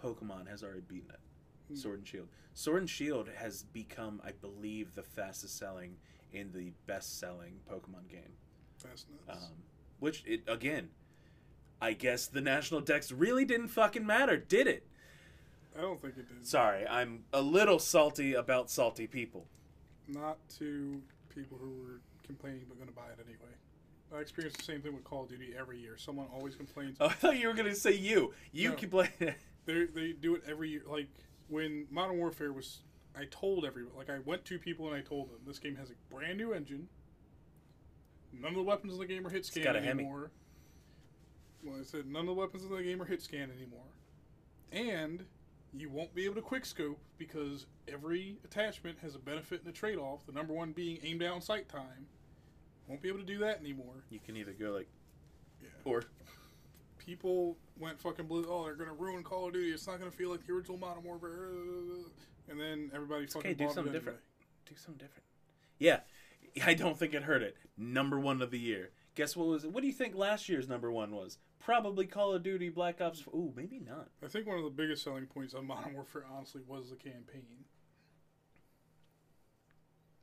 Pokemon 0.00 0.46
has 0.46 0.62
already 0.62 0.82
beaten 0.82 1.10
it. 1.10 1.72
Mm. 1.72 1.76
Sword 1.76 1.98
and 1.98 2.06
Shield. 2.08 2.28
Sword 2.54 2.82
and 2.82 2.90
Shield 2.90 3.28
has 3.30 3.64
become, 3.64 4.20
I 4.24 4.30
believe, 4.30 4.94
the 4.94 5.02
fastest 5.02 5.56
selling 5.56 5.98
in 6.32 6.52
the 6.52 6.70
best 6.86 7.18
selling 7.18 7.60
Pokemon 7.68 8.08
game. 8.08 8.36
That's 8.80 9.06
nuts. 9.26 9.44
Um, 9.46 9.64
which 9.98 10.24
it 10.24 10.44
again, 10.46 10.90
I 11.80 11.94
guess 11.94 12.28
the 12.28 12.40
national 12.40 12.80
dex 12.80 13.10
really 13.10 13.44
didn't 13.44 13.68
fucking 13.68 14.06
matter, 14.06 14.36
did 14.36 14.68
it? 14.68 14.86
I 15.76 15.80
don't 15.80 16.00
think 16.00 16.16
it 16.18 16.28
did. 16.28 16.46
Sorry, 16.46 16.86
I'm 16.86 17.24
a 17.32 17.40
little 17.40 17.78
salty 17.78 18.34
about 18.34 18.70
salty 18.70 19.06
people. 19.06 19.46
Not 20.08 20.36
to 20.58 21.00
people 21.34 21.58
who 21.58 21.70
were 21.82 22.00
complaining 22.26 22.62
but 22.68 22.76
going 22.76 22.88
to 22.88 22.94
buy 22.94 23.06
it 23.16 23.18
anyway. 23.24 23.52
I 24.14 24.20
experience 24.20 24.54
the 24.56 24.64
same 24.64 24.82
thing 24.82 24.92
with 24.94 25.04
Call 25.04 25.22
of 25.22 25.30
Duty 25.30 25.54
every 25.58 25.78
year. 25.78 25.96
Someone 25.96 26.26
always 26.34 26.54
complains. 26.54 26.98
Oh, 27.00 27.06
I 27.06 27.12
thought 27.12 27.38
you 27.38 27.48
were 27.48 27.54
gonna 27.54 27.74
say 27.74 27.92
you. 27.94 28.34
You 28.52 28.70
No. 28.70 28.74
can 28.76 28.90
play. 28.90 29.10
They 29.64 29.84
they 29.84 30.10
do 30.12 30.34
it 30.34 30.42
every 30.46 30.70
year. 30.70 30.82
Like 30.86 31.06
when 31.48 31.86
Modern 31.88 32.18
Warfare 32.18 32.52
was, 32.52 32.80
I 33.16 33.26
told 33.30 33.64
everybody. 33.64 33.96
Like 33.96 34.10
I 34.10 34.18
went 34.26 34.44
to 34.46 34.58
people 34.58 34.88
and 34.88 34.96
I 34.96 35.00
told 35.02 35.30
them 35.30 35.38
this 35.46 35.60
game 35.60 35.76
has 35.76 35.88
a 35.88 35.94
brand 36.12 36.36
new 36.36 36.52
engine. 36.52 36.88
None 38.32 38.50
of 38.50 38.56
the 38.56 38.62
weapons 38.64 38.94
in 38.94 38.98
the 38.98 39.06
game 39.06 39.24
are 39.24 39.30
hit 39.30 39.46
scan 39.46 39.76
anymore. 39.76 40.30
Well, 41.62 41.76
I 41.80 41.84
said 41.84 42.06
none 42.06 42.22
of 42.22 42.26
the 42.26 42.32
weapons 42.34 42.64
in 42.64 42.70
the 42.70 42.82
game 42.82 43.00
are 43.00 43.04
hit 43.04 43.22
scan 43.22 43.50
anymore, 43.56 43.86
and 44.72 45.24
you 45.74 45.88
won't 45.88 46.14
be 46.14 46.24
able 46.24 46.34
to 46.36 46.42
quick 46.42 46.64
scope 46.66 46.98
because 47.18 47.66
every 47.88 48.36
attachment 48.44 48.98
has 49.00 49.14
a 49.14 49.18
benefit 49.18 49.60
and 49.60 49.68
a 49.68 49.72
trade 49.72 49.98
off. 49.98 50.26
The 50.26 50.32
number 50.32 50.52
one 50.52 50.72
being 50.72 50.98
aim 51.02 51.18
down 51.18 51.40
sight 51.40 51.68
time. 51.68 52.06
Won't 52.88 53.00
be 53.00 53.08
able 53.08 53.20
to 53.20 53.24
do 53.24 53.38
that 53.38 53.60
anymore. 53.60 54.04
you 54.10 54.18
can 54.24 54.36
either 54.36 54.52
go 54.52 54.72
like, 54.72 54.88
Yeah. 55.62 55.68
or 55.84 56.02
people 56.98 57.56
went 57.78 58.00
fucking 58.00 58.26
blue. 58.26 58.44
Oh, 58.48 58.64
they're 58.64 58.74
gonna 58.74 58.92
ruin 58.92 59.22
Call 59.22 59.46
of 59.46 59.54
Duty. 59.54 59.70
It's 59.72 59.86
not 59.86 59.98
gonna 59.98 60.10
feel 60.10 60.30
like 60.30 60.46
the 60.46 60.52
original 60.52 60.78
Modern 60.78 61.02
Warfare. 61.04 61.46
Uh, 61.46 61.48
uh, 61.48 62.00
uh, 62.00 62.08
and 62.50 62.60
then 62.60 62.90
everybody 62.94 63.26
fucking 63.26 63.52
okay, 63.52 63.54
do 63.54 63.72
something 63.72 63.92
it 63.94 63.98
different. 63.98 64.18
anyway. 64.18 64.66
do 64.68 64.74
something 64.76 64.98
different. 65.06 65.24
Yeah, 65.78 66.00
I 66.66 66.74
don't 66.74 66.98
think 66.98 67.14
it 67.14 67.22
hurt 67.22 67.42
it. 67.42 67.56
Number 67.78 68.18
one 68.18 68.42
of 68.42 68.50
the 68.50 68.58
year. 68.58 68.90
Guess 69.14 69.36
what 69.36 69.46
was 69.46 69.64
it? 69.64 69.72
What 69.72 69.80
do 69.82 69.86
you 69.86 69.92
think 69.92 70.14
last 70.14 70.48
year's 70.48 70.68
number 70.68 70.90
one 70.90 71.12
was? 71.12 71.38
Probably 71.64 72.06
Call 72.06 72.34
of 72.34 72.42
Duty 72.42 72.70
Black 72.70 73.00
Ops. 73.00 73.20
4. 73.20 73.34
Ooh, 73.34 73.52
maybe 73.56 73.78
not. 73.78 74.08
I 74.24 74.28
think 74.28 74.46
one 74.46 74.58
of 74.58 74.64
the 74.64 74.70
biggest 74.70 75.04
selling 75.04 75.26
points 75.26 75.54
on 75.54 75.66
Modern 75.66 75.94
Warfare, 75.94 76.24
honestly, 76.34 76.62
was 76.66 76.90
the 76.90 76.96
campaign. 76.96 77.64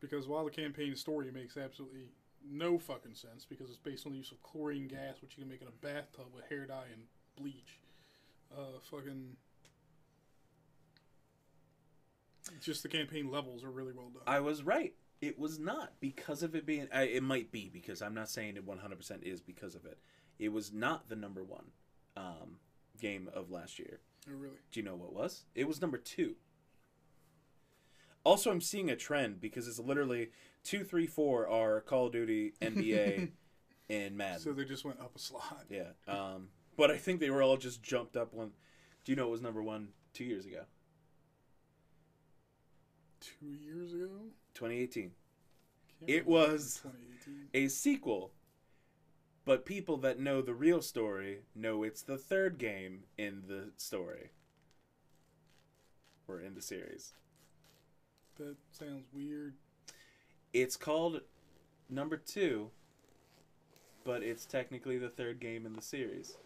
Because 0.01 0.27
while 0.27 0.43
the 0.45 0.51
campaign 0.51 0.95
story 0.95 1.31
makes 1.31 1.55
absolutely 1.55 2.11
no 2.49 2.77
fucking 2.77 3.15
sense, 3.15 3.45
because 3.45 3.69
it's 3.69 3.77
based 3.77 4.05
on 4.05 4.11
the 4.13 4.17
use 4.17 4.31
of 4.31 4.41
chlorine 4.43 4.87
gas, 4.87 5.21
which 5.21 5.37
you 5.37 5.43
can 5.43 5.49
make 5.49 5.61
in 5.61 5.67
a 5.67 5.85
bathtub 5.85 6.27
with 6.33 6.45
hair 6.49 6.65
dye 6.65 6.87
and 6.91 7.03
bleach. 7.37 7.79
Uh, 8.55 8.79
fucking. 8.89 9.35
Just 12.61 12.83
the 12.83 12.89
campaign 12.89 13.29
levels 13.31 13.63
are 13.63 13.71
really 13.71 13.93
well 13.93 14.09
done. 14.09 14.23
I 14.25 14.39
was 14.39 14.63
right. 14.63 14.93
It 15.21 15.37
was 15.37 15.59
not 15.59 15.93
because 15.99 16.43
of 16.43 16.55
it 16.55 16.65
being. 16.65 16.87
I, 16.93 17.03
it 17.03 17.23
might 17.23 17.51
be 17.51 17.69
because 17.71 18.01
I'm 18.01 18.13
not 18.13 18.29
saying 18.29 18.57
it 18.57 18.65
100% 18.65 19.23
is 19.23 19.41
because 19.41 19.75
of 19.75 19.85
it. 19.85 19.99
It 20.39 20.53
was 20.53 20.71
not 20.73 21.09
the 21.09 21.15
number 21.15 21.43
one 21.43 21.65
um, 22.17 22.57
game 22.99 23.29
of 23.33 23.51
last 23.51 23.77
year. 23.77 23.99
Oh, 24.27 24.33
really. 24.35 24.55
Do 24.71 24.79
you 24.79 24.85
know 24.85 24.95
what 24.95 25.13
was? 25.13 25.43
It 25.53 25.67
was 25.67 25.81
number 25.81 25.97
two. 25.97 26.35
Also, 28.23 28.49
I'm 28.51 28.61
seeing 28.61 28.89
a 28.89 28.95
trend 28.95 29.39
because 29.41 29.67
it's 29.67 29.79
literally 29.79 30.29
two, 30.63 30.83
three, 30.83 31.07
four 31.07 31.47
are 31.47 31.81
Call 31.81 32.07
of 32.07 32.11
Duty, 32.13 32.53
NBA, 32.61 33.29
and 33.89 34.17
Madden. 34.17 34.39
So 34.39 34.53
they 34.53 34.65
just 34.65 34.85
went 34.85 34.99
up 34.99 35.15
a 35.15 35.19
slot. 35.19 35.65
yeah. 35.69 35.89
Um, 36.07 36.49
but 36.77 36.91
I 36.91 36.97
think 36.97 37.19
they 37.19 37.29
were 37.29 37.41
all 37.43 37.57
just 37.57 37.81
jumped 37.83 38.15
up 38.15 38.33
one. 38.33 38.51
Do 39.03 39.11
you 39.11 39.15
know 39.15 39.27
it 39.27 39.31
was 39.31 39.41
number 39.41 39.61
one 39.63 39.89
two 40.13 40.23
years 40.25 40.45
ago? 40.45 40.61
Two 43.19 43.47
years 43.47 43.93
ago? 43.93 44.09
2018. 44.53 45.11
It 46.07 46.25
was- 46.25 46.79
2018. 46.83 47.49
A 47.53 47.67
sequel. 47.67 48.31
But 49.45 49.65
people 49.65 49.97
that 49.97 50.19
know 50.19 50.41
the 50.41 50.53
real 50.53 50.81
story 50.81 51.39
know 51.55 51.83
it's 51.83 52.01
the 52.01 52.17
third 52.17 52.57
game 52.57 53.03
in 53.17 53.43
the 53.47 53.71
story. 53.77 54.29
Or 56.27 56.39
in 56.39 56.53
the 56.53 56.61
series. 56.61 57.13
That 58.37 58.55
sounds 58.71 59.07
weird. 59.11 59.55
It's 60.53 60.77
called 60.77 61.21
number 61.89 62.17
two, 62.17 62.69
but 64.05 64.23
it's 64.23 64.45
technically 64.45 64.97
the 64.97 65.09
third 65.09 65.39
game 65.39 65.65
in 65.65 65.73
the 65.73 65.81
series. 65.81 66.37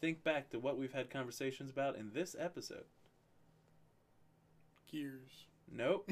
Think 0.00 0.22
back 0.22 0.50
to 0.50 0.58
what 0.58 0.78
we've 0.78 0.92
had 0.92 1.10
conversations 1.10 1.70
about 1.70 1.96
in 1.96 2.10
this 2.12 2.36
episode. 2.38 2.84
Gears. 4.90 5.46
Nope. 5.70 6.10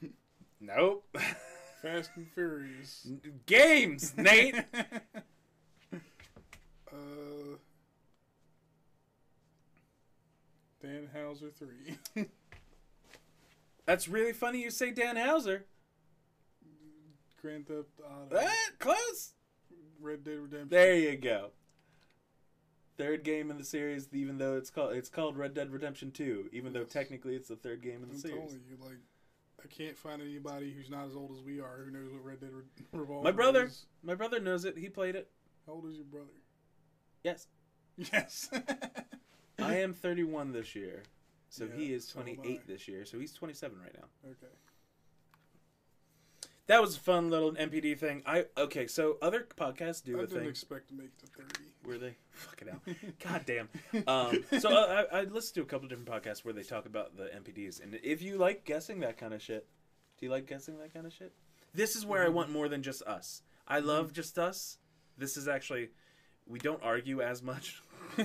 nope. 0.60 1.04
Fast 1.82 2.10
and 2.16 2.26
Furious. 2.34 3.06
Games, 3.46 4.14
Nate. 4.16 4.56
uh. 5.94 5.98
Dan 10.82 11.08
Houser 11.12 11.50
3. 12.14 12.26
That's 13.86 14.08
really 14.08 14.32
funny 14.32 14.62
you 14.62 14.70
say 14.70 14.90
Dan 14.90 15.16
Houser. 15.16 15.64
Grand 17.40 17.66
Theft 17.66 17.88
Auto. 18.04 18.36
Ah, 18.36 18.70
close. 18.78 19.32
Red 20.00 20.24
Dead 20.24 20.38
Redemption. 20.38 20.68
There 20.68 20.94
you 20.94 21.16
go. 21.16 21.50
Third 22.96 23.22
game 23.22 23.50
in 23.50 23.58
the 23.58 23.64
series, 23.64 24.08
even 24.12 24.38
though 24.38 24.56
it's 24.56 24.70
called 24.70 24.92
it's 24.94 25.08
called 25.08 25.36
Red 25.36 25.54
Dead 25.54 25.70
Redemption 25.70 26.10
Two, 26.10 26.48
even 26.52 26.72
though 26.72 26.84
technically 26.84 27.36
it's 27.36 27.48
the 27.48 27.56
third 27.56 27.80
game 27.80 28.02
in 28.02 28.08
the 28.08 28.14
I'm 28.14 28.20
series. 28.20 28.58
you, 28.68 28.76
like, 28.80 28.98
I 29.62 29.66
can't 29.68 29.96
find 29.96 30.22
anybody 30.22 30.72
who's 30.72 30.90
not 30.90 31.06
as 31.06 31.16
old 31.16 31.32
as 31.36 31.42
we 31.42 31.60
are 31.60 31.82
who 31.84 31.90
knows 31.90 32.12
what 32.12 32.24
Red 32.24 32.40
Dead 32.40 32.50
Re- 32.52 32.62
Revolver 32.92 33.24
My 33.24 33.32
brother. 33.32 33.64
is. 33.64 33.86
My 34.02 34.14
brother 34.14 34.40
knows 34.40 34.64
it. 34.64 34.76
He 34.78 34.88
played 34.88 35.16
it. 35.16 35.28
How 35.66 35.72
old 35.74 35.86
is 35.86 35.96
your 35.96 36.04
brother? 36.04 36.30
Yes. 37.24 37.46
Yes. 37.96 38.48
I 39.60 39.74
am 39.78 39.92
31 39.92 40.52
this 40.52 40.76
year, 40.76 41.02
so 41.50 41.64
Yeah, 41.64 41.76
he 41.76 41.92
is 41.92 42.06
28 42.06 42.38
I. 42.46 42.60
this 42.72 42.86
year. 42.86 43.04
So 43.04 43.18
he's 43.18 43.32
27 43.32 43.76
right 43.82 43.92
now. 43.94 44.04
okay. 44.30 44.52
That 46.68 46.80
was 46.80 46.96
a 46.96 47.00
fun 47.00 47.28
little 47.30 47.52
NPD 47.52 47.98
thing. 47.98 48.22
I 48.26 48.44
okay. 48.56 48.86
So 48.86 49.16
other 49.20 49.46
podcasts 49.56 50.02
do 50.04 50.18
I 50.20 50.22
a 50.22 50.26
didn't 50.26 50.40
thing. 50.42 50.48
expect 50.50 50.88
to 50.88 50.94
make 50.94 51.06
it 51.06 51.18
to 51.26 51.42
30. 51.42 51.64
Were 51.84 51.98
they? 51.98 52.14
Fucking 52.32 52.68
out? 52.70 52.80
God 53.24 53.44
damn. 53.46 53.68
Um, 54.06 54.44
so 54.60 54.70
I, 54.70 55.02
I 55.02 55.20
I 55.20 55.22
listened 55.24 55.54
to 55.56 55.62
a 55.62 55.64
couple 55.64 55.88
different 55.88 56.08
podcasts 56.10 56.44
where 56.44 56.52
they 56.54 56.62
talk 56.62 56.86
about 56.86 57.16
the 57.16 57.24
NPDs, 57.24 57.82
and 57.82 57.98
if 58.02 58.20
you 58.22 58.36
like 58.36 58.64
guessing 58.64 59.00
that 59.00 59.16
kind 59.18 59.32
of 59.34 59.42
shit, 59.42 59.66
do 60.18 60.26
you 60.26 60.30
like 60.32 60.46
guessing 60.46 60.78
that 60.78 60.92
kind 60.92 61.06
of 61.06 61.12
shit? 61.12 61.32
This 61.74 61.96
is 61.96 62.04
where 62.06 62.22
I 62.22 62.28
Mhm. 62.28 62.32
want 62.34 62.50
more 62.50 62.68
than 62.68 62.82
just 62.82 63.02
us. 63.02 63.42
I 63.66 63.78
love 63.80 64.12
just 64.12 64.38
us. 64.38 64.76
This 65.16 65.36
is 65.36 65.48
actually 65.48 65.88
we 66.46 66.58
don't 66.58 66.82
argue 66.82 67.22
as 67.22 67.42
much. 67.42 67.82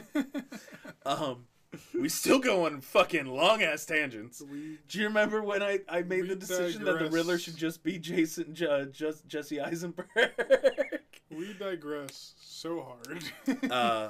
um, 1.06 1.46
we 1.94 2.10
still 2.10 2.40
go 2.40 2.66
on 2.66 2.82
fucking 2.82 3.26
long 3.26 3.62
ass 3.64 3.86
tangents. 3.86 4.42
we, 4.42 4.78
Do 4.88 5.00
you 5.00 5.06
remember 5.08 5.42
when 5.44 5.64
I, 5.64 5.80
I 5.90 6.02
made 6.04 6.24
We 6.24 6.28
the 6.30 6.36
decision 6.36 6.84
that 6.84 6.92
the 6.94 7.00
digress. 7.00 7.14
Riddler 7.14 7.38
should 7.38 7.58
just 7.58 7.84
be 7.84 7.98
Jason, 8.00 8.56
uh, 8.70 8.86
just 8.86 9.28
Jesse 9.28 9.60
Eisenberg? 9.60 10.08
we 11.32 11.54
digress 11.54 12.34
so 12.42 12.82
hard. 12.82 13.24
uh, 13.72 14.10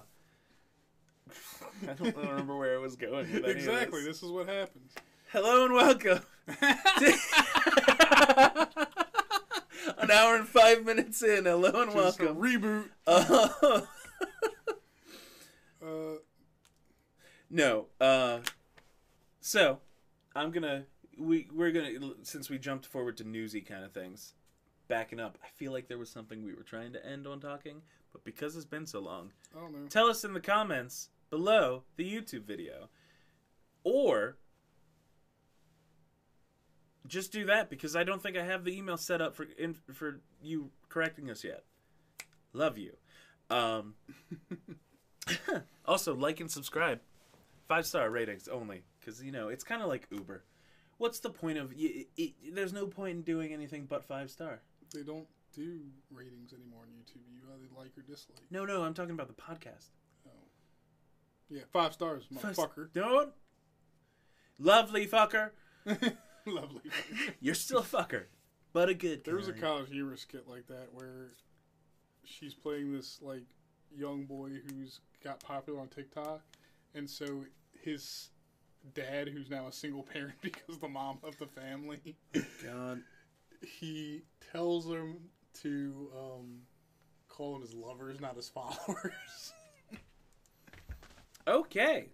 I 1.87 1.93
don't 1.93 2.15
remember 2.15 2.57
where 2.57 2.75
I 2.75 2.79
was 2.79 2.95
going. 2.95 3.31
with 3.31 3.43
any 3.43 3.51
of 3.51 3.57
exactly. 3.57 3.99
this. 4.01 4.19
This 4.19 4.23
is 4.23 4.31
what 4.31 4.47
happens. 4.47 4.93
Hello 5.31 5.65
and 5.65 5.73
welcome. 5.73 6.19
An 9.97 10.11
hour 10.11 10.35
and 10.35 10.47
five 10.47 10.85
minutes 10.85 11.23
in. 11.23 11.45
Hello 11.45 11.81
and 11.81 11.91
Just 11.93 12.19
a 12.19 12.25
welcome. 12.25 12.41
reboot. 12.41 12.89
Uh, 13.07 13.81
Uh, 15.85 16.15
no. 17.53 17.85
Uh, 18.01 18.39
so 19.39 19.79
I'm 20.35 20.51
gonna 20.51 20.85
we 21.17 21.47
we're 21.53 21.71
gonna 21.71 21.91
since 22.23 22.49
we 22.49 22.57
jumped 22.57 22.85
forward 22.85 23.17
to 23.17 23.23
newsy 23.23 23.61
kind 23.61 23.85
of 23.85 23.91
things, 23.91 24.33
backing 24.87 25.19
up. 25.19 25.37
I 25.43 25.47
feel 25.55 25.71
like 25.71 25.87
there 25.87 25.97
was 25.97 26.09
something 26.09 26.43
we 26.43 26.53
were 26.53 26.63
trying 26.63 26.93
to 26.93 27.05
end 27.05 27.27
on 27.27 27.39
talking, 27.39 27.81
but 28.11 28.23
because 28.23 28.55
it's 28.55 28.65
been 28.65 28.87
so 28.87 28.99
long, 28.99 29.31
I 29.55 29.59
don't 29.59 29.71
know. 29.71 29.87
tell 29.87 30.07
us 30.07 30.23
in 30.23 30.33
the 30.33 30.41
comments 30.41 31.09
below 31.29 31.83
the 31.95 32.11
YouTube 32.11 32.43
video. 32.43 32.89
Or 33.85 34.37
just 37.05 37.33
do 37.33 37.45
that 37.47 37.69
because 37.69 37.95
I 37.97 38.05
don't 38.05 38.21
think 38.21 38.37
I 38.37 38.43
have 38.43 38.63
the 38.63 38.77
email 38.77 38.95
set 38.95 39.21
up 39.21 39.35
for 39.35 39.45
in, 39.57 39.75
for 39.93 40.21
you 40.41 40.69
correcting 40.87 41.29
us 41.29 41.43
yet. 41.43 41.63
Love 42.53 42.77
you. 42.77 42.93
Um, 43.49 43.95
also, 45.85 46.15
like 46.15 46.39
and 46.39 46.49
subscribe. 46.49 46.99
Five 47.67 47.85
star 47.85 48.09
ratings 48.09 48.47
only 48.47 48.83
because 48.99 49.23
you 49.23 49.31
know 49.31 49.49
it's 49.49 49.63
kind 49.63 49.81
of 49.81 49.87
like 49.87 50.07
Uber. 50.11 50.43
What's 50.97 51.19
the 51.19 51.29
point 51.29 51.57
of? 51.57 51.71
y 51.71 52.05
it, 52.17 52.33
there's 52.53 52.73
no 52.73 52.87
point 52.87 53.17
in 53.17 53.21
doing 53.21 53.53
anything 53.53 53.85
but 53.85 54.03
five 54.03 54.29
star. 54.29 54.61
They 54.93 55.03
don't 55.03 55.27
do 55.55 55.79
ratings 56.11 56.53
anymore 56.53 56.81
on 56.83 56.89
YouTube. 56.89 57.21
You 57.31 57.41
either 57.53 57.69
like 57.77 57.97
or 57.97 58.01
dislike. 58.01 58.39
No, 58.51 58.65
no, 58.65 58.83
I'm 58.83 58.93
talking 58.93 59.13
about 59.13 59.27
the 59.27 59.41
podcast. 59.41 59.89
Oh. 60.27 60.31
Yeah, 61.49 61.61
five 61.71 61.93
stars, 61.93 62.27
motherfucker. 62.33 62.89
No, 62.95 63.29
lovely 64.59 65.07
fucker. 65.07 65.51
Lovely. 66.45 66.81
You're 67.39 67.55
still 67.55 67.79
a 67.79 67.83
fucker, 67.83 68.25
but 68.73 68.89
a 68.89 68.93
good. 68.93 69.23
There 69.23 69.35
was 69.35 69.47
a 69.47 69.53
college 69.53 69.89
humor 69.89 70.17
skit 70.17 70.47
like 70.47 70.67
that 70.67 70.89
where 70.91 71.29
she's 72.25 72.53
playing 72.53 72.93
this 72.93 73.19
like 73.21 73.43
young 73.95 74.25
boy 74.25 74.49
who's 74.67 74.99
got 75.23 75.39
popular 75.39 75.79
on 75.79 75.87
TikTok, 75.87 76.41
and 76.95 77.09
so 77.09 77.45
his 77.81 78.29
dad, 78.93 79.29
who's 79.29 79.49
now 79.49 79.67
a 79.67 79.71
single 79.71 80.03
parent 80.03 80.35
because 80.41 80.77
the 80.79 80.87
mom 80.87 81.17
of 81.23 81.37
the 81.37 81.47
family, 81.47 82.15
God. 82.63 83.01
he 83.79 84.21
tells 84.51 84.85
him 84.85 85.17
to 85.61 86.09
um, 86.17 86.59
call 87.29 87.53
them 87.53 87.61
his 87.61 87.73
lovers, 87.73 88.19
not 88.19 88.35
his 88.35 88.49
followers. 88.49 89.53
Okay. 91.45 92.05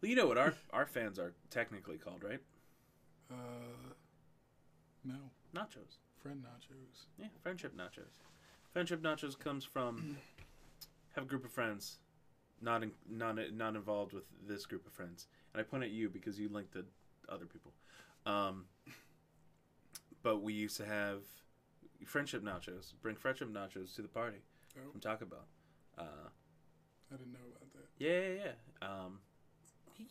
Well, 0.00 0.08
you 0.10 0.16
know 0.16 0.26
what 0.26 0.38
our 0.38 0.54
our 0.72 0.84
fans 0.86 1.18
are 1.18 1.32
technically 1.50 1.96
called, 1.96 2.24
right? 2.24 2.40
uh, 3.30 3.34
no, 5.04 5.14
Nachos. 5.54 5.98
friend 6.20 6.42
nachos. 6.44 7.04
Yeah, 7.18 7.26
friendship 7.42 7.76
nachos. 7.76 8.10
Friendship 8.72 9.00
nachos 9.02 9.38
comes 9.38 9.64
from 9.64 10.16
have 11.14 11.24
a 11.24 11.26
group 11.28 11.44
of 11.44 11.52
friends, 11.52 11.98
not 12.60 12.82
in, 12.82 12.92
not 13.10 13.36
not 13.54 13.74
involved 13.76 14.12
with 14.12 14.24
this 14.46 14.66
group 14.66 14.86
of 14.86 14.92
friends, 14.92 15.26
and 15.52 15.60
I 15.60 15.64
point 15.64 15.84
at 15.84 15.90
you 15.90 16.08
because 16.08 16.38
you 16.38 16.48
linked 16.48 16.72
to 16.72 16.84
other 17.28 17.46
people. 17.46 17.72
Um, 18.26 18.64
but 20.22 20.42
we 20.42 20.52
used 20.52 20.76
to 20.78 20.84
have 20.86 21.20
friendship 22.04 22.42
nachos. 22.44 22.92
Bring 23.02 23.16
friendship 23.16 23.52
nachos 23.52 23.94
to 23.96 24.02
the 24.02 24.08
party 24.08 24.38
Oh, 24.76 24.90
from 24.92 25.00
Taco 25.00 25.24
Bell. 25.24 25.46
Uh, 25.96 26.02
I 27.12 27.16
didn't 27.16 27.32
know 27.32 27.38
about 27.56 27.72
that. 27.72 27.86
yeah, 27.98 28.20
yeah, 28.20 28.52
yeah. 28.82 28.88
Um, 29.04 29.18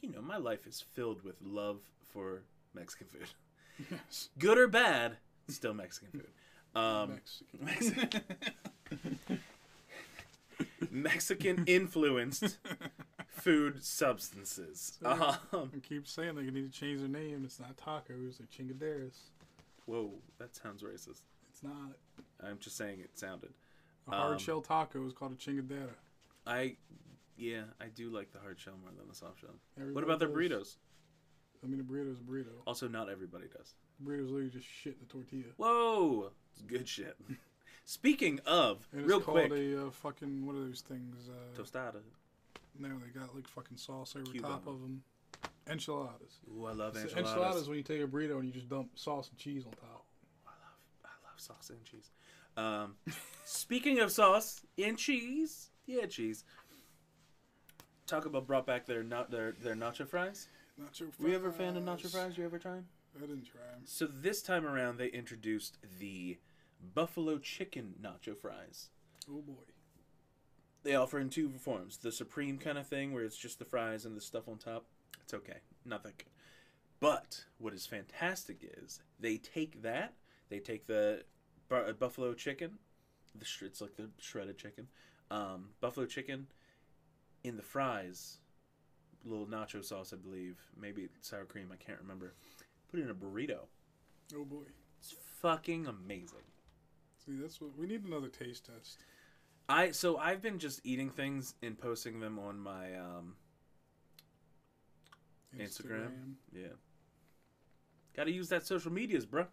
you 0.01 0.09
know, 0.11 0.21
my 0.21 0.37
life 0.37 0.65
is 0.67 0.81
filled 0.81 1.23
with 1.23 1.35
love 1.41 1.79
for 2.11 2.41
Mexican 2.73 3.07
food, 3.07 3.27
Yes, 3.91 4.29
good 4.39 4.57
or 4.57 4.67
bad. 4.67 5.17
Still 5.47 5.73
Mexican 5.73 6.09
food. 6.11 6.27
Um, 6.75 7.19
Mexican. 7.63 8.11
Mexican 8.11 9.39
influenced 11.67 12.57
food 13.29 13.83
substances. 13.83 14.97
Um, 15.05 15.71
I 15.75 15.79
keep 15.87 16.07
saying 16.07 16.35
they 16.35 16.43
need 16.43 16.71
to 16.71 16.79
change 16.79 16.99
their 16.99 17.09
name. 17.09 17.43
It's 17.45 17.59
not 17.59 17.75
tacos, 17.77 18.37
they're 18.37 18.47
chingaderas. 18.47 19.17
whoa, 19.85 20.11
that 20.39 20.55
sounds 20.55 20.81
racist. 20.83 21.21
It's 21.49 21.63
not. 21.63 21.93
I'm 22.43 22.57
just 22.59 22.77
saying 22.77 22.99
it 22.99 23.17
sounded. 23.17 23.51
A 24.07 24.11
hard 24.15 24.33
Um, 24.33 24.37
shell 24.39 24.61
taco 24.61 25.05
is 25.05 25.13
called 25.13 25.33
a 25.33 25.35
chingadera. 25.35 25.89
I, 26.45 26.75
yeah, 27.35 27.63
I 27.81 27.87
do 27.87 28.09
like 28.09 28.31
the 28.31 28.39
hard 28.39 28.59
shell 28.59 28.75
more 28.81 28.91
than 28.97 29.07
the 29.07 29.15
soft 29.15 29.41
shell. 29.41 29.55
what 29.93 30.03
about 30.03 30.19
the 30.19 30.27
does. 30.27 30.35
burritos? 30.35 30.75
I 31.63 31.67
mean, 31.67 31.79
a 31.79 31.83
burrito 31.83 32.11
is 32.11 32.19
a 32.19 32.23
burrito. 32.23 32.53
Also, 32.65 32.87
not 32.87 33.09
everybody 33.09 33.45
does. 33.47 33.73
Burrito's 34.03 34.29
literally 34.29 34.49
just 34.51 34.67
shit 34.67 34.93
in 34.93 34.99
the 34.99 35.05
tortilla. 35.11 35.51
Whoa, 35.57 36.31
it's 36.53 36.61
good 36.61 36.87
shit. 36.87 37.15
Speaking 37.97 38.41
of, 38.45 38.85
And 38.91 39.05
real 39.07 39.15
it's 39.19 39.25
quick, 39.25 39.47
called 39.49 39.57
a 39.57 39.87
uh, 39.87 39.91
fucking 39.91 40.45
what 40.45 40.57
are 40.57 40.65
those 40.65 40.81
things? 40.81 41.29
Uh, 41.29 41.57
tostada. 41.57 42.01
no, 42.77 42.89
they 42.89 43.17
got 43.17 43.33
like 43.33 43.47
fucking 43.47 43.77
sauce 43.77 44.13
over 44.13 44.29
Cuban. 44.29 44.49
top 44.51 44.67
of 44.67 44.81
them. 44.81 45.01
Enchiladas. 45.69 46.39
Ooh, 46.51 46.65
I 46.65 46.73
love 46.73 46.95
So 46.95 47.03
enchiladas. 47.03 47.31
enchiladas 47.31 47.67
when 47.69 47.77
you 47.77 47.83
take 47.83 48.01
a 48.01 48.05
burrito 48.07 48.39
and 48.39 48.45
you 48.45 48.51
just 48.51 48.67
dump 48.67 48.89
sauce 48.95 49.29
and 49.29 49.37
cheese 49.37 49.63
on 49.65 49.71
top. 49.71 50.03
I 50.45 50.49
love, 50.49 51.05
I 51.05 51.29
love 51.29 51.39
sauce 51.39 51.69
and 51.69 51.81
cheese. 51.85 52.11
Um, 52.57 52.95
speaking 53.45 53.99
of 53.99 54.11
sauce 54.11 54.63
and 54.77 54.97
cheese, 54.97 55.69
yeah, 55.85 56.07
cheese. 56.07 56.43
Taco 58.05 58.27
Bell 58.27 58.41
brought 58.41 58.65
back 58.65 58.85
their 58.85 59.01
not 59.01 59.31
their 59.31 59.53
their 59.53 59.75
nacho 59.75 60.05
fries. 60.05 60.49
Nacho 60.77 61.09
fries. 61.13 61.19
Were 61.19 61.29
you 61.29 61.35
ever 61.35 61.47
a 61.47 61.53
fan 61.53 61.77
of 61.77 61.83
nacho 61.83 62.11
fries? 62.11 62.37
You 62.37 62.43
ever 62.43 62.59
try 62.59 62.73
'em? 62.77 62.87
I 63.15 63.21
didn't 63.21 63.45
try 63.45 63.61
'em. 63.73 63.83
So 63.85 64.07
this 64.07 64.41
time 64.41 64.65
around, 64.65 64.97
they 64.97 65.07
introduced 65.07 65.77
the 65.99 66.37
buffalo 66.81 67.37
chicken 67.37 67.95
nacho 68.01 68.37
fries. 68.37 68.89
Oh 69.29 69.41
boy. 69.41 69.63
They 70.83 70.95
offer 70.95 71.19
in 71.19 71.29
two 71.29 71.49
forms: 71.59 71.97
the 71.97 72.11
supreme 72.11 72.57
kind 72.57 72.77
of 72.77 72.87
thing, 72.87 73.13
where 73.13 73.23
it's 73.23 73.37
just 73.37 73.59
the 73.59 73.65
fries 73.65 74.05
and 74.05 74.15
the 74.15 74.21
stuff 74.21 74.47
on 74.47 74.57
top. 74.57 74.85
It's 75.21 75.33
okay, 75.33 75.59
not 75.85 76.03
that 76.03 76.17
good. 76.17 76.27
But 76.99 77.43
what 77.57 77.73
is 77.73 77.85
fantastic 77.85 78.59
is 78.83 79.01
they 79.19 79.37
take 79.37 79.81
that, 79.83 80.13
they 80.49 80.59
take 80.59 80.87
the 80.87 81.23
bu- 81.69 81.75
uh, 81.75 81.93
buffalo 81.93 82.33
chicken, 82.33 82.79
the 83.35 83.45
sh- 83.45 83.63
it's 83.63 83.81
like 83.81 83.95
the 83.97 84.09
shredded 84.19 84.57
chicken, 84.57 84.87
um, 85.29 85.69
buffalo 85.81 86.05
chicken, 86.05 86.47
in 87.43 87.57
the 87.57 87.63
fries, 87.63 88.37
little 89.25 89.45
nacho 89.45 89.83
sauce, 89.83 90.13
I 90.13 90.15
believe, 90.15 90.59
maybe 90.79 91.09
sour 91.21 91.45
cream, 91.45 91.69
I 91.71 91.75
can't 91.75 91.99
remember. 91.99 92.33
Put 92.89 92.99
it 92.99 93.03
in 93.03 93.09
a 93.09 93.13
burrito. 93.13 93.65
Oh 94.35 94.45
boy. 94.45 94.63
It's 94.99 95.13
fucking 95.41 95.85
amazing. 95.85 96.45
See, 97.27 97.35
that's 97.41 97.59
what 97.59 97.77
we 97.77 97.87
need 97.87 98.05
another 98.05 98.29
taste 98.29 98.67
test. 98.67 98.99
I 99.67 99.91
so 99.91 100.17
I've 100.17 100.41
been 100.41 100.59
just 100.59 100.79
eating 100.85 101.09
things 101.09 101.55
and 101.61 101.77
posting 101.77 102.21
them 102.21 102.39
on 102.39 102.57
my 102.57 102.95
um 102.95 103.35
Instagram. 105.59 106.35
Yeah. 106.53 106.67
Got 108.15 108.25
to 108.25 108.31
use 108.31 108.49
that 108.49 108.65
social 108.65 108.91
medias, 108.91 109.25
bro. 109.25 109.45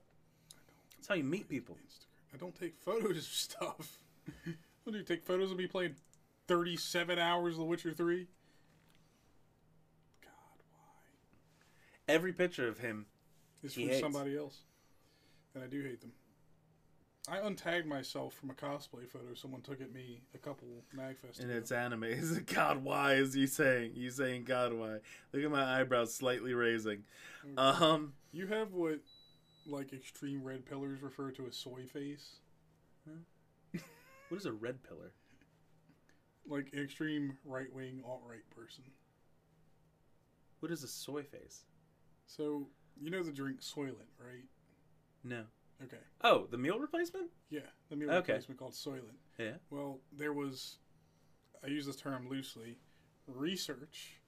That's 0.97 1.09
how 1.09 1.15
you 1.17 1.25
meet 1.25 1.49
people. 1.49 1.77
Instagram. 1.77 2.35
I 2.35 2.37
don't 2.37 2.55
take 2.55 2.77
photos 2.79 3.19
of 3.19 3.25
stuff. 3.25 3.99
what 4.85 4.93
do 4.93 4.99
you 4.99 5.05
take 5.05 5.25
photos 5.25 5.51
of 5.51 5.57
me 5.59 5.67
playing 5.67 5.97
37 6.47 7.19
hours 7.19 7.55
of 7.55 7.59
The 7.59 7.65
Witcher 7.65 7.93
3? 7.93 8.27
God, 10.23 10.31
why? 10.73 12.15
Every 12.15 12.33
picture 12.33 12.69
of 12.69 12.79
him, 12.79 13.07
is 13.63 13.75
from 13.75 13.85
hates. 13.85 14.01
somebody 14.01 14.37
else. 14.37 14.61
And 15.55 15.63
I 15.63 15.67
do 15.67 15.83
hate 15.83 16.01
them. 16.01 16.13
I 17.27 17.39
untagged 17.39 17.87
myself 17.87 18.35
from 18.35 18.51
a 18.51 18.55
cosplay 18.55 19.09
photo 19.09 19.33
someone 19.35 19.63
took 19.63 19.81
at 19.81 19.93
me 19.95 20.21
a 20.35 20.39
couple 20.39 20.69
MagFest 20.95 21.41
and 21.41 21.51
ago. 21.51 21.59
it's 21.59 21.73
anime. 21.73 22.05
Is 22.05 22.37
it 22.37 22.47
God? 22.47 22.85
Why 22.85 23.15
is 23.15 23.33
he 23.33 23.47
saying? 23.47 23.93
You 23.95 24.11
saying 24.11 24.45
God? 24.45 24.75
Why? 24.75 24.99
Look 25.33 25.43
at 25.43 25.51
my 25.51 25.81
eyebrows 25.81 26.15
slightly 26.15 26.53
raising. 26.53 27.05
Um, 27.57 28.13
You 28.33 28.47
have 28.49 28.73
what, 28.73 29.01
like, 29.67 29.93
extreme 29.95 30.43
red 30.45 30.67
pillars 30.67 31.01
refer 31.01 31.31
to 31.33 31.47
as 31.47 31.57
soy 31.57 31.87
face? 31.87 32.37
what 34.29 34.39
is 34.39 34.45
a 34.47 34.53
red 34.53 34.83
pillar? 34.83 35.13
Like, 36.47 36.75
extreme 36.75 37.39
right 37.47 37.73
wing, 37.73 38.03
alt 38.07 38.23
right 38.29 38.49
person. 38.55 38.85
What 40.61 40.71
is 40.71 40.83
a 40.83 40.89
soy 40.89 41.23
face? 41.23 41.63
So, 42.27 42.67
you 43.01 43.11
know 43.11 43.23
the 43.23 43.33
drink 43.33 43.61
Soylent, 43.61 44.13
right? 44.19 44.45
No. 45.23 45.45
Okay. 45.83 45.99
Oh, 46.23 46.47
the 46.51 46.59
meal 46.59 46.79
replacement? 46.79 47.31
Yeah, 47.51 47.61
the 47.91 47.97
meal 47.97 48.11
Okay. 48.11 48.33
replacement 48.35 48.59
called 48.59 48.73
Soylent. 48.73 49.17
Yeah. 49.39 49.55
Well, 49.71 49.99
there 50.17 50.33
was, 50.33 50.79
I 51.63 51.67
use 51.69 51.87
this 51.87 51.97
term 51.97 52.29
loosely, 52.29 52.79
research 53.27 54.21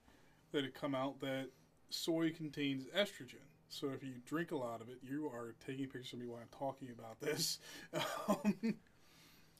that 0.51 0.63
had 0.63 0.73
come 0.73 0.93
out 0.95 1.19
that 1.21 1.49
soy 1.89 2.31
contains 2.31 2.85
estrogen. 2.95 3.45
So 3.69 3.89
if 3.89 4.03
you 4.03 4.13
drink 4.25 4.51
a 4.51 4.55
lot 4.57 4.81
of 4.81 4.89
it, 4.89 4.99
you 5.01 5.27
are 5.27 5.55
taking 5.65 5.85
pictures 5.85 6.13
of 6.13 6.19
me 6.19 6.25
while 6.27 6.39
I'm 6.39 6.57
talking 6.57 6.89
about 6.89 7.19
this. 7.19 7.59
Um, 8.27 8.75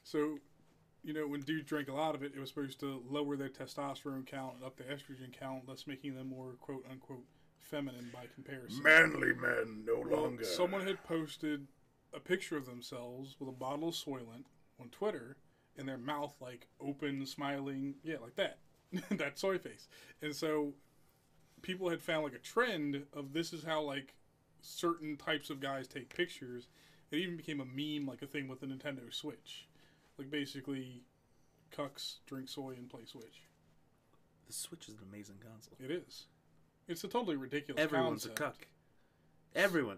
so, 0.03 0.37
you 1.03 1.13
know, 1.13 1.27
when 1.27 1.41
dudes 1.41 1.65
drink 1.65 1.89
a 1.89 1.93
lot 1.93 2.15
of 2.15 2.23
it, 2.23 2.33
it 2.35 2.39
was 2.39 2.49
supposed 2.49 2.79
to 2.81 3.01
lower 3.09 3.35
their 3.35 3.49
testosterone 3.49 4.25
count 4.25 4.55
and 4.55 4.63
up 4.63 4.77
the 4.77 4.83
estrogen 4.83 5.37
count, 5.37 5.67
thus 5.67 5.85
making 5.87 6.15
them 6.15 6.29
more 6.29 6.55
quote 6.61 6.85
unquote 6.89 7.23
feminine 7.59 8.09
by 8.13 8.25
comparison. 8.33 8.81
Manly 8.83 9.33
men 9.33 9.83
no 9.85 10.03
Well, 10.05 10.31
Someone 10.43 10.85
had 10.85 11.03
posted 11.03 11.67
a 12.13 12.19
picture 12.19 12.57
of 12.57 12.65
themselves 12.65 13.35
with 13.39 13.49
a 13.49 13.53
bottle 13.53 13.89
of 13.89 13.95
Soylent 13.95 14.45
on 14.79 14.89
Twitter, 14.89 15.37
and 15.77 15.87
their 15.87 15.97
mouth 15.97 16.33
like 16.39 16.67
open, 16.81 17.25
smiling, 17.25 17.95
yeah, 18.03 18.17
like 18.21 18.35
that, 18.35 18.59
that 19.17 19.37
soy 19.37 19.57
face. 19.57 19.87
And 20.21 20.35
so, 20.35 20.73
people 21.61 21.89
had 21.89 22.01
found 22.01 22.23
like 22.23 22.33
a 22.33 22.39
trend 22.39 23.03
of 23.13 23.33
this 23.33 23.53
is 23.53 23.63
how 23.63 23.81
like 23.81 24.13
certain 24.61 25.17
types 25.17 25.49
of 25.49 25.59
guys 25.59 25.87
take 25.87 26.15
pictures. 26.15 26.67
It 27.11 27.17
even 27.17 27.37
became 27.37 27.61
a 27.61 27.65
meme, 27.65 28.07
like 28.07 28.21
a 28.21 28.27
thing 28.27 28.47
with 28.47 28.59
the 28.59 28.65
Nintendo 28.65 29.13
Switch, 29.13 29.67
like 30.17 30.29
basically, 30.29 31.03
cucks 31.71 32.15
drink 32.25 32.49
soy 32.49 32.71
and 32.77 32.89
play 32.89 33.05
Switch. 33.05 33.43
The 34.47 34.53
Switch 34.53 34.87
is 34.87 34.95
an 34.95 35.01
amazing 35.11 35.37
console. 35.43 35.77
It 35.79 35.91
is. 35.91 36.25
It's 36.87 37.03
a 37.03 37.07
totally 37.07 37.35
ridiculous. 37.35 37.83
Everyone's 37.83 38.25
concept. 38.25 38.39
a 38.39 38.43
cuck. 38.43 38.67
Everyone. 39.55 39.97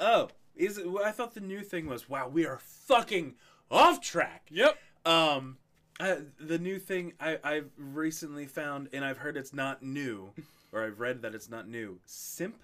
Oh, 0.00 0.28
is 0.56 0.78
it? 0.78 0.86
I 1.04 1.10
thought 1.12 1.34
the 1.34 1.40
new 1.40 1.60
thing 1.62 1.86
was 1.86 2.08
wow, 2.08 2.28
we 2.28 2.46
are 2.46 2.58
fucking 2.58 3.34
off 3.70 4.00
track. 4.00 4.48
Yep. 4.50 4.76
Um, 5.06 5.58
I, 6.00 6.18
the 6.40 6.58
new 6.58 6.78
thing 6.78 7.12
I, 7.20 7.38
I've 7.44 7.70
recently 7.76 8.46
found, 8.46 8.88
and 8.92 9.04
I've 9.04 9.18
heard 9.18 9.36
it's 9.36 9.52
not 9.52 9.82
new, 9.82 10.32
or 10.72 10.84
I've 10.84 10.98
read 11.00 11.22
that 11.22 11.34
it's 11.34 11.50
not 11.50 11.68
new. 11.68 11.98
Simp. 12.06 12.62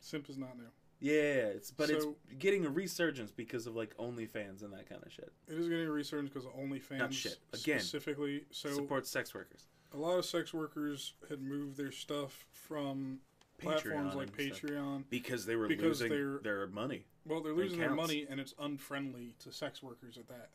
Simp 0.00 0.28
is 0.30 0.36
not 0.38 0.56
new. 0.56 0.66
Yeah, 1.00 1.48
it's 1.52 1.70
but 1.70 1.90
it's 1.90 2.04
So- 2.04 2.16
getting 2.38 2.64
a 2.64 2.70
resurgence 2.70 3.30
because 3.30 3.66
of 3.66 3.74
like 3.76 3.96
OnlyFans 3.98 4.62
and 4.62 4.72
that 4.72 4.88
kind 4.88 5.02
of 5.04 5.12
shit. 5.12 5.32
It 5.48 5.58
is 5.58 5.68
getting 5.68 5.86
a 5.86 5.90
resurgence 5.90 6.30
because 6.32 6.46
of 6.46 6.54
OnlyFans 6.56 6.98
Not 6.98 7.12
shit. 7.14 7.38
Again. 7.52 7.80
specifically. 7.80 8.44
So 8.50 8.70
Support 8.70 9.06
sex 9.06 9.34
workers. 9.34 9.66
a 9.92 9.96
lot 9.98 10.18
of 10.18 10.24
sex 10.24 10.54
workers 10.54 11.12
had 11.28 11.42
moved 11.42 11.76
their 11.76 11.92
stuff 11.92 12.46
from 12.50 13.18
platforms 13.58 14.14
Patreon 14.14 14.16
like. 14.16 14.36
Patreon. 14.36 15.04
because 15.10 15.46
they 15.46 15.56
were 15.56 15.68
Because 15.68 16.00
losing 16.00 16.08
they're- 16.10 16.38
their 16.38 16.66
money. 16.66 17.04
Well, 17.24 17.40
they're 17.42 17.52
losing 17.54 17.80
their 17.80 17.94
money, 17.94 18.26
and 18.28 18.38
it's 18.40 18.54
unfriendly 18.58 19.34
to 19.40 19.50
sex 19.52 19.82
workers 19.82 20.16
at 20.16 20.28
that. 20.28 20.50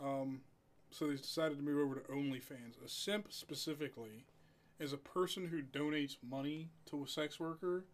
Um, 0.00 0.42
so 0.90 1.06
they 1.08 1.16
decided 1.16 1.58
to 1.58 1.62
move 1.64 1.78
over 1.78 1.94
to 2.00 2.08
OnlyFans. 2.12 2.82
A 2.84 2.88
simp 2.88 3.32
specifically 3.32 4.24
is 4.80 4.92
a 4.92 4.96
person 4.98 5.46
who 5.46 5.62
donates 5.62 6.16
money 6.22 6.70
to 6.86 7.04
a 7.04 7.06
sex 7.06 7.38
worker 7.38 7.84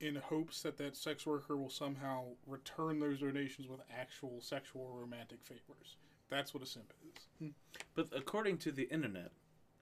in 0.00 0.16
hopes 0.16 0.60
that 0.62 0.76
that 0.76 0.96
sex 0.96 1.24
worker 1.24 1.56
will 1.56 1.70
somehow 1.70 2.26
return 2.46 2.98
those 3.00 3.20
donations 3.20 3.66
with 3.68 3.80
actual 3.90 4.40
sexual 4.42 4.88
romantic 4.92 5.38
favors. 5.42 5.96
That's 6.28 6.52
what 6.52 6.62
a 6.62 6.66
simp 6.66 6.92
is. 7.40 7.50
But 7.94 8.08
according 8.12 8.58
to 8.58 8.72
the 8.72 8.82
internet, 8.84 9.32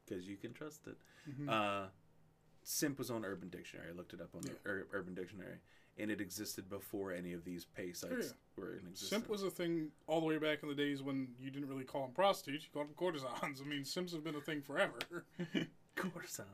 because 0.05 0.29
you 0.29 0.37
can 0.37 0.53
trust 0.53 0.87
it, 0.87 0.99
Mhm. 1.29 1.49
uh, 1.49 1.89
simp 2.63 2.99
was 2.99 3.11
on 3.11 3.25
Urban 3.25 3.49
Dictionary. 3.49 3.89
I 3.93 3.97
looked 3.97 4.13
it 4.15 4.21
up 4.21 4.35
on 4.35 4.43
Yeah. 4.45 4.53
Ur- 4.67 4.87
Urban 4.93 5.15
Dictionary, 5.15 5.59
and 5.99 6.11
it 6.11 6.21
existed 6.21 6.69
before 6.69 7.13
any 7.13 7.33
of 7.33 7.45
these 7.45 7.65
pay 7.65 7.93
sites 7.93 8.13
yeah. 8.29 8.33
were 8.57 8.73
in 8.73 8.87
existence. 8.87 9.09
Simp 9.11 9.29
was 9.29 9.43
a 9.43 9.51
thing 9.51 9.91
all 10.07 10.21
the 10.21 10.27
way 10.27 10.39
back 10.39 10.63
in 10.63 10.69
the 10.69 10.75
days 10.75 11.03
when 11.03 11.29
you 11.41 11.51
didn't 11.51 11.69
really 11.69 11.85
call 11.85 12.03
them 12.03 12.13
prostitutes, 12.13 12.65
you 12.65 12.71
called 12.73 12.89
them 12.89 12.95
courtesans. 12.97 13.61
I 13.61 13.69
mean, 13.69 13.85
simps 13.85 14.13
have 14.13 14.25
been 14.25 14.37
a 14.37 14.41
thing 14.41 14.63
forever. 14.63 14.99
courtesan. 15.97 16.47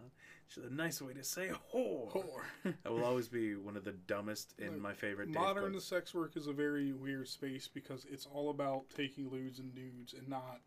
It's 0.46 0.56
a 0.56 0.72
nice 0.72 1.02
way 1.02 1.12
to 1.12 1.22
say 1.22 1.50
whore. 1.74 2.10
Whore. 2.10 2.42
That 2.82 2.92
will 2.92 3.04
always 3.04 3.28
be 3.28 3.54
one 3.54 3.76
of 3.76 3.84
the 3.84 3.92
dumbest 3.92 4.54
in 4.58 4.72
Like, 4.72 4.80
my 4.80 4.94
favorite. 4.94 5.28
Modern 5.28 5.78
sex 5.80 6.14
work 6.14 6.36
is 6.36 6.46
a 6.46 6.52
very 6.52 6.92
weird 6.92 7.28
space 7.28 7.68
because 7.68 8.06
it's 8.10 8.26
all 8.26 8.50
about 8.50 8.84
taking 8.96 9.30
lewds 9.30 9.58
and 9.58 9.74
nudes 9.74 10.14
and 10.14 10.28
not 10.28 10.60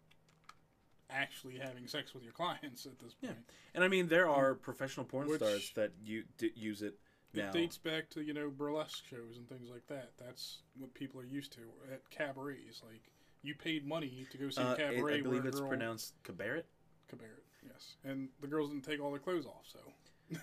actually 1.12 1.58
having 1.58 1.88
sex 1.88 2.14
with 2.14 2.24
your 2.24 2.34
clients 2.34 2.86
at 2.86 3.00
this 3.00 3.14
point. 3.14 3.36
Yeah. 3.38 3.54
and 3.76 3.84
I 3.84 3.88
mean, 3.88 4.08
there 4.08 4.30
are 4.30 4.54
professional 4.56 5.06
porn 5.06 5.28
Which- 5.28 5.40
stars 5.42 5.72
that 5.76 5.92
you 6.04 6.24
d- 6.38 6.52
use 6.56 6.82
it 6.82 6.96
now. 7.34 7.48
It 7.50 7.54
dates 7.54 7.78
back 7.78 8.10
to, 8.12 8.22
you 8.22 8.34
know, 8.34 8.50
burlesque 8.50 9.04
shows 9.10 9.38
and 9.38 9.48
things 9.48 9.70
like 9.70 9.88
that. 9.88 10.12
That's 10.18 10.60
what 10.78 10.94
people 10.94 11.20
are 11.22 11.26
used 11.26 11.54
to 11.54 11.62
at 11.92 12.10
cabarets. 12.10 12.82
Like, 12.84 13.12
you 13.44 13.56
paid 13.56 13.86
money 13.86 14.26
to 14.32 14.38
go 14.38 14.50
see 14.50 14.62
Uh, 14.62 14.70
a 14.70 14.72
it- 14.74 14.78
cabaret 14.78 15.18
I 15.20 15.22
believe 15.22 15.42
where 15.44 15.48
it's 15.50 15.60
girl... 15.60 15.70
pronounced 15.70 16.14
cabaret. 16.24 16.64
Cabaret, 17.10 17.30
yes. 17.66 17.96
And 18.04 18.30
the 18.40 18.48
girls 18.48 18.70
didn't 18.70 18.86
take 18.86 19.02
all 19.02 19.12
their 19.12 19.20
clothes 19.20 19.46
off, 19.46 19.66
so... 19.68 19.80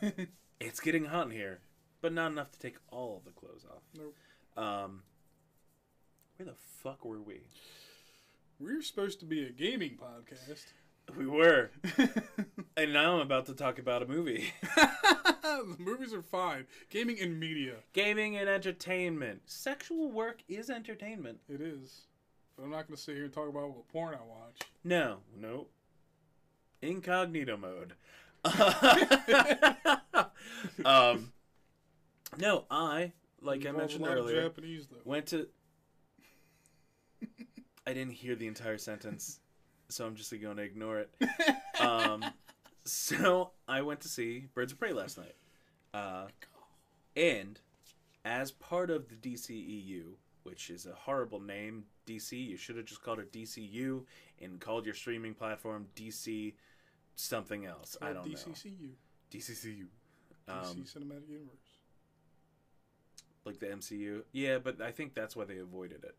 It's 0.61 0.81
getting 0.81 1.05
hot 1.05 1.27
in 1.27 1.31
here, 1.33 1.61
but 2.01 2.13
not 2.13 2.33
enough 2.33 2.51
to 2.51 2.59
take 2.59 2.79
all 2.91 3.23
the 3.25 3.31
clothes 3.31 3.65
off. 3.71 3.83
Nope. 3.97 4.15
Um, 4.57 5.03
where 6.37 6.47
the 6.47 6.55
fuck 6.83 7.05
were 7.05 7.21
we? 7.23 7.43
We're 8.61 8.83
supposed 8.83 9.21
to 9.21 9.27
be 9.27 9.45
a 9.45 9.51
gaming 9.51 9.97
podcast. 9.97 10.65
We 11.17 11.27
were, 11.27 11.71
and 12.77 12.93
now 12.93 13.15
I'm 13.15 13.21
about 13.21 13.47
to 13.47 13.55
talk 13.55 13.79
about 13.79 14.03
a 14.03 14.07
movie. 14.07 14.53
the 14.75 15.77
movies 15.79 16.13
are 16.13 16.23
fine. 16.23 16.67
Gaming 16.91 17.21
and 17.21 17.39
media. 17.39 17.75
Gaming 17.93 18.37
and 18.37 18.49
entertainment. 18.49 19.43
Sexual 19.47 20.11
work 20.11 20.43
is 20.49 20.71
entertainment. 20.71 21.39
It 21.49 21.61
is. 21.61 22.07
But 22.57 22.65
I'm 22.65 22.71
not 22.71 22.89
going 22.89 22.97
to 22.97 23.03
sit 23.03 23.15
here 23.15 23.25
and 23.25 23.33
talk 23.33 23.49
about 23.49 23.71
what 23.71 23.87
porn 23.89 24.15
I 24.15 24.27
watch. 24.27 24.59
No, 24.83 25.19
no. 25.41 25.69
Incognito 26.83 27.57
mode. 27.57 27.93
um, 30.85 31.33
no, 32.37 32.65
I, 32.71 33.13
like 33.41 33.65
I 33.65 33.71
mentioned 33.71 34.05
a 34.05 34.09
lot 34.09 34.19
of 34.19 34.25
earlier, 34.25 34.43
Japanese, 34.43 34.89
went 35.05 35.27
to. 35.29 35.49
I 37.89 37.95
didn't 37.95 38.13
hear 38.13 38.35
the 38.37 38.47
entire 38.47 38.77
sentence, 38.77 39.41
so 39.89 40.05
I'm 40.05 40.15
just 40.15 40.31
going 40.31 40.59
to 40.59 40.63
ignore 40.63 41.01
it. 41.01 41.11
Um, 41.81 42.25
so 42.85 43.53
I 43.69 43.83
went 43.83 44.01
to 44.01 44.09
see 44.09 44.47
Birds 44.53 44.73
of 44.73 44.81
Prey 44.81 44.93
last 44.93 45.17
night, 45.17 45.37
uh, 45.95 46.27
and 47.17 47.61
as 48.25 48.51
part 48.51 48.91
of 48.91 49.07
the 49.09 49.15
DCEU, 49.15 50.15
which 50.43 50.71
is 50.71 50.87
a 50.87 50.93
horrible 50.93 51.39
name, 51.39 51.85
DC, 52.05 52.33
you 52.33 52.57
should 52.57 52.77
have 52.77 52.85
just 52.85 53.01
called 53.01 53.21
it 53.21 53.33
DCU 53.33 54.03
and 54.43 54.61
called 54.61 54.87
your 54.87 54.95
streaming 54.97 55.35
platform 55.35 55.87
DC 55.95 56.55
something 57.15 57.65
else. 57.65 57.97
I 58.03 58.13
don't 58.13 58.27
know. 58.27 58.35
DCCU. 58.35 58.91
DCCU, 59.31 59.87
DC 59.87 59.87
um, 60.49 60.85
Cinematic 60.85 61.29
Universe. 61.29 61.69
like 63.45 63.61
the 63.61 63.67
MCU. 63.67 64.23
Yeah, 64.33 64.59
but 64.59 64.83
I 64.83 64.91
think 64.91 65.15
that's 65.15 65.37
why 65.37 65.45
they 65.45 65.59
avoided 65.59 66.03
it. 66.03 66.17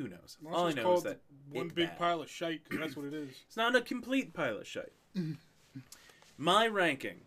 Who 0.00 0.08
knows? 0.08 0.38
Well, 0.40 0.54
All 0.54 0.66
I 0.68 0.72
know 0.72 0.94
is 0.94 1.02
that 1.02 1.20
One 1.50 1.68
big 1.68 1.88
bad. 1.90 1.98
pile 1.98 2.22
of 2.22 2.30
shite, 2.30 2.66
'cause 2.66 2.78
that's 2.78 2.96
what 2.96 3.04
it 3.04 3.12
is. 3.12 3.28
It's 3.46 3.56
not 3.56 3.76
a 3.76 3.82
complete 3.82 4.32
pile 4.32 4.56
of 4.56 4.66
shite. 4.66 4.92
My 6.38 6.66
ranking 6.66 7.20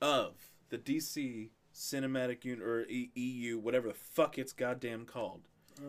of 0.00 0.34
the 0.68 0.78
DC 0.78 1.50
Cinematic 1.74 2.44
Un- 2.44 2.62
or 2.62 2.82
e- 2.82 3.10
EU, 3.14 3.58
whatever 3.58 3.88
the 3.88 3.94
fuck 3.94 4.38
it's 4.38 4.52
goddamn 4.52 5.04
called. 5.04 5.40
Uh, 5.78 5.82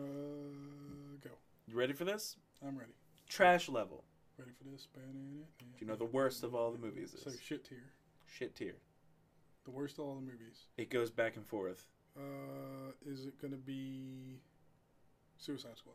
go. 1.20 1.30
You 1.68 1.76
ready 1.76 1.92
for 1.92 2.04
this? 2.04 2.36
I'm 2.66 2.76
ready. 2.76 2.92
Trash 3.28 3.68
level. 3.68 4.02
Ready 4.36 4.50
for 4.58 4.64
this? 4.64 4.88
Do 4.92 5.64
you 5.78 5.86
know 5.86 5.94
the 5.94 6.04
worst 6.04 6.42
of 6.42 6.54
all 6.54 6.72
the 6.72 6.78
movies 6.78 7.14
So 7.22 7.30
shit 7.30 7.64
tier. 7.64 7.84
shit 8.26 8.56
tier. 8.56 8.74
The 9.66 9.70
worst 9.70 9.98
of 10.00 10.06
all 10.06 10.14
the 10.16 10.20
movies. 10.22 10.66
It 10.76 10.90
goes 10.90 11.10
back 11.12 11.36
and 11.36 11.46
forth. 11.46 11.86
Uh, 12.16 12.90
is 13.06 13.24
it 13.26 13.40
gonna 13.40 13.56
be 13.56 14.40
Suicide 15.36 15.76
Squad? 15.76 15.94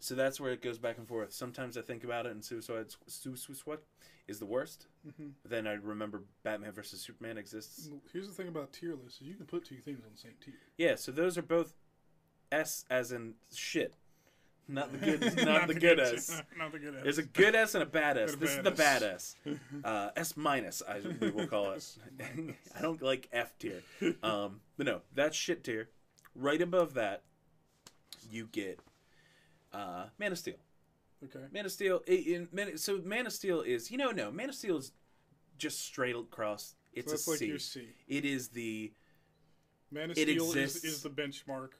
So 0.00 0.14
that's 0.14 0.40
where 0.40 0.52
it 0.52 0.62
goes 0.62 0.78
back 0.78 0.98
and 0.98 1.08
forth. 1.08 1.32
Sometimes 1.32 1.76
I 1.76 1.82
think 1.82 2.04
about 2.04 2.26
it, 2.26 2.32
and 2.32 2.44
Suicide 2.44 2.86
Squad 3.08 3.78
is 4.28 4.38
the 4.38 4.46
worst. 4.46 4.86
Mm-hmm. 5.06 5.28
Then 5.44 5.66
I 5.66 5.72
remember 5.72 6.22
Batman 6.44 6.72
versus 6.72 7.00
Superman 7.00 7.38
exists. 7.38 7.90
Here's 8.12 8.28
the 8.28 8.34
thing 8.34 8.48
about 8.48 8.72
tier 8.72 8.94
lists: 8.94 9.20
is 9.20 9.26
you 9.26 9.34
can 9.34 9.46
put 9.46 9.64
two 9.64 9.76
things 9.76 10.00
on 10.04 10.12
the 10.12 10.18
same 10.18 10.34
tier. 10.44 10.54
Yeah, 10.76 10.94
so 10.94 11.10
those 11.10 11.36
are 11.36 11.42
both 11.42 11.74
S 12.52 12.84
as 12.90 13.10
in 13.10 13.34
shit, 13.52 13.94
not 14.68 14.92
the 14.92 14.98
good, 14.98 15.36
not, 15.44 15.66
the 15.66 15.74
good 15.74 15.98
S. 15.98 16.42
not 16.56 16.70
the 16.72 16.78
good 16.78 16.94
S. 16.94 17.00
There's 17.02 17.18
a 17.18 17.24
good 17.24 17.54
S 17.54 17.74
and 17.74 17.82
a 17.82 17.86
bad 17.86 18.16
S. 18.16 18.36
This 18.38 18.56
is 18.56 18.62
the 18.62 18.70
bad 18.70 19.02
S. 19.02 19.34
Uh, 19.82 20.10
S 20.16 20.36
minus, 20.36 20.82
I 20.88 21.00
we 21.20 21.30
will 21.30 21.46
call 21.46 21.72
it. 21.72 21.84
I 22.76 22.82
don't 22.82 23.02
like 23.02 23.28
F 23.32 23.58
tier. 23.58 23.82
Um, 24.22 24.60
but 24.76 24.86
no, 24.86 25.00
that's 25.14 25.36
shit 25.36 25.64
tier. 25.64 25.88
Right 26.34 26.62
above 26.62 26.94
that, 26.94 27.22
you 28.30 28.48
get 28.52 28.78
uh, 29.72 30.06
Man 30.18 30.32
of 30.32 30.38
Steel. 30.38 30.56
okay. 31.24 31.44
Man 31.52 31.64
of 31.66 31.72
Steel. 31.72 32.02
i- 32.08 32.12
In, 32.12 32.48
Man, 32.52 32.76
so 32.78 32.98
Man 33.04 33.26
of 33.26 33.32
Steel 33.32 33.60
is 33.62 33.90
you 33.90 33.98
know 33.98 34.10
no 34.10 34.30
Man 34.30 34.48
of 34.48 34.54
Steel 34.54 34.78
is 34.78 34.92
just 35.58 35.80
straight 35.80 36.14
across. 36.16 36.74
It's 36.92 37.10
so 37.24 37.32
a 37.32 37.36
C. 37.36 37.58
C. 37.58 37.88
It 38.06 38.24
is 38.24 38.48
the 38.48 38.92
Man 39.90 40.10
of 40.10 40.18
It 40.18 40.28
Steel 40.28 40.52
is, 40.52 40.84
is 40.84 41.02
the 41.02 41.10
benchmark 41.10 41.70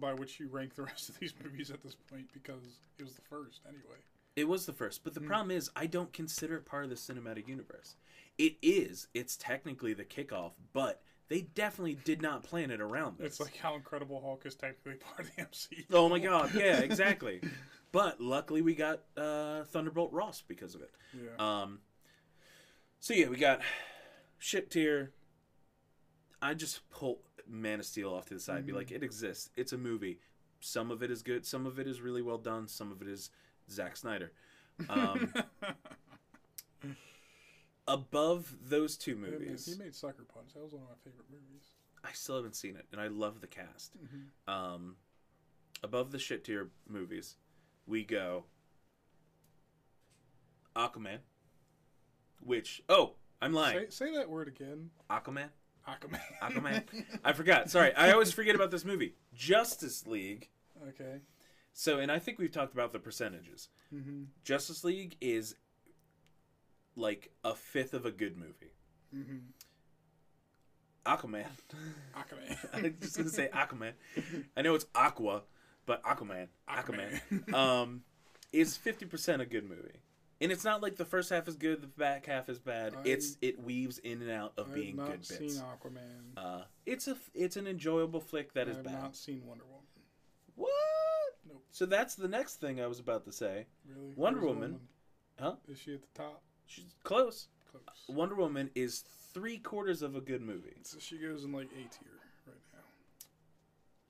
by 0.00 0.14
which 0.14 0.38
you 0.38 0.48
rank 0.48 0.74
the 0.74 0.82
rest 0.90 1.08
of 1.08 1.18
these 1.18 1.34
movies 1.42 1.70
at 1.70 1.82
this 1.82 1.94
point 1.94 2.28
because 2.32 2.62
it 2.98 3.04
was 3.04 3.14
the 3.14 3.22
first 3.22 3.60
anyway. 3.66 3.96
It 4.36 4.46
was 4.46 4.66
the 4.66 4.72
first, 4.72 5.02
but 5.02 5.14
the 5.14 5.20
Mm. 5.20 5.26
problem 5.26 5.50
is 5.50 5.70
I 5.74 5.86
don't 5.86 6.12
consider 6.12 6.56
it 6.56 6.64
part 6.66 6.84
of 6.84 6.90
the 6.90 6.96
cinematic 6.96 7.48
universe. 7.48 7.96
It 8.36 8.56
is. 8.62 9.08
It's 9.12 9.36
technically 9.36 9.94
the 9.94 10.04
kickoff, 10.04 10.52
but 10.72 11.02
they 11.28 11.42
definitely 11.42 11.98
did 12.04 12.22
not 12.22 12.42
plan 12.42 12.70
it 12.70 12.80
around 12.80 13.18
this. 13.18 13.26
It's 13.26 13.40
like 13.40 13.56
how 13.56 13.74
Incredible 13.74 14.20
Hulk 14.20 14.46
is 14.46 14.54
technically 14.54 14.94
part 15.16 15.20
of 15.20 15.36
the 15.36 15.42
MCU. 15.42 15.84
oh 15.92 16.08
my 16.08 16.18
god, 16.18 16.54
yeah, 16.54 16.78
exactly. 16.78 17.40
but 17.92 18.20
luckily 18.20 18.62
we 18.62 18.74
got 18.74 19.00
uh, 19.16 19.64
Thunderbolt 19.64 20.12
Ross 20.12 20.42
because 20.46 20.74
of 20.74 20.82
it. 20.82 20.90
Yeah. 21.14 21.62
Um, 21.62 21.80
so 23.00 23.14
yeah, 23.14 23.28
we 23.28 23.36
got 23.36 23.60
shit 24.38 24.70
tier. 24.70 25.12
I 26.40 26.54
just 26.54 26.88
pull 26.90 27.20
Man 27.48 27.80
of 27.80 27.86
Steel 27.86 28.12
off 28.12 28.26
to 28.26 28.34
the 28.34 28.40
side, 28.40 28.66
be 28.66 28.72
like, 28.72 28.90
it 28.90 29.02
exists. 29.02 29.50
It's 29.56 29.72
a 29.72 29.78
movie. 29.78 30.18
Some 30.60 30.90
of 30.90 31.02
it 31.02 31.10
is 31.10 31.22
good. 31.22 31.46
Some 31.46 31.66
of 31.66 31.78
it 31.78 31.86
is 31.86 32.00
really 32.00 32.22
well 32.22 32.38
done. 32.38 32.68
Some 32.68 32.92
of 32.92 33.02
it 33.02 33.08
is 33.08 33.30
Zack 33.70 33.96
Snyder. 33.96 34.32
Um, 34.88 35.32
above 37.88 38.54
those 38.68 38.96
two 38.96 39.12
Yeah, 39.12 39.16
man, 39.16 39.30
movies, 39.32 39.66
he 39.66 39.82
made 39.82 39.94
Sucker 39.94 40.24
Punch. 40.32 40.54
That 40.54 40.62
was 40.62 40.72
one 40.72 40.82
of 40.82 40.88
my 40.88 40.94
favorite 41.02 41.26
movies. 41.30 41.70
I 42.04 42.12
still 42.12 42.36
haven't 42.36 42.54
seen 42.54 42.76
it, 42.76 42.86
and 42.92 43.00
I 43.00 43.08
love 43.08 43.40
the 43.40 43.48
cast. 43.48 43.96
Mm-hmm. 43.96 44.50
Um, 44.50 44.96
above 45.82 46.12
the 46.12 46.18
shit 46.18 46.44
tier 46.44 46.70
movies, 46.88 47.36
we 47.86 48.04
go 48.04 48.44
Aquaman, 50.76 51.18
which 52.40 52.82
oh, 52.88 53.14
I'm 53.42 53.52
lying. 53.52 53.90
Say, 53.90 54.06
say 54.06 54.14
that 54.14 54.30
word 54.30 54.46
again. 54.46 54.90
Aquaman, 55.10 55.48
Aquaman. 55.88 56.20
Aquaman. 56.40 56.84
I 57.24 57.32
forgot. 57.32 57.70
Sorry, 57.70 57.92
I 57.94 58.12
always 58.12 58.32
forget 58.32 58.54
about 58.54 58.70
this 58.70 58.84
movie. 58.84 59.14
Justice 59.34 60.06
League. 60.06 60.50
okay. 60.88 61.20
So, 61.72 61.98
and 61.98 62.10
I 62.10 62.18
think 62.18 62.38
we've 62.38 62.50
talked 62.50 62.72
about 62.72 62.92
the 62.92 62.98
percentages. 62.98 63.68
Mm-hmm. 63.94 64.24
Justice 64.42 64.82
League 64.82 65.16
is 65.20 65.54
like 66.98 67.30
a 67.44 67.54
fifth 67.54 67.94
of 67.94 68.04
a 68.06 68.10
good 68.10 68.36
movie. 68.36 68.74
Mm-hmm. 69.14 69.36
Aquaman. 71.06 71.46
Aquaman. 72.16 72.58
I'm 72.74 72.96
just 73.00 73.16
gonna 73.16 73.30
say 73.30 73.48
Aquaman. 73.52 73.92
I 74.56 74.62
know 74.62 74.74
it's 74.74 74.86
Aqua, 74.94 75.42
but 75.86 76.02
Aquaman. 76.02 76.48
Aquaman. 76.68 77.52
um, 77.54 78.02
is 78.52 78.76
fifty 78.76 79.06
percent 79.06 79.40
a 79.40 79.46
good 79.46 79.64
movie, 79.68 80.00
and 80.40 80.52
it's 80.52 80.64
not 80.64 80.82
like 80.82 80.96
the 80.96 81.04
first 81.06 81.30
half 81.30 81.48
is 81.48 81.56
good, 81.56 81.80
the 81.80 81.86
back 81.86 82.26
half 82.26 82.48
is 82.50 82.58
bad. 82.58 82.94
I- 82.94 83.08
it's 83.08 83.38
it 83.40 83.62
weaves 83.62 83.98
in 83.98 84.20
and 84.20 84.30
out 84.30 84.52
of 84.58 84.70
I 84.72 84.74
being 84.74 84.96
have 84.98 85.06
not 85.08 85.10
good 85.12 85.26
seen 85.26 85.38
bits. 85.48 85.60
Aquaman. 85.62 86.36
Uh, 86.36 86.62
it's 86.84 87.08
a 87.08 87.16
it's 87.34 87.56
an 87.56 87.66
enjoyable 87.66 88.20
flick 88.20 88.52
that 88.54 88.66
I 88.66 88.70
is 88.72 88.76
have 88.76 88.84
bad. 88.84 89.02
not 89.02 89.16
seen 89.16 89.42
Wonder 89.46 89.64
Woman. 89.64 89.78
What? 90.56 90.70
Nope. 91.48 91.62
So 91.70 91.86
that's 91.86 92.16
the 92.16 92.28
next 92.28 92.56
thing 92.60 92.80
I 92.82 92.86
was 92.86 92.98
about 92.98 93.24
to 93.24 93.32
say. 93.32 93.66
Really? 93.88 94.12
Wonder 94.16 94.40
Where's 94.40 94.54
the 94.54 94.60
Woman. 94.60 94.80
Huh? 95.40 95.54
Is 95.70 95.78
she 95.78 95.94
at 95.94 96.02
the 96.02 96.08
top? 96.22 96.42
She's 96.68 96.94
close. 97.02 97.48
Close. 97.70 97.82
Wonder 98.08 98.36
Woman 98.36 98.70
is 98.74 99.04
three 99.34 99.58
quarters 99.58 100.02
of 100.02 100.14
a 100.14 100.20
good 100.20 100.42
movie. 100.42 100.76
So 100.82 100.98
she 101.00 101.18
goes 101.18 101.44
in 101.44 101.52
like 101.52 101.66
A 101.72 101.76
tier 101.82 102.18
right 102.46 102.56
now. 102.72 102.78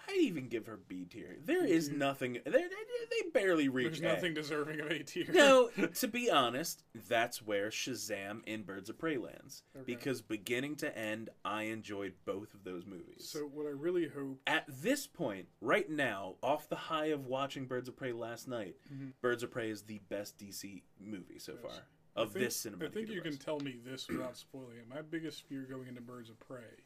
I'd 0.09 0.17
even 0.21 0.49
give 0.49 0.67
her 0.67 0.79
B 0.89 1.05
tier. 1.05 1.37
There 1.45 1.65
B 1.65 1.71
is 1.71 1.91
nothing. 1.91 2.39
They 2.47 3.31
barely 3.35 3.69
reach 3.69 3.87
There's 3.87 4.01
A. 4.01 4.15
nothing 4.15 4.33
deserving 4.35 4.81
of 4.81 4.91
A 4.91 5.01
tier. 5.03 5.27
no, 5.33 5.69
to 5.97 6.09
be 6.09 6.31
honest, 6.31 6.83
that's 7.09 7.43
where 7.43 7.69
Shazam 7.69 8.41
and 8.47 8.65
Birds 8.65 8.89
of 8.89 8.99
Prey 8.99 9.19
lands. 9.19 9.65
Okay. 9.77 9.85
Because 9.85 10.23
beginning 10.23 10.77
to 10.77 10.97
end, 10.97 11.29
I 11.45 11.65
enjoyed 11.65 12.15
both 12.25 12.55
of 12.55 12.65
those 12.65 12.87
movies. 12.87 13.29
So 13.29 13.41
what 13.41 13.67
I 13.67 13.71
really 13.71 14.09
hope. 14.09 14.41
At 14.47 14.65
this 14.69 15.07
point, 15.07 15.47
right 15.61 15.91
now, 15.91 16.37
off 16.43 16.69
the 16.69 16.77
high 16.77 17.07
of 17.07 17.27
watching 17.27 17.67
Birds 17.67 17.89
of 17.89 17.97
Prey 17.97 18.13
last 18.13 18.49
night, 18.49 18.77
Mhm. 18.93 19.13
Birds 19.21 19.43
of 19.43 19.51
Prey 19.51 19.69
is 19.71 19.83
the 19.83 19.99
best 20.09 20.39
DC 20.39 20.83
movie 20.99 21.39
so 21.39 21.53
Yes. 21.53 21.63
far 21.63 21.83
of 22.17 22.33
think- 22.33 22.45
this 22.45 22.65
cinematic 22.65 22.89
I 22.89 22.91
think 22.91 23.11
you 23.11 23.21
can 23.21 23.37
tell 23.37 23.61
me 23.61 23.77
this 23.85 24.09
without 24.09 24.37
spoiling 24.37 24.79
it. 24.79 24.89
My 24.89 25.03
biggest 25.03 25.43
fear 25.43 25.63
going 25.63 25.89
into 25.89 26.01
Birds 26.01 26.31
of 26.31 26.39
Prey 26.41 26.83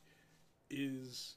is 0.70 1.36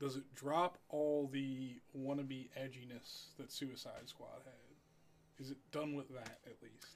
does 0.00 0.16
it 0.16 0.34
drop 0.34 0.78
all 0.88 1.28
the 1.32 1.80
wannabe 1.96 2.48
edginess 2.58 3.28
that 3.38 3.52
Suicide 3.52 4.06
Squad 4.06 4.42
had? 4.44 5.42
Is 5.42 5.50
it 5.50 5.58
done 5.70 5.94
with 5.94 6.08
that 6.10 6.38
at 6.46 6.56
least? 6.62 6.86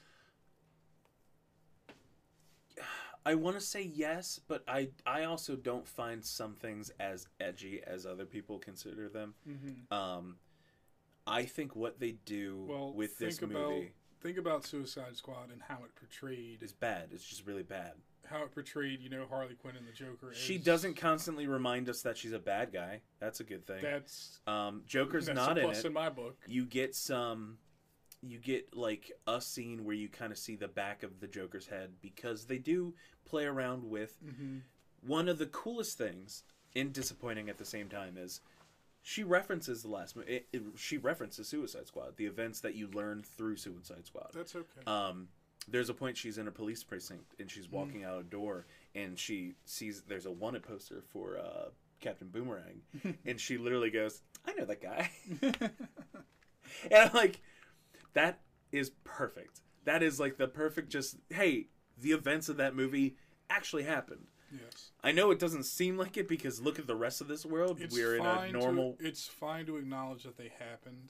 I 3.26 3.34
want 3.34 3.56
to 3.56 3.60
say 3.60 3.82
yes, 3.82 4.40
but 4.46 4.62
I 4.66 4.90
I 5.04 5.24
also 5.24 5.56
don't 5.56 5.86
find 5.86 6.24
some 6.24 6.54
things 6.54 6.90
as 6.98 7.28
edgy 7.40 7.82
as 7.86 8.06
other 8.06 8.24
people 8.24 8.58
consider 8.58 9.08
them. 9.08 9.34
Mm-hmm. 9.48 9.92
Um, 9.92 10.36
I 11.26 11.44
think 11.44 11.76
what 11.76 12.00
they 12.00 12.12
do 12.12 12.66
Well, 12.68 12.92
with 12.94 13.18
this 13.18 13.40
movie 13.42 13.92
think 14.20 14.36
about 14.38 14.64
Suicide 14.64 15.16
Squad 15.16 15.50
and 15.52 15.62
how 15.68 15.76
it 15.84 15.94
portrayed 15.94 16.62
is 16.62 16.72
bad. 16.72 17.08
It's 17.12 17.24
just 17.24 17.46
really 17.46 17.62
bad. 17.62 17.92
how 18.28 18.42
it 18.42 18.52
portrayed, 18.52 19.00
you 19.00 19.08
know, 19.08 19.24
Harley 19.30 19.54
Quinn 19.54 19.74
and 19.76 19.86
the 19.86 19.92
Joker. 19.92 20.34
She 20.34 20.56
as- 20.56 20.62
doesn't 20.64 20.96
constantly 20.96 21.46
remind 21.46 21.88
us 21.88 22.02
that 22.02 22.16
she's 22.18 22.32
a 22.32 22.38
bad 22.38 22.72
guy. 22.72 23.00
That's 23.20 23.40
a 23.40 23.44
good 23.44 23.66
thing. 23.66 23.80
That's 23.82 24.40
Um, 24.46 24.82
Joker's 24.86 25.26
that's 25.26 25.36
not 25.36 25.56
a 25.56 25.60
in 25.60 25.66
plus 25.66 25.78
it. 25.80 25.86
in 25.86 25.92
my 25.94 26.10
book. 26.10 26.36
You 26.46 26.66
get 26.66 26.94
some. 26.94 27.58
You 28.20 28.38
get 28.38 28.74
like 28.76 29.12
a 29.28 29.40
scene 29.40 29.84
where 29.84 29.94
you 29.94 30.08
kind 30.08 30.32
of 30.32 30.38
see 30.38 30.56
the 30.56 30.66
back 30.68 31.04
of 31.04 31.20
the 31.20 31.28
Joker's 31.28 31.68
head 31.68 31.92
because 32.02 32.46
they 32.46 32.58
do 32.58 32.94
play 33.24 33.44
around 33.46 33.88
with 33.88 34.14
Mm-hmm. 34.22 34.58
one 35.06 35.28
of 35.28 35.38
the 35.38 35.46
coolest 35.46 35.96
things 35.96 36.42
and 36.74 36.92
disappointing 36.92 37.48
at 37.48 37.56
the 37.58 37.64
same 37.64 37.88
time 37.88 38.16
is 38.18 38.40
she 39.08 39.24
references 39.24 39.80
the 39.82 39.88
last 39.88 40.16
movie. 40.16 40.34
It, 40.36 40.48
it- 40.52 40.62
she 40.76 40.98
references 40.98 41.48
Suicide 41.48 41.86
Squad, 41.86 42.18
the 42.18 42.26
events 42.26 42.60
that 42.60 42.74
you 42.74 42.88
learn 42.88 43.22
through 43.22 43.56
Suicide 43.56 44.04
Squad. 44.06 44.32
That's 44.34 44.54
okay. 44.54 44.82
Um, 44.86 45.28
there's 45.66 45.88
a 45.88 45.94
point 45.94 46.18
she's 46.18 46.36
in 46.36 46.46
a 46.46 46.50
police 46.50 46.84
precinct 46.84 47.34
and 47.40 47.50
she's 47.50 47.70
walking 47.70 48.04
out 48.04 48.20
a 48.20 48.22
door 48.22 48.66
and 48.94 49.18
she 49.18 49.54
sees 49.64 50.02
there's 50.06 50.26
a 50.26 50.30
wanted 50.30 50.62
poster 50.62 51.02
for 51.10 51.38
uh, 51.38 51.70
Captain 52.00 52.28
Boomerang 52.28 52.82
and 53.26 53.40
she 53.40 53.56
literally 53.56 53.88
goes, 53.90 54.20
"I 54.46 54.52
know 54.52 54.66
that 54.66 54.82
guy," 54.82 55.10
and 55.42 55.72
I'm 56.92 57.12
like, 57.14 57.40
"That 58.12 58.40
is 58.72 58.90
perfect. 59.04 59.60
That 59.84 60.02
is 60.02 60.20
like 60.20 60.36
the 60.36 60.48
perfect. 60.48 60.90
Just 60.90 61.16
hey, 61.30 61.68
the 61.96 62.12
events 62.12 62.50
of 62.50 62.58
that 62.58 62.76
movie 62.76 63.16
actually 63.48 63.84
happened." 63.84 64.26
Yes. 64.52 64.90
I 65.02 65.12
know 65.12 65.30
it 65.30 65.38
doesn't 65.38 65.64
seem 65.64 65.96
like 65.98 66.16
it 66.16 66.26
because 66.28 66.60
look 66.60 66.78
at 66.78 66.86
the 66.86 66.96
rest 66.96 67.20
of 67.20 67.28
this 67.28 67.44
world. 67.44 67.78
It's 67.80 67.94
We're 67.94 68.16
in 68.16 68.24
a 68.24 68.50
normal. 68.52 68.94
To, 68.94 69.06
it's 69.06 69.26
fine 69.26 69.66
to 69.66 69.76
acknowledge 69.76 70.22
that 70.24 70.36
they 70.36 70.50
happened. 70.58 71.08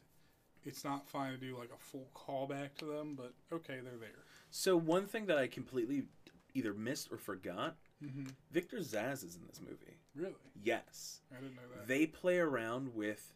It's 0.65 0.85
not 0.85 1.09
fine 1.09 1.33
to 1.33 1.39
do 1.39 1.57
like 1.57 1.71
a 1.75 1.79
full 1.79 2.09
callback 2.15 2.75
to 2.79 2.85
them, 2.85 3.15
but 3.17 3.33
okay, 3.53 3.79
they're 3.83 3.97
there. 3.99 4.25
So 4.51 4.77
one 4.77 5.07
thing 5.07 5.27
that 5.27 5.39
I 5.39 5.47
completely 5.47 6.05
either 6.55 6.75
missed 6.75 7.13
or 7.13 7.19
forgot: 7.19 7.77
Mm-hmm. 8.05 8.27
Victor 8.53 8.79
Zsasz 8.79 9.25
is 9.25 9.37
in 9.37 9.47
this 9.49 9.61
movie. 9.61 9.99
Really, 10.15 10.35
Yes, 10.63 11.21
I 11.33 11.41
didn't 11.41 11.57
know 11.57 11.63
that. 11.77 11.87
they 11.89 12.07
play 12.07 12.39
around 12.39 12.95
with. 12.95 13.33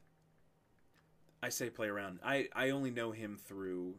I 1.42 1.48
say 1.48 1.70
play 1.70 1.88
around. 1.88 2.18
I 2.24 2.48
I 2.54 2.70
only 2.70 2.90
know 2.90 3.10
him 3.12 3.36
through 3.36 3.94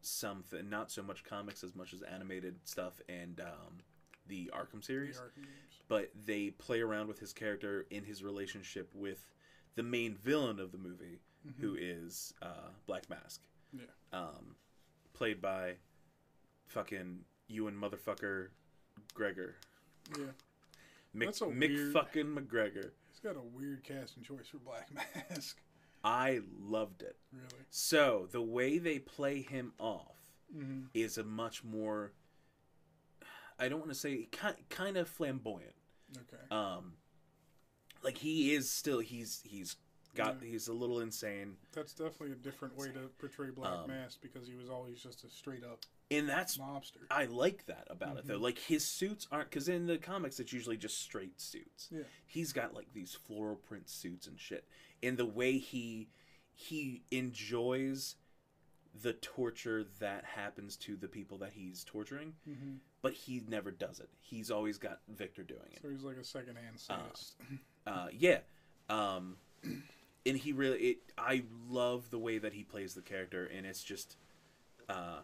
something, 0.00 0.68
not 0.70 0.90
so 0.90 1.02
much 1.02 1.24
comics 1.24 1.64
as 1.64 1.74
much 1.74 1.92
as 1.92 2.02
animated 2.02 2.56
stuff 2.64 3.00
and 3.08 3.40
um, 3.40 3.78
the 4.28 4.50
Arkham 4.54 4.80
The 4.80 4.82
series. 4.82 5.16
Arkham 5.18 5.44
but 5.88 6.10
they 6.24 6.50
play 6.50 6.80
around 6.80 7.06
with 7.08 7.18
his 7.20 7.32
character 7.32 7.86
in 7.90 8.02
his 8.04 8.22
relationship 8.24 8.90
with 8.94 9.24
the 9.76 9.82
main 9.84 10.14
villain 10.16 10.58
of 10.58 10.72
the 10.72 10.78
movie, 10.78 11.20
Mhm. 11.46 11.60
who 11.60 11.76
is 11.78 12.34
uh, 12.42 12.70
Black 12.86 13.08
Mask. 13.08 13.40
Yeah. 13.72 13.84
Um, 14.12 14.56
played 15.12 15.40
by 15.40 15.76
fucking 16.66 17.24
Ewan 17.48 17.74
motherfucker 17.76 18.48
Gregor. 19.14 19.54
Yeah, 20.18 20.24
Mick, 21.14 21.26
That's 21.26 21.40
a 21.42 21.44
Mick 21.46 21.68
weird- 21.74 21.92
fucking 21.92 22.26
McGregor. 22.26 22.90
he's 23.08 23.20
got 23.22 23.36
a 23.36 23.40
weird 23.42 23.84
casting 23.84 24.22
choice 24.22 24.48
for 24.48 24.58
Black 24.58 24.88
Mask. 25.30 25.60
I 26.04 26.40
loved 26.60 27.02
it. 27.02 27.16
Really. 27.32 27.64
So 27.70 28.28
the 28.30 28.42
way 28.42 28.78
they 28.78 28.98
play 28.98 29.42
him 29.42 29.72
off 29.78 30.12
Mm-hmm. 30.54 30.82
is 30.94 31.18
a 31.18 31.24
much 31.24 31.64
more. 31.64 32.12
I 33.58 33.68
don't 33.68 33.78
want 33.80 33.90
to 33.90 33.98
say 33.98 34.28
kind 34.32 34.56
kind 34.68 34.96
of 34.96 35.08
flamboyant. 35.08 35.74
Okay. 36.16 36.42
Um, 36.50 36.94
like 38.02 38.18
he 38.18 38.54
is 38.54 38.70
still 38.70 39.00
he's 39.00 39.40
he's 39.44 39.76
got 40.14 40.36
Yeah. 40.42 40.48
he's 40.50 40.68
a 40.68 40.72
little 40.72 41.00
insane, 41.00 41.56
That's 41.72 41.92
definitely 41.92 42.32
a 42.32 42.36
different 42.36 42.76
way 42.76 42.88
to 42.88 43.10
portray 43.18 43.50
Black 43.50 43.72
Um, 43.80 43.88
Mask 43.88 44.18
because 44.22 44.46
he 44.46 44.54
was 44.54 44.70
always 44.70 44.98
just 45.02 45.24
a 45.24 45.28
straight 45.28 45.62
up 45.64 45.84
and 46.10 46.28
that's 46.28 46.56
mobster. 46.56 47.02
I 47.10 47.24
like 47.26 47.66
that 47.66 47.86
about 47.90 48.16
it 48.18 48.26
though. 48.26 48.38
Mhm. 48.38 48.42
Like 48.42 48.58
his 48.58 48.84
suits 48.86 49.26
aren't 49.32 49.50
because 49.50 49.68
in 49.68 49.86
the 49.86 49.98
comics 49.98 50.38
it's 50.40 50.52
usually 50.52 50.76
just 50.76 51.00
straight 51.00 51.40
suits. 51.40 51.88
Yeah. 51.90 52.04
He's 52.26 52.52
got 52.52 52.72
like 52.74 52.92
these 52.92 53.12
floral 53.14 53.56
print 53.56 53.88
suits 53.90 54.26
and 54.26 54.38
shit. 54.40 54.66
And 55.02 55.18
the 55.18 55.26
way 55.26 55.58
he 55.58 56.08
he 56.54 57.02
enjoys 57.10 58.16
the 59.02 59.12
torture 59.14 59.84
that 60.00 60.24
happens 60.24 60.76
to 60.76 60.96
the 60.96 61.08
people 61.08 61.38
that 61.38 61.52
he's 61.54 61.84
torturing, 61.84 62.32
Mm-hmm. 62.48 62.74
but 63.02 63.12
he 63.12 63.42
never 63.48 63.70
does 63.70 64.00
it. 64.00 64.08
He's 64.20 64.50
always 64.50 64.78
got 64.78 65.00
Victor 65.08 65.42
doing 65.42 65.60
it. 65.72 65.80
So 65.82 65.88
he's 65.88 66.02
like 66.02 66.16
a 66.16 66.24
secondhand 66.24 66.78
sadist. 66.78 67.36
Uh, 67.86 68.06
yeah. 68.12 68.38
Um, 68.88 69.36
and 70.24 70.36
he 70.36 70.52
really, 70.52 70.78
it, 70.78 70.98
I 71.18 71.42
love 71.68 72.10
the 72.10 72.18
way 72.18 72.38
that 72.38 72.52
he 72.52 72.62
plays 72.64 72.94
the 72.94 73.02
character, 73.02 73.50
and 73.56 73.66
it's 73.66 73.82
just, 73.82 74.16
uh, 74.88 75.18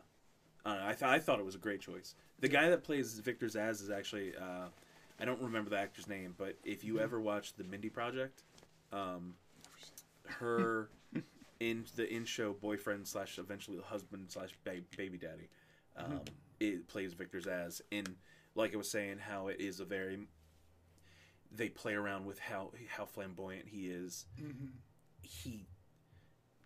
I, 0.64 0.74
know, 0.76 0.82
I, 0.86 0.92
th- 0.92 1.02
I 1.02 1.18
thought 1.18 1.38
it 1.38 1.44
was 1.44 1.54
a 1.54 1.58
great 1.58 1.80
choice. 1.80 2.14
The 2.40 2.48
guy 2.48 2.68
that 2.70 2.82
plays 2.84 3.18
Victor's 3.20 3.54
Zsasz 3.54 3.80
is 3.82 3.90
actually, 3.90 4.34
uh, 4.36 4.66
I 5.20 5.24
don't 5.24 5.40
remember 5.40 5.70
the 5.70 5.78
actor's 5.78 6.08
name, 6.08 6.34
but 6.36 6.56
if 6.64 6.82
you 6.84 6.98
ever 7.00 7.20
watched 7.20 7.56
the 7.56 7.64
Mindy 7.64 7.88
Project, 7.88 8.42
um, 8.92 9.34
her 10.26 10.88
in 11.70 11.84
the 11.96 12.12
in 12.12 12.24
show 12.24 12.52
boyfriend 12.52 13.06
slash 13.06 13.38
eventually 13.38 13.76
the 13.76 13.84
husband 13.84 14.30
slash 14.30 14.50
baby 14.64 15.18
daddy, 15.18 15.48
um, 15.96 16.20
it 16.60 16.88
plays 16.88 17.12
Victor's 17.14 17.46
as 17.46 17.80
And 17.92 18.16
like 18.54 18.74
I 18.74 18.76
was 18.76 18.90
saying, 18.90 19.18
how 19.18 19.48
it 19.48 19.60
is 19.60 19.80
a 19.80 19.84
very 19.84 20.18
they 21.54 21.68
play 21.68 21.94
around 21.94 22.24
with 22.24 22.38
how 22.38 22.72
how 22.88 23.04
flamboyant 23.04 23.68
he 23.68 23.88
is. 23.88 24.26
mm-hmm. 24.40 24.66
He 25.22 25.66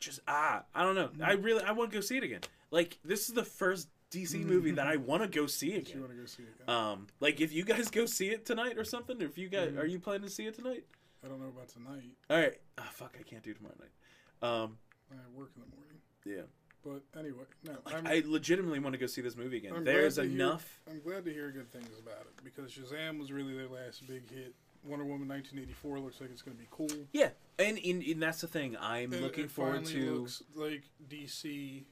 just 0.00 0.20
ah, 0.28 0.62
I 0.74 0.82
don't 0.82 0.94
know. 0.94 1.10
I 1.24 1.32
really 1.32 1.62
I 1.62 1.72
want 1.72 1.90
to 1.90 1.96
go 1.96 2.00
see 2.00 2.16
it 2.16 2.22
again. 2.24 2.40
Like 2.70 2.98
this 3.04 3.28
is 3.28 3.34
the 3.34 3.44
first 3.44 3.88
DC 4.12 4.44
movie 4.44 4.70
that 4.72 4.86
I 4.86 4.96
want 4.96 5.22
to 5.22 5.28
go 5.28 5.46
see 5.46 5.72
You 5.72 5.78
again. 5.78 6.00
want 6.00 6.12
to 6.12 6.18
go 6.18 6.26
see 6.26 6.44
it? 6.44 6.48
Again? 6.62 6.74
Um, 6.74 7.06
like 7.20 7.40
if 7.40 7.52
you 7.52 7.64
guys 7.64 7.90
go 7.90 8.06
see 8.06 8.28
it 8.28 8.46
tonight 8.46 8.78
or 8.78 8.84
something, 8.84 9.20
or 9.20 9.26
if 9.26 9.36
you 9.36 9.48
guys 9.48 9.72
Mhm. 9.72 9.78
are 9.78 9.86
you 9.86 9.98
planning 9.98 10.22
to 10.28 10.30
see 10.30 10.46
it 10.46 10.54
tonight? 10.54 10.84
I 11.24 11.28
don't 11.28 11.40
know 11.40 11.48
about 11.48 11.68
tonight. 11.68 12.14
All 12.30 12.38
right. 12.38 12.54
Ah, 12.78 12.88
fuck, 12.92 13.16
I 13.18 13.22
can't 13.24 13.42
do 13.42 13.52
tomorrow 13.52 13.74
night. 13.80 14.48
Um, 14.48 14.78
I 15.12 15.38
work 15.38 15.50
in 15.56 15.62
the 15.62 15.76
morning. 15.76 16.00
yeah. 16.24 16.42
But 16.84 17.02
anyway, 17.18 17.44
no. 17.64 17.72
I'm, 17.84 18.06
I 18.06 18.22
legitimately 18.24 18.78
want 18.78 18.92
to 18.92 18.98
go 18.98 19.06
see 19.06 19.20
this 19.20 19.36
movie 19.36 19.56
again. 19.56 19.72
I'm 19.74 19.82
There's 19.84 20.14
glad 20.16 20.24
to 20.24 20.28
hear- 20.30 20.40
enough. 20.40 20.80
I'm 20.88 21.00
glad 21.00 21.24
to 21.24 21.32
hear 21.32 21.50
good 21.50 21.70
things 21.72 21.88
about 21.98 22.20
it 22.20 22.44
because 22.44 22.70
Shazam 22.70 23.18
was 23.18 23.32
really 23.32 23.54
their 23.56 23.66
last 23.68 24.06
big 24.06 24.30
hit. 24.30 24.54
Wonder 24.84 25.04
Woman 25.04 25.26
1984 25.26 25.98
looks 25.98 26.20
like 26.20 26.30
it's 26.30 26.42
going 26.42 26.56
to 26.56 26.62
be 26.62 26.68
cool. 26.70 27.06
Yeah, 27.12 27.30
and, 27.58 27.76
and, 27.78 28.04
and 28.04 28.22
that's 28.22 28.40
the 28.40 28.46
thing. 28.46 28.76
I'm 28.80 29.12
And 29.12 29.20
looking 29.22 29.46
it 29.46 29.50
forward 29.50 29.84
to 29.86 30.14
looks 30.20 30.44
like 30.54 30.84
DC 31.08 31.82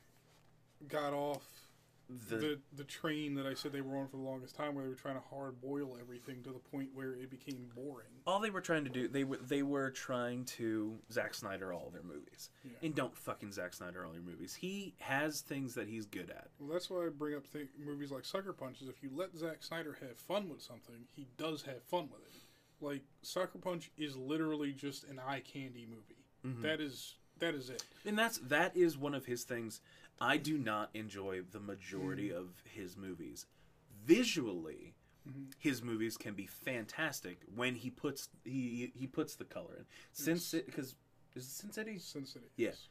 got 0.86 1.12
off 1.12 1.42
the, 2.28 2.36
the 2.36 2.60
the 2.76 2.84
train 2.84 3.34
that 3.36 3.46
I 3.46 3.54
said 3.54 3.72
they 3.72 3.80
were 3.80 3.96
on 3.96 4.08
for 4.08 4.16
the 4.16 4.22
longest 4.22 4.54
time, 4.54 4.74
where 4.74 4.84
they 4.84 4.90
were 4.90 4.94
trying 4.96 5.14
to 5.16 5.22
hard 5.30 5.60
boil 5.60 5.96
everything 6.00 6.42
to 6.42 6.50
the 6.50 6.58
point 6.58 6.90
where 6.94 7.12
it 7.14 7.30
became 7.30 7.70
boring. 7.74 8.08
all 8.26 8.40
they 8.40 8.50
were 8.50 8.60
trying 8.60 8.84
to 8.84 8.90
do. 8.90 9.08
They 9.08 9.24
were 9.24 9.38
they 9.38 9.62
were 9.62 9.90
trying 9.90 10.44
to 10.56 10.98
Zack 11.12 11.34
Snyder 11.34 11.72
all 11.72 11.90
their 11.90 12.02
movies, 12.02 12.50
Yeah. 12.64 12.72
and 12.82 12.94
don't 12.94 13.16
fucking 13.16 13.52
Zack 13.52 13.72
Snyder 13.74 14.04
all 14.06 14.12
your 14.14 14.22
movies. 14.22 14.54
He 14.54 14.94
has 14.98 15.40
things 15.40 15.74
that 15.74 15.88
he's 15.88 16.06
good 16.06 16.30
at. 16.30 16.48
Well, 16.58 16.70
that's 16.72 16.90
why 16.90 17.06
I 17.06 17.08
bring 17.08 17.34
up 17.36 17.50
th- 17.52 17.68
movies 17.78 18.10
like 18.10 18.24
Sucker 18.24 18.52
Punch. 18.52 18.82
Is 18.82 18.88
if 18.88 19.02
you 19.02 19.10
let 19.14 19.34
Zack 19.36 19.62
Snyder 19.62 19.96
have 20.00 20.18
fun 20.18 20.48
with 20.48 20.60
something, 20.62 21.06
he 21.14 21.26
does 21.38 21.62
have 21.62 21.82
fun 21.84 22.08
with 22.12 22.20
it. 22.26 22.34
Like 22.80 23.02
Sucker 23.22 23.58
Punch 23.58 23.90
is 23.96 24.16
literally 24.16 24.72
just 24.72 25.04
an 25.04 25.18
eye 25.26 25.40
candy 25.40 25.86
movie. 25.88 26.24
Mhm. 26.44 26.62
That 26.62 26.80
is 26.80 27.14
that 27.38 27.54
is 27.54 27.68
it. 27.70 27.82
And 28.04 28.16
that's 28.18 28.38
that 28.38 28.76
is 28.76 28.96
one 28.98 29.14
of 29.14 29.26
his 29.26 29.44
things. 29.44 29.80
I 30.20 30.36
do 30.36 30.56
not 30.58 30.90
enjoy 30.94 31.42
the 31.42 31.60
majority 31.60 32.28
Mm-hmm. 32.30 32.38
of 32.38 32.62
his 32.64 32.96
movies. 32.96 33.46
Visually, 34.04 34.94
Mhm. 35.28 35.52
his 35.58 35.82
movies 35.82 36.16
can 36.18 36.34
be 36.34 36.46
fantastic 36.46 37.40
when 37.54 37.76
he 37.76 37.90
puts 37.90 38.28
he 38.44 38.92
he 38.94 39.06
puts 39.06 39.34
the 39.36 39.44
color 39.44 39.74
in. 39.76 39.86
Since 40.12 40.52
it 40.54 40.66
because 40.66 40.94
is 41.34 41.46
it 41.46 41.50
Sin 41.50 41.72
City? 41.72 41.98
Sin 41.98 42.26
City. 42.26 42.46
Yeah. 42.56 42.68
yes. 42.68 42.88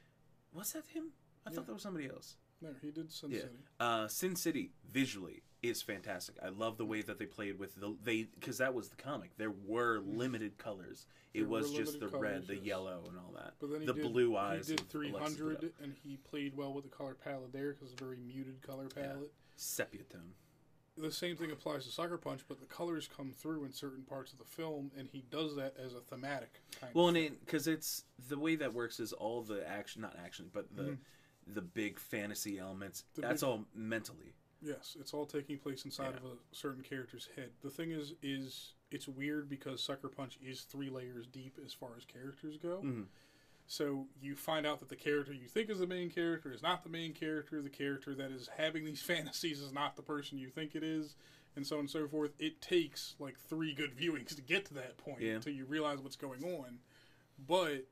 Was 0.51 0.73
that 0.73 0.87
him? 0.87 1.13
I 1.45 1.49
Yeah. 1.49 1.55
thought 1.55 1.67
that 1.67 1.73
was 1.73 1.83
somebody 1.83 2.07
else. 2.09 2.37
No, 2.61 2.73
he 2.81 2.91
did 2.91 3.11
Sin 3.11 3.31
Yeah. 3.31 3.41
City. 3.41 3.59
Uh, 3.79 4.07
Sin 4.07 4.35
City 4.35 4.73
visually 4.83 5.43
is 5.63 5.81
fantastic. 5.81 6.35
I 6.43 6.49
love 6.49 6.77
the 6.77 6.85
way 6.85 7.01
that 7.01 7.17
they 7.17 7.25
played 7.25 7.57
with 7.57 7.73
the 7.75 7.95
they 8.03 8.27
because 8.39 8.57
that 8.59 8.73
was 8.73 8.89
the 8.89 8.95
comic. 8.97 9.31
There 9.37 9.53
were 9.65 9.99
limited 10.05 10.57
colors. 10.57 11.05
It 11.33 11.39
There 11.41 11.47
was 11.49 11.71
just 11.71 11.93
the 11.99 12.05
limited 12.05 12.21
red, 12.21 12.47
the 12.47 12.55
yes. 12.57 12.63
yellow, 12.65 13.05
and 13.07 13.17
all 13.17 13.33
that. 13.35 13.53
But 13.59 13.71
then 13.71 13.79
he 13.81 13.87
the 13.87 13.93
did, 13.93 14.11
blue 14.11 14.37
eyes. 14.37 14.67
He 14.67 14.75
did 14.75 14.87
300, 14.89 15.71
and 15.81 15.95
he 16.03 16.17
played 16.17 16.55
well 16.55 16.73
with 16.73 16.83
the 16.83 16.95
color 16.95 17.15
palette 17.15 17.51
there 17.53 17.71
because 17.73 17.91
it's 17.91 17.99
a 18.01 18.05
very 18.05 18.19
muted 18.19 18.61
color 18.61 18.87
palette. 18.93 19.31
sepia 19.55 20.03
tone. 20.03 20.33
The 20.95 21.11
same 21.11 21.35
thing 21.35 21.49
applies 21.49 21.85
to 21.85 21.91
Sucker 21.91 22.19
Punch, 22.19 22.41
but 22.47 22.59
the 22.59 22.67
colors 22.67 23.09
come 23.17 23.31
through 23.31 23.63
in 23.65 23.71
certain 23.73 24.03
parts 24.03 24.31
of 24.31 24.37
the 24.37 24.45
film, 24.45 24.91
and 24.95 25.07
he 25.11 25.23
does 25.31 25.55
that 25.55 25.73
as 25.83 25.95
a 25.95 26.01
thematic. 26.01 26.61
Kind 26.79 26.93
Well, 26.93 27.07
and 27.07 27.39
because 27.43 27.65
it's 27.65 28.03
the 28.29 28.37
way 28.37 28.55
that 28.57 28.75
works 28.75 28.99
is 28.99 29.11
all 29.11 29.41
the 29.41 29.67
action, 29.67 30.03
not 30.03 30.15
action, 30.23 30.51
but 30.53 30.75
the 30.75 30.83
Mhm. 30.83 30.97
the 31.47 31.63
big 31.63 31.97
fantasy 31.97 32.59
elements. 32.59 33.05
The 33.15 33.21
that's 33.21 33.41
big- 33.41 33.49
all 33.49 33.65
mentally. 33.73 34.35
Yes, 34.63 34.95
it's 34.99 35.13
all 35.13 35.25
taking 35.25 35.57
place 35.57 35.83
inside 35.85 36.11
Yeah. 36.11 36.17
of 36.17 36.25
a 36.25 36.37
certain 36.55 36.83
character's 36.83 37.27
head. 37.35 37.51
The 37.61 37.69
thing 37.69 37.91
is, 37.91 38.13
is 38.21 38.73
it's 38.91 39.07
weird 39.07 39.49
because 39.49 39.83
Sucker 39.83 40.07
Punch 40.09 40.37
is 40.41 40.61
three 40.61 40.89
layers 40.89 41.27
deep 41.27 41.57
as 41.63 41.73
far 41.73 41.95
as 41.97 42.05
characters 42.05 42.57
go. 42.57 42.81
Mhm. 42.81 43.07
So 43.65 44.07
you 44.21 44.35
find 44.35 44.65
out 44.65 44.79
that 44.79 44.89
the 44.89 44.95
character 44.95 45.33
you 45.33 45.47
think 45.47 45.69
is 45.69 45.79
the 45.79 45.87
main 45.87 46.09
character 46.09 46.51
is 46.51 46.61
not 46.61 46.83
the 46.83 46.89
main 46.89 47.13
character. 47.13 47.61
The 47.61 47.69
character 47.69 48.13
that 48.15 48.31
is 48.31 48.47
having 48.49 48.85
these 48.85 49.01
fantasies 49.41 49.59
is 49.61 49.71
not 49.73 49.95
the 49.95 50.01
person 50.03 50.37
you 50.37 50.49
think 50.49 50.75
it 50.75 50.83
is, 50.83 51.15
and 51.55 51.65
so 51.67 51.75
on 51.77 51.81
and 51.81 51.89
so 51.89 52.07
forth. 52.07 52.31
It 52.39 52.61
takes 52.61 53.15
like 53.19 53.37
three 53.39 53.73
good 53.73 53.95
viewings 53.95 54.35
to 54.35 54.41
get 54.41 54.65
to 54.65 54.73
that 54.75 54.97
point 54.97 55.21
Yeah. 55.21 55.35
until 55.35 55.53
you 55.53 55.65
realize 55.65 55.99
what's 55.99 56.15
going 56.17 56.43
on. 56.43 56.79
But 57.37 57.87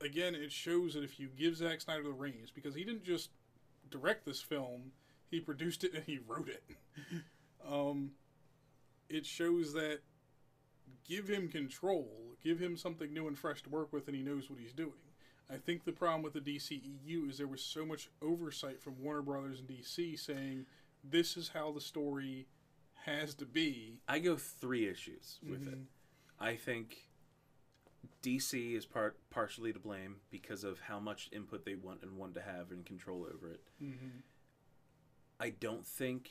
again, 0.00 0.34
it 0.34 0.52
shows 0.52 0.94
that 0.94 1.04
if 1.04 1.18
you 1.20 1.28
give 1.28 1.56
Zack 1.56 1.80
Snyder 1.80 2.02
the 2.04 2.12
reins, 2.12 2.50
because 2.50 2.74
he 2.74 2.84
didn't 2.84 3.04
just 3.04 3.30
direct 3.90 4.24
this 4.24 4.40
film, 4.40 4.92
he 5.30 5.40
produced 5.40 5.84
it 5.84 5.94
and 5.94 6.04
he 6.04 6.18
wrote 6.26 6.48
it. 6.48 6.62
um, 7.68 8.10
it 9.08 9.24
shows 9.26 9.72
that 9.74 10.00
give 11.08 11.28
him 11.28 11.48
control, 11.48 12.08
give 12.42 12.58
him 12.58 12.76
something 12.76 13.12
new 13.12 13.26
and 13.28 13.38
fresh 13.38 13.62
to 13.62 13.70
work 13.70 13.92
with, 13.92 14.06
and 14.06 14.16
he 14.16 14.22
knows 14.22 14.48
what 14.50 14.58
he's 14.58 14.72
doing. 14.72 14.92
I 15.52 15.56
think 15.56 15.84
the 15.84 15.92
problem 15.92 16.22
with 16.22 16.32
the 16.34 16.40
DCEU 16.40 17.28
is 17.28 17.38
there 17.38 17.48
was 17.48 17.62
so 17.62 17.84
much 17.84 18.08
oversight 18.22 18.80
from 18.80 19.02
Warner 19.02 19.22
Brothers 19.22 19.58
and 19.60 19.68
DC 19.68 20.18
saying 20.18 20.66
this 21.02 21.36
is 21.36 21.48
how 21.48 21.72
the 21.72 21.80
story 21.80 22.46
has 23.04 23.34
to 23.34 23.46
be. 23.46 23.98
I 24.06 24.20
go 24.20 24.36
three 24.36 24.86
issues 24.88 25.38
with 25.42 25.66
it. 25.66 25.78
Mhm. 25.78 25.86
I 26.38 26.54
think 26.54 27.08
DC 28.22 28.74
is 28.76 28.86
part 28.86 29.18
partially 29.30 29.72
to 29.72 29.78
blame 29.78 30.20
because 30.30 30.62
of 30.62 30.80
how 30.80 31.00
much 31.00 31.28
input 31.32 31.64
they 31.64 31.74
want 31.74 32.02
and 32.02 32.16
want 32.16 32.34
to 32.34 32.42
have 32.42 32.70
and 32.70 32.84
control 32.84 33.26
over 33.32 33.50
it. 33.50 33.60
Mm-hmm. 33.82 34.18
I 35.40 35.50
don't 35.50 35.86
think 35.86 36.30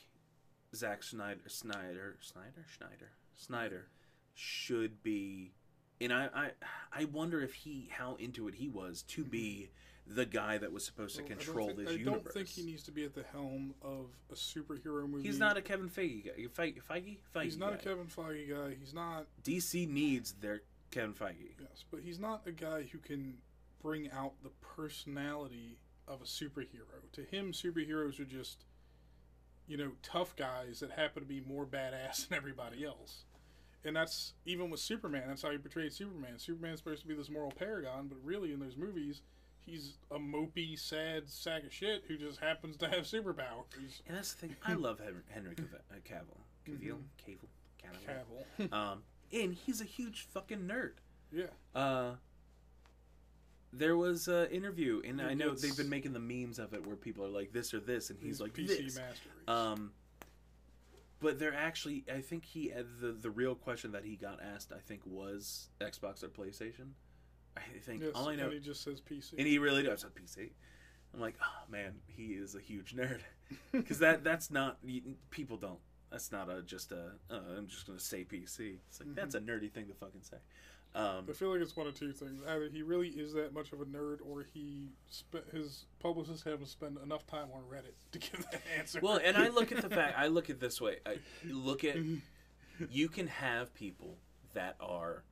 Zack 0.75 1.01
Snyder, 1.03 1.41
Snyder, 1.47 2.17
Snyder, 2.21 2.65
Schneider, 2.77 3.11
Snyder 3.35 3.87
should 4.35 5.01
be, 5.03 5.51
and 5.99 6.13
I, 6.13 6.29
I, 6.33 6.49
I 6.93 7.05
wonder 7.05 7.41
if 7.41 7.53
he, 7.53 7.89
how 7.91 8.15
into 8.19 8.47
it 8.47 8.55
he 8.55 8.69
was 8.69 9.01
to 9.09 9.23
be 9.23 9.69
the 10.05 10.25
guy 10.25 10.57
that 10.59 10.71
was 10.71 10.85
supposed 10.85 11.15
to 11.17 11.21
Well, 11.23 11.25
I 11.31 11.33
don't 11.35 11.39
control 11.45 11.67
think- 11.67 11.77
this 11.79 11.87
I 11.89 11.91
universe. 11.93 12.19
I 12.19 12.23
don't 12.23 12.33
think 12.33 12.47
he 12.49 12.63
needs 12.63 12.83
to 12.83 12.91
be 12.91 13.03
at 13.03 13.13
the 13.15 13.23
helm 13.31 13.73
of 13.81 14.05
a 14.31 14.35
superhero 14.35 15.07
movie. 15.09 15.23
He's 15.27 15.39
not 15.39 15.57
a 15.57 15.61
Kevin 15.61 15.89
Feige 15.89 16.25
guy. 16.25 16.31
Feige, 16.55 16.81
Feige, 16.89 17.17
Feige 17.35 17.43
He's 17.43 17.57
not 17.57 17.71
guy. 17.71 17.75
a 17.75 17.77
Kevin 17.79 18.05
Feige 18.07 18.49
guy. 18.49 18.75
He's 18.79 18.93
not. 18.93 19.25
DC 19.43 19.87
needs 19.87 20.33
their 20.33 20.61
Kevin 20.91 21.13
Feige. 21.13 21.53
Yes, 21.59 21.83
but 21.91 21.99
he's 22.01 22.19
not 22.19 22.41
a 22.47 22.51
guy 22.51 22.83
who 22.91 22.97
can 22.99 23.35
bring 23.81 24.09
out 24.11 24.33
the 24.43 24.49
personality 24.61 25.77
of 26.07 26.21
a 26.21 26.25
superhero. 26.25 27.11
To 27.13 27.21
him, 27.23 27.51
superheroes 27.51 28.19
are 28.19 28.25
just, 28.25 28.65
you 29.69 29.77
know, 29.77 29.91
tough 30.03 30.35
guys 30.35 30.81
that 30.81 30.91
happen 30.91 31.21
to 31.23 31.27
be 31.29 31.41
more 31.47 31.65
badass 31.65 32.27
than 32.27 32.37
everybody 32.37 32.83
else. 32.83 33.23
And 33.85 33.95
that's 33.95 34.33
even 34.45 34.69
with 34.69 34.81
Superman. 34.81 35.23
That's 35.27 35.41
how 35.43 35.51
he 35.51 35.57
portrayed 35.57 35.93
Superman. 35.93 36.37
Superman's 36.37 36.79
supposed 36.79 37.01
to 37.03 37.07
be 37.07 37.13
this 37.13 37.29
moral 37.29 37.51
paragon, 37.51 38.07
but 38.09 38.17
really 38.23 38.51
in 38.51 38.59
those 38.59 38.75
movies, 38.75 39.21
he's 39.65 39.93
a 40.11 40.17
mopey, 40.19 40.77
sad 40.77 41.29
sack 41.29 41.63
of 41.63 41.71
shit 41.73 42.03
who 42.07 42.17
just 42.17 42.39
happens 42.41 42.75
to 42.77 42.89
have 42.89 43.03
superpowers. 43.03 44.01
And 44.07 44.17
that's 44.17 44.33
the 44.33 44.47
thing. 44.47 44.55
I 44.65 44.73
love 44.73 44.99
Henry 45.29 45.55
uh, 45.57 45.93
Cavill. 46.05 46.41
Cavill? 46.67 46.97
Mhm. 46.97 47.03
Cavill? 47.25 47.37
Cavill. 47.81 48.65
Cavill. 48.67 48.73
Um, 48.73 49.03
and 49.31 49.53
he's 49.53 49.79
a 49.79 49.85
huge 49.85 50.27
fucking 50.33 50.61
nerd. 50.67 50.93
yeah. 51.31 51.45
Uh, 51.73 52.15
there 53.71 53.95
was 53.97 54.27
an 54.27 54.47
interview, 54.47 55.01
and 55.05 55.21
I 55.21 55.33
know 55.33 55.53
they've 55.53 55.75
been 55.75 55.89
making 55.89 56.13
the 56.13 56.19
memes 56.19 56.59
of 56.59 56.73
it 56.73 56.85
where 56.85 56.95
people 56.95 57.25
are 57.25 57.29
like 57.29 57.51
this 57.51 57.73
or 57.73 57.79
this, 57.79 58.09
and 58.09 58.19
he's 58.19 58.41
like 58.41 58.53
PC 58.53 58.67
this. 58.67 58.99
Um, 59.47 59.91
but 61.19 61.37
they're 61.37 61.53
actually, 61.53 62.05
I 62.11 62.21
think 62.21 62.45
he 62.45 62.71
uh, 62.71 62.83
the 63.01 63.11
the 63.11 63.29
real 63.29 63.55
question 63.55 63.91
that 63.91 64.05
he 64.05 64.15
got 64.15 64.39
asked, 64.41 64.71
I 64.71 64.79
think, 64.79 65.01
was 65.05 65.69
Xbox 65.81 66.23
or 66.23 66.29
PlayStation. 66.29 66.91
I 67.57 67.61
think 67.81 68.01
yes, 68.01 68.11
all 68.15 68.29
I 68.29 68.35
know, 68.35 68.45
and 68.45 68.53
he 68.53 68.59
just 68.59 68.83
says 68.83 69.01
PC. 69.01 69.33
and 69.37 69.45
he 69.45 69.57
really 69.57 69.83
does 69.83 70.03
have 70.03 70.13
PC. 70.15 70.51
I'm 71.13 71.19
like, 71.19 71.35
oh 71.41 71.71
man, 71.71 71.95
he 72.07 72.33
is 72.33 72.55
a 72.55 72.59
huge 72.59 72.95
nerd 72.95 73.19
because 73.71 73.99
that 73.99 74.23
that's 74.23 74.51
not 74.51 74.77
people 75.29 75.57
don't. 75.57 75.79
That's 76.11 76.31
not 76.31 76.49
a 76.49 76.61
just 76.61 76.91
a. 76.91 77.11
Uh, 77.29 77.39
I'm 77.57 77.67
just 77.67 77.85
gonna 77.85 77.99
say 77.99 78.23
PC. 78.23 78.77
It's 78.87 78.99
like 78.99 79.13
that's 79.15 79.35
a 79.35 79.39
nerdy 79.39 79.71
thing 79.71 79.87
to 79.87 79.93
fucking 79.93 80.21
say. 80.21 80.37
Um, 80.95 81.25
I 81.29 81.33
feel 81.33 81.51
like 81.51 81.61
it's 81.61 81.75
one 81.77 81.85
of 81.87 81.93
two 81.93 82.11
things. 82.11 82.41
Either 82.47 82.67
he 82.67 82.81
really 82.81 83.09
is 83.09 83.33
that 83.33 83.53
much 83.53 83.71
of 83.73 83.79
a 83.81 83.85
nerd, 83.85 84.17
or 84.27 84.43
he 84.53 84.89
spe- 85.09 85.49
his 85.53 85.85
publicists 85.99 86.43
haven't 86.43 86.65
spent 86.67 86.97
enough 87.03 87.27
time 87.27 87.47
on 87.53 87.61
Reddit 87.71 87.93
to 88.11 88.17
give 88.19 88.43
that 88.51 88.61
answer. 88.77 88.99
Well, 89.01 89.19
and 89.23 89.37
I 89.37 89.49
look 89.49 89.71
at 89.71 89.81
the 89.81 89.89
fact. 89.89 90.17
I 90.17 90.27
look 90.27 90.49
at 90.49 90.59
this 90.59 90.81
way. 90.81 90.97
I 91.05 91.17
look 91.47 91.83
at 91.83 91.95
you 92.89 93.07
can 93.07 93.27
have 93.27 93.73
people 93.75 94.17
that 94.53 94.75
are 94.79 95.23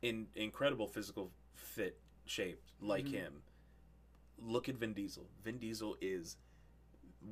in 0.00 0.28
incredible 0.34 0.86
physical 0.88 1.30
fit 1.54 1.98
shape 2.24 2.60
like 2.80 3.04
Mhm. 3.04 3.12
him. 3.12 3.42
Look 4.42 4.70
at 4.70 4.76
Vin 4.76 4.94
Diesel. 4.94 5.26
Vin 5.44 5.58
Diesel 5.58 5.98
is 6.00 6.38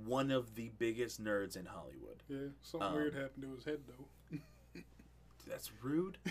one 0.05 0.31
of 0.31 0.55
the 0.55 0.71
biggest 0.79 1.23
nerds 1.25 1.57
in 1.57 1.65
Hollywood. 1.65 2.23
yeah, 2.29 2.49
something 2.61 2.89
um, 2.89 2.95
weird 2.95 3.15
happened 3.15 3.43
to 3.45 3.55
his 3.55 3.65
head 3.65 3.79
though. 3.89 4.39
That's 5.49 5.71
rude. 5.83 6.19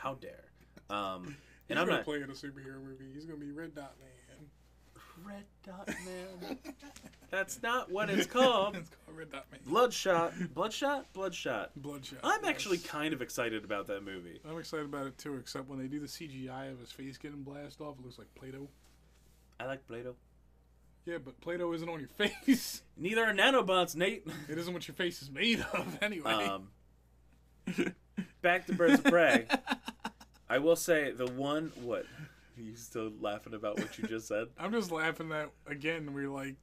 How 0.00 0.14
dare? 0.14 0.44
Um, 0.90 1.36
and 1.68 1.78
I'm 1.78 1.86
gonna 1.86 1.98
not 1.98 2.04
play 2.04 2.18
in 2.18 2.24
a 2.24 2.34
superhero 2.34 2.82
movie. 2.82 3.06
He's 3.12 3.24
gonna 3.24 3.38
be 3.38 3.50
Red 3.50 3.74
Dot 3.74 3.94
Man. 3.98 4.18
Red 5.24 5.44
Dot 5.66 5.88
Man. 5.88 6.58
That's 7.30 7.60
not 7.62 7.90
what 7.90 8.08
it's 8.10 8.26
called. 8.26 8.76
it's 8.76 8.90
called 8.90 9.18
Red 9.18 9.32
Dot 9.32 9.46
Man. 9.50 9.60
Bloodshot. 9.66 10.32
Bloodshot. 10.54 11.12
Bloodshot. 11.12 11.72
Bloodshot. 11.76 12.20
I'm 12.22 12.44
actually 12.44 12.78
kind 12.78 13.12
of 13.12 13.20
excited 13.20 13.64
about 13.64 13.88
that 13.88 14.04
movie. 14.04 14.40
I'm 14.48 14.58
excited 14.58 14.86
about 14.86 15.06
it 15.06 15.18
too, 15.18 15.36
except 15.36 15.68
when 15.68 15.78
they 15.78 15.88
do 15.88 15.98
the 15.98 16.06
CGI 16.06 16.70
of 16.70 16.78
his 16.78 16.92
face 16.92 17.18
getting 17.18 17.42
blasted 17.42 17.84
off, 17.84 17.98
it 17.98 18.04
looks 18.04 18.18
like 18.18 18.32
Play-Doh. 18.36 18.68
I 19.58 19.66
like 19.66 19.86
Play-Doh. 19.88 20.14
Yeah, 21.04 21.18
but 21.24 21.40
Play-Doh 21.40 21.72
isn't 21.72 21.88
on 21.88 21.98
your 21.98 22.08
face. 22.08 22.82
Neither 22.96 23.24
are 23.24 23.32
nanobots, 23.32 23.96
Nate. 23.96 24.26
It 24.48 24.58
isn't 24.58 24.72
what 24.72 24.86
your 24.86 24.94
face 24.94 25.22
is 25.22 25.30
made 25.30 25.60
of, 25.72 25.98
anyway. 26.00 26.30
Um, 26.32 26.68
back 28.48 28.64
to 28.66 28.72
Birds 28.72 28.94
of 29.00 29.04
Prey. 29.04 29.44
I 30.48 30.56
will 30.58 30.74
say 30.74 31.12
the 31.12 31.26
one. 31.26 31.70
What? 31.82 32.06
you 32.56 32.74
still 32.76 33.12
laughing 33.20 33.52
about 33.52 33.78
what 33.78 33.98
you 33.98 34.08
just 34.08 34.26
said? 34.26 34.46
I'm 34.58 34.72
just 34.72 34.90
laughing 34.90 35.28
that 35.28 35.50
again. 35.66 36.14
We're 36.14 36.30
like, 36.30 36.56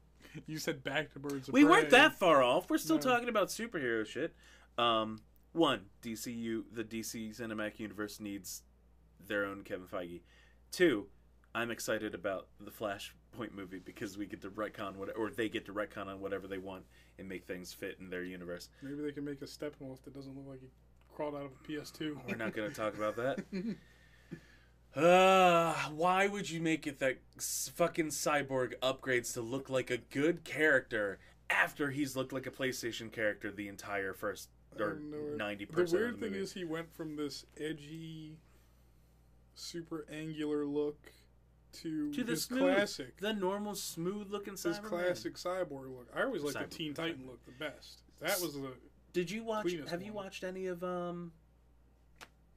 you 0.47 0.57
said 0.57 0.83
back 0.83 1.13
to 1.13 1.19
Birds 1.19 1.47
of 1.47 1.53
Prey. 1.53 1.61
we 1.61 1.69
Prey. 1.69 1.71
weren't 1.81 1.89
that 1.91 2.17
far 2.17 2.41
off. 2.41 2.71
We're 2.71 2.79
still 2.79 2.95
No. 2.95 3.03
talking 3.03 3.29
about 3.29 3.49
superhero 3.49 4.03
shit. 4.03 4.33
Um, 4.79 5.19
one, 5.53 5.81
DCU, 6.01 6.63
the 6.71 6.83
DC 6.83 7.39
Cinematic 7.39 7.77
Universe 7.79 8.19
needs 8.19 8.63
their 9.27 9.45
own 9.45 9.61
Kevin 9.63 9.85
Feige. 9.85 10.21
Two, 10.71 11.05
I'm 11.53 11.69
excited 11.69 12.15
about 12.15 12.47
the 12.59 12.71
Flashpoint 12.71 13.53
movie 13.53 13.79
because 13.79 14.17
we 14.17 14.25
get 14.25 14.41
to 14.41 14.49
retcon 14.49 14.95
what, 14.95 15.15
or 15.15 15.29
they 15.29 15.49
get 15.49 15.67
to 15.67 15.71
retcon 15.73 16.07
on 16.07 16.19
whatever 16.19 16.47
they 16.47 16.57
want 16.57 16.83
and 17.19 17.29
make 17.29 17.45
things 17.45 17.73
fit 17.73 17.97
in 18.01 18.09
their 18.09 18.23
universe. 18.23 18.69
Maybe 18.81 19.03
they 19.03 19.11
can 19.11 19.23
make 19.23 19.41
a 19.43 19.45
Steppenwolf 19.45 20.01
that 20.03 20.15
doesn't 20.15 20.35
look 20.35 20.47
like 20.49 20.61
crawled 21.15 21.35
out 21.35 21.43
of 21.45 21.51
a 21.51 21.71
PS2. 21.71 22.17
We're 22.27 22.35
not 22.35 22.53
going 22.53 22.69
to 22.69 22.75
talk 22.75 22.95
about 22.95 23.15
that. 23.15 23.39
Uh, 24.95 25.73
why 25.93 26.25
would 26.25 26.49
you 26.49 26.61
make 26.61 26.87
it 26.87 26.99
that 26.99 27.17
fucking 27.75 28.07
cyborg 28.07 28.71
upgrades 28.81 29.33
to 29.33 29.41
look 29.41 29.69
like 29.69 29.91
a 29.91 29.97
good 29.97 30.45
character 30.45 31.19
after 31.49 31.91
he's 31.91 32.15
looked 32.15 32.31
like 32.31 32.47
a 32.47 32.49
PlayStation 32.49 33.11
character 33.11 33.51
the 33.51 33.67
entire 33.67 34.13
first 34.13 34.47
or 34.79 34.97
ninety 35.35 35.65
The 35.65 35.73
percent? 35.73 35.99
weird 36.01 36.13
of 36.13 36.19
the 36.21 36.29
thing 36.29 36.35
is, 36.35 36.53
he 36.53 36.63
went 36.63 36.93
from 36.95 37.17
this 37.17 37.45
edgy, 37.59 38.37
super 39.53 40.05
angular 40.09 40.65
look 40.65 41.11
to, 41.81 42.13
to 42.13 42.23
the 42.23 42.37
smooth, 42.37 42.61
classic, 42.75 43.17
the 43.19 43.33
normal 43.33 43.75
smooth 43.75 44.31
looking 44.31 44.53
his 44.53 44.63
Cyberman. 44.79 44.83
classic 44.83 45.33
cyborg 45.35 45.89
look. 45.93 46.07
I 46.15 46.23
always 46.23 46.41
like 46.43 46.53
the 46.53 46.73
Teen. 46.73 46.93
Titan 46.93 47.25
look 47.27 47.43
the 47.45 47.51
best. 47.51 47.99
That 48.21 48.39
was 48.39 48.53
the 48.53 48.71
Did 49.15 49.31
you 49.31 49.45
watch? 49.45 49.73
Have 49.89 50.01
you 50.03 50.11
watched 50.11 50.43
any 50.43 50.67
of 50.67 50.83
um? 50.83 51.31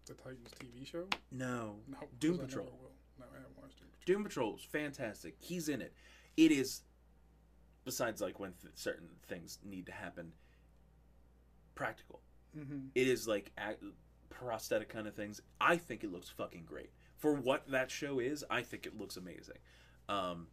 the 0.06 0.14
Titans 0.14 0.50
TV 0.58 0.84
show. 0.84 1.06
No, 1.30 1.76
No, 1.86 1.98
Doom 2.18 2.40
I 2.40 2.46
Patrol. 2.46 2.66
will. 2.66 2.90
No, 3.20 3.26
I 3.30 3.36
haven't 3.36 3.56
watched 3.56 3.78
Doom 3.78 3.88
Patrol. 4.00 4.04
Doom 4.06 4.24
Patrol's 4.24 4.64
fantastic. 4.64 5.36
He's 5.38 5.68
in 5.68 5.80
it. 5.80 5.92
It 6.36 6.50
is, 6.50 6.80
besides 7.84 8.20
like 8.20 8.40
when 8.40 8.54
th- 8.60 8.72
certain 8.74 9.06
things 9.28 9.58
need 9.64 9.86
to 9.86 9.92
happen, 9.92 10.32
practical. 11.76 12.22
Mm-hmm. 12.58 12.86
it 12.94 13.06
is 13.06 13.28
like 13.28 13.52
act, 13.58 13.84
prosthetic 14.30 14.88
kind 14.88 15.06
of 15.06 15.14
things. 15.14 15.40
I 15.60 15.76
think 15.76 16.02
it 16.02 16.10
looks 16.10 16.28
fucking 16.30 16.64
great 16.64 16.90
for 17.18 17.34
what 17.34 17.70
that 17.70 17.88
show 17.90 18.18
is. 18.18 18.42
I 18.50 18.62
think 18.62 18.84
it 18.86 18.98
looks 18.98 19.16
amazing. 19.16 19.58
Um, 20.08 20.48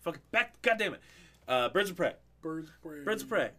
fucking 0.00 0.22
back, 0.32 0.60
goddamn 0.62 0.94
it, 0.94 1.00
uh, 1.46 1.68
Birds 1.68 1.90
of 1.90 1.96
Prey. 1.96 2.14
Birds 2.40 2.70
of 2.70 2.82
Prey. 2.82 3.04
Birds 3.04 3.22
of 3.22 3.28
Prey, 3.28 3.50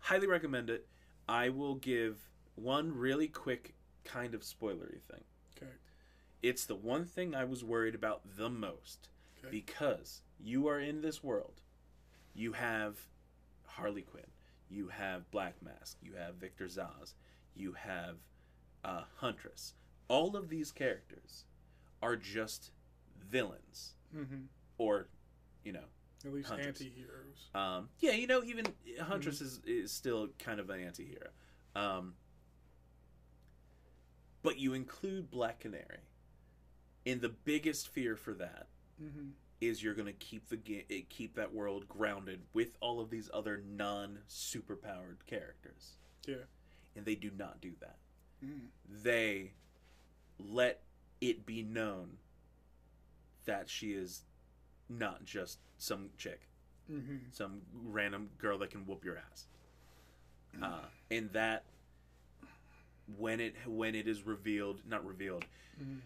highly 0.00 0.26
recommend 0.26 0.68
it. 0.68 0.86
I 1.28 1.48
will 1.48 1.74
give 1.76 2.28
one 2.56 2.96
really 2.96 3.28
quick 3.28 3.74
kind 4.04 4.34
of 4.34 4.42
spoilery 4.42 5.00
thing. 5.02 5.24
Okay. 5.56 5.70
It's 6.42 6.64
the 6.64 6.74
one 6.74 7.04
thing 7.04 7.34
I 7.34 7.44
was 7.44 7.62
worried 7.64 7.94
about 7.94 8.22
the 8.36 8.48
most 8.50 9.08
Okay. 9.38 9.50
because 9.50 10.22
you 10.38 10.68
are 10.68 10.80
in 10.80 11.00
this 11.02 11.22
world. 11.22 11.60
You 12.34 12.52
have 12.52 12.98
Harley 13.64 14.02
Quinn, 14.02 14.26
you 14.68 14.88
have 14.88 15.30
Black 15.30 15.62
Mask, 15.62 15.96
you 16.02 16.14
have 16.14 16.34
Victor 16.36 16.66
Zsasz, 16.66 17.14
you 17.54 17.72
have 17.72 18.16
uh, 18.84 19.02
Huntress. 19.16 19.74
All 20.08 20.36
of 20.36 20.48
these 20.48 20.72
characters 20.72 21.44
are 22.02 22.16
just 22.16 22.70
villains, 23.30 23.94
Mm-hmm. 24.16 24.42
or 24.78 25.06
you 25.64 25.72
know, 25.72 25.84
At 26.24 26.32
least 26.34 26.48
Hunters. 26.48 26.66
anti-heroes. 26.66 27.48
um, 27.54 27.88
yeah, 28.00 28.12
you 28.12 28.26
know, 28.26 28.42
even 28.44 28.66
Huntress 29.00 29.40
is, 29.40 29.60
is 29.66 29.90
still 29.90 30.28
kind 30.38 30.60
of 30.60 30.68
an 30.70 30.80
anti-hero. 30.80 31.28
Um, 31.74 32.14
but 34.42 34.58
you 34.58 34.74
include 34.74 35.30
Black 35.30 35.60
Canary, 35.60 36.00
and 37.06 37.20
the 37.20 37.28
biggest 37.30 37.88
fear 37.88 38.16
for 38.16 38.34
that 38.34 38.66
Mm-hmm. 39.02 39.28
is 39.62 39.82
you're 39.82 39.94
going 39.94 40.04
to 40.06 40.12
keep 40.12 40.46
the 40.50 40.58
eh, 40.90 41.00
keep 41.08 41.34
that 41.36 41.54
world 41.54 41.88
grounded 41.88 42.40
with 42.52 42.76
all 42.80 43.00
of 43.00 43.08
these 43.08 43.30
other 43.32 43.62
non 43.66 44.18
superpowered 44.28 45.16
characters, 45.26 45.92
Yeah. 46.26 46.44
and 46.94 47.06
they 47.06 47.14
do 47.14 47.30
not 47.38 47.62
do 47.62 47.72
that. 47.80 47.96
Mm. 48.44 48.66
They 49.02 49.52
let 50.38 50.82
it 51.22 51.46
be 51.46 51.62
known 51.62 52.18
that 53.46 53.70
she 53.70 53.92
is 53.92 54.20
not 54.90 55.24
just 55.24 55.58
some 55.78 56.10
chick 56.18 56.40
Mm-hmm. 56.90 57.16
some 57.30 57.60
random 57.84 58.30
girl 58.38 58.58
that 58.58 58.70
can 58.70 58.84
whoop 58.84 59.04
your 59.04 59.16
ass. 59.16 59.46
Uh, 60.60 60.80
and 61.08 61.30
that 61.34 61.62
when 63.16 63.38
it 63.38 63.54
when 63.64 63.94
it 63.94 64.08
is 64.08 64.26
revealed, 64.26 64.80
not 64.88 65.04
revealed, 65.06 65.44
Mhm. 65.80 66.00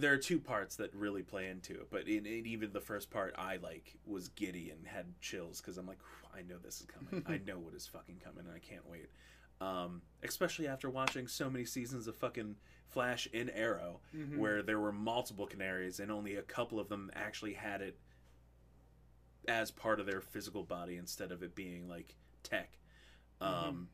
there 0.00 0.12
are 0.12 0.18
two 0.18 0.38
parts 0.38 0.76
that 0.76 0.94
really 0.94 1.22
play 1.22 1.48
into 1.48 1.72
it. 1.72 1.88
But 1.90 2.06
in, 2.06 2.26
in 2.26 2.44
even 2.46 2.72
the 2.74 2.80
first 2.82 3.10
part, 3.10 3.34
I 3.38 3.56
like 3.56 3.94
was 4.06 4.28
giddy 4.28 4.70
and 4.70 4.86
had 4.86 5.06
chills 5.22 5.60
because 5.62 5.78
I'm 5.78 5.86
like, 5.86 6.00
I 6.34 6.42
know 6.42 6.58
this 6.62 6.80
is 6.80 6.86
coming. 6.86 7.24
I 7.26 7.38
know 7.46 7.58
what 7.58 7.72
is 7.72 7.86
fucking 7.86 8.20
coming, 8.22 8.44
and 8.46 8.54
I 8.54 8.58
can't 8.58 8.86
wait. 8.86 9.08
Um, 9.62 10.02
especially 10.24 10.66
after 10.66 10.90
watching 10.90 11.28
so 11.28 11.48
many 11.48 11.64
seasons 11.64 12.08
of 12.08 12.16
fucking 12.16 12.56
Flash 12.88 13.28
and 13.32 13.48
Arrow, 13.50 14.00
Mhm. 14.14 14.36
where 14.38 14.62
there 14.62 14.80
were 14.80 14.90
multiple 14.92 15.46
canaries 15.46 16.00
and 16.00 16.10
only 16.10 16.34
a 16.36 16.42
couple 16.42 16.80
of 16.80 16.88
them 16.88 17.10
actually 17.14 17.54
had 17.54 17.80
it 17.80 17.96
as 19.46 19.70
part 19.70 20.00
of 20.00 20.06
their 20.06 20.20
physical 20.20 20.64
body 20.64 20.96
instead 20.96 21.30
of 21.32 21.42
it 21.42 21.54
being 21.54 21.88
like 21.88 22.16
tech. 22.42 22.76
Um, 23.40 23.88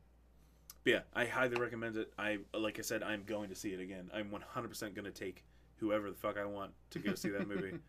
but 0.84 0.90
yeah, 0.92 1.02
I 1.14 1.26
highly 1.26 1.56
recommend 1.60 1.96
it. 1.96 2.12
I 2.18 2.38
like 2.54 2.78
I 2.78 2.82
said, 2.82 3.02
I'm 3.02 3.24
going 3.24 3.48
to 3.50 3.54
see 3.54 3.72
it 3.74 3.80
again. 3.80 4.10
I'm 4.12 4.30
100% 4.30 4.94
going 4.94 5.04
to 5.04 5.10
take 5.12 5.44
whoever 5.76 6.10
the 6.10 6.16
fuck 6.16 6.36
I 6.38 6.44
want 6.46 6.72
to 6.90 6.98
go 6.98 7.14
see 7.14 7.28
that 7.30 7.46
movie. 7.46 7.78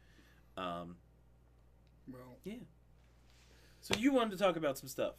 Um, 0.58 0.98
Well, 2.12 2.38
yeah. 2.44 2.56
so 3.80 3.96
you 3.98 4.12
wanted 4.12 4.32
to 4.32 4.44
talk 4.44 4.58
about 4.58 4.78
some 4.78 4.90
stuff? 4.90 5.16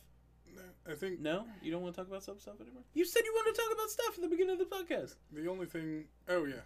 I 0.90 0.94
think 0.94 1.20
No, 1.20 1.46
you 1.62 1.70
don't 1.70 1.82
want 1.82 1.94
to 1.94 2.00
talk 2.00 2.08
about 2.08 2.22
some 2.22 2.38
stuff 2.38 2.60
anymore. 2.60 2.82
You 2.94 3.04
said 3.04 3.22
you 3.24 3.32
wanted 3.34 3.54
to 3.54 3.60
talk 3.62 3.72
about 3.72 3.90
stuff 3.90 4.16
in 4.16 4.22
the 4.22 4.28
beginning 4.28 4.52
of 4.52 4.58
the 4.58 4.64
podcast. 4.76 5.14
the 5.32 5.48
only 5.48 5.66
thing. 5.66 6.04
Oh 6.28 6.44
yeah, 6.44 6.62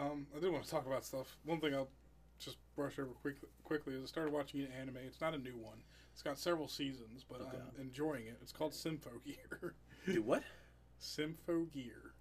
um, 0.00 0.26
I 0.36 0.40
did 0.40 0.50
want 0.52 0.64
to 0.64 0.70
talk 0.70 0.86
about 0.86 1.04
stuff. 1.04 1.36
One 1.44 1.60
thing 1.60 1.74
I'll 1.74 1.88
just 2.38 2.56
brush 2.74 2.98
over 2.98 3.10
quick, 3.22 3.36
quickly 3.64 3.94
is 3.94 4.02
I 4.02 4.06
started 4.06 4.32
watching 4.32 4.60
an 4.60 4.68
anime. 4.80 4.98
It's 5.06 5.20
not 5.20 5.34
a 5.34 5.38
new 5.38 5.56
one. 5.56 5.78
It's 6.12 6.22
got 6.22 6.38
several 6.38 6.68
seasons, 6.68 7.24
but 7.28 7.40
Okay. 7.40 7.56
I'm 7.56 7.80
enjoying 7.80 8.26
it. 8.26 8.38
It's 8.40 8.52
called 8.52 8.74
Sympho 8.74 9.10
Gear. 9.24 9.74
Do 10.06 10.22
what? 10.22 10.42
Symphogear. 11.00 12.12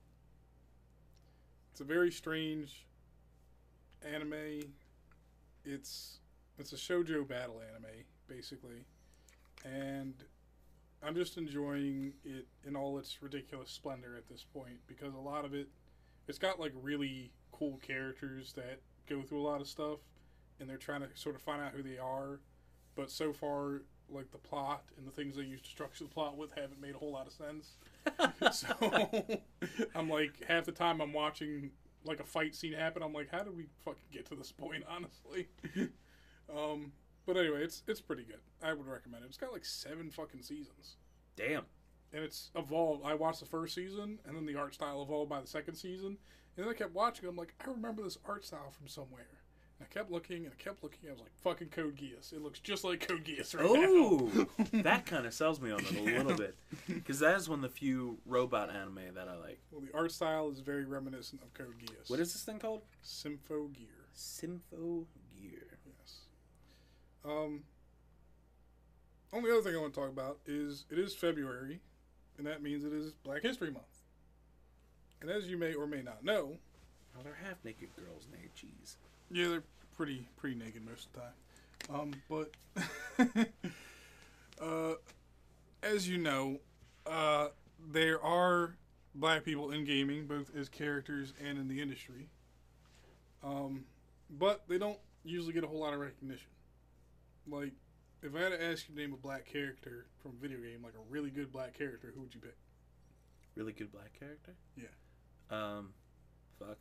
It's 1.72 1.82
a 1.82 1.86
very 1.86 2.12
strange 2.12 2.86
anime. 4.04 4.64
It's 5.64 6.20
it's 6.58 6.74
a 6.74 6.76
shojo 6.78 7.28
battle 7.28 7.62
anime 7.62 8.04
basically, 8.28 8.86
and 9.64 10.14
I'm 11.06 11.16
just 11.16 11.38
enjoying 11.38 12.14
it 12.24 12.48
in 12.66 12.76
all 12.76 12.98
its 12.98 13.22
ridiculous 13.22 13.70
splendor 13.70 14.16
at 14.18 14.28
this 14.28 14.44
point 14.44 14.80
because 14.88 15.14
a 15.14 15.20
lot 15.20 15.46
of 15.46 15.54
it, 15.54 15.68
it's 16.28 16.38
got 16.38 16.60
like 16.60 16.72
really 16.82 17.32
cool 17.52 17.78
characters 17.78 18.54
that 18.54 18.80
go 19.08 19.22
through 19.22 19.42
a 19.42 19.48
lot 19.48 19.62
of 19.62 19.68
stuff, 19.68 20.00
and 20.60 20.70
they're 20.70 20.78
trying 20.78 21.02
to 21.02 21.08
sort 21.16 21.36
of 21.36 21.42
find 21.42 21.62
out 21.62 21.72
who 21.74 21.84
they 21.84 21.98
are, 21.98 22.40
but 22.96 23.12
so 23.12 23.32
far 23.32 23.82
like 24.10 24.32
the 24.32 24.38
plot 24.38 24.84
and 24.98 25.08
the 25.08 25.12
things 25.12 25.36
they 25.36 25.44
use 25.44 25.62
to 25.62 25.70
structure 25.70 26.04
the 26.04 26.10
plot 26.10 26.38
with 26.38 26.52
haven't 26.56 26.80
made 26.80 26.94
a 26.94 26.98
whole 26.98 27.12
lot 27.12 27.28
of 27.28 27.34
sense. 27.34 27.78
so 28.52 29.40
I'm 29.96 30.10
like 30.10 30.44
half 30.48 30.66
the 30.66 30.72
time 30.72 31.02
I'm 31.02 31.14
watching 31.14 31.72
like 32.06 32.20
a 32.20 32.24
fight 32.24 32.56
scene 32.56 32.74
happen, 32.74 33.04
I'm 33.04 33.14
like, 33.14 33.30
how 33.32 33.44
did 33.44 33.56
we 33.56 33.66
fucking 33.84 34.06
get 34.12 34.26
to 34.28 34.36
this 34.36 34.52
point? 34.52 34.84
Honestly. 34.90 35.48
um, 36.56 36.92
but 37.26 37.38
anyway, 37.38 37.64
it's 37.64 37.84
it's 37.88 38.02
pretty 38.02 38.24
good. 38.24 38.40
I 38.64 38.74
would 38.74 38.88
recommend 38.88 39.24
it. 39.24 39.28
It's 39.28 39.38
got 39.38 39.54
like 39.54 39.66
seven 39.66 40.10
fucking 40.12 40.42
seasons, 40.44 40.96
Damn. 41.36 41.64
and 42.14 42.24
it's 42.24 42.52
evolved. 42.56 43.04
I 43.06 43.14
watched 43.14 43.40
the 43.42 43.46
first 43.46 43.76
season, 43.76 44.20
and 44.26 44.36
then 44.36 44.46
the 44.46 44.56
art 44.56 44.74
style 44.74 45.02
evolved 45.02 45.30
by 45.30 45.42
the 45.42 45.48
second 45.48 45.76
season, 45.76 46.18
and 46.58 46.66
then 46.66 46.70
I 46.70 46.74
kept 46.74 46.94
watching. 46.94 47.28
I'm 47.28 47.36
like, 47.36 47.54
I 47.66 47.70
remember 47.70 48.04
this 48.04 48.18
art 48.26 48.46
style 48.46 48.72
from 48.72 48.88
somewhere. 48.88 49.28
And 49.78 49.86
I 49.92 49.94
kept 49.94 50.10
looking 50.10 50.46
and 50.46 50.54
I 50.58 50.64
kept 50.64 50.84
looking. 50.84 51.00
I 51.10 51.12
was 51.12 51.20
like, 51.20 51.36
"Fucking 51.44 51.68
Code 51.68 51.98
Geass! 51.98 52.32
It 52.32 52.42
looks 52.42 52.60
just 52.62 52.86
like 52.86 53.06
Code 53.06 53.26
Geass 53.26 53.54
right 53.54 53.66
Oh, 53.70 54.48
now." 54.74 54.82
that 54.84 55.06
kind 55.06 55.26
of 55.26 55.34
sells 55.34 55.60
me 55.60 55.70
on 55.70 55.82
it 55.82 55.92
a 55.92 55.96
Yeah. 55.96 56.22
little 56.22 56.38
bit 56.38 56.56
because 56.88 57.20
that 57.20 57.36
is 57.36 57.50
one 57.50 57.60
of 57.62 57.64
the 57.64 57.78
few 57.78 58.18
robot 58.26 58.70
anime 58.70 59.02
that 59.16 59.28
I 59.28 59.36
like. 59.36 59.60
Well, 59.72 59.82
the 59.82 59.94
art 59.94 60.14
style 60.14 60.50
is 60.50 60.60
very 60.62 60.86
reminiscent 60.86 61.42
of 61.42 61.54
Code 61.54 61.76
Geass. 61.84 62.10
What 62.10 62.22
is 62.22 62.32
this 62.32 62.44
thing 62.44 62.58
called? 62.58 62.84
Symphogear? 63.04 63.90
Sympho. 64.14 65.08
Um. 67.28 67.64
Only 69.34 69.52
other 69.52 69.62
thing 69.62 69.76
I 69.76 69.80
want 69.80 69.94
to 69.94 70.00
talk 70.00 70.10
about 70.10 70.40
is 70.46 70.86
it 70.90 70.98
is 70.98 71.14
February, 71.14 71.82
and 72.38 72.48
that 72.48 72.62
means 72.62 72.86
it 72.86 72.94
is 72.94 73.12
Black 73.24 73.42
History 73.42 73.70
Month. 73.72 73.84
And 75.22 75.30
as 75.30 75.48
you 75.50 75.58
may 75.58 75.74
or 75.74 75.88
may 75.88 76.02
not 76.02 76.24
know, 76.24 76.58
Oh, 77.18 77.22
they're 77.24 77.38
half 77.46 77.64
naked 77.64 77.90
girls, 77.96 78.28
naked 78.32 78.54
cheese. 78.56 78.98
yeah, 79.32 79.48
they're 79.48 79.64
pretty 79.96 80.28
pretty 80.38 80.56
naked 80.56 80.86
most 80.86 81.08
of 81.08 81.14
the 81.14 81.20
time. 81.20 81.34
Um, 81.90 82.14
but 82.30 83.48
uh, 84.62 84.94
as 85.84 86.08
you 86.08 86.18
know, 86.18 86.60
uh, 87.06 87.50
there 87.92 88.22
are 88.22 88.76
black 89.16 89.44
people 89.44 89.72
in 89.72 89.86
gaming, 89.86 90.28
both 90.28 90.52
as 90.56 90.68
characters 90.70 91.34
and 91.44 91.58
in 91.58 91.68
the 91.68 91.82
industry. 91.82 92.30
Um, 93.44 93.86
but 94.30 94.64
they 94.68 94.78
don't 94.78 95.00
usually 95.24 95.54
get 95.54 95.64
a 95.64 95.68
whole 95.68 95.80
lot 95.80 95.94
of 95.94 96.00
recognition. 96.00 96.48
Like, 97.48 97.74
if 98.24 98.36
I 98.36 98.40
had 98.40 98.50
to 98.50 98.64
ask 98.64 98.88
you 98.90 98.96
to 98.96 99.02
name 99.02 99.14
a 99.14 99.18
black 99.18 99.46
character 99.46 100.08
from 100.22 100.32
a 100.32 100.42
video 100.42 100.58
game, 100.60 100.82
like 100.84 100.94
a 100.94 101.12
really 101.12 101.30
good 101.30 101.52
black 101.52 101.78
character, 101.78 102.12
who 102.16 102.22
would 102.22 102.34
you 102.34 102.42
pick? 102.42 102.56
Really 103.56 103.74
good 103.74 103.92
black 103.92 104.18
character. 104.20 104.54
Yeah. 104.76 104.88
Um, 105.52 105.90
fuck. 106.60 106.78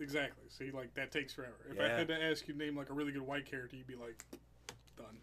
Exactly. 0.00 0.44
See, 0.48 0.70
like 0.70 0.94
that 0.94 1.10
takes 1.10 1.32
forever. 1.32 1.54
If 1.70 1.80
I 1.80 1.88
had 1.88 2.08
to 2.08 2.22
ask 2.22 2.46
you 2.46 2.54
to 2.54 2.58
name 2.58 2.76
like 2.76 2.90
a 2.90 2.92
really 2.92 3.12
good 3.12 3.22
white 3.22 3.46
character, 3.46 3.76
you'd 3.76 3.86
be 3.86 3.96
like, 3.96 4.24
done. 4.96 5.18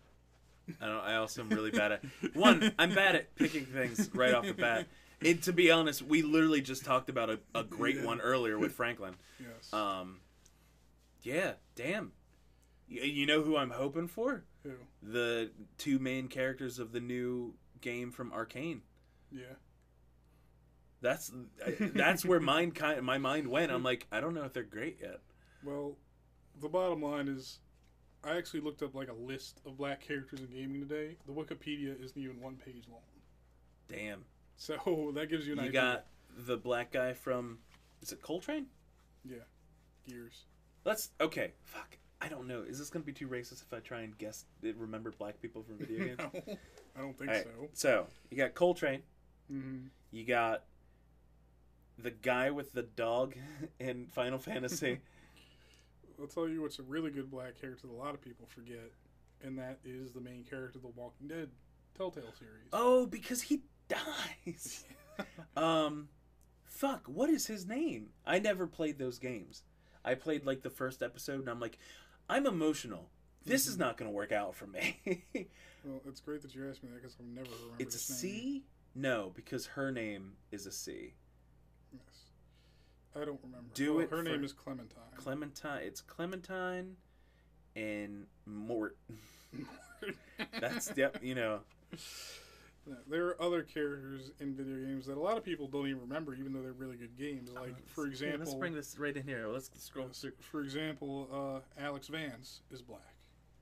I 0.82 0.88
don't. 0.88 1.00
I 1.04 1.16
also 1.18 1.42
am 1.42 1.50
really 1.50 1.72
bad 1.72 1.92
at 1.94 2.02
one. 2.34 2.74
I'm 2.80 2.94
bad 2.94 3.16
at 3.16 3.36
picking 3.36 3.66
things 3.66 4.10
right 4.14 4.34
off 4.34 4.46
the 4.46 4.54
bat. 4.54 4.88
And 5.22 5.42
to 5.44 5.54
be 5.54 5.72
honest, 5.72 6.02
we 6.02 6.22
literally 6.24 6.60
just 6.60 6.84
talked 6.84 7.08
about 7.10 7.30
a, 7.30 7.40
a 7.56 7.64
great 7.64 7.96
Yeah. 7.96 8.04
one 8.06 8.20
earlier 8.20 8.60
with 8.60 8.74
Franklin. 8.74 9.16
Yes. 9.40 9.72
Um, 9.72 10.20
yeah, 11.22 11.54
damn. 11.76 12.12
You 12.88 13.26
know 13.26 13.41
who 13.41 13.57
I'm 13.57 13.72
hoping 13.72 14.07
for? 14.07 14.44
who? 14.64 14.72
The 15.02 15.52
two 15.78 15.99
main 15.99 16.28
characters 16.28 16.78
of 16.80 16.91
the 16.91 16.99
new 16.99 17.56
game 17.82 18.12
from 18.12 18.32
Arkane. 18.32 18.82
Yeah. 19.32 19.56
That's 21.02 21.32
that's 21.94 22.26
where 22.26 22.40
mine 22.40 22.72
kind 22.72 23.02
my 23.03 23.18
mind 23.18 23.48
went. 23.48 23.72
I'm 23.72 23.84
like, 23.84 24.07
I 24.12 24.20
don't 24.22 24.34
know 24.34 24.44
if 24.44 24.53
they're 24.53 24.64
great 24.64 24.99
yet. 25.02 25.20
Well, 25.64 25.98
the 26.62 26.70
bottom 26.70 27.02
line 27.02 27.28
is, 27.28 27.60
I 28.24 28.38
actually 28.38 28.62
looked 28.62 28.82
up 28.82 28.95
like 28.95 29.10
a 29.10 29.14
list 29.14 29.62
of 29.66 29.78
black 29.78 30.02
characters 30.02 30.40
in 30.41 30.48
gaming 30.48 30.82
today. 30.88 31.18
The 31.28 31.34
Wikipedia 31.34 32.02
isn't 32.03 32.18
even 32.18 32.40
one 32.40 32.56
page 32.56 32.86
long, 32.90 33.02
Damn. 33.90 34.26
so 34.57 35.12
that 35.16 35.30
gives 35.30 35.45
you 35.45 35.53
an 35.53 35.60
You 35.60 35.66
idea. 35.70 35.82
got 35.82 36.06
the 36.45 36.57
black 36.57 36.91
guy 36.91 37.14
from 37.14 37.60
is 38.02 38.12
it 38.12 38.22
Cole 38.22 38.40
Train? 38.40 38.68
yeah, 39.24 39.38
Gears. 40.07 40.45
Let's 40.86 41.12
okay. 41.20 41.53
Fuck. 41.64 41.98
I 42.22 42.28
don't 42.30 42.48
know. 42.48 42.64
Is 42.68 42.80
this 42.80 42.90
gonna 42.90 43.06
be 43.06 43.14
too 43.14 43.28
racist 43.28 43.62
if 43.64 43.74
I 43.74 43.80
try 43.80 44.02
and 44.02 44.18
guess 44.18 44.46
remember 44.62 45.12
black 45.12 45.42
people 45.42 45.64
from 45.64 45.78
video 45.78 46.00
games? 46.06 46.20
no, 46.20 46.58
I 46.96 47.02
don't 47.02 47.18
think 47.18 47.30
All 47.30 47.36
right, 47.36 47.44
so. 47.44 47.70
so 47.74 48.08
you 48.32 48.38
got 48.38 48.54
Cole 48.54 48.74
Train. 48.74 49.02
hmm 49.50 49.88
You 50.12 50.26
got 50.26 50.64
the 51.98 52.12
guy 52.12 52.52
with 52.52 52.74
the 52.74 52.84
dog 52.84 53.36
in 53.80 54.08
Final 54.08 54.40
Fantasy. 54.40 55.00
I'll 56.20 56.28
tell 56.28 56.48
you 56.48 56.62
what's 56.62 56.80
a 56.80 56.84
really 56.84 57.12
good 57.12 57.30
black 57.30 57.60
character 57.60 57.88
that 57.88 57.94
a 57.94 57.96
lot 57.96 58.14
of 58.14 58.22
people 58.22 58.48
forget, 58.48 58.90
and 59.44 59.58
that 59.60 59.80
is 59.84 60.14
the 60.14 60.22
main 60.22 60.46
character 60.46 60.78
of 60.78 60.84
the 60.84 60.92
Walking 61.00 61.28
Dead 61.28 61.50
Telltale 61.98 62.34
series. 62.40 62.70
oh, 62.72 63.06
because 63.06 63.42
he 63.42 63.64
dies. 63.90 64.86
um, 65.58 66.08
fuck. 66.64 67.04
What 67.08 67.30
is 67.30 67.48
his 67.48 67.66
name? 67.68 68.08
I 68.26 68.40
never 68.40 68.66
played 68.66 68.98
those 68.98 69.20
games. 69.20 69.64
I 70.06 70.16
played 70.16 70.46
like 70.46 70.62
the 70.62 70.70
first 70.70 71.04
episode, 71.04 71.42
and 71.42 71.50
I'm 71.50 71.60
like, 71.60 71.78
I'm 72.30 72.46
emotional. 72.48 73.10
This 73.46 73.68
is 73.68 73.76
Mhm. 73.76 73.80
not 73.80 73.98
gonna 73.98 74.12
work 74.12 74.32
out 74.32 74.56
for 74.56 74.68
me. 74.68 75.26
Well, 75.88 76.02
it's 76.08 76.20
great 76.20 76.42
that 76.42 76.56
you 76.56 76.68
asked 76.68 76.82
me 76.84 76.90
that 76.90 76.96
because 77.00 77.16
I've 77.20 77.28
never 77.28 77.48
remembered 77.52 77.80
it's 77.80 77.94
a. 77.94 78.00
C. 78.00 78.64
No, 78.96 79.32
because 79.36 79.68
her 79.68 79.92
name 79.92 80.36
is 80.52 80.66
a 80.66 80.72
C. 80.72 81.14
Yes. 81.94 82.02
I 83.16 83.24
don't 83.24 83.40
remember. 83.44 83.70
Do 83.76 83.94
Well, 83.94 84.04
it 84.06 84.10
Her 84.10 84.24
name 84.24 84.44
is 84.44 84.52
Clementine. 84.52 85.04
Clementine. 85.16 85.84
It's 85.84 86.02
Clementine, 86.02 86.98
and 87.76 88.26
Mort. 88.48 88.98
Mort. 89.54 90.16
That's 90.60 90.92
yep. 90.98 91.22
You 91.22 91.36
know. 91.36 91.60
Yeah, 92.88 92.94
there 93.10 93.26
are 93.28 93.41
other 93.41 93.64
characters 93.64 94.32
in 94.40 94.53
video 94.56 94.76
games 94.86 95.07
that 95.07 95.18
a 95.18 95.20
lot 95.20 95.38
of 95.38 95.44
people 95.44 95.68
don't 95.68 95.88
even 95.88 96.02
remember, 96.02 96.36
even 96.36 96.53
though 96.53 96.62
they're 96.62 96.72
really 96.74 96.98
good 96.98 97.18
games. 97.18 97.49
Like, 97.52 97.88
for 97.88 98.06
Yeah, 98.06 98.12
example, 98.12 98.40
let's 98.41 98.53
bring 98.56 98.74
this 98.76 98.98
right 98.99 99.16
in 99.16 99.24
here. 99.24 99.48
Let's 99.48 99.72
scroll 99.82 100.10
through. 100.14 100.34
for 100.40 100.62
example, 100.62 101.64
uh, 101.78 101.82
Alyx 101.84 102.10
Vance 102.10 102.62
is 102.72 102.82
black 102.84 103.16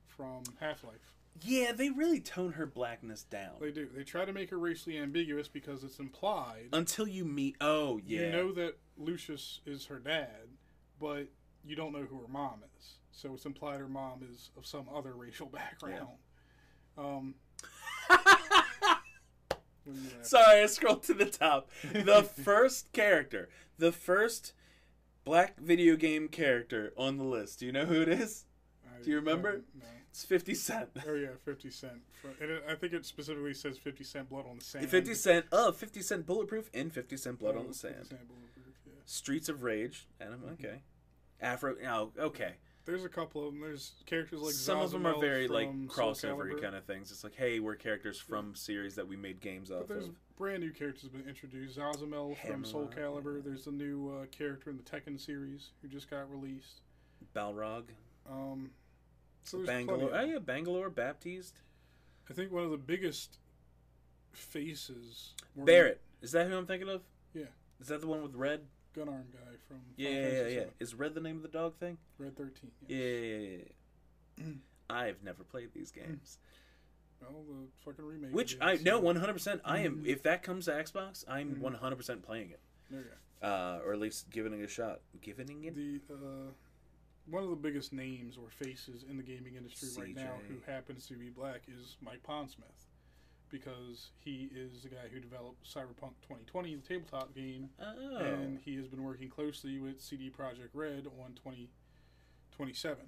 from 0.08 0.44
Half 0.60 0.84
Life. 0.84 1.14
Yeah, 1.42 1.72
they 1.72 1.90
really 1.90 2.20
tone 2.20 2.52
her 2.54 2.68
blackness 2.68 3.24
down 3.24 3.54
They 3.60 3.72
do. 3.72 3.88
They 3.96 4.04
try 4.04 4.24
to 4.26 4.32
make 4.34 4.52
her 4.52 4.60
racially 4.60 4.98
ambiguous 5.00 5.48
because 5.48 5.84
it's 5.84 5.98
implied. 6.00 6.70
until 6.74 7.08
you 7.08 7.26
meet. 7.26 7.56
Oh 7.62 8.00
yeah. 8.06 8.22
You 8.26 8.32
know 8.32 8.52
that 8.52 8.78
Lucius 8.98 9.62
is 9.66 9.86
her 9.88 9.98
dad, 10.00 10.50
but 11.00 11.30
you 11.66 11.76
don't 11.76 11.92
know 11.94 12.04
who 12.04 12.20
her 12.20 12.28
mom 12.28 12.62
is. 12.78 12.98
So 13.12 13.34
it's 13.34 13.46
implied 13.46 13.80
her 13.80 13.88
mom 13.88 14.22
is 14.32 14.52
of 14.58 14.66
some 14.68 14.86
other 14.94 15.14
racial 15.14 15.48
background. 15.52 16.18
Um, 16.98 17.34
you 18.10 18.16
laugh- 18.18 18.23
Sorry, 20.22 20.62
I 20.62 20.66
scrolled 20.68 21.04
to 21.04 21.14
the 21.14 21.26
top. 21.26 21.70
The 21.92 22.24
first 22.44 22.92
character, 22.94 23.50
the 23.78 23.92
first 23.92 24.54
black 25.26 25.60
video 25.60 25.96
game 25.96 26.28
character 26.28 26.94
on 26.98 27.18
the 27.18 27.24
list. 27.24 27.60
Do 27.60 27.66
you 27.66 27.72
know 27.72 27.86
who 27.86 28.02
it 28.02 28.10
is? 28.10 28.46
I 28.86 29.02
do 29.04 29.10
you 29.10 29.16
remember? 29.18 29.62
It's 30.10 30.24
Fifty 30.24 30.54
Cent. 30.54 30.90
Oh 31.08 31.14
yeah, 31.16 31.30
Fifty 31.44 31.70
Cent. 31.72 32.02
And 32.40 32.60
I 32.70 32.76
think 32.76 32.94
it 32.94 33.06
specifically 33.06 33.54
says 33.54 33.78
Fifty 33.78 34.04
Cent 34.04 34.30
blood 34.30 34.46
on 34.50 34.60
the 34.60 34.64
sand. 34.64 34.88
50 34.90 35.14
Cent 35.16 35.46
of 35.52 35.76
50 35.76 36.02
Cent 36.02 36.26
Bulletproof 36.26 36.70
and 36.74 36.94
50 36.94 37.18
Cent 37.18 37.40
Blood 37.40 37.56
Oh, 37.58 37.62
on 37.62 37.68
the 37.68 37.74
Sand. 37.74 38.06
Cent 38.08 38.22
yeah. 38.86 38.94
Streets 39.06 39.50
of 39.50 39.64
Rage. 39.64 40.08
Okay. 40.54 40.84
Afro. 41.42 41.76
Oh, 41.88 42.12
okay. 42.18 42.54
There's 42.86 43.06
a 43.06 43.10
couple 43.10 43.48
of 43.48 43.54
them. 43.54 43.62
There's 43.62 43.94
characters 44.06 44.42
like 44.42 44.54
Some 44.54 44.80
of 44.80 44.92
them 44.92 45.06
are 45.06 45.18
very 45.20 45.48
like 45.48 45.72
crossover 45.88 46.62
kind 46.62 46.76
of 46.76 46.84
things. 46.84 47.12
It's 47.12 47.24
like, 47.24 47.36
hey, 47.36 47.60
we're 47.60 47.76
characters 47.76 48.20
from 48.20 48.56
series 48.56 48.96
that 48.96 49.08
we 49.08 49.16
made 49.16 49.40
games 49.40 49.70
But 49.70 49.82
off 49.84 49.88
there's 49.88 50.08
of. 50.08 50.36
brand 50.36 50.62
new 50.62 50.72
characters 50.72 51.10
been 51.10 51.28
introduced. 51.28 51.78
Zasalamel 51.78 52.36
from 52.46 52.66
Soul. 52.66 52.90
Calibur. 52.94 53.42
There's 53.44 53.68
a 53.68 53.72
new 53.72 54.10
uh, 54.10 54.26
character 54.28 54.70
in 54.70 54.78
the 54.78 54.84
Tekken 54.84 55.20
series 55.20 55.70
who 55.82 55.88
just 55.88 56.10
got 56.10 56.30
released. 56.30 56.82
Balrog. 57.34 57.84
Um, 58.30 58.72
so 59.44 59.58
there's 59.58 59.68
Bangalore. 59.68 60.10
Oh 60.14 60.26
yeah, 60.26 60.40
Bangalore 60.40 60.90
Baptiste. 60.90 61.62
I 62.30 62.34
think 62.34 62.52
one 62.52 62.64
of 62.64 62.72
the 62.72 62.78
biggest 62.78 63.38
faces. 64.34 65.34
Barrett. 65.56 66.02
Is 66.22 66.32
that 66.34 66.48
who 66.48 66.58
I'm 66.58 66.66
thinking 66.66 66.90
of? 66.90 67.02
Yeah. 67.34 67.44
Is 67.80 67.88
that 67.88 68.02
the 68.02 68.08
one 68.08 68.24
with 68.24 68.36
red? 68.36 68.62
Gun 68.96 69.10
arm 69.10 69.26
guy 69.32 69.53
from 69.68 69.78
Yeah, 69.98 70.10
yeah, 70.10 70.28
yeah, 70.30 70.48
yeah. 70.48 70.64
Is 70.80 70.94
red 70.96 71.14
the 71.16 71.22
name 71.22 71.38
of 71.38 71.42
the 71.44 71.48
dog 71.50 71.76
thing? 71.80 71.98
Red 72.18 72.36
Thirteen. 72.38 72.72
Yeah, 72.88 72.98
yes. 72.98 73.06
yeah, 73.24 73.38
yeah, 73.38 73.58
yeah. 74.38 74.46
I've 74.90 75.24
never 75.24 75.44
played 75.44 75.70
these 75.74 75.92
Mm. 75.92 75.96
games. 76.06 76.38
Well, 77.22 77.44
the 77.48 77.68
fucking 77.86 78.06
remake. 78.06 78.34
Which 78.34 78.58
I 78.60 78.76
no 78.84 79.00
one 79.00 79.16
hundred 79.16 79.34
percent. 79.34 79.62
I 79.64 79.80
am. 79.80 80.04
If 80.06 80.24
that 80.24 80.44
comes 80.44 80.66
to 80.66 80.72
Xbox, 80.72 81.24
I'm 81.28 81.56
Mhm. 81.56 81.60
one 81.60 81.74
hundred 81.76 81.96
percent 81.96 82.22
playing 82.22 82.52
it, 82.52 82.60
There 82.90 83.00
you 83.00 83.06
go. 83.42 83.48
uh, 83.48 83.82
or 83.86 83.94
at 83.94 84.00
least 84.00 84.30
giving 84.30 84.54
it 84.60 84.62
a 84.64 84.68
shot. 84.68 85.00
Giving 85.22 85.64
it. 85.64 85.74
The 85.76 86.02
uh, 86.14 86.52
one 87.28 87.44
of 87.44 87.50
the 87.50 87.56
biggest 87.56 87.94
names 87.94 88.38
or 88.38 88.50
faces 88.50 89.04
in 89.10 89.16
the 89.16 89.24
gaming 89.24 89.56
industry 89.56 89.88
right 89.98 90.14
now, 90.14 90.42
who 90.50 90.56
happens 90.70 91.08
to 91.08 91.14
be 91.16 91.30
black, 91.30 91.62
is 91.70 91.96
Mike 92.02 92.22
Pondsmith, 92.24 92.88
because 93.54 94.10
he 94.18 94.50
is 94.56 94.82
the 94.82 94.90
guy 94.90 95.08
who 95.14 95.20
developed 95.20 95.64
Cyberpunk 95.64 96.14
2020, 96.24 96.76
the 96.76 96.82
tabletop 96.82 97.36
game, 97.36 97.70
Oh. 97.80 98.18
and 98.18 98.60
he 98.66 98.76
has 98.78 98.88
been 98.88 99.04
working 99.04 99.30
closely 99.30 99.78
with 99.80 100.02
CD 100.02 100.32
Projekt 100.32 100.70
Red 100.74 101.06
on 101.24 101.34
2027. 101.36 103.06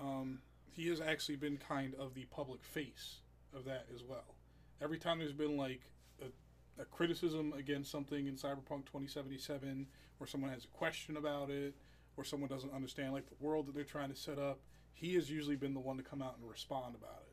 Um, 0.00 0.38
he 0.70 0.88
has 0.88 1.00
actually 1.00 1.34
been 1.36 1.56
kind 1.56 1.94
of 1.96 2.14
the 2.14 2.24
public 2.26 2.62
face 2.64 3.20
of 3.54 3.64
that 3.64 3.86
as 3.92 4.02
well. 4.04 4.36
Every 4.80 4.98
time 4.98 5.18
there's 5.18 5.32
been 5.32 5.56
like 5.56 5.80
a, 6.20 6.80
a 6.80 6.84
criticism 6.84 7.52
against 7.58 7.90
something 7.90 8.28
in 8.28 8.34
Cyberpunk 8.36 8.86
2077, 8.86 9.88
or 10.20 10.26
someone 10.28 10.50
has 10.52 10.64
a 10.64 10.68
question 10.68 11.16
about 11.16 11.50
it, 11.50 11.74
or 12.16 12.22
someone 12.24 12.48
doesn't 12.48 12.72
understand 12.72 13.12
like 13.12 13.28
the 13.28 13.44
world 13.44 13.66
that 13.66 13.74
they're 13.74 13.82
trying 13.84 14.10
to 14.10 14.16
set 14.16 14.38
up, 14.38 14.60
he 14.94 15.14
has 15.14 15.28
usually 15.28 15.56
been 15.56 15.74
the 15.74 15.80
one 15.80 15.96
to 15.96 16.02
come 16.04 16.22
out 16.22 16.36
and 16.40 16.48
respond 16.48 16.94
about 16.94 17.24
it. 17.26 17.31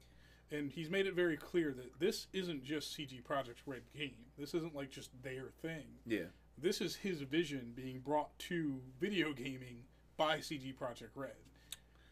And 0.52 0.72
he's 0.72 0.90
made 0.90 1.06
it 1.06 1.14
very 1.14 1.38
clear 1.38 1.74
that 1.74 2.00
this 2.00 2.28
isn't 2.34 2.64
just 2.64 2.94
CD 2.94 3.22
Projekt's 3.22 3.62
Red 3.68 3.84
game. 3.96 4.16
This 4.38 4.54
isn't 4.54 4.76
like 4.76 4.90
just 4.90 5.12
their 5.22 5.50
thing 5.62 5.86
yeah. 6.06 6.26
this 6.58 6.82
is 6.82 6.96
his 6.96 7.22
vision 7.22 7.74
being 7.76 8.00
brought 8.00 8.38
to 8.40 8.82
video 9.00 9.32
gaming 9.34 9.84
by 10.18 10.40
CD 10.40 10.74
Projekt 10.74 11.10
Red. 11.16 11.36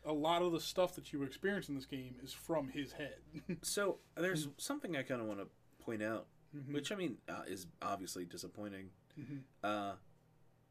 A 0.05 0.13
lot 0.13 0.41
of 0.41 0.51
the 0.53 0.59
stuff 0.59 0.95
that 0.95 1.11
you 1.11 1.23
experience 1.23 1.67
in 1.67 1.75
this 1.75 1.85
game 1.85 2.15
is 2.23 2.31
from 2.31 2.69
his 2.69 2.93
head. 2.93 3.17
So 3.63 3.97
there's 4.15 4.47
something 4.57 4.95
I 4.95 5.03
kind 5.03 5.19
of 5.21 5.27
want 5.27 5.39
to 5.39 5.47
point 5.83 6.01
out, 6.03 6.27
Mhm. 6.55 6.73
which 6.73 6.91
I 6.91 6.95
mean 6.95 7.17
uh, 7.27 7.43
is 7.47 7.67
obviously 7.81 8.23
disappointing. 8.25 8.91
Mhm. 9.19 9.41
Uh, 9.63 9.93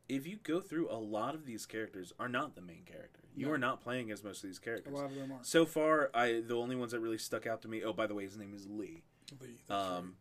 if 0.09 0.27
you 0.27 0.37
go 0.43 0.61
through 0.61 0.91
a 0.91 0.97
lot 0.97 1.35
of 1.35 1.45
these 1.45 1.67
characters 1.67 2.13
are 2.19 2.29
not 2.29 2.55
the 2.55 2.63
main 2.63 2.85
character. 2.85 3.21
You 3.37 3.47
No. 3.47 3.53
are 3.53 3.59
not 3.59 3.81
playing 3.83 4.11
as 4.11 4.25
most 4.25 4.43
of 4.43 4.49
these 4.49 4.59
characters. 4.59 4.93
A 4.93 4.97
lot 4.97 5.05
of 5.11 5.15
them 5.15 5.31
are. 5.31 5.39
So 5.43 5.67
far, 5.67 6.11
I 6.15 6.41
the 6.41 6.57
only 6.57 6.75
ones 6.75 6.93
that 6.93 7.01
really 7.01 7.19
stuck 7.19 7.47
out 7.47 7.61
to 7.63 7.69
me. 7.69 7.83
Oh, 7.85 7.93
by 7.93 8.07
the 8.07 8.15
way, 8.15 8.25
his 8.25 8.37
name 8.39 8.55
is 8.55 8.67
Lee. 8.67 9.03
Lee. 9.41 9.59
That's, 9.69 9.71
right. 9.71 9.97
Um, 9.99 10.17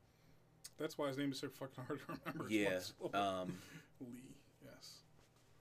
that's 0.77 0.97
why 0.97 1.07
his 1.07 1.17
name 1.17 1.31
is 1.31 1.39
so 1.39 1.47
fucking 1.49 1.83
hard 1.85 1.99
to 2.01 2.05
remember. 2.35 2.53
yeah. 2.53 2.79
Um, 3.13 3.57
Lee. 4.01 4.35
Yes. 4.63 4.95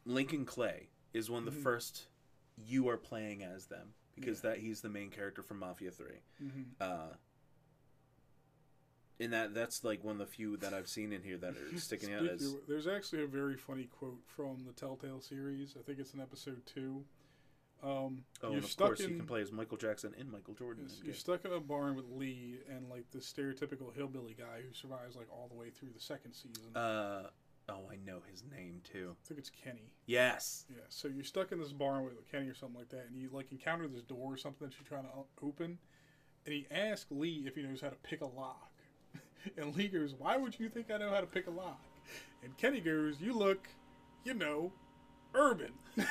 Lincoln 0.05 0.44
Clay 0.44 0.89
is 1.12 1.31
one 1.31 1.47
of 1.47 1.55
the 1.55 1.60
Mhm. 1.60 1.62
first 1.62 2.09
you 2.56 2.89
are 2.89 2.97
playing 2.97 3.43
as 3.44 3.66
them 3.66 3.94
because 4.16 4.40
that 4.43 4.59
he's 4.59 4.81
the 4.81 4.89
main 4.89 5.10
character 5.10 5.43
from 5.43 5.59
Mafia 5.60 5.90
Three. 5.93 6.22
hmm 6.39 6.62
Uh, 6.81 7.14
and 9.20 9.32
that 9.32 9.55
that's 9.55 9.85
like 9.85 10.02
one 10.02 10.12
of 10.12 10.18
the 10.18 10.26
few 10.26 10.56
that 10.56 10.74
I've 10.74 10.89
seen 10.89 11.12
in 11.12 11.22
here 11.22 11.36
that 11.39 11.56
are 11.56 11.78
sticking 11.78 12.12
out 12.12 12.26
as 12.26 12.44
of- 12.55 12.66
there's 12.66 12.86
actually 12.89 13.22
a 13.22 13.26
very 13.28 13.56
funny 13.56 13.85
quote 13.85 14.20
from 14.26 14.64
the 14.66 14.72
Telltale 14.72 15.20
series. 15.20 15.76
I 15.78 15.82
think 15.82 15.98
it's 16.01 16.14
in 16.14 16.20
episode 16.20 16.64
two. 16.66 17.05
Um, 17.85 18.24
oh, 18.43 18.48
you're 18.48 18.55
and 18.55 18.65
of 18.65 18.70
stuck 18.70 18.86
course 18.86 19.01
in, 19.01 19.11
you 19.11 19.16
can 19.19 19.27
play 19.27 19.43
as 19.43 19.52
Michael 19.52 19.77
Jackson 19.77 20.15
and 20.19 20.31
Michael 20.32 20.55
Jordan. 20.55 20.86
You're 21.02 21.12
game. 21.12 21.15
stuck 21.15 21.44
in 21.44 21.52
a 21.52 21.61
barn 21.61 21.94
with 21.97 22.06
Lee 22.09 22.61
and 22.74 22.89
like 22.89 23.11
the 23.11 23.19
stereotypical 23.19 23.94
hillbilly 23.94 24.35
guy 24.39 24.62
who 24.66 24.73
survives 24.73 25.16
like 25.16 25.31
all 25.31 25.48
the 25.48 25.55
way 25.55 25.69
through 25.69 25.90
the 25.94 26.01
second 26.01 26.32
season. 26.32 26.74
Uh, 26.74 27.24
oh, 27.69 27.82
I 27.90 27.97
know 28.06 28.20
his 28.31 28.43
name 28.51 28.81
too. 28.90 29.15
I 29.23 29.28
think 29.28 29.39
it's 29.39 29.51
Kenny. 29.51 29.93
Yes. 30.06 30.65
Yeah, 30.70 30.82
so 30.89 31.09
you're 31.09 31.24
stuck 31.24 31.52
in 31.52 31.59
this 31.61 31.73
barn 31.73 32.05
with 32.05 32.15
Kenny 32.31 32.48
or 32.48 32.55
something 32.55 32.78
like 32.78 32.89
that, 32.89 33.06
and 33.11 33.19
you 33.20 33.28
like 33.31 33.52
encounter 33.52 33.86
this 33.86 34.02
door 34.02 34.32
or 34.32 34.36
something 34.39 34.66
that 34.66 34.74
you're 34.78 34.89
trying 34.89 35.11
to 35.11 35.47
open, 35.47 35.78
and 36.47 36.55
he 36.55 36.66
asks 36.70 37.11
Lee 37.11 37.44
if 37.47 37.55
he 37.55 37.62
knows 37.62 37.82
how 37.82 37.90
to 37.90 37.97
pick 37.97 38.23
a 38.23 38.27
lock, 38.27 38.73
and 39.59 39.77
Lee 39.77 39.89
goes, 39.89 40.15
"Why 40.15 40.39
would 40.39 40.59
you 40.59 40.70
think 40.70 40.90
I 40.90 40.97
know 40.97 41.11
how 41.11 41.20
to 41.20 41.27
pick 41.27 41.48
a 41.48 41.51
lock?" 41.51 41.82
And 42.43 42.56
Kenny 42.56 42.81
goes, 42.81 43.20
"You 43.20 43.35
look, 43.35 43.69
you 44.24 44.32
know, 44.32 44.73
urban." 45.35 45.73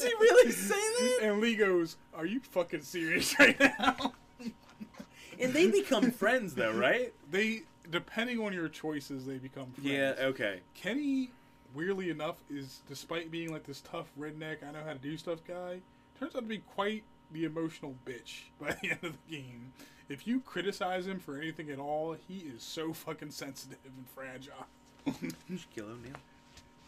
Does 0.00 0.08
he 0.08 0.14
really 0.14 0.50
say 0.52 0.74
that? 0.74 1.18
and 1.22 1.40
Lee 1.40 1.56
goes, 1.56 1.96
"Are 2.14 2.26
you 2.26 2.40
fucking 2.40 2.82
serious 2.82 3.38
right 3.38 3.58
now?" 3.58 4.14
and 5.40 5.52
they 5.52 5.70
become 5.70 6.10
friends 6.10 6.54
though, 6.54 6.72
right? 6.72 7.12
they, 7.30 7.62
depending 7.90 8.40
on 8.40 8.52
your 8.52 8.68
choices, 8.68 9.26
they 9.26 9.38
become 9.38 9.66
friends. 9.72 9.88
Yeah. 9.88 10.14
Okay. 10.18 10.60
Kenny, 10.74 11.30
weirdly 11.74 12.10
enough, 12.10 12.36
is 12.50 12.80
despite 12.88 13.30
being 13.30 13.52
like 13.52 13.64
this 13.64 13.80
tough 13.80 14.06
redneck, 14.18 14.58
I 14.66 14.72
know 14.72 14.82
how 14.84 14.92
to 14.92 14.98
do 14.98 15.16
stuff 15.16 15.40
guy, 15.46 15.80
turns 16.18 16.34
out 16.34 16.42
to 16.42 16.48
be 16.48 16.58
quite 16.58 17.02
the 17.32 17.44
emotional 17.44 17.94
bitch 18.06 18.42
by 18.60 18.76
the 18.82 18.90
end 18.90 19.00
of 19.02 19.12
the 19.28 19.36
game. 19.36 19.72
If 20.08 20.26
you 20.26 20.40
criticize 20.40 21.06
him 21.06 21.20
for 21.20 21.38
anything 21.38 21.70
at 21.70 21.78
all, 21.78 22.16
he 22.26 22.38
is 22.38 22.62
so 22.64 22.92
fucking 22.92 23.30
sensitive 23.30 23.78
and 23.84 24.04
fragile. 24.14 24.66
Shaquille 25.06 25.92
O'Neal. 25.92 26.16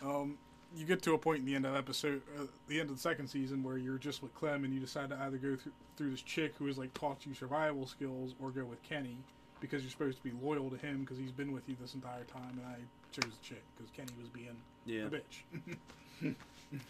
Um, 0.04 0.38
you 0.76 0.86
get 0.86 1.02
to 1.02 1.14
a 1.14 1.18
point 1.18 1.40
in 1.40 1.44
the 1.44 1.54
end 1.54 1.66
of 1.66 1.74
episode, 1.76 2.22
uh, 2.38 2.44
the 2.68 2.80
end 2.80 2.90
of 2.90 2.96
the 2.96 3.02
second 3.02 3.28
season, 3.28 3.62
where 3.62 3.76
you're 3.78 3.98
just 3.98 4.22
with 4.22 4.34
Clem 4.34 4.64
and 4.64 4.72
you 4.72 4.80
decide 4.80 5.10
to 5.10 5.16
either 5.22 5.36
go 5.36 5.56
through, 5.56 5.72
through 5.96 6.10
this 6.10 6.22
chick 6.22 6.54
who 6.58 6.66
has 6.66 6.78
like 6.78 6.92
taught 6.94 7.24
you 7.26 7.34
survival 7.34 7.86
skills, 7.86 8.34
or 8.40 8.50
go 8.50 8.64
with 8.64 8.82
Kenny 8.82 9.16
because 9.60 9.82
you're 9.82 9.90
supposed 9.90 10.18
to 10.18 10.24
be 10.24 10.32
loyal 10.42 10.70
to 10.70 10.76
him 10.76 11.00
because 11.02 11.18
he's 11.18 11.30
been 11.30 11.52
with 11.52 11.68
you 11.68 11.76
this 11.80 11.94
entire 11.94 12.24
time. 12.24 12.58
And 12.58 12.66
I 12.66 12.76
chose 13.12 13.30
the 13.38 13.44
chick 13.44 13.62
because 13.76 13.90
Kenny 13.96 14.12
was 14.18 14.28
being 14.28 14.56
Yeah. 14.86 15.04
a 15.06 15.10
bitch. 15.10 16.34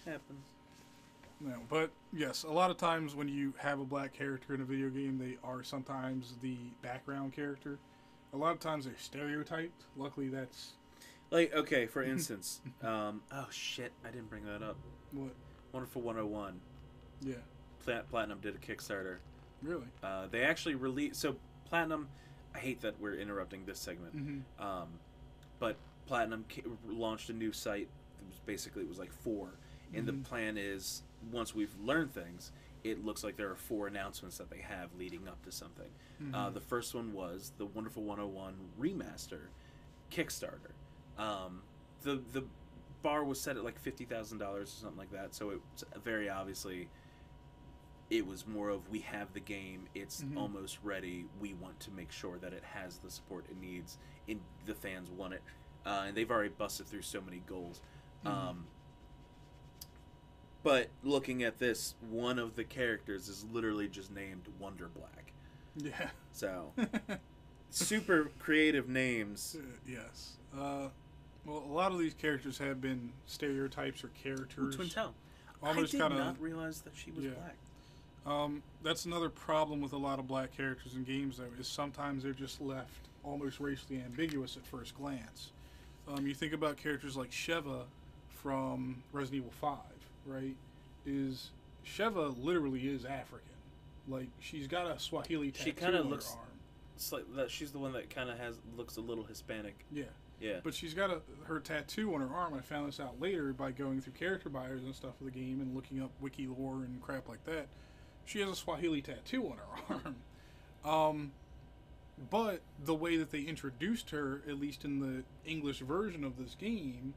Happens. 0.05 0.45
no, 1.41 1.55
but 1.69 1.91
yes, 2.13 2.45
a 2.45 2.51
lot 2.51 2.71
of 2.71 2.77
times 2.77 3.15
when 3.15 3.29
you 3.29 3.53
have 3.59 3.81
a 3.81 3.85
black 3.85 4.13
character 4.13 4.55
in 4.55 4.61
a 4.61 4.65
video 4.65 4.89
game, 4.91 5.19
they 5.19 5.37
are 5.47 5.63
sometimes 5.63 6.35
the 6.41 6.57
background 6.83 7.33
character. 7.35 7.79
A 8.33 8.37
lot 8.37 8.53
of 8.53 8.61
times 8.61 8.85
they're 8.85 8.95
stereotyped. 8.97 9.83
Luckily, 9.97 10.29
that's 10.29 10.73
Like 11.33 11.53
okay, 11.55 11.87
for 11.87 12.03
instance, 12.15 12.61
um, 12.83 13.23
oh 13.33 13.47
shit, 13.51 13.91
I 14.05 14.11
didn't 14.11 14.29
bring 14.31 14.45
that 14.45 14.63
up. 14.63 14.77
what. 15.13 15.31
Wonderful 15.73 16.03
101. 16.03 16.61
Yeah, 17.23 17.37
Plat- 17.83 18.07
Platinum 18.11 18.41
did 18.41 18.55
a 18.55 18.59
Kickstarter. 18.59 19.17
really. 19.63 19.87
Uh, 20.03 20.27
they 20.31 20.43
actually 20.43 20.75
released 20.75 21.19
so 21.21 21.35
Platinum. 21.65 22.09
I 22.55 22.59
hate 22.59 22.83
that 22.83 23.01
we're 23.01 23.15
interrupting 23.15 23.65
this 23.65 23.79
segment. 23.81 24.15
Mm-hmm. 24.15 24.63
Um, 24.63 24.89
but 25.59 25.77
Platinum 26.07 26.45
ca- 26.55 26.69
launched 26.87 27.31
a 27.31 27.33
new 27.33 27.53
site. 27.53 27.89
It 28.21 28.27
was 28.29 28.39
basically 28.45 28.83
it 28.83 28.89
was 28.89 28.99
like 28.99 29.11
four, 29.13 29.49
and 29.95 30.03
Mhm. 30.03 30.07
the 30.07 30.29
plan 30.29 30.59
is 30.59 31.03
once 31.31 31.55
we've 31.55 31.75
learned 31.81 32.13
things, 32.13 32.53
it 32.85 33.03
looks 33.03 33.25
like 33.25 33.37
there 33.39 33.49
are 33.51 33.57
four 33.57 33.87
announcements 33.87 34.37
that 34.37 34.51
they 34.51 34.59
have 34.59 34.91
leading 34.99 35.27
up 35.27 35.43
to 35.45 35.51
something. 35.53 35.89
Uh, 36.35 36.51
Mhm. 36.51 36.55
the 36.55 36.61
first 36.61 36.95
one 36.95 37.15
was 37.15 37.53
the 37.57 37.65
Wonderful 37.65 38.03
101 38.03 38.55
remaster 38.79 39.47
Kickstarter. 40.11 40.73
Um, 41.19 41.63
the 42.03 42.21
the 42.33 42.45
bar 43.03 43.25
was 43.25 43.41
set 43.41 43.57
at 43.57 43.65
like 43.65 43.79
fifty 43.79 44.05
thousand 44.05 44.39
dollars 44.39 44.69
or 44.73 44.81
something 44.83 44.99
like 44.99 45.13
that. 45.13 45.35
So 45.35 45.51
it's 45.75 45.85
very 46.03 46.29
obviously 46.31 46.89
it 48.11 48.27
was 48.27 48.47
more 48.47 48.69
of 48.69 48.89
we 48.91 48.99
have 49.01 49.33
the 49.33 49.41
game, 49.41 49.89
it's 49.95 50.23
Mhm. 50.23 50.37
almost 50.37 50.79
ready. 50.83 51.25
We 51.41 51.55
want 51.55 51.81
to 51.81 51.91
make 51.91 52.13
sure 52.13 52.39
that 52.39 52.53
it 52.53 52.63
has 52.65 52.99
the 52.99 53.11
support 53.11 53.47
it 53.51 53.57
needs, 53.59 53.97
and 54.29 54.41
the 54.67 54.75
fans 54.75 55.11
want 55.11 55.33
it. 55.35 55.43
Uh, 55.87 56.05
and 56.09 56.17
they've 56.17 56.31
already 56.31 56.51
busted 56.51 56.87
through 56.87 57.03
so 57.03 57.21
many 57.23 57.39
goals. 57.47 57.81
Mhm. 58.25 58.31
Um, 58.31 58.67
but 60.63 60.89
looking 61.03 61.43
at 61.43 61.59
this, 61.59 61.95
one 62.09 62.39
of 62.39 62.55
the 62.55 62.65
characters 62.65 63.29
is 63.29 63.45
literally 63.51 63.89
just 63.89 64.11
named 64.13 64.47
Wonder 64.59 64.89
Black. 64.89 65.33
yeah. 65.77 66.11
So 66.33 66.73
super 67.71 68.31
creative 68.39 68.89
names. 68.89 69.57
Uh, 69.59 69.79
yes. 69.87 70.37
Uh, 70.57 70.89
well, 71.45 71.63
a 71.69 71.73
lot 71.73 71.93
of 71.93 71.99
these 71.99 72.15
characters 72.15 72.59
have 72.59 72.81
been 72.81 73.11
stereotypes 73.27 74.05
or 74.05 74.09
Ooh, 74.09 74.11
characters. 74.23 74.77
Twin 74.77 74.89
Town. 74.89 75.13
I 75.63 75.69
Almost 75.69 75.93
did 75.93 76.01
kind 76.01 76.13
of. 76.13 76.19
not 76.19 76.41
realize 76.41 76.81
that 76.83 76.93
she 76.97 77.11
was 77.13 77.25
Yeah. 77.25 77.31
black. 77.33 77.57
Um, 78.25 78.63
that's 78.83 79.05
another 79.05 79.29
problem 79.29 79.81
with 79.81 79.93
a 79.93 79.97
lot 79.97 80.19
of 80.19 80.29
black 80.29 80.57
characters 80.57 80.95
in 80.95 81.03
games, 81.05 81.39
though, 81.39 81.45
is 81.59 81.67
sometimes 81.67 82.23
they're 82.23 82.33
just 82.33 82.61
left 82.61 83.09
almost 83.25 83.59
racially 83.61 84.01
ambiguous 84.01 84.57
at 84.57 84.65
first 84.67 84.97
glance. 84.97 85.51
Um, 86.09 86.27
you 86.27 86.35
think 86.35 86.53
about 86.53 86.77
characters 86.77 87.17
like 87.17 87.31
Sheva 87.31 87.85
from 88.29 89.03
Resident 89.13 89.43
Evil 89.43 89.53
Five, 89.61 89.79
right? 90.27 90.57
Is 91.07 91.51
Sheva 91.87 92.37
literally 92.43 92.89
is 92.89 93.05
African? 93.05 93.49
Like 94.09 94.29
she's 94.41 94.67
got 94.67 94.87
a 94.91 94.99
Swahili 94.99 95.51
tattoo 95.53 95.65
She 95.71 95.73
kinda 95.73 96.01
on 96.01 96.09
looks- 96.11 96.33
her 96.33 96.39
arm. 96.39 96.49
Like 97.11 97.35
that. 97.37 97.51
She's 97.51 97.73
the 97.73 97.79
one 97.79 97.93
that 97.95 98.11
kind 98.11 98.31
of 98.31 98.39
has 98.39 98.57
looks 98.77 98.97
a 98.97 99.01
little 99.01 99.25
Hispanic. 99.25 99.75
Yeah. 99.93 100.05
Yeah. 100.43 100.61
But 100.63 100.75
she's 100.75 100.93
got 100.93 101.11
a, 101.11 101.21
her 101.45 101.61
tattoo 101.61 102.15
on 102.15 102.21
her 102.21 102.35
arm. 102.35 102.55
I 102.55 102.61
found 102.61 102.89
this 102.89 102.99
out 102.99 103.21
later 103.21 103.53
by 103.53 103.71
going 103.71 104.01
through 104.01 104.15
character 104.15 104.49
bios 104.49 104.83
and 104.83 104.95
stuff 104.95 105.21
of 105.21 105.27
the 105.27 105.31
game 105.31 105.61
and 105.61 105.75
looking 105.75 106.03
up 106.03 106.11
wiki 106.21 106.47
lore 106.47 106.83
and 106.85 107.01
crap 107.01 107.29
like 107.29 107.45
that. 107.45 107.69
She 108.25 108.41
has 108.41 108.49
a 108.49 108.57
Swahili 108.57 109.03
tattoo 109.03 109.47
on 109.47 109.59
her 109.59 109.95
arm. 110.85 111.13
Um, 111.13 111.33
but 112.31 112.61
the 112.85 112.95
way 112.95 113.17
that 113.17 113.31
they 113.31 113.41
introduced 113.41 114.11
her, 114.11 114.43
at 114.49 114.61
least 114.61 114.85
in 114.85 115.01
the 115.01 115.23
English 115.49 115.79
version 115.81 116.25
of 116.25 116.37
this 116.37 116.55
game, 116.55 117.15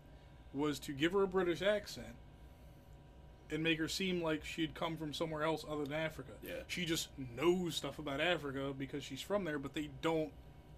was 0.53 0.79
to 0.79 0.93
give 0.93 1.11
her 1.11 1.23
a 1.23 1.27
British 1.27 1.61
accent 1.61 2.15
and 3.51 3.61
make 3.63 3.77
her 3.77 3.87
seem 3.87 4.21
like 4.21 4.43
she'd 4.43 4.73
come 4.73 4.97
from 4.97 5.13
somewhere 5.13 5.43
else 5.43 5.65
other 5.69 5.83
than 5.83 5.93
Africa. 5.93 6.31
Yeah. 6.43 6.53
She 6.67 6.85
just 6.85 7.09
knows 7.35 7.75
stuff 7.75 7.99
about 7.99 8.19
Africa 8.19 8.73
because 8.77 9.03
she's 9.03 9.21
from 9.21 9.43
there, 9.43 9.59
but 9.59 9.73
they 9.73 9.89
don't 10.01 10.31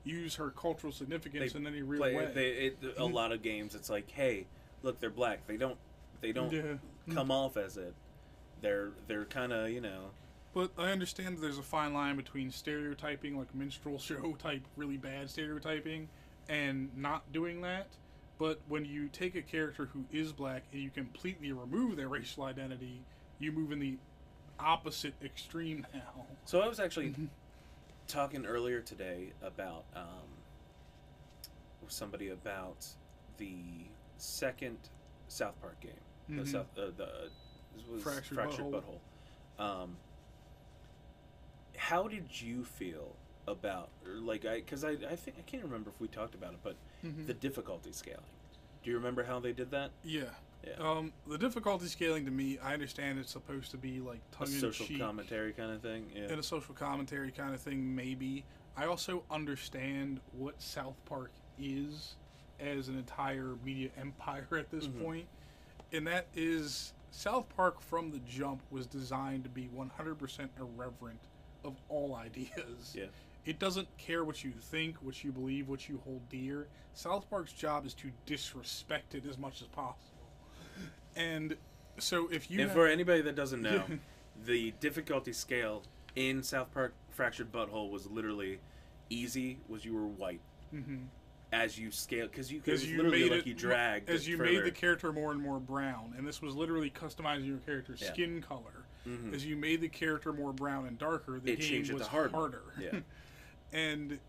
use 0.08 0.36
her 0.36 0.50
cultural 0.52 0.92
significance 0.94 1.54
They 1.54 1.60
in 1.60 1.68
any 1.68 1.82
real 1.82 2.00
Play, 2.02 2.16
way. 2.16 2.32
they, 2.34 2.48
it, 2.50 2.78
a 2.98 3.06
lot 3.06 3.32
of 3.32 3.42
games, 3.42 3.76
it's 3.76 3.90
like, 3.90 4.10
hey, 4.12 4.46
look, 4.84 5.00
they're 5.00 5.10
black. 5.10 5.46
They 5.48 5.58
don't, 5.58 5.78
they 6.22 6.32
don't 6.32 6.52
Yeah. 6.52 7.14
come 7.14 7.32
off 7.32 7.58
as 7.58 7.78
it. 7.78 7.94
They're, 8.62 8.92
they're 9.08 9.26
kind 9.26 9.54
of, 9.54 9.70
you 9.70 9.82
know, 9.82 10.12
But 10.54 10.72
I 10.78 10.92
understand 10.92 11.38
that 11.38 11.42
there's 11.42 11.58
a 11.60 11.64
fine 11.64 11.94
line 11.94 12.16
between 12.16 12.50
stereotyping, 12.52 13.38
like 13.38 13.54
minstrel 13.54 14.00
show 14.00 14.34
type, 14.40 14.62
really 14.76 14.98
bad 14.98 15.30
stereotyping, 15.30 16.08
and 16.50 16.90
not 16.98 17.32
doing 17.32 17.62
that. 17.62 17.88
But 18.40 18.60
when 18.68 18.86
you 18.86 19.10
take 19.10 19.36
a 19.36 19.42
character 19.42 19.90
who 19.94 20.06
is 20.12 20.32
black 20.32 20.64
and 20.72 20.82
you 20.82 20.90
completely 20.92 21.52
remove 21.52 21.96
their 21.98 22.08
racial 22.08 22.44
identity, 22.44 23.02
you 23.40 23.52
move 23.52 23.72
in 23.72 23.80
the 23.80 23.98
opposite 24.60 25.14
extreme 25.24 25.86
now. 25.94 26.26
So 26.46 26.62
I 26.62 26.68
was 26.68 26.80
actually. 26.80 27.14
talking 28.08 28.46
earlier 28.46 28.82
today 28.82 29.34
about 29.42 29.84
um, 29.96 30.28
somebody 31.88 32.30
about 32.30 32.86
the 33.38 33.58
second 34.18 34.78
South 35.28 35.60
Park 35.62 35.80
game, 35.80 35.92
the 36.30 36.44
Mhm. 36.44 36.48
South, 36.52 36.78
uh, 36.78 36.86
the 36.98 37.30
this 37.76 37.86
was 37.88 38.02
Fractured 38.04 38.36
fractured 38.36 38.66
Butthole. 38.66 39.00
butthole. 39.60 39.64
Um, 39.84 39.98
how 41.78 42.08
did 42.08 42.42
you 42.42 42.64
feel 42.66 43.16
about, 43.48 43.90
like, 44.06 44.46
I 44.46 44.56
because 44.58 44.84
I 44.84 44.92
I 44.92 45.16
think 45.16 45.38
I 45.38 45.42
can't 45.44 45.64
remember 45.64 45.90
if 45.90 46.00
we 46.00 46.08
talked 46.08 46.34
about 46.36 46.54
it, 46.54 46.60
but 46.64 46.76
Mhm. 47.04 47.28
the 47.28 47.34
difficulty 47.34 47.92
scaling. 47.92 48.24
Do 48.84 48.90
you 48.90 48.98
remember 48.98 49.24
how 49.24 49.40
they 49.40 49.54
did 49.54 49.72
that? 49.72 49.92
Yeah. 50.04 50.34
Yeah. 50.78 50.90
Um, 50.92 51.14
the 51.28 51.38
difficulty 51.38 51.88
scaling 51.88 52.26
to 52.26 52.32
me, 52.32 52.58
I 52.64 52.74
understand 52.74 53.20
it's 53.20 53.32
supposed 53.32 53.72
to 53.72 53.78
be 53.78 54.00
like 54.00 54.20
A 54.34 54.36
tongue 54.36 54.54
in 54.54 54.60
social 54.60 54.86
cheek 54.86 55.00
commentary 55.00 55.54
kind 55.54 55.72
of 55.72 55.82
thing. 55.82 56.12
Yeah. 56.14 56.24
and 56.24 56.40
a 56.40 56.44
social 56.44 56.74
commentary 56.74 57.32
kind 57.32 57.54
of 57.54 57.62
thing, 57.62 57.96
maybe. 57.96 58.44
I 58.76 58.86
also 58.86 59.24
understand 59.32 60.20
what 60.34 60.62
South 60.62 60.96
Park 61.06 61.32
is 61.60 62.16
as 62.60 62.88
an 62.88 62.98
entire 62.98 63.56
media 63.64 63.90
empire 63.98 64.48
at 64.58 64.70
this 64.70 64.88
Mhm. 64.88 65.04
point, 65.04 65.28
and 65.92 66.06
that 66.08 66.28
is 66.36 66.94
South 67.12 67.48
Park 67.50 67.82
from 67.82 68.12
the 68.12 68.20
jump 68.20 68.62
was 68.70 68.86
designed 68.86 69.44
to 69.44 69.50
be 69.50 69.68
100% 69.70 70.52
irreverent 70.60 71.20
of 71.64 71.76
all 71.90 72.14
ideas. 72.26 72.94
Yeah. 72.96 73.06
It 73.46 73.60
doesn't 73.60 73.88
care 73.98 74.26
what 74.26 74.44
you 74.44 74.52
think, 74.52 74.98
what 75.02 75.24
you 75.24 75.32
believe, 75.32 75.70
what 75.70 75.88
you 75.88 76.00
hold 76.04 76.28
dear. 76.30 76.68
South 76.94 77.30
Park's 77.30 77.54
job 77.54 77.86
is 77.86 77.94
to 77.96 78.12
disrespect 78.26 79.16
it 79.16 79.26
as 79.26 79.38
much 79.38 79.62
as 79.62 79.68
possible. 79.70 80.17
And 81.18 81.58
so 81.98 82.30
if 82.32 82.50
you 82.50 82.60
and 82.62 82.70
have- 82.70 82.78
for 82.78 82.88
anybody 82.88 83.22
that 83.24 83.36
doesn't 83.36 83.62
know, 83.62 83.84
the 84.46 84.72
difficulty 84.80 85.34
scale 85.34 85.84
in 86.16 86.44
South 86.44 86.72
Park 86.74 86.94
Fractured 87.10 87.52
Butthole 87.52 87.90
was 87.90 88.06
literally 88.08 88.60
easy 89.10 89.58
was 89.68 89.84
you 89.84 89.94
were 89.96 90.06
white 90.06 90.42
Mhm. 90.74 91.08
as 91.52 91.80
you 91.80 91.90
scale 91.92 92.28
because 92.28 92.52
you, 92.52 92.62
'Cause 92.62 92.86
you 92.86 92.98
literally 92.98 93.24
made 93.24 93.32
like 93.32 93.40
it 93.42 93.48
you 93.48 93.54
dragged 93.56 94.10
as 94.10 94.28
you 94.28 94.38
further. 94.38 94.52
made 94.52 94.64
the 94.66 94.72
character 94.72 95.12
more 95.12 95.32
and 95.32 95.42
more 95.42 95.60
brown, 95.60 96.14
and 96.18 96.28
this 96.28 96.42
was 96.42 96.54
literally 96.56 96.92
customizing 96.92 97.48
your 97.48 97.58
character's 97.60 98.02
Yeah. 98.02 98.14
skin 98.14 98.42
color. 98.42 98.86
Mhm. 99.08 99.34
As 99.34 99.46
you 99.46 99.56
made 99.56 99.82
the 99.82 99.88
character 99.90 100.34
more 100.34 100.52
brown 100.54 100.86
and 100.86 100.98
darker, 101.00 101.40
the 101.40 101.54
It 101.54 101.62
game 101.62 101.94
was 101.98 102.08
harder. 102.08 102.36
harder. 102.36 102.64
Yeah. 102.80 103.00
and 103.72 104.20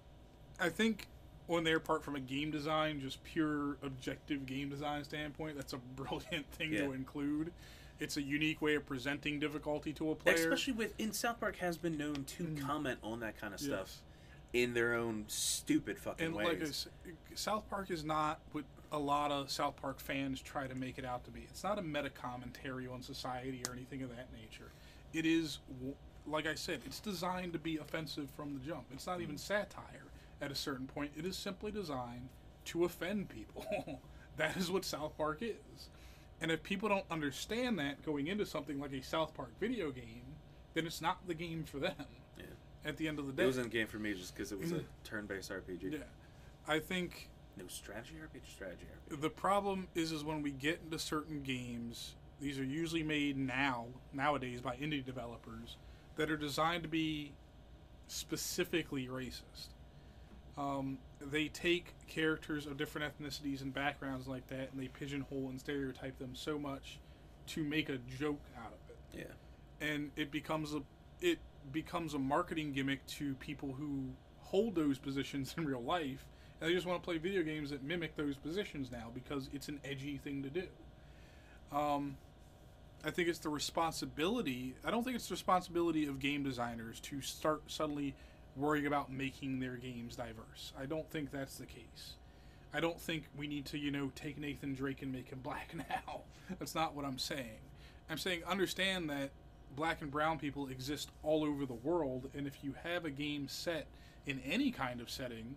I 0.61 0.69
think 0.71 1.09
on 1.49 1.65
their 1.65 1.81
part, 1.81 2.05
from 2.05 2.15
a 2.17 2.21
game 2.21 2.51
design, 2.51 3.01
just 3.01 3.23
pure 3.25 3.77
objective 3.83 4.47
game 4.47 4.69
design 4.69 5.03
standpoint, 5.05 5.57
that's 5.57 5.73
a 5.73 5.79
brilliant 5.97 6.47
thing 6.53 6.73
Yeah. 6.73 6.83
to 6.87 6.93
include. 6.93 7.53
It's 8.01 8.17
a 8.17 8.23
unique 8.23 8.63
way 8.63 8.75
of 8.77 8.87
presenting 8.87 9.41
difficulty 9.41 9.93
to 9.95 10.11
a 10.13 10.15
player. 10.15 10.37
Especially 10.37 10.73
with 10.75 10.95
in 11.01 11.13
South 11.13 11.41
Park 11.41 11.57
has 11.57 11.77
been 11.77 11.97
known 11.97 12.25
to 12.25 12.45
Mhm. 12.45 12.61
comment 12.61 12.99
on 13.03 13.21
that 13.21 13.37
kind 13.39 13.53
of 13.55 13.61
Yes. 13.61 13.67
stuff 13.69 14.03
in 14.53 14.73
their 14.75 14.95
own 14.95 15.25
stupid 15.29 15.99
fucking 15.99 16.27
and 16.27 16.35
ways. 16.35 16.87
like 17.05 17.15
South 17.39 17.69
Park 17.69 17.91
is 17.91 18.05
not 18.05 18.41
what 18.53 18.65
a 18.93 18.99
lot 18.99 19.31
of 19.31 19.51
South 19.51 19.77
Park 19.77 20.01
fans 20.01 20.41
try 20.41 20.67
to 20.67 20.75
make 20.75 20.97
it 20.99 21.05
out 21.05 21.25
to 21.25 21.31
be. 21.31 21.41
It's 21.43 21.63
not 21.65 21.79
a 21.79 21.83
meta 21.83 22.09
commentary 22.09 22.87
on 22.87 23.03
society 23.03 23.63
or 23.69 23.73
anything 23.75 24.03
of 24.03 24.15
that 24.17 24.33
nature. 24.33 24.71
It 25.13 25.27
is, 25.27 25.59
like 26.27 26.47
I 26.47 26.55
said, 26.55 26.81
it's 26.87 27.01
designed 27.01 27.53
to 27.55 27.59
be 27.59 27.77
offensive 27.79 28.31
from 28.31 28.55
the 28.55 28.61
jump. 28.61 28.85
It's 28.93 29.07
not 29.07 29.21
even 29.21 29.37
satire 29.37 30.05
at 30.41 30.51
a 30.51 30.55
certain 30.55 30.87
point. 30.87 31.13
It 31.17 31.25
is 31.27 31.37
simply 31.37 31.71
designed 31.71 32.29
to 32.67 32.85
offend 32.85 33.29
people. 33.29 34.01
that 34.37 34.57
is 34.57 34.71
what 34.71 34.85
South 34.85 35.17
Park 35.17 35.39
is. 35.43 35.89
And 36.41 36.51
if 36.51 36.63
people 36.63 36.89
don't 36.89 37.05
understand 37.11 37.79
that 37.79 38.05
going 38.05 38.29
into 38.29 38.47
something 38.47 38.79
like 38.79 38.93
a 38.93 39.03
South 39.03 39.35
Park 39.35 39.51
video 39.59 39.91
game, 39.91 40.23
then 40.75 40.87
it's 40.87 41.01
not 41.01 41.27
the 41.27 41.35
game 41.35 41.65
for 41.65 41.79
them. 41.79 41.95
Yeah. 42.39 42.45
At 42.85 42.97
the 42.97 43.09
end 43.09 43.19
of 43.19 43.27
the 43.27 43.33
day, 43.33 43.43
it 43.43 43.47
wasn't 43.47 43.67
a 43.67 43.71
game 43.71 43.89
for 43.89 43.99
me 43.99 44.15
just 44.15 44.35
because 44.35 44.53
it 44.53 44.61
was 44.61 44.71
a 44.73 44.83
turn-based 45.05 45.51
RPG. 45.51 45.93
yeah. 45.93 45.99
I 46.69 46.79
think 46.79 47.29
No 47.57 47.65
strategy 47.67 48.15
RPG, 48.15 48.49
strategy 48.49 48.87
RPG. 49.11 49.21
the 49.21 49.31
problem 49.31 49.89
is 49.95 50.13
is 50.13 50.23
when 50.23 50.43
we 50.43 50.51
get 50.53 50.81
into 50.85 50.99
certain 50.99 51.43
games 51.43 52.15
these 52.41 52.59
are 52.59 52.65
usually 52.65 53.03
made 53.03 53.37
now 53.37 53.87
nowadays 54.13 54.61
by 54.61 54.77
indie 54.77 55.05
developers 55.05 55.77
that 56.17 56.31
are 56.31 56.37
designed 56.37 56.83
to 56.85 56.89
be 56.89 57.33
specifically 58.07 59.07
racist 59.07 59.69
um, 60.59 60.99
they 61.21 61.49
take 61.49 61.95
characters 62.09 62.67
of 62.67 62.77
different 62.77 63.11
ethnicities 63.13 63.63
and 63.63 63.73
backgrounds 63.73 64.27
like 64.27 64.47
that 64.49 64.71
and 64.73 64.81
they 64.83 64.89
pigeonhole 64.89 65.49
and 65.49 65.61
stereotype 65.61 66.19
them 66.19 66.31
so 66.35 66.59
much 66.59 66.99
to 67.47 67.63
make 67.63 67.89
a 67.89 67.99
joke 68.19 68.41
out 68.59 68.73
of 68.73 68.91
it 68.91 68.99
Yeah. 69.81 69.87
and 69.87 70.11
it 70.17 70.31
becomes 70.31 70.75
a 70.75 70.83
it 71.21 71.39
becomes 71.73 72.15
a 72.15 72.19
marketing 72.19 72.73
gimmick 72.73 73.05
to 73.07 73.35
people 73.35 73.73
who 73.79 74.05
hold 74.41 74.75
those 74.75 74.99
positions 74.99 75.55
in 75.59 75.65
real 75.67 75.83
life 75.83 76.27
and 76.61 76.69
they 76.69 76.75
just 76.75 76.87
want 76.87 77.01
to 77.01 77.05
play 77.05 77.19
video 77.19 77.43
games 77.43 77.71
that 77.71 77.83
mimic 77.85 78.17
those 78.17 78.37
positions 78.37 78.91
now 78.91 79.11
because 79.15 79.49
it's 79.53 79.69
an 79.69 79.79
edgy 79.85 80.17
thing 80.17 80.43
to 80.43 80.51
do 80.51 80.65
um, 81.77 82.17
i 83.05 83.11
think 83.11 83.29
it's 83.29 83.39
the 83.39 83.49
responsibility 83.49 84.75
i 84.85 84.91
don't 84.91 85.05
think 85.05 85.15
it's 85.15 85.29
the 85.29 85.35
responsibility 85.35 86.07
of 86.07 86.19
game 86.19 86.43
designers 86.43 86.99
to 87.01 87.21
start 87.21 87.63
suddenly 87.67 88.15
worrying 88.59 88.87
about 88.87 89.11
making 89.13 89.61
their 89.61 89.77
games 89.77 90.17
diverse 90.17 90.73
i 90.79 90.85
don't 90.87 91.09
think 91.11 91.31
that's 91.31 91.57
the 91.57 91.67
case 91.67 92.15
i 92.75 92.81
don't 92.81 93.01
think 93.01 93.25
we 93.37 93.47
need 93.47 93.65
to 93.65 93.79
you 93.79 93.91
know 93.91 94.11
take 94.15 94.39
nathan 94.39 94.75
drake 94.75 95.03
and 95.03 95.13
make 95.13 95.29
him 95.31 95.39
black 95.43 95.75
now 95.75 96.21
that's 96.59 96.75
not 96.75 96.95
what 96.95 97.05
i'm 97.05 97.19
saying 97.19 97.59
i'm 98.11 98.19
saying 98.19 98.43
understand 98.45 99.09
that 99.09 99.31
black 99.77 100.01
and 100.03 100.11
brown 100.11 100.39
people 100.39 100.69
exist 100.69 101.11
all 101.23 101.45
over 101.45 101.65
the 101.67 101.75
world 101.75 102.29
and 102.35 102.47
if 102.47 102.63
you 102.65 102.75
have 102.83 103.05
a 103.05 103.11
game 103.11 103.47
set 103.49 103.87
in 104.27 104.41
any 104.45 104.71
kind 104.71 105.01
of 105.01 105.09
setting 105.11 105.57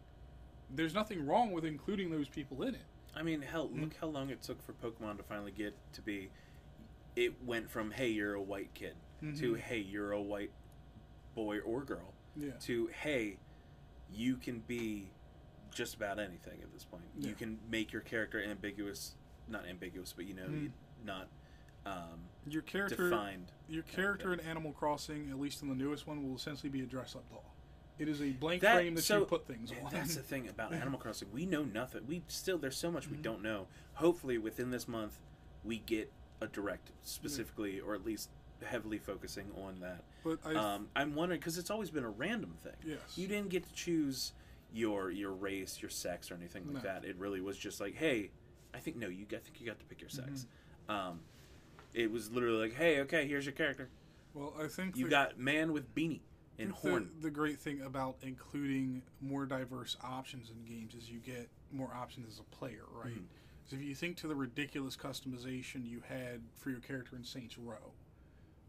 there's 0.73 0.93
nothing 0.93 1.25
wrong 1.25 1.51
with 1.51 1.65
including 1.65 2.09
those 2.11 2.29
people 2.29 2.61
in 2.63 2.75
it 2.75 2.81
I 3.13 3.23
mean, 3.23 3.41
hell, 3.41 3.67
Mm. 3.67 3.81
look 3.81 3.95
how 3.99 4.07
long 4.07 4.29
it 4.29 4.41
took 4.41 4.61
for 4.63 4.71
Pokemon 4.71 5.17
to 5.17 5.23
finally 5.23 5.51
get 5.51 5.73
to 5.95 6.01
be. 6.01 6.29
It 7.17 7.43
went 7.43 7.69
from 7.69 7.91
"Hey, 7.91 8.07
you're 8.07 8.35
a 8.35 8.41
white 8.41 8.73
kid" 8.73 8.95
to 9.19 9.25
Mhm. 9.55 9.57
"Hey, 9.59 9.79
you're 9.79 10.13
a 10.13 10.21
white 10.21 10.51
boy 11.35 11.59
or 11.59 11.83
girl" 11.83 12.13
yeah 12.35 12.51
to 12.61 12.87
"Hey, 12.87 13.37
you 14.13 14.35
can 14.37 14.59
be 14.67 15.09
just 15.71 15.95
about 15.95 16.19
anything 16.19 16.59
at 16.61 16.71
this 16.73 16.83
point. 16.83 17.03
Yeah. 17.17 17.29
You 17.29 17.35
can 17.35 17.57
make 17.69 17.93
your 17.93 18.01
character 18.01 18.41
ambiguous, 18.43 19.15
not 19.47 19.65
ambiguous, 19.67 20.13
but 20.13 20.25
you 20.25 20.33
know, 20.33 20.47
Mm. 20.47 20.71
not 21.05 21.27
um, 21.85 22.19
your 22.47 22.61
character 22.61 23.09
defined. 23.09 23.51
your 23.67 23.83
Yeah, 23.87 23.95
character 23.95 24.27
yeah. 24.27 24.33
in 24.35 24.39
animal 24.41 24.71
crossing 24.71 25.31
at 25.31 25.39
least 25.39 25.63
in 25.63 25.69
the 25.69 25.73
newest 25.73 26.05
one 26.05 26.21
will 26.27 26.35
essentially 26.35 26.69
be 26.69 26.81
a 26.81 26.85
dress-up 26.85 27.27
doll 27.31 27.55
it 27.97 28.07
is 28.07 28.21
a 28.21 28.31
blank 28.33 28.61
That- 28.61 28.75
frame 28.75 28.93
that 28.95 29.01
so, 29.01 29.19
you 29.21 29.25
put 29.25 29.47
things 29.47 29.71
on 29.71 29.91
That's 29.91 30.15
the 30.15 30.21
thing 30.21 30.47
about 30.47 30.73
Animal 30.75 30.99
Crossing. 30.99 31.31
We 31.31 31.45
know 31.47 31.63
nothing. 31.63 32.05
We 32.07 32.23
still 32.27 32.57
there's 32.59 32.77
so 32.77 32.91
much 32.91 33.07
we 33.07 33.17
Mhm. 33.17 33.21
don't 33.23 33.41
know. 33.43 33.67
Hopefully, 33.95 34.37
within 34.39 34.69
this 34.71 34.87
month, 34.87 35.19
we 35.63 35.77
get 35.79 36.11
a 36.39 36.47
direct 36.47 36.91
specifically, 37.03 37.79
or 37.79 37.93
at 37.93 38.03
least 38.03 38.29
heavily 38.63 38.97
focusing 38.97 39.51
on 39.53 39.79
that. 39.81 40.03
But 40.23 40.39
I, 40.45 40.55
Um, 40.55 40.89
I'm 40.95 41.15
wondering 41.15 41.39
because 41.39 41.57
it's 41.57 41.69
always 41.71 41.89
been 41.89 42.03
a 42.03 42.09
random 42.09 42.53
thing. 42.61 42.73
yes 42.85 42.99
You 43.17 43.27
didn't 43.27 43.49
get 43.49 43.63
to 43.67 43.73
choose 43.73 44.33
your 44.73 45.11
your 45.11 45.31
race, 45.31 45.81
your 45.81 45.89
sex, 45.91 46.31
or 46.31 46.35
anything 46.35 46.65
like 46.73 46.83
No. 46.83 46.89
that. 46.89 47.05
It 47.05 47.17
really 47.17 47.41
was 47.41 47.57
just 47.57 47.81
like, 47.81 47.95
hey, 47.95 48.31
I 48.73 48.79
think 48.79 48.95
no, 48.97 49.07
you. 49.09 49.25
I 49.31 49.35
think 49.37 49.59
you 49.59 49.65
got 49.67 49.79
to 49.79 49.85
pick 49.85 49.99
your 50.01 50.09
sex. 50.09 50.45
Mm-hmm. 50.89 50.91
Um, 51.09 51.19
it 51.93 52.09
was 52.11 52.31
literally 52.31 52.57
like, 52.69 52.73
hey, 52.75 53.01
okay, 53.01 53.27
here's 53.27 53.45
your 53.45 53.53
character. 53.53 53.89
well 54.33 54.53
i 54.59 54.67
think 54.67 54.95
You 54.95 55.05
the- 55.05 55.09
got 55.09 55.37
man 55.37 55.73
with 55.73 55.93
beanie 55.93 56.21
and 56.57 56.69
think 56.69 56.81
the- 56.83 56.89
horn. 56.89 57.11
The, 57.19 57.29
great 57.31 57.59
thing 57.59 57.81
about 57.81 58.15
including 58.21 59.01
more 59.19 59.45
diverse 59.45 59.97
options 60.01 60.49
in 60.51 60.63
games 60.63 60.93
is 60.95 61.09
you 61.09 61.19
get 61.19 61.49
more 61.71 61.93
options 61.93 62.27
as 62.29 62.39
a 62.39 62.43
player, 62.55 62.85
right? 62.91 63.13
Mhm. 63.13 63.25
So 63.65 63.75
if 63.75 63.81
you 63.81 63.93
think 63.95 64.15
to 64.17 64.27
the 64.27 64.35
ridiculous 64.35 64.95
customization 64.97 65.85
you 65.85 66.01
had 66.01 66.41
for 66.55 66.69
your 66.69 66.79
character 66.79 67.15
in 67.17 67.23
Saints 67.25 67.57
Row, 67.57 67.93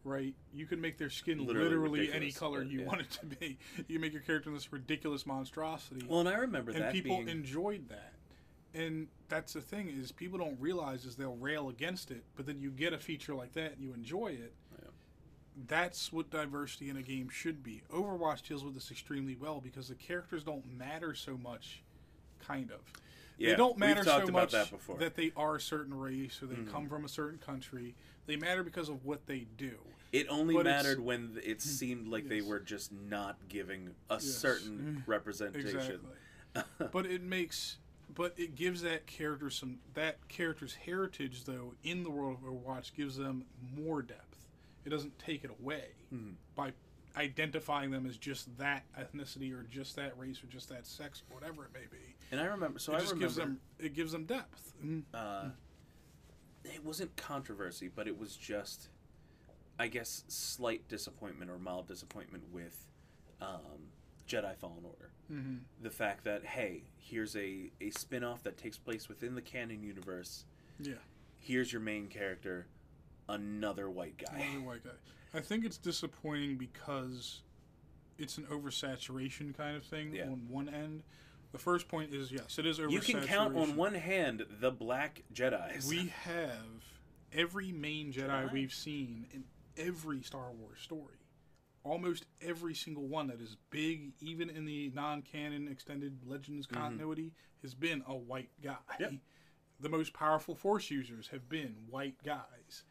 right? 0.03 0.33
You 0.53 0.65
can 0.65 0.81
make 0.81 0.97
their 0.97 1.09
skin 1.09 1.45
Literally 1.45 1.69
literally, 1.69 2.13
any 2.13 2.31
color 2.31 2.61
you 2.63 2.81
yeah. 2.81 2.85
want 2.85 3.01
it 3.01 3.11
to 3.21 3.25
be. 3.25 3.57
You 3.87 3.99
make 3.99 4.13
your 4.13 4.21
character 4.21 4.51
this 4.51 4.71
ridiculous 4.71 5.25
monstrosity, 5.25 6.05
Well, 6.07 6.19
and 6.21 6.29
I 6.29 6.35
remember 6.35 6.71
and 6.71 6.81
that 6.81 6.91
people 6.93 7.17
being 7.17 7.29
enjoyed 7.29 7.89
that. 7.89 8.13
and 8.73 9.07
that's 9.29 9.53
the 9.53 9.61
thing 9.61 9.87
is 9.89 10.11
people 10.11 10.37
don't 10.37 10.59
realize 10.59 11.05
is 11.05 11.15
they'll 11.15 11.35
rail 11.37 11.69
against 11.69 12.11
it, 12.11 12.23
but 12.35 12.45
then 12.45 12.59
you 12.59 12.69
get 12.71 12.93
a 12.93 12.97
feature 12.99 13.33
like 13.33 13.53
that 13.53 13.73
and 13.73 13.81
you 13.81 13.93
enjoy 13.93 14.27
it. 14.27 14.53
Yeah. 14.79 14.89
That's 15.67 16.11
what 16.11 16.29
diversity 16.29 16.89
in 16.89 16.97
a 16.97 17.01
game 17.01 17.29
should 17.29 17.63
be. 17.63 17.81
Overwatch 17.91 18.41
deals 18.47 18.63
with 18.63 18.73
this 18.73 18.91
extremely 18.91 19.35
well 19.35 19.61
because 19.61 19.87
the 19.87 19.95
characters 19.95 20.43
don't 20.43 20.65
matter 20.77 21.13
so 21.13 21.37
much, 21.37 21.83
kind 22.45 22.71
of. 22.71 22.79
Yeah, 23.37 23.49
they 23.51 23.55
don't 23.55 23.77
matter 23.77 24.03
so 24.03 24.25
much 24.27 24.51
that 24.51 24.69
that 24.99 25.15
they 25.15 25.31
are 25.35 25.55
a 25.55 25.61
certain 25.61 25.93
race 25.93 26.41
or 26.41 26.45
they 26.47 26.55
Mhm. 26.55 26.71
come 26.71 26.87
from 26.89 27.03
a 27.05 27.09
certain 27.09 27.39
country. 27.39 27.95
They 28.25 28.35
matter 28.35 28.63
because 28.63 28.89
of 28.89 29.03
what 29.05 29.25
they 29.25 29.47
do. 29.57 29.77
It 30.11 30.27
only 30.29 30.53
But 30.53 30.65
mattered 30.65 30.99
when 30.99 31.39
it 31.43 31.61
seemed 31.61 32.07
like 32.07 32.27
they 32.29 32.41
were 32.41 32.59
just 32.59 32.91
not 32.91 33.37
giving 33.49 33.95
a 34.09 34.15
Yes. 34.15 34.25
certain 34.25 34.97
Mm. 34.97 35.07
representation. 35.07 35.77
Exactly. 35.77 36.09
but 36.91 37.05
it 37.07 37.21
makes 37.23 37.77
but 38.13 38.37
it 38.37 38.53
gives 38.53 38.83
that 38.83 39.07
character 39.07 39.49
some 39.49 39.79
that 39.95 40.27
character's 40.27 40.75
heritage 40.75 41.45
though 41.45 41.73
in 41.83 42.03
the 42.03 42.11
world 42.11 42.37
of 42.37 42.43
Overwatch 42.43 42.93
gives 42.93 43.17
them 43.17 43.45
more 43.75 44.03
depth. 44.03 44.47
It 44.85 44.89
doesn't 44.89 45.17
take 45.17 45.43
it 45.43 45.49
away 45.49 45.93
Mhm. 46.13 46.35
by 46.55 46.73
identifying 47.15 47.89
them 47.89 48.05
as 48.05 48.17
just 48.17 48.55
that 48.57 48.83
ethnicity 48.95 49.51
or 49.51 49.63
just 49.63 49.95
that 49.95 50.15
race 50.17 50.43
or 50.43 50.47
just 50.47 50.69
that 50.69 50.85
sex 50.85 51.23
or 51.29 51.35
whatever 51.35 51.65
it 51.65 51.73
may 51.73 51.85
be. 51.89 52.15
And 52.33 52.41
I 52.41 52.45
remember, 52.45 52.79
so 52.79 52.93
it 52.93 52.95
I 52.95 52.99
just 53.01 53.11
remember, 53.11 53.25
gives 53.27 53.35
them 53.35 53.59
it 53.77 53.93
gives 53.93 54.11
them 54.11 54.25
depth. 54.25 54.73
Mm. 54.83 55.03
uh, 55.13 55.49
it 56.65 56.83
wasn't 56.83 57.15
controversy, 57.15 57.91
but 57.93 58.07
it 58.07 58.17
was 58.17 58.35
just, 58.35 58.89
I 59.77 59.85
guess, 59.85 60.23
slight 60.29 60.87
disappointment 60.87 61.51
or 61.51 61.59
mild 61.59 61.87
disappointment 61.87 62.43
with 62.51 62.87
um, 63.39 63.91
Jedi 64.27 64.57
Fallen 64.57 64.83
Order. 64.83 65.11
Mm-hmm. 65.31 65.57
The 65.83 65.91
fact 65.91 66.23
that 66.23 66.43
hey, 66.43 66.85
here's 66.97 67.35
a 67.35 67.69
a 67.79 67.91
spin 67.91 68.23
off 68.23 68.41
that 68.43 68.57
takes 68.57 68.79
place 68.79 69.07
within 69.07 69.35
the 69.35 69.41
canon 69.41 69.83
universe. 69.83 70.45
Yeah. 70.79 70.93
Here's 71.37 71.71
your 71.71 71.81
main 71.81 72.07
character, 72.07 72.65
another 73.29 73.91
white 73.91 74.17
guy. 74.17 74.39
Another 74.39 74.65
white 74.65 74.83
guy. 74.83 75.37
I 75.37 75.39
think 75.41 75.65
it's 75.65 75.77
disappointing 75.77 76.55
because 76.57 77.43
it's 78.17 78.39
an 78.39 78.45
oversaturation 78.45 79.55
kind 79.55 79.77
of 79.77 79.83
thing 79.83 80.15
Yeah. 80.15 80.23
on 80.23 80.47
one 80.49 80.67
end. 80.67 81.03
The 81.53 81.59
first 81.59 81.87
point 81.87 82.13
is 82.13 82.31
yes, 82.31 82.57
it 82.57 82.65
is 82.65 82.79
oversaturation. 82.79 82.91
You 82.91 82.99
can 82.99 83.21
count 83.21 83.55
on 83.55 83.75
one 83.75 83.93
hand 83.93 84.43
the 84.59 84.71
black 84.71 85.21
Jedi's. 85.33 85.87
We 85.87 86.11
have 86.23 86.83
every 87.31 87.71
main 87.71 88.11
Jedi, 88.11 88.27
Jedi. 88.27 88.51
we've 88.51 88.73
seen 88.73 89.27
in 89.31 89.43
every 89.77 90.23
Star 90.23 90.51
Wars 90.51 90.79
story. 90.81 91.19
Almost 91.83 92.25
every 92.41 92.73
single 92.73 93.07
one 93.07 93.27
that 93.27 93.39
is 93.39 93.55
big, 93.69 94.13
even 94.19 94.49
in 94.49 94.65
the 94.65 94.91
non-canon 94.95 95.67
extended 95.67 96.21
Legends 96.25 96.65
Mhm. 96.65 96.71
continuity, 96.73 97.33
has 97.61 97.75
been 97.75 98.03
a 98.07 98.15
white 98.15 98.49
guy. 98.61 98.77
Yep. 98.99 99.13
The 99.79 99.89
most 99.89 100.11
powerful 100.13 100.55
Force 100.55 100.89
users 100.89 101.27
have 101.27 101.49
been 101.49 101.85
white 101.87 102.23
guys. 102.23 102.83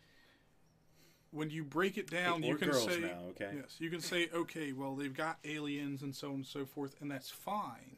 When 1.31 1.51
you 1.51 1.65
break 1.65 1.97
it 1.97 2.09
down, 2.11 2.45
or 2.45 2.49
you 2.49 2.57
can 2.57 2.75
say 2.75 3.01
now, 3.01 3.25
okay? 3.31 3.53
Yes, 3.57 3.77
you 3.81 3.89
can 3.91 4.03
say, 4.03 4.29
okay, 4.33 4.73
well, 4.73 4.95
they've 4.95 5.15
got 5.15 5.39
aliens 5.45 6.03
and 6.03 6.15
so 6.15 6.29
on 6.29 6.35
and 6.35 6.47
so 6.47 6.67
forth, 6.67 7.01
and 7.01 7.11
that's 7.11 7.31
fine. 7.31 7.97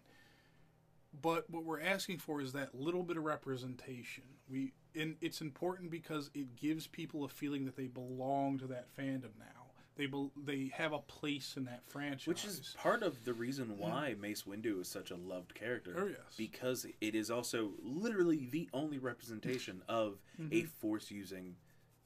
But 1.24 1.48
what 1.48 1.64
we're 1.64 1.80
asking 1.80 2.18
for 2.18 2.42
is 2.42 2.52
that 2.52 2.74
little 2.74 3.02
bit 3.02 3.16
of 3.16 3.24
representation. 3.24 4.24
We 4.46 4.74
and 4.94 5.16
it's 5.22 5.40
important 5.40 5.90
because 5.90 6.30
it 6.34 6.54
gives 6.54 6.86
people 6.86 7.24
a 7.24 7.28
feeling 7.28 7.64
that 7.64 7.76
they 7.76 7.86
belong 7.86 8.58
to 8.58 8.66
that 8.66 8.94
fandom 8.94 9.30
now. 9.38 9.62
They 9.96 10.04
bel 10.04 10.32
they 10.36 10.70
have 10.74 10.92
a 10.92 10.98
place 10.98 11.54
in 11.56 11.64
that 11.64 11.80
franchise. 11.88 12.26
Which 12.26 12.44
is 12.44 12.74
part 12.76 13.02
of 13.02 13.24
the 13.24 13.32
reason 13.32 13.78
why 13.78 14.16
Mace 14.20 14.42
Windu 14.42 14.82
is 14.82 14.88
such 14.88 15.10
a 15.12 15.16
loved 15.16 15.54
character. 15.54 15.94
Oh, 15.98 16.06
yes. 16.08 16.18
Because 16.36 16.84
it 17.00 17.14
is 17.14 17.30
also 17.30 17.70
literally 17.82 18.46
the 18.50 18.68
only 18.74 18.98
representation 18.98 19.80
of 19.88 20.18
a 20.38 20.42
Mhm. 20.64 20.68
force 20.68 21.10
using 21.10 21.56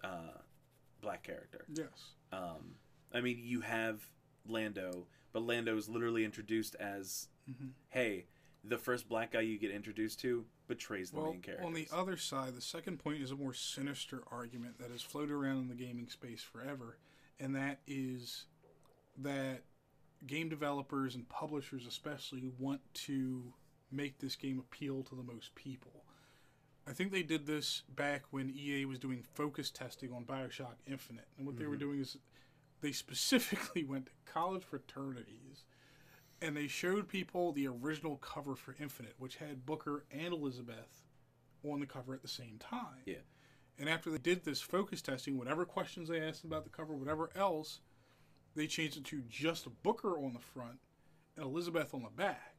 uh, 0.04 0.38
black 1.00 1.24
character. 1.24 1.64
yes, 1.74 2.12
Um, 2.30 2.76
I 3.12 3.20
mean, 3.20 3.40
you 3.42 3.62
have 3.62 4.00
Lando, 4.46 5.08
but 5.32 5.42
Lando 5.42 5.76
is 5.76 5.88
literally 5.88 6.24
introduced 6.24 6.76
as, 6.76 7.26
Mhm. 7.50 7.72
hey, 7.88 8.26
the 8.64 8.78
first 8.78 9.08
black 9.08 9.32
guy 9.32 9.40
you 9.40 9.58
get 9.58 9.70
introduced 9.70 10.20
to 10.20 10.44
betrays 10.66 11.10
the 11.10 11.18
well, 11.20 11.32
main 11.32 11.40
character. 11.40 11.64
on 11.64 11.72
the 11.74 11.88
other 11.92 12.16
side, 12.16 12.54
the 12.54 12.60
second 12.60 12.98
point 12.98 13.22
is 13.22 13.30
a 13.30 13.36
more 13.36 13.54
sinister 13.54 14.22
argument 14.30 14.78
that 14.78 14.90
has 14.90 15.02
floated 15.02 15.32
around 15.32 15.58
in 15.58 15.68
the 15.68 15.74
gaming 15.74 16.08
space 16.08 16.42
forever, 16.42 16.98
and 17.38 17.54
that 17.54 17.78
is 17.86 18.46
that 19.16 19.62
game 20.26 20.48
developers 20.48 21.14
and 21.14 21.28
publishers, 21.28 21.86
especially, 21.86 22.50
want 22.58 22.80
to 22.92 23.52
make 23.90 24.18
this 24.18 24.36
game 24.36 24.58
appeal 24.58 25.02
to 25.04 25.14
the 25.14 25.22
most 25.22 25.54
people. 25.54 26.04
I 26.86 26.92
think 26.92 27.12
they 27.12 27.22
did 27.22 27.46
this 27.46 27.82
back 27.94 28.22
when 28.30 28.50
EA 28.50 28.84
was 28.86 28.98
doing 28.98 29.22
focus 29.34 29.70
testing 29.70 30.12
on 30.12 30.24
Bioshock 30.24 30.76
Infinite, 30.86 31.28
and 31.36 31.46
what 31.46 31.56
they 31.56 31.66
were 31.66 31.76
Mhm. 31.76 31.80
doing 31.80 32.00
is 32.00 32.16
they 32.80 32.92
specifically 33.72 33.84
went 33.84 34.06
to 34.06 34.12
college 34.24 34.64
fraternities 34.64 35.64
and 36.40 36.56
they 36.56 36.68
showed 36.68 37.08
people 37.08 37.52
the 37.52 37.66
original 37.66 38.16
cover 38.16 38.54
for 38.54 38.76
Infinite, 38.80 39.14
which 39.18 39.36
had 39.36 39.66
Booker 39.66 40.04
and 40.10 40.32
Elizabeth 40.32 41.02
on 41.64 41.80
the 41.80 41.86
cover 41.86 42.14
at 42.14 42.22
the 42.22 42.28
same 42.28 42.58
time. 42.58 43.02
Yeah. 43.04 43.16
And 43.78 43.88
after 43.88 44.10
they 44.10 44.18
did 44.18 44.44
this 44.44 44.60
focus 44.60 45.02
testing, 45.02 45.38
whatever 45.38 45.64
questions 45.64 46.08
they 46.08 46.20
asked 46.20 46.44
about 46.44 46.64
the 46.64 46.70
cover, 46.70 46.94
whatever 46.94 47.30
else, 47.34 47.80
they 48.54 48.66
changed 48.66 48.96
it 48.96 49.04
to 49.04 49.22
just 49.28 49.68
Booker 49.82 50.18
on 50.18 50.32
the 50.32 50.40
front 50.40 50.78
and 51.36 51.44
Elizabeth 51.44 51.94
on 51.94 52.02
the 52.02 52.10
back. 52.10 52.54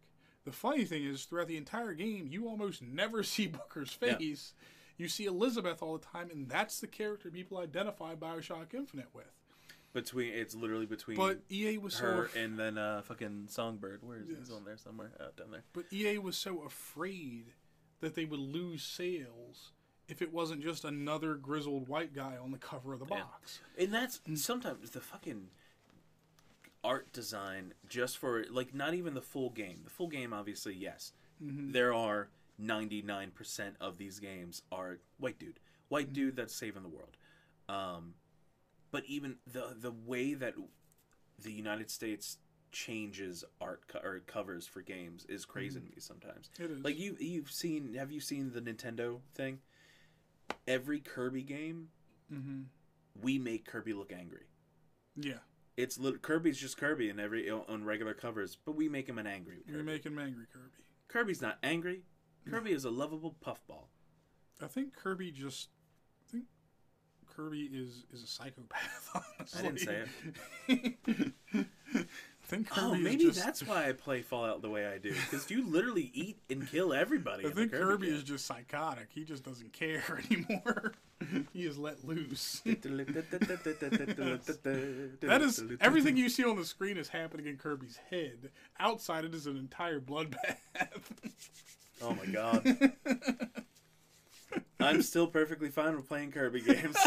The 0.45 0.51
funny 0.51 0.85
thing 0.85 1.03
is, 1.03 1.26
throughout 1.26 1.47
the 1.47 1.57
entire 1.57 1.93
game, 1.93 2.27
you 2.30 2.47
almost 2.47 2.81
never 2.81 3.23
see 3.23 3.47
Booker's 3.47 3.91
face. 3.91 4.11
Yeah. 4.11 4.18
face. 4.18 4.53
You 4.97 5.07
see 5.07 5.26
Elizabeth 5.26 5.81
all 5.81 5.97
the 5.97 6.06
time, 6.06 6.30
and 6.30 6.49
that's 6.49 6.80
the 6.80 6.88
character 6.88 7.30
people 7.31 7.57
identify 7.57 8.15
Bioshock 8.15 8.73
Infinite 8.73 9.07
with. 9.14 9.39
Between 9.94 10.34
it's 10.34 10.53
literally 10.56 10.86
between 10.86 11.18
But 11.18 11.40
EA 11.52 11.78
was 11.78 11.95
so 11.95 12.03
her 12.03 12.24
af- 12.26 12.36
and 12.36 12.57
then 12.60 12.78
uh, 12.78 13.02
fucking 13.02 13.45
Songbird. 13.49 14.02
Where 14.03 14.18
is 14.20 14.28
he? 14.28 14.36
He's 14.36 14.52
on 14.52 14.64
there 14.66 14.78
somewhere 14.78 15.11
out 15.22 15.36
down 15.38 15.52
there. 15.52 15.64
But 15.74 15.86
EA 15.91 16.18
was 16.20 16.38
so 16.38 16.61
afraid 16.64 17.53
that 18.02 18.16
they 18.16 18.26
would 18.26 18.40
lose 18.40 18.84
sales 18.84 19.72
if 20.07 20.22
it 20.22 20.32
wasn't 20.34 20.61
just 20.64 20.86
another 20.86 21.36
grizzled 21.36 21.88
white 21.88 22.14
guy 22.14 22.36
on 22.41 22.52
the 22.52 22.57
cover 22.57 22.94
of 22.94 22.99
the 22.99 23.06
Yeah. 23.10 23.22
box. 23.22 23.60
And 23.78 23.94
that's 23.94 24.22
sometimes 24.36 24.91
the 24.91 25.02
fucking 25.02 25.49
art 26.84 27.11
design 27.11 27.74
just 27.88 28.18
for 28.18 28.45
like 28.49 28.74
not 28.74 28.94
even 28.94 29.14
the 29.14 29.22
full 29.22 29.49
game. 29.49 29.82
The 29.84 29.90
full 29.90 30.07
game, 30.07 30.34
obviously, 30.34 30.74
yes. 30.74 31.14
Mhm. 31.44 31.74
There 31.74 31.94
are 31.94 32.30
ninety 32.57 33.02
nine 33.02 33.32
percent 33.32 33.76
of 33.80 33.98
these 33.98 34.20
games 34.20 34.61
are 34.72 34.99
white 35.18 35.40
dude, 35.40 35.60
white 35.90 36.10
Mhm. 36.10 36.14
dude 36.14 36.36
that's 36.36 36.56
saving 36.56 36.84
the 36.84 36.90
world. 36.90 37.18
Um, 37.68 38.16
but 38.91 39.03
even 39.06 39.38
the 39.45 39.76
the 39.78 39.91
way 39.91 40.34
that 40.34 40.56
the 41.41 41.52
United 41.52 41.90
States 41.90 42.38
changes 42.72 43.44
art 43.60 43.82
co- 43.88 43.99
or 43.99 44.20
covers 44.20 44.68
for 44.68 44.82
games 44.82 45.26
is 45.28 45.44
crazy 45.45 45.80
to 45.80 45.86
me 45.86 45.94
sometimes. 45.98 46.49
It 46.60 46.70
is. 46.72 46.84
Like 46.84 46.99
you 46.99 47.16
you've 47.20 47.52
seen 47.52 47.94
have 47.95 48.11
you 48.11 48.20
seen 48.20 48.52
the 48.53 48.61
Nintendo 48.61 49.20
thing? 49.34 49.60
Every 50.68 50.99
Kirby 50.99 51.44
game, 51.44 51.90
hmm 52.32 52.61
we 53.22 53.38
make 53.38 53.66
Kirby 53.66 53.94
look 53.94 54.14
angry. 54.14 54.45
Yeah. 55.16 55.40
It's 55.76 55.98
lit- 55.98 56.22
Kirby's 56.22 56.57
just 56.57 56.78
Kirby 56.78 57.10
in 57.10 57.20
every 57.20 57.49
on 57.49 57.84
regular 57.84 58.14
covers, 58.14 58.57
but 58.66 58.76
we 58.76 58.88
make 58.88 59.10
him 59.10 59.18
an 59.18 59.28
angry. 59.28 59.57
Kirby. 59.66 59.74
You're 59.74 59.84
making 59.84 60.11
him 60.14 60.20
angry, 60.20 60.45
Kirby. 60.53 60.84
Kirby's 61.07 61.41
not 61.41 61.57
angry. 61.64 62.03
Kirby 62.49 62.72
is 62.72 62.86
a 62.86 62.90
lovable 62.90 63.36
puffball. 63.41 63.90
I 64.61 64.68
think 64.68 64.94
Kirby 64.95 65.32
just. 65.32 65.70
Kirby 67.40 67.70
is 67.74 68.03
is 68.14 68.24
a 68.24 68.28
psychopath. 68.28 69.10
Honestly. 69.40 69.60
I 69.60 69.64
didn't 69.64 69.80
say 69.80 70.03
it. 70.68 71.34
I 71.95 72.06
think 72.44 72.68
oh, 72.72 72.76
Kirby 72.76 72.88
Oh, 72.88 72.95
maybe 72.95 73.24
just, 73.26 73.41
that's 73.41 73.66
why 73.66 73.88
I 73.88 73.94
play 73.94 74.22
Fallout 74.22 74.61
the 74.61 74.70
way 74.70 74.86
I 74.88 74.98
do. 74.98 75.14
Because 75.14 75.49
you 75.49 75.66
literally 75.66 76.11
eat 76.14 76.40
and 76.49 76.70
kill 76.70 76.94
everybody. 76.94 77.45
I 77.48 77.49
in 77.49 77.53
think 77.56 77.72
Kirby 77.72 78.07
game. 78.07 78.16
is 78.18 78.24
just 78.24 78.45
psychotic. 78.45 79.07
He 79.11 79.24
just 79.24 79.45
doesn't 79.45 79.72
care 79.72 80.22
anymore. 80.30 80.91
he 81.53 81.66
is 81.66 81.78
let 81.78 82.06
loose. 82.06 82.61
That 82.66 82.82
is 85.41 85.64
everything 85.80 86.18
you 86.18 86.28
see 86.28 86.44
on 86.44 86.57
the 86.57 86.66
screen 86.66 86.98
is 86.98 87.07
happening 87.07 87.45
in 87.45 87.56
Kirby's 87.56 87.99
head. 88.10 88.49
Outside, 88.82 89.24
it 89.24 89.34
is 89.34 89.45
an 89.45 89.56
entire 89.56 90.02
bloodbath. 90.02 90.57
Oh 92.02 92.16
my 92.16 92.26
god. 92.26 92.94
I'm 94.80 95.02
still 95.02 95.28
perfectly 95.28 95.70
fine 95.70 95.95
with 95.95 96.07
playing 96.07 96.32
Kirby 96.32 96.61
games. 96.61 96.98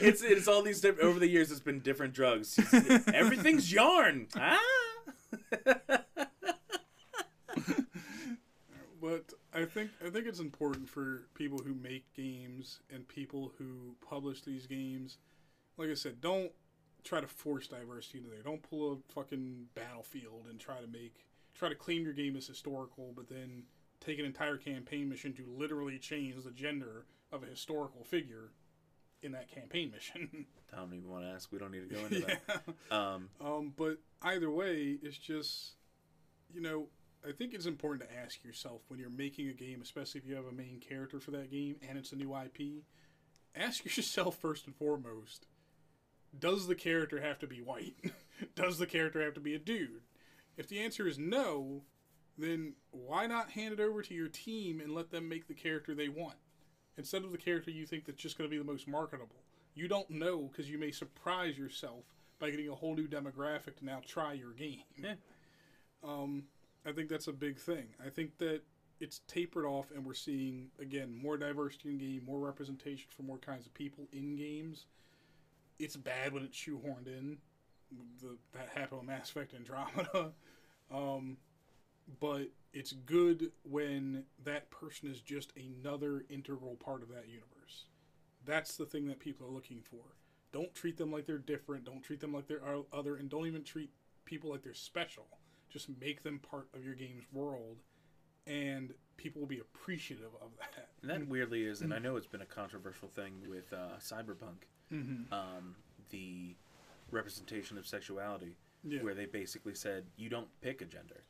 It's 0.00 0.22
it's 0.22 0.48
all 0.48 0.62
these 0.62 0.80
different 0.80 1.08
over 1.08 1.18
the 1.18 1.28
years. 1.28 1.50
It's 1.50 1.60
been 1.60 1.80
different 1.80 2.14
drugs. 2.14 2.58
Everything's 3.12 3.72
yarn. 3.72 4.28
Ah. 4.36 4.58
but 9.00 9.32
I 9.54 9.64
think 9.64 9.90
I 10.04 10.10
think 10.10 10.26
it's 10.26 10.40
important 10.40 10.88
for 10.88 11.22
people 11.34 11.58
who 11.58 11.74
make 11.74 12.12
games 12.14 12.80
and 12.92 13.06
people 13.06 13.52
who 13.58 13.94
publish 14.06 14.42
these 14.42 14.66
games. 14.66 15.18
Like 15.76 15.90
I 15.90 15.94
said, 15.94 16.20
don't 16.20 16.52
try 17.04 17.20
to 17.20 17.26
force 17.26 17.66
diversity 17.66 18.18
into 18.18 18.30
there. 18.30 18.42
Don't 18.42 18.62
pull 18.62 18.92
a 18.92 19.12
fucking 19.12 19.66
battlefield 19.74 20.46
and 20.48 20.58
try 20.60 20.80
to 20.80 20.86
make 20.86 21.26
try 21.54 21.68
to 21.68 21.74
claim 21.74 22.02
your 22.04 22.14
game 22.14 22.36
as 22.36 22.46
historical, 22.46 23.12
but 23.14 23.28
then 23.28 23.64
take 24.00 24.18
an 24.18 24.24
entire 24.24 24.56
campaign 24.56 25.08
mission 25.08 25.32
to 25.34 25.44
literally 25.46 25.98
change 25.98 26.42
the 26.42 26.50
gender 26.50 27.06
of 27.30 27.42
a 27.42 27.46
historical 27.46 28.04
figure 28.04 28.50
in 29.22 29.32
that 29.32 29.50
campaign 29.52 29.90
mission. 29.90 30.46
I 30.72 30.76
don't 30.76 30.94
even 30.94 31.10
want 31.10 31.24
to 31.24 31.30
ask. 31.30 31.50
We 31.52 31.58
don't 31.58 31.70
need 31.72 31.88
to 31.88 31.94
go 31.94 32.00
into 32.04 32.20
yeah. 32.28 32.34
that. 32.48 32.94
Um, 32.96 33.28
Um, 33.40 33.72
but 33.76 33.98
either 34.22 34.50
way, 34.50 34.98
it's 35.02 35.18
just, 35.18 35.72
you 36.52 36.60
know, 36.60 36.86
I 37.26 37.32
think 37.32 37.54
it's 37.54 37.66
important 37.66 38.08
to 38.08 38.16
ask 38.16 38.42
yourself 38.42 38.82
when 38.88 38.98
you're 38.98 39.10
making 39.10 39.48
a 39.48 39.52
game, 39.52 39.80
especially 39.82 40.20
if 40.20 40.26
you 40.26 40.34
have 40.34 40.46
a 40.46 40.52
main 40.52 40.80
character 40.80 41.20
for 41.20 41.30
that 41.32 41.50
game 41.50 41.76
and 41.88 41.96
it's 41.96 42.12
a 42.12 42.16
new 42.16 42.34
IP, 42.36 42.82
ask 43.54 43.84
yourself 43.96 44.38
first 44.38 44.66
and 44.66 44.74
foremost 44.74 45.46
does 46.38 46.66
the 46.66 46.74
character 46.74 47.20
have 47.20 47.38
to 47.40 47.46
be 47.46 47.60
white? 47.60 47.94
does 48.54 48.78
the 48.78 48.86
character 48.86 49.22
have 49.22 49.34
to 49.34 49.40
be 49.40 49.54
a 49.54 49.58
dude? 49.58 50.02
If 50.56 50.68
the 50.68 50.80
answer 50.80 51.06
is 51.06 51.18
no, 51.18 51.82
then 52.38 52.74
why 52.90 53.26
not 53.26 53.50
hand 53.50 53.74
it 53.74 53.80
over 53.80 54.02
to 54.02 54.14
your 54.14 54.28
team 54.28 54.80
and 54.80 54.94
let 54.94 55.10
them 55.10 55.28
make 55.28 55.48
the 55.48 55.54
character 55.54 55.94
they 55.94 56.08
want 56.08 56.36
instead 56.96 57.24
of 57.24 57.32
the 57.32 57.38
character 57.38 57.70
you 57.70 57.86
think 57.86 58.04
that's 58.04 58.20
just 58.20 58.38
going 58.38 58.48
to 58.48 58.50
be 58.50 58.58
the 58.58 58.70
most 58.70 58.88
marketable? 58.88 59.36
You 59.74 59.88
don't 59.88 60.10
know 60.10 60.50
because 60.50 60.70
you 60.70 60.78
may 60.78 60.90
surprise 60.90 61.56
yourself 61.56 62.04
by 62.38 62.50
getting 62.50 62.68
a 62.68 62.74
whole 62.74 62.94
new 62.94 63.06
demographic 63.06 63.76
to 63.76 63.84
now 63.84 64.00
try 64.06 64.32
your 64.32 64.52
game. 64.52 64.82
Yeah. 65.02 65.14
Um, 66.04 66.44
I 66.84 66.92
think 66.92 67.08
that's 67.08 67.28
a 67.28 67.32
big 67.32 67.58
thing. 67.58 67.86
I 68.04 68.10
think 68.10 68.38
that 68.38 68.62
it's 69.00 69.20
tapered 69.26 69.64
off, 69.64 69.90
and 69.94 70.04
we're 70.04 70.14
seeing 70.14 70.68
again 70.80 71.14
more 71.20 71.36
diversity 71.36 71.90
in 71.90 71.98
game, 71.98 72.22
more 72.26 72.40
representation 72.40 73.06
for 73.16 73.22
more 73.22 73.38
kinds 73.38 73.66
of 73.66 73.74
people 73.74 74.08
in 74.12 74.36
games. 74.36 74.86
It's 75.78 75.96
bad 75.96 76.32
when 76.32 76.42
it's 76.42 76.56
shoehorned 76.56 77.06
in. 77.06 77.38
The, 78.20 78.36
that 78.54 78.68
happened 78.74 79.00
with 79.00 79.08
Mass 79.08 79.30
Effect 79.30 79.54
Andromeda. 79.54 80.32
Um, 80.94 81.38
but 82.20 82.48
it's 82.72 82.92
good 82.92 83.52
when 83.64 84.24
that 84.44 84.70
person 84.70 85.10
is 85.10 85.20
just 85.20 85.52
another 85.56 86.24
integral 86.28 86.76
part 86.76 87.02
of 87.02 87.08
that 87.08 87.28
universe. 87.28 87.86
That's 88.44 88.76
the 88.76 88.86
thing 88.86 89.06
that 89.08 89.20
people 89.20 89.46
are 89.46 89.50
looking 89.50 89.80
for. 89.82 90.02
Don't 90.52 90.74
treat 90.74 90.96
them 90.96 91.10
like 91.12 91.26
they're 91.26 91.38
different. 91.38 91.84
Don't 91.84 92.02
treat 92.02 92.20
them 92.20 92.32
like 92.34 92.46
they're 92.46 92.62
other, 92.92 93.16
and 93.16 93.28
don't 93.30 93.46
even 93.46 93.62
treat 93.64 93.90
people 94.24 94.50
like 94.50 94.62
they're 94.62 94.74
special. 94.74 95.26
Just 95.70 95.88
make 96.00 96.22
them 96.22 96.38
part 96.38 96.68
of 96.74 96.84
your 96.84 96.94
game's 96.94 97.24
world, 97.32 97.78
and 98.46 98.92
people 99.16 99.40
will 99.40 99.48
be 99.48 99.60
appreciative 99.60 100.30
of 100.42 100.50
that. 100.58 100.88
and 101.00 101.10
that 101.10 101.26
weirdly 101.28 101.64
is, 101.64 101.80
and 101.80 101.94
I 101.94 101.98
know 101.98 102.16
it's 102.16 102.26
been 102.26 102.42
a 102.42 102.46
controversial 102.46 103.08
thing 103.08 103.32
with 103.48 103.72
uh, 103.72 103.98
Cyberpunk, 104.00 104.66
Mm-hmm. 104.92 105.32
um, 105.32 105.74
the 106.10 106.54
representation 107.10 107.78
of 107.78 107.86
sexuality, 107.86 108.56
Yeah. 108.84 109.02
where 109.02 109.14
they 109.14 109.24
basically 109.26 109.74
said 109.74 110.04
you 110.16 110.28
don't 110.28 110.48
pick 110.60 110.82
a 110.82 110.84
gender. 110.84 111.22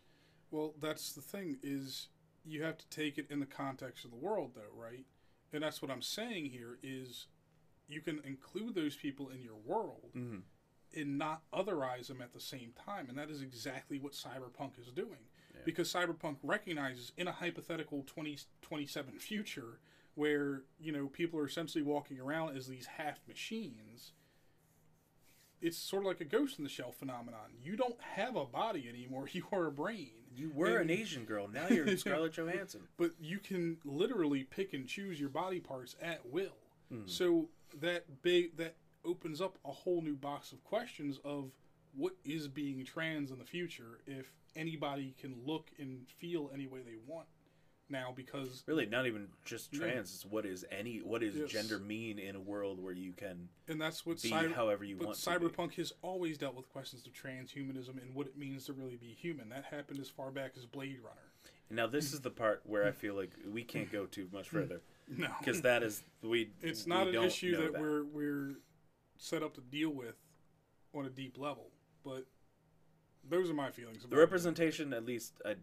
Well, 0.53 0.75
that's 0.81 1.13
the 1.13 1.21
thing 1.23 1.57
is 1.63 2.09
you 2.45 2.63
have 2.63 2.79
to 2.79 2.89
take 2.89 3.19
it 3.19 3.27
in 3.31 3.41
the 3.41 3.47
context 3.47 4.05
of 4.05 4.11
the 4.13 4.17
world, 4.17 4.53
though, 4.55 4.77
right? 4.81 5.05
And 5.53 5.63
that's 5.63 5.83
what 5.83 5.91
I'm 5.91 6.03
saying 6.03 6.47
here 6.47 6.79
is 6.83 7.27
you 7.89 8.01
can 8.01 8.21
include 8.25 8.75
those 8.75 8.95
people 8.95 9.31
in 9.31 9.43
your 9.43 9.57
world 9.65 10.13
Mm-hmm. 10.17 10.39
and 11.01 11.19
not 11.19 11.43
otherize 11.55 12.07
them 12.09 12.21
at 12.23 12.33
the 12.35 12.41
same 12.41 12.73
time, 12.87 13.07
and 13.09 13.17
that 13.19 13.31
is 13.31 13.41
exactly 13.43 13.99
what 13.99 14.13
Cyberpunk 14.13 14.79
is 14.79 14.93
doing. 14.93 15.27
Yeah. 15.55 15.61
Because 15.65 15.93
Cyberpunk 15.93 16.37
recognizes 16.43 17.13
in 17.17 17.29
a 17.29 17.33
hypothetical 17.33 18.03
2027 18.03 19.19
future 19.19 19.81
where, 20.15 20.63
you 20.79 20.93
know, 20.93 21.07
people 21.07 21.41
are 21.41 21.47
essentially 21.47 21.83
walking 21.83 22.21
around 22.21 22.57
as 22.57 22.67
these 22.67 22.85
half 22.99 23.21
machines, 23.27 24.13
it's 25.63 25.79
sort 25.79 26.03
of 26.03 26.07
like 26.09 26.21
a 26.21 26.25
ghost 26.27 26.59
in 26.59 26.65
the 26.65 26.71
shell 26.71 26.93
phenomenon. 26.93 27.53
You 27.63 27.77
don't 27.77 28.01
have 28.01 28.37
a 28.37 28.45
body 28.45 28.87
anymore, 28.89 29.29
you 29.33 29.45
are 29.53 29.67
a 29.67 29.73
brain. 29.73 30.11
You 30.35 30.51
were 30.55 30.79
And- 30.79 30.91
an 30.91 30.97
Asian 30.99 31.25
girl. 31.25 31.49
Now 31.49 31.69
you're 31.69 31.97
Scarlett 31.97 32.33
Johansson. 32.33 32.83
but 32.97 33.13
you 33.21 33.39
can 33.39 33.79
literally 33.85 34.45
pick 34.45 34.73
and 34.73 34.87
choose 34.87 35.21
your 35.21 35.29
body 35.29 35.61
parts 35.61 35.97
at 36.01 36.25
will. 36.31 36.57
Mm. 36.93 37.09
So 37.09 37.49
that 37.81 38.23
big 38.23 38.57
that 38.57 38.77
opens 39.05 39.41
up 39.41 39.59
a 39.65 39.73
whole 39.73 40.01
new 40.03 40.15
box 40.15 40.53
of 40.53 40.63
questions 40.65 41.19
of 41.25 41.51
what 41.95 42.15
is 42.25 42.49
being 42.49 42.85
trans 42.85 43.31
in 43.31 43.39
the 43.39 43.45
future 43.45 43.99
if 44.07 44.33
anybody 44.57 45.15
can 45.21 45.35
look 45.45 45.71
and 45.79 46.07
feel 46.19 46.51
any 46.55 46.67
way 46.67 46.81
they 46.81 46.97
want 47.07 47.27
now 47.93 48.13
because 48.17 48.65
Really, 48.67 48.87
not 48.87 49.07
even 49.07 49.29
just 49.45 49.73
Yeah. 49.73 49.81
trans. 49.81 50.13
It's 50.13 50.25
what 50.27 50.45
is 50.45 50.65
any 50.73 51.01
what 51.01 51.23
is 51.23 51.37
Yes. 51.37 51.51
gender 51.51 51.79
mean 51.79 52.19
in 52.19 52.35
a 52.35 52.41
world 52.41 52.81
where 52.81 52.95
you 52.95 53.13
can 53.13 53.49
and 53.69 53.81
that's 53.81 54.05
what 54.05 54.21
be 54.21 54.31
cyber, 54.31 54.53
however 54.53 54.83
you 54.85 54.97
but 54.97 55.07
want 55.07 55.19
to 55.19 55.39
be. 55.39 55.47
cyberpunk 55.47 55.75
has 55.75 55.93
always 56.03 56.37
dealt 56.39 56.55
with 56.57 56.69
questions 56.71 57.07
of 57.07 57.13
transhumanism 57.13 58.03
and 58.03 58.15
what 58.15 58.27
it 58.27 58.37
means 58.37 58.65
to 58.67 58.73
really 58.73 58.97
be 58.97 59.13
human 59.13 59.49
that 59.51 59.65
happened 59.67 60.01
as 60.01 60.09
far 60.09 60.31
back 60.33 60.53
as 60.57 60.67
blade 60.67 60.99
runner 61.05 61.31
Now 61.71 61.87
this 61.87 62.13
is 62.13 62.21
the 62.23 62.31
part 62.31 62.63
where 62.65 62.85
I 62.85 62.91
feel 62.93 63.15
like 63.15 63.31
we 63.47 63.63
can't 63.63 63.93
go 63.93 64.07
too 64.07 64.29
much 64.33 64.49
further 64.57 64.81
no 65.07 65.29
because 65.39 65.63
that 65.63 65.83
is 65.85 66.03
we. 66.23 66.51
it's 66.63 66.85
we 66.87 66.89
not 66.91 67.07
an 67.07 67.13
don't 67.13 67.27
issue 67.27 67.53
know 67.53 67.71
that, 67.71 67.81
we're 67.81 68.03
we're 68.05 68.57
set 69.19 69.43
up 69.43 69.55
to 69.55 69.61
deal 69.61 69.91
with 69.91 70.17
on 70.95 71.05
a 71.07 71.11
deep 71.11 71.39
level. 71.39 71.71
But 72.05 72.27
those 73.29 73.49
are 73.51 73.55
my 73.55 73.71
feelings. 73.71 74.01
the 74.03 74.09
about 74.09 74.17
it. 74.17 74.21
representation. 74.21 74.93
At 74.93 75.05
least 75.07 75.35
I, 75.45 75.55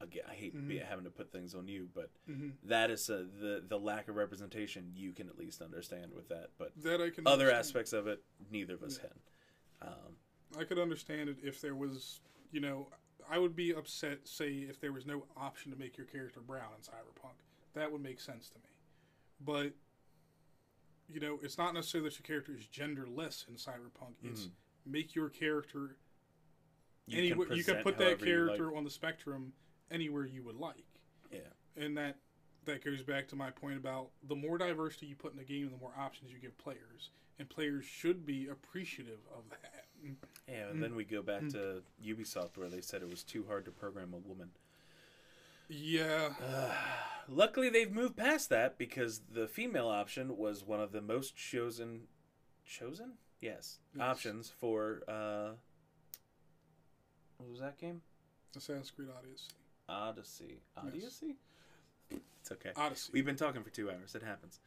again, 0.00 0.24
I 0.28 0.34
hate 0.34 0.54
Mhm. 0.56 0.80
having 0.84 1.04
to 1.04 1.10
put 1.10 1.32
things 1.32 1.54
on 1.54 1.68
you, 1.68 1.88
but 1.92 2.10
Mhm. 2.28 2.52
that 2.64 2.90
is 2.90 3.08
a, 3.10 3.24
the 3.24 3.64
the 3.66 3.78
lack 3.78 4.08
of 4.08 4.16
representation. 4.16 4.92
You 4.94 5.12
can 5.12 5.28
at 5.28 5.38
least 5.38 5.60
understand 5.60 6.12
with 6.12 6.28
that, 6.28 6.50
but 6.58 6.76
that 6.82 7.00
I 7.00 7.10
can 7.10 7.26
other 7.26 7.44
understand. 7.46 7.58
aspects 7.58 7.92
of 7.92 8.06
it, 8.06 8.22
neither 8.50 8.74
of 8.74 8.82
us 8.82 8.98
Yeah. 9.02 9.08
can. 9.08 9.20
Um, 9.88 10.16
I 10.56 10.64
could 10.64 10.78
understand 10.78 11.28
it 11.28 11.38
if 11.42 11.60
there 11.60 11.74
was, 11.74 12.20
you 12.50 12.60
know, 12.60 12.90
I 13.28 13.38
would 13.38 13.54
be 13.54 13.74
upset. 13.74 14.26
Say 14.26 14.58
if 14.62 14.80
there 14.80 14.92
was 14.92 15.04
no 15.06 15.26
option 15.36 15.70
to 15.72 15.76
make 15.78 15.96
your 15.98 16.06
character 16.06 16.40
brown 16.40 16.72
in 16.74 16.80
Cyberpunk, 16.80 17.34
that 17.74 17.90
would 17.92 18.00
make 18.00 18.20
sense 18.20 18.48
to 18.50 18.58
me. 18.58 18.70
But 19.40 19.74
you 21.10 21.20
know, 21.20 21.40
it's 21.42 21.56
not 21.56 21.72
necessarily 21.72 22.10
that 22.10 22.18
your 22.18 22.24
character 22.26 22.54
is 22.54 22.66
genderless 22.66 23.48
in 23.48 23.54
Cyberpunk. 23.54 24.14
It's 24.22 24.46
Mhm. 24.46 24.52
make 24.84 25.14
your 25.14 25.30
character 25.30 25.96
you 27.06 27.16
anywhere 27.18 27.50
you 27.54 27.64
can 27.64 27.82
put 27.82 27.96
that 27.96 28.04
you 28.04 28.10
like. 28.16 28.24
character 28.24 28.76
on 28.76 28.84
the 28.84 28.90
spectrum 28.90 29.54
anywhere 29.90 30.24
you 30.26 30.42
would 30.42 30.56
like. 30.56 30.84
Yeah. 31.32 31.40
And 31.76 31.96
that 31.96 32.16
that 32.64 32.84
goes 32.84 33.02
back 33.02 33.28
to 33.28 33.36
my 33.36 33.50
point 33.50 33.76
about 33.78 34.10
the 34.28 34.34
more 34.34 34.58
diversity 34.58 35.06
you 35.06 35.16
put 35.16 35.32
in 35.32 35.38
a 35.38 35.44
game, 35.44 35.70
the 35.70 35.78
more 35.78 35.92
options 35.98 36.30
you 36.30 36.38
give 36.38 36.56
players, 36.58 37.10
and 37.38 37.48
players 37.48 37.84
should 37.86 38.26
be 38.26 38.48
appreciative 38.48 39.20
of 39.34 39.44
that. 39.50 39.84
Yeah, 40.48 40.68
and 40.70 40.82
then 40.82 40.94
we 40.94 41.04
go 41.04 41.22
Mm. 41.22 41.26
back 41.26 41.48
to 41.50 41.82
Ubisoft 42.04 42.56
where 42.56 42.68
they 42.68 42.80
said 42.82 43.00
it 43.02 43.08
was 43.08 43.22
too 43.24 43.44
hard 43.46 43.64
to 43.64 43.70
program 43.70 44.12
a 44.12 44.18
woman. 44.18 44.50
Yeah, 45.68 46.30
Luckily, 47.28 47.68
they've 47.68 47.92
moved 47.92 48.16
past 48.16 48.48
that 48.50 48.78
because 48.78 49.20
the 49.30 49.46
female 49.46 49.88
option 49.88 50.36
was 50.38 50.64
one 50.64 50.80
of 50.80 50.92
the 50.92 51.02
most 51.02 51.36
chosen, 51.36 52.02
chosen, 52.64 53.14
yes, 53.40 53.78
Yes. 53.94 54.02
options 54.02 54.48
for 54.50 55.02
uh, 55.08 55.50
what 57.38 57.50
was 57.50 57.60
that 57.60 57.78
game? 57.78 58.00
Assassin's 58.56 58.90
Creed 58.90 59.08
Odyssey. 59.16 59.48
Odyssey. 59.88 60.60
Odyssey. 60.76 61.36
It's 62.10 62.52
okay. 62.52 62.70
Odyssey. 62.76 63.10
We've 63.12 63.24
been 63.24 63.36
talking 63.36 63.62
for 63.62 63.70
two 63.70 63.90
hours. 63.90 64.14
It 64.14 64.22
happens. 64.22 64.60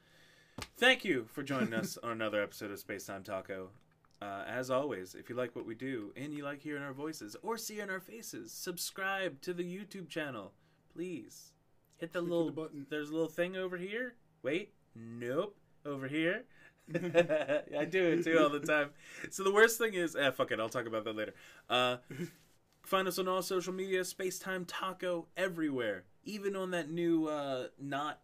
Thank 0.78 1.06
you 1.06 1.28
for 1.32 1.44
joining 1.44 1.74
us 1.74 1.98
on 2.02 2.12
another 2.12 2.42
episode 2.42 2.72
of 2.72 2.80
Space 2.80 3.06
Time 3.06 3.24
Taco. 3.24 3.70
Uh, 4.22 4.44
as 4.48 4.70
always, 4.70 5.16
if 5.16 5.30
you 5.30 5.36
like 5.36 5.56
what 5.56 5.66
we 5.66 5.74
do 5.74 6.12
and 6.16 6.34
you 6.34 6.44
like 6.44 6.62
hearing 6.62 6.84
our 6.84 6.94
voices 6.94 7.36
or 7.42 7.58
seeing 7.58 7.90
our 7.90 8.00
faces, 8.00 8.52
subscribe 8.52 9.42
to 9.42 9.54
the 9.54 9.64
YouTube 9.64 10.10
channel, 10.10 10.54
please. 10.94 11.54
Hit 11.98 12.14
the 12.14 12.20
Click 12.20 12.30
little 12.30 12.46
the 12.48 12.52
button. 12.52 12.86
There's 12.90 13.10
a 13.10 13.14
little 13.14 13.28
thing 13.28 13.58
over 13.58 13.78
here. 13.78 14.14
Wait, 14.44 14.74
nope, 14.96 15.56
over 15.86 16.08
here. 16.08 16.44
I 16.94 17.86
do 17.86 18.04
it 18.12 18.24
too 18.24 18.38
all 18.40 18.50
the 18.50 18.60
time. 18.60 18.90
So 19.32 19.44
the 19.44 19.54
worst 19.54 19.78
thing 19.78 19.94
is, 19.94 20.16
eh, 20.16 20.32
fuck 20.32 20.52
it. 20.52 20.60
I'll 20.60 20.70
talk 20.70 20.86
about 20.86 21.04
that 21.06 21.16
later. 21.16 21.34
Uh, 21.70 21.98
find 22.92 23.08
us 23.08 23.18
on 23.18 23.28
all 23.28 23.42
social 23.42 23.74
media. 23.74 24.02
Spacetime 24.02 24.66
Taco 24.68 25.28
everywhere, 25.38 26.04
even 26.26 26.56
on 26.58 26.72
that 26.72 26.92
new 26.92 27.28
uh, 27.28 27.68
not. 27.80 28.20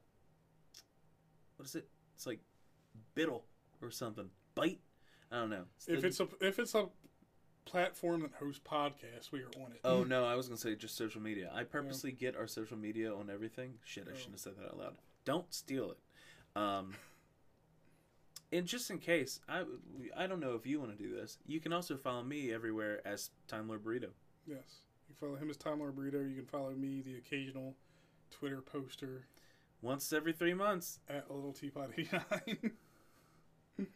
What 1.56 1.68
is 1.68 1.76
it? 1.76 1.88
It's 2.16 2.28
like 2.28 2.40
Biddle 3.16 3.46
or 3.82 3.90
something. 3.90 4.30
Bite. 4.56 4.80
I 5.32 5.38
don't 5.38 5.50
know. 5.50 5.64
if 5.88 6.02
the- 6.02 6.08
it's 6.08 6.20
a 6.20 6.28
if 6.42 6.60
it's 6.60 6.76
a 6.76 6.90
platform 7.66 8.22
that 8.22 8.32
hosts 8.40 8.62
podcasts, 8.64 9.32
we 9.32 9.40
are 9.42 9.52
on 9.64 9.72
it. 9.72 9.80
Oh 9.84 10.04
no, 10.04 10.26
I 10.26 10.36
was 10.36 10.48
gonna 10.48 10.58
say 10.58 10.76
just 10.76 10.96
social 10.98 11.22
media. 11.22 11.50
I 11.54 11.64
purposely 11.64 12.12
get 12.12 12.36
our 12.36 12.48
social 12.48 12.78
media 12.78 13.14
on 13.14 13.30
everything. 13.30 13.76
Shit, 13.84 14.08
I 14.08 14.12
Oh. 14.12 14.16
shouldn't 14.16 14.34
have 14.36 14.42
said 14.42 14.58
that 14.58 14.66
out 14.68 14.78
loud. 14.78 14.96
Don't 15.26 15.52
steal 15.54 15.92
it. 15.92 15.98
Um, 16.56 16.94
and 18.52 18.66
just 18.66 18.90
in 18.90 19.00
case, 19.00 19.40
I 19.50 19.64
I 20.16 20.28
don't 20.28 20.40
know 20.40 20.56
if 20.56 20.66
you 20.66 20.80
want 20.80 20.98
to 20.98 21.04
do 21.04 21.14
this. 21.14 21.38
You 21.46 21.60
can 21.60 21.74
also 21.74 21.98
follow 21.98 22.24
me 22.24 22.54
everywhere 22.54 23.02
as 23.06 23.32
Time 23.48 23.68
Lord 23.68 23.84
Burrito. 23.84 24.12
Yes, 24.48 24.82
you 25.10 25.16
follow 25.20 25.36
him 25.36 25.50
as 25.50 25.58
Lord 25.66 25.96
Burrito. 25.96 26.28
You 26.28 26.36
can 26.36 26.46
follow 26.46 26.72
me, 26.72 27.02
the 27.02 27.18
occasional 27.18 27.76
Twitter 28.32 28.62
poster 28.62 29.28
Once 29.82 30.14
every 30.14 30.32
three 30.32 30.54
months, 30.54 31.00
at 31.10 31.26
a 31.30 31.34
little 31.34 31.54
teapot 31.54 31.92
eighty 31.98 32.10
nine. 32.12 32.72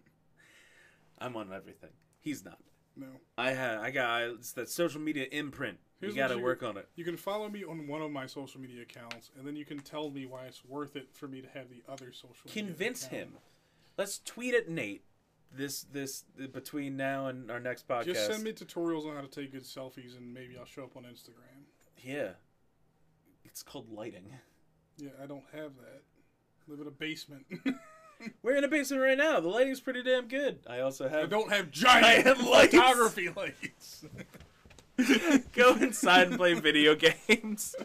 I'm 1.19 1.36
on 1.38 1.53
everything. 1.53 1.91
He's 2.19 2.44
not. 2.44 2.60
No. 2.98 3.07
I 3.38 3.52
have. 3.52 3.82
I 3.82 3.91
got. 3.91 4.22
It's 4.23 4.52
that 4.53 4.69
social 4.69 4.99
media 4.99 5.28
imprint. 5.32 5.78
Here's 6.02 6.15
you 6.15 6.22
got 6.22 6.30
to 6.30 6.38
work 6.38 6.64
on 6.64 6.78
it. 6.78 6.90
You 6.95 7.06
can 7.06 7.15
follow 7.15 7.48
me 7.48 7.64
on 7.64 7.88
one 7.88 8.02
of 8.02 8.11
my 8.11 8.26
social 8.26 8.60
media 8.60 8.82
accounts, 8.82 9.30
and 9.38 9.48
then 9.48 9.56
you 9.56 9.65
can 9.65 9.80
tell 9.80 10.10
me 10.10 10.26
why 10.26 10.45
it's 10.45 10.65
worth 10.65 10.95
it 10.95 11.10
for 11.14 11.28
me 11.28 11.41
to 11.41 11.48
have 11.49 11.69
the 11.69 11.84
other 11.88 12.11
social. 12.11 12.36
media 12.48 12.64
Convince 12.64 13.06
him. 13.06 13.34
Let's 13.98 14.19
tweet 14.19 14.56
at 14.56 14.68
Nate. 14.68 15.03
This 15.53 15.86
this 15.91 16.23
between 16.53 16.95
now 16.95 17.28
and 17.28 17.52
our 17.52 17.60
next 17.60 17.88
podcast. 17.88 18.06
Just 18.06 18.28
send 18.28 18.44
me 18.44 18.53
tutorials 18.53 19.06
on 19.06 19.15
how 19.15 19.22
to 19.22 19.28
take 19.28 19.52
good 19.52 19.64
selfies, 19.64 20.18
and 20.18 20.34
maybe 20.34 20.56
I'll 20.57 20.65
show 20.65 20.84
up 20.84 20.95
on 20.95 21.03
Instagram. 21.03 21.64
Yeah. 22.03 22.30
It's 23.44 23.61
called 23.64 23.91
lighting. 23.91 24.34
Yeah, 24.98 25.10
I 25.22 25.26
don't 25.26 25.44
have 25.53 25.72
that. 25.78 26.02
Live 26.68 26.80
in 26.80 26.88
a 26.88 26.91
basement. 26.91 27.45
We're 28.44 28.56
in 28.56 28.64
a 28.64 28.68
basement 28.68 29.02
right 29.02 29.18
now. 29.18 29.40
The 29.40 29.49
lighting's 29.49 29.80
pretty 29.80 30.03
damn 30.03 30.28
good. 30.28 30.60
I 30.69 30.80
also 30.82 31.10
have. 31.10 31.23
I 31.23 31.26
don't 31.26 31.52
have 31.52 31.72
giant 31.72 32.26
Giant 32.26 32.44
lights. 32.49 32.73
photography 32.73 33.30
lights. 33.36 34.06
Go 35.53 35.76
inside 35.76 36.28
and 36.28 36.38
play 36.38 36.53
video 36.53 36.95
games. 37.28 37.76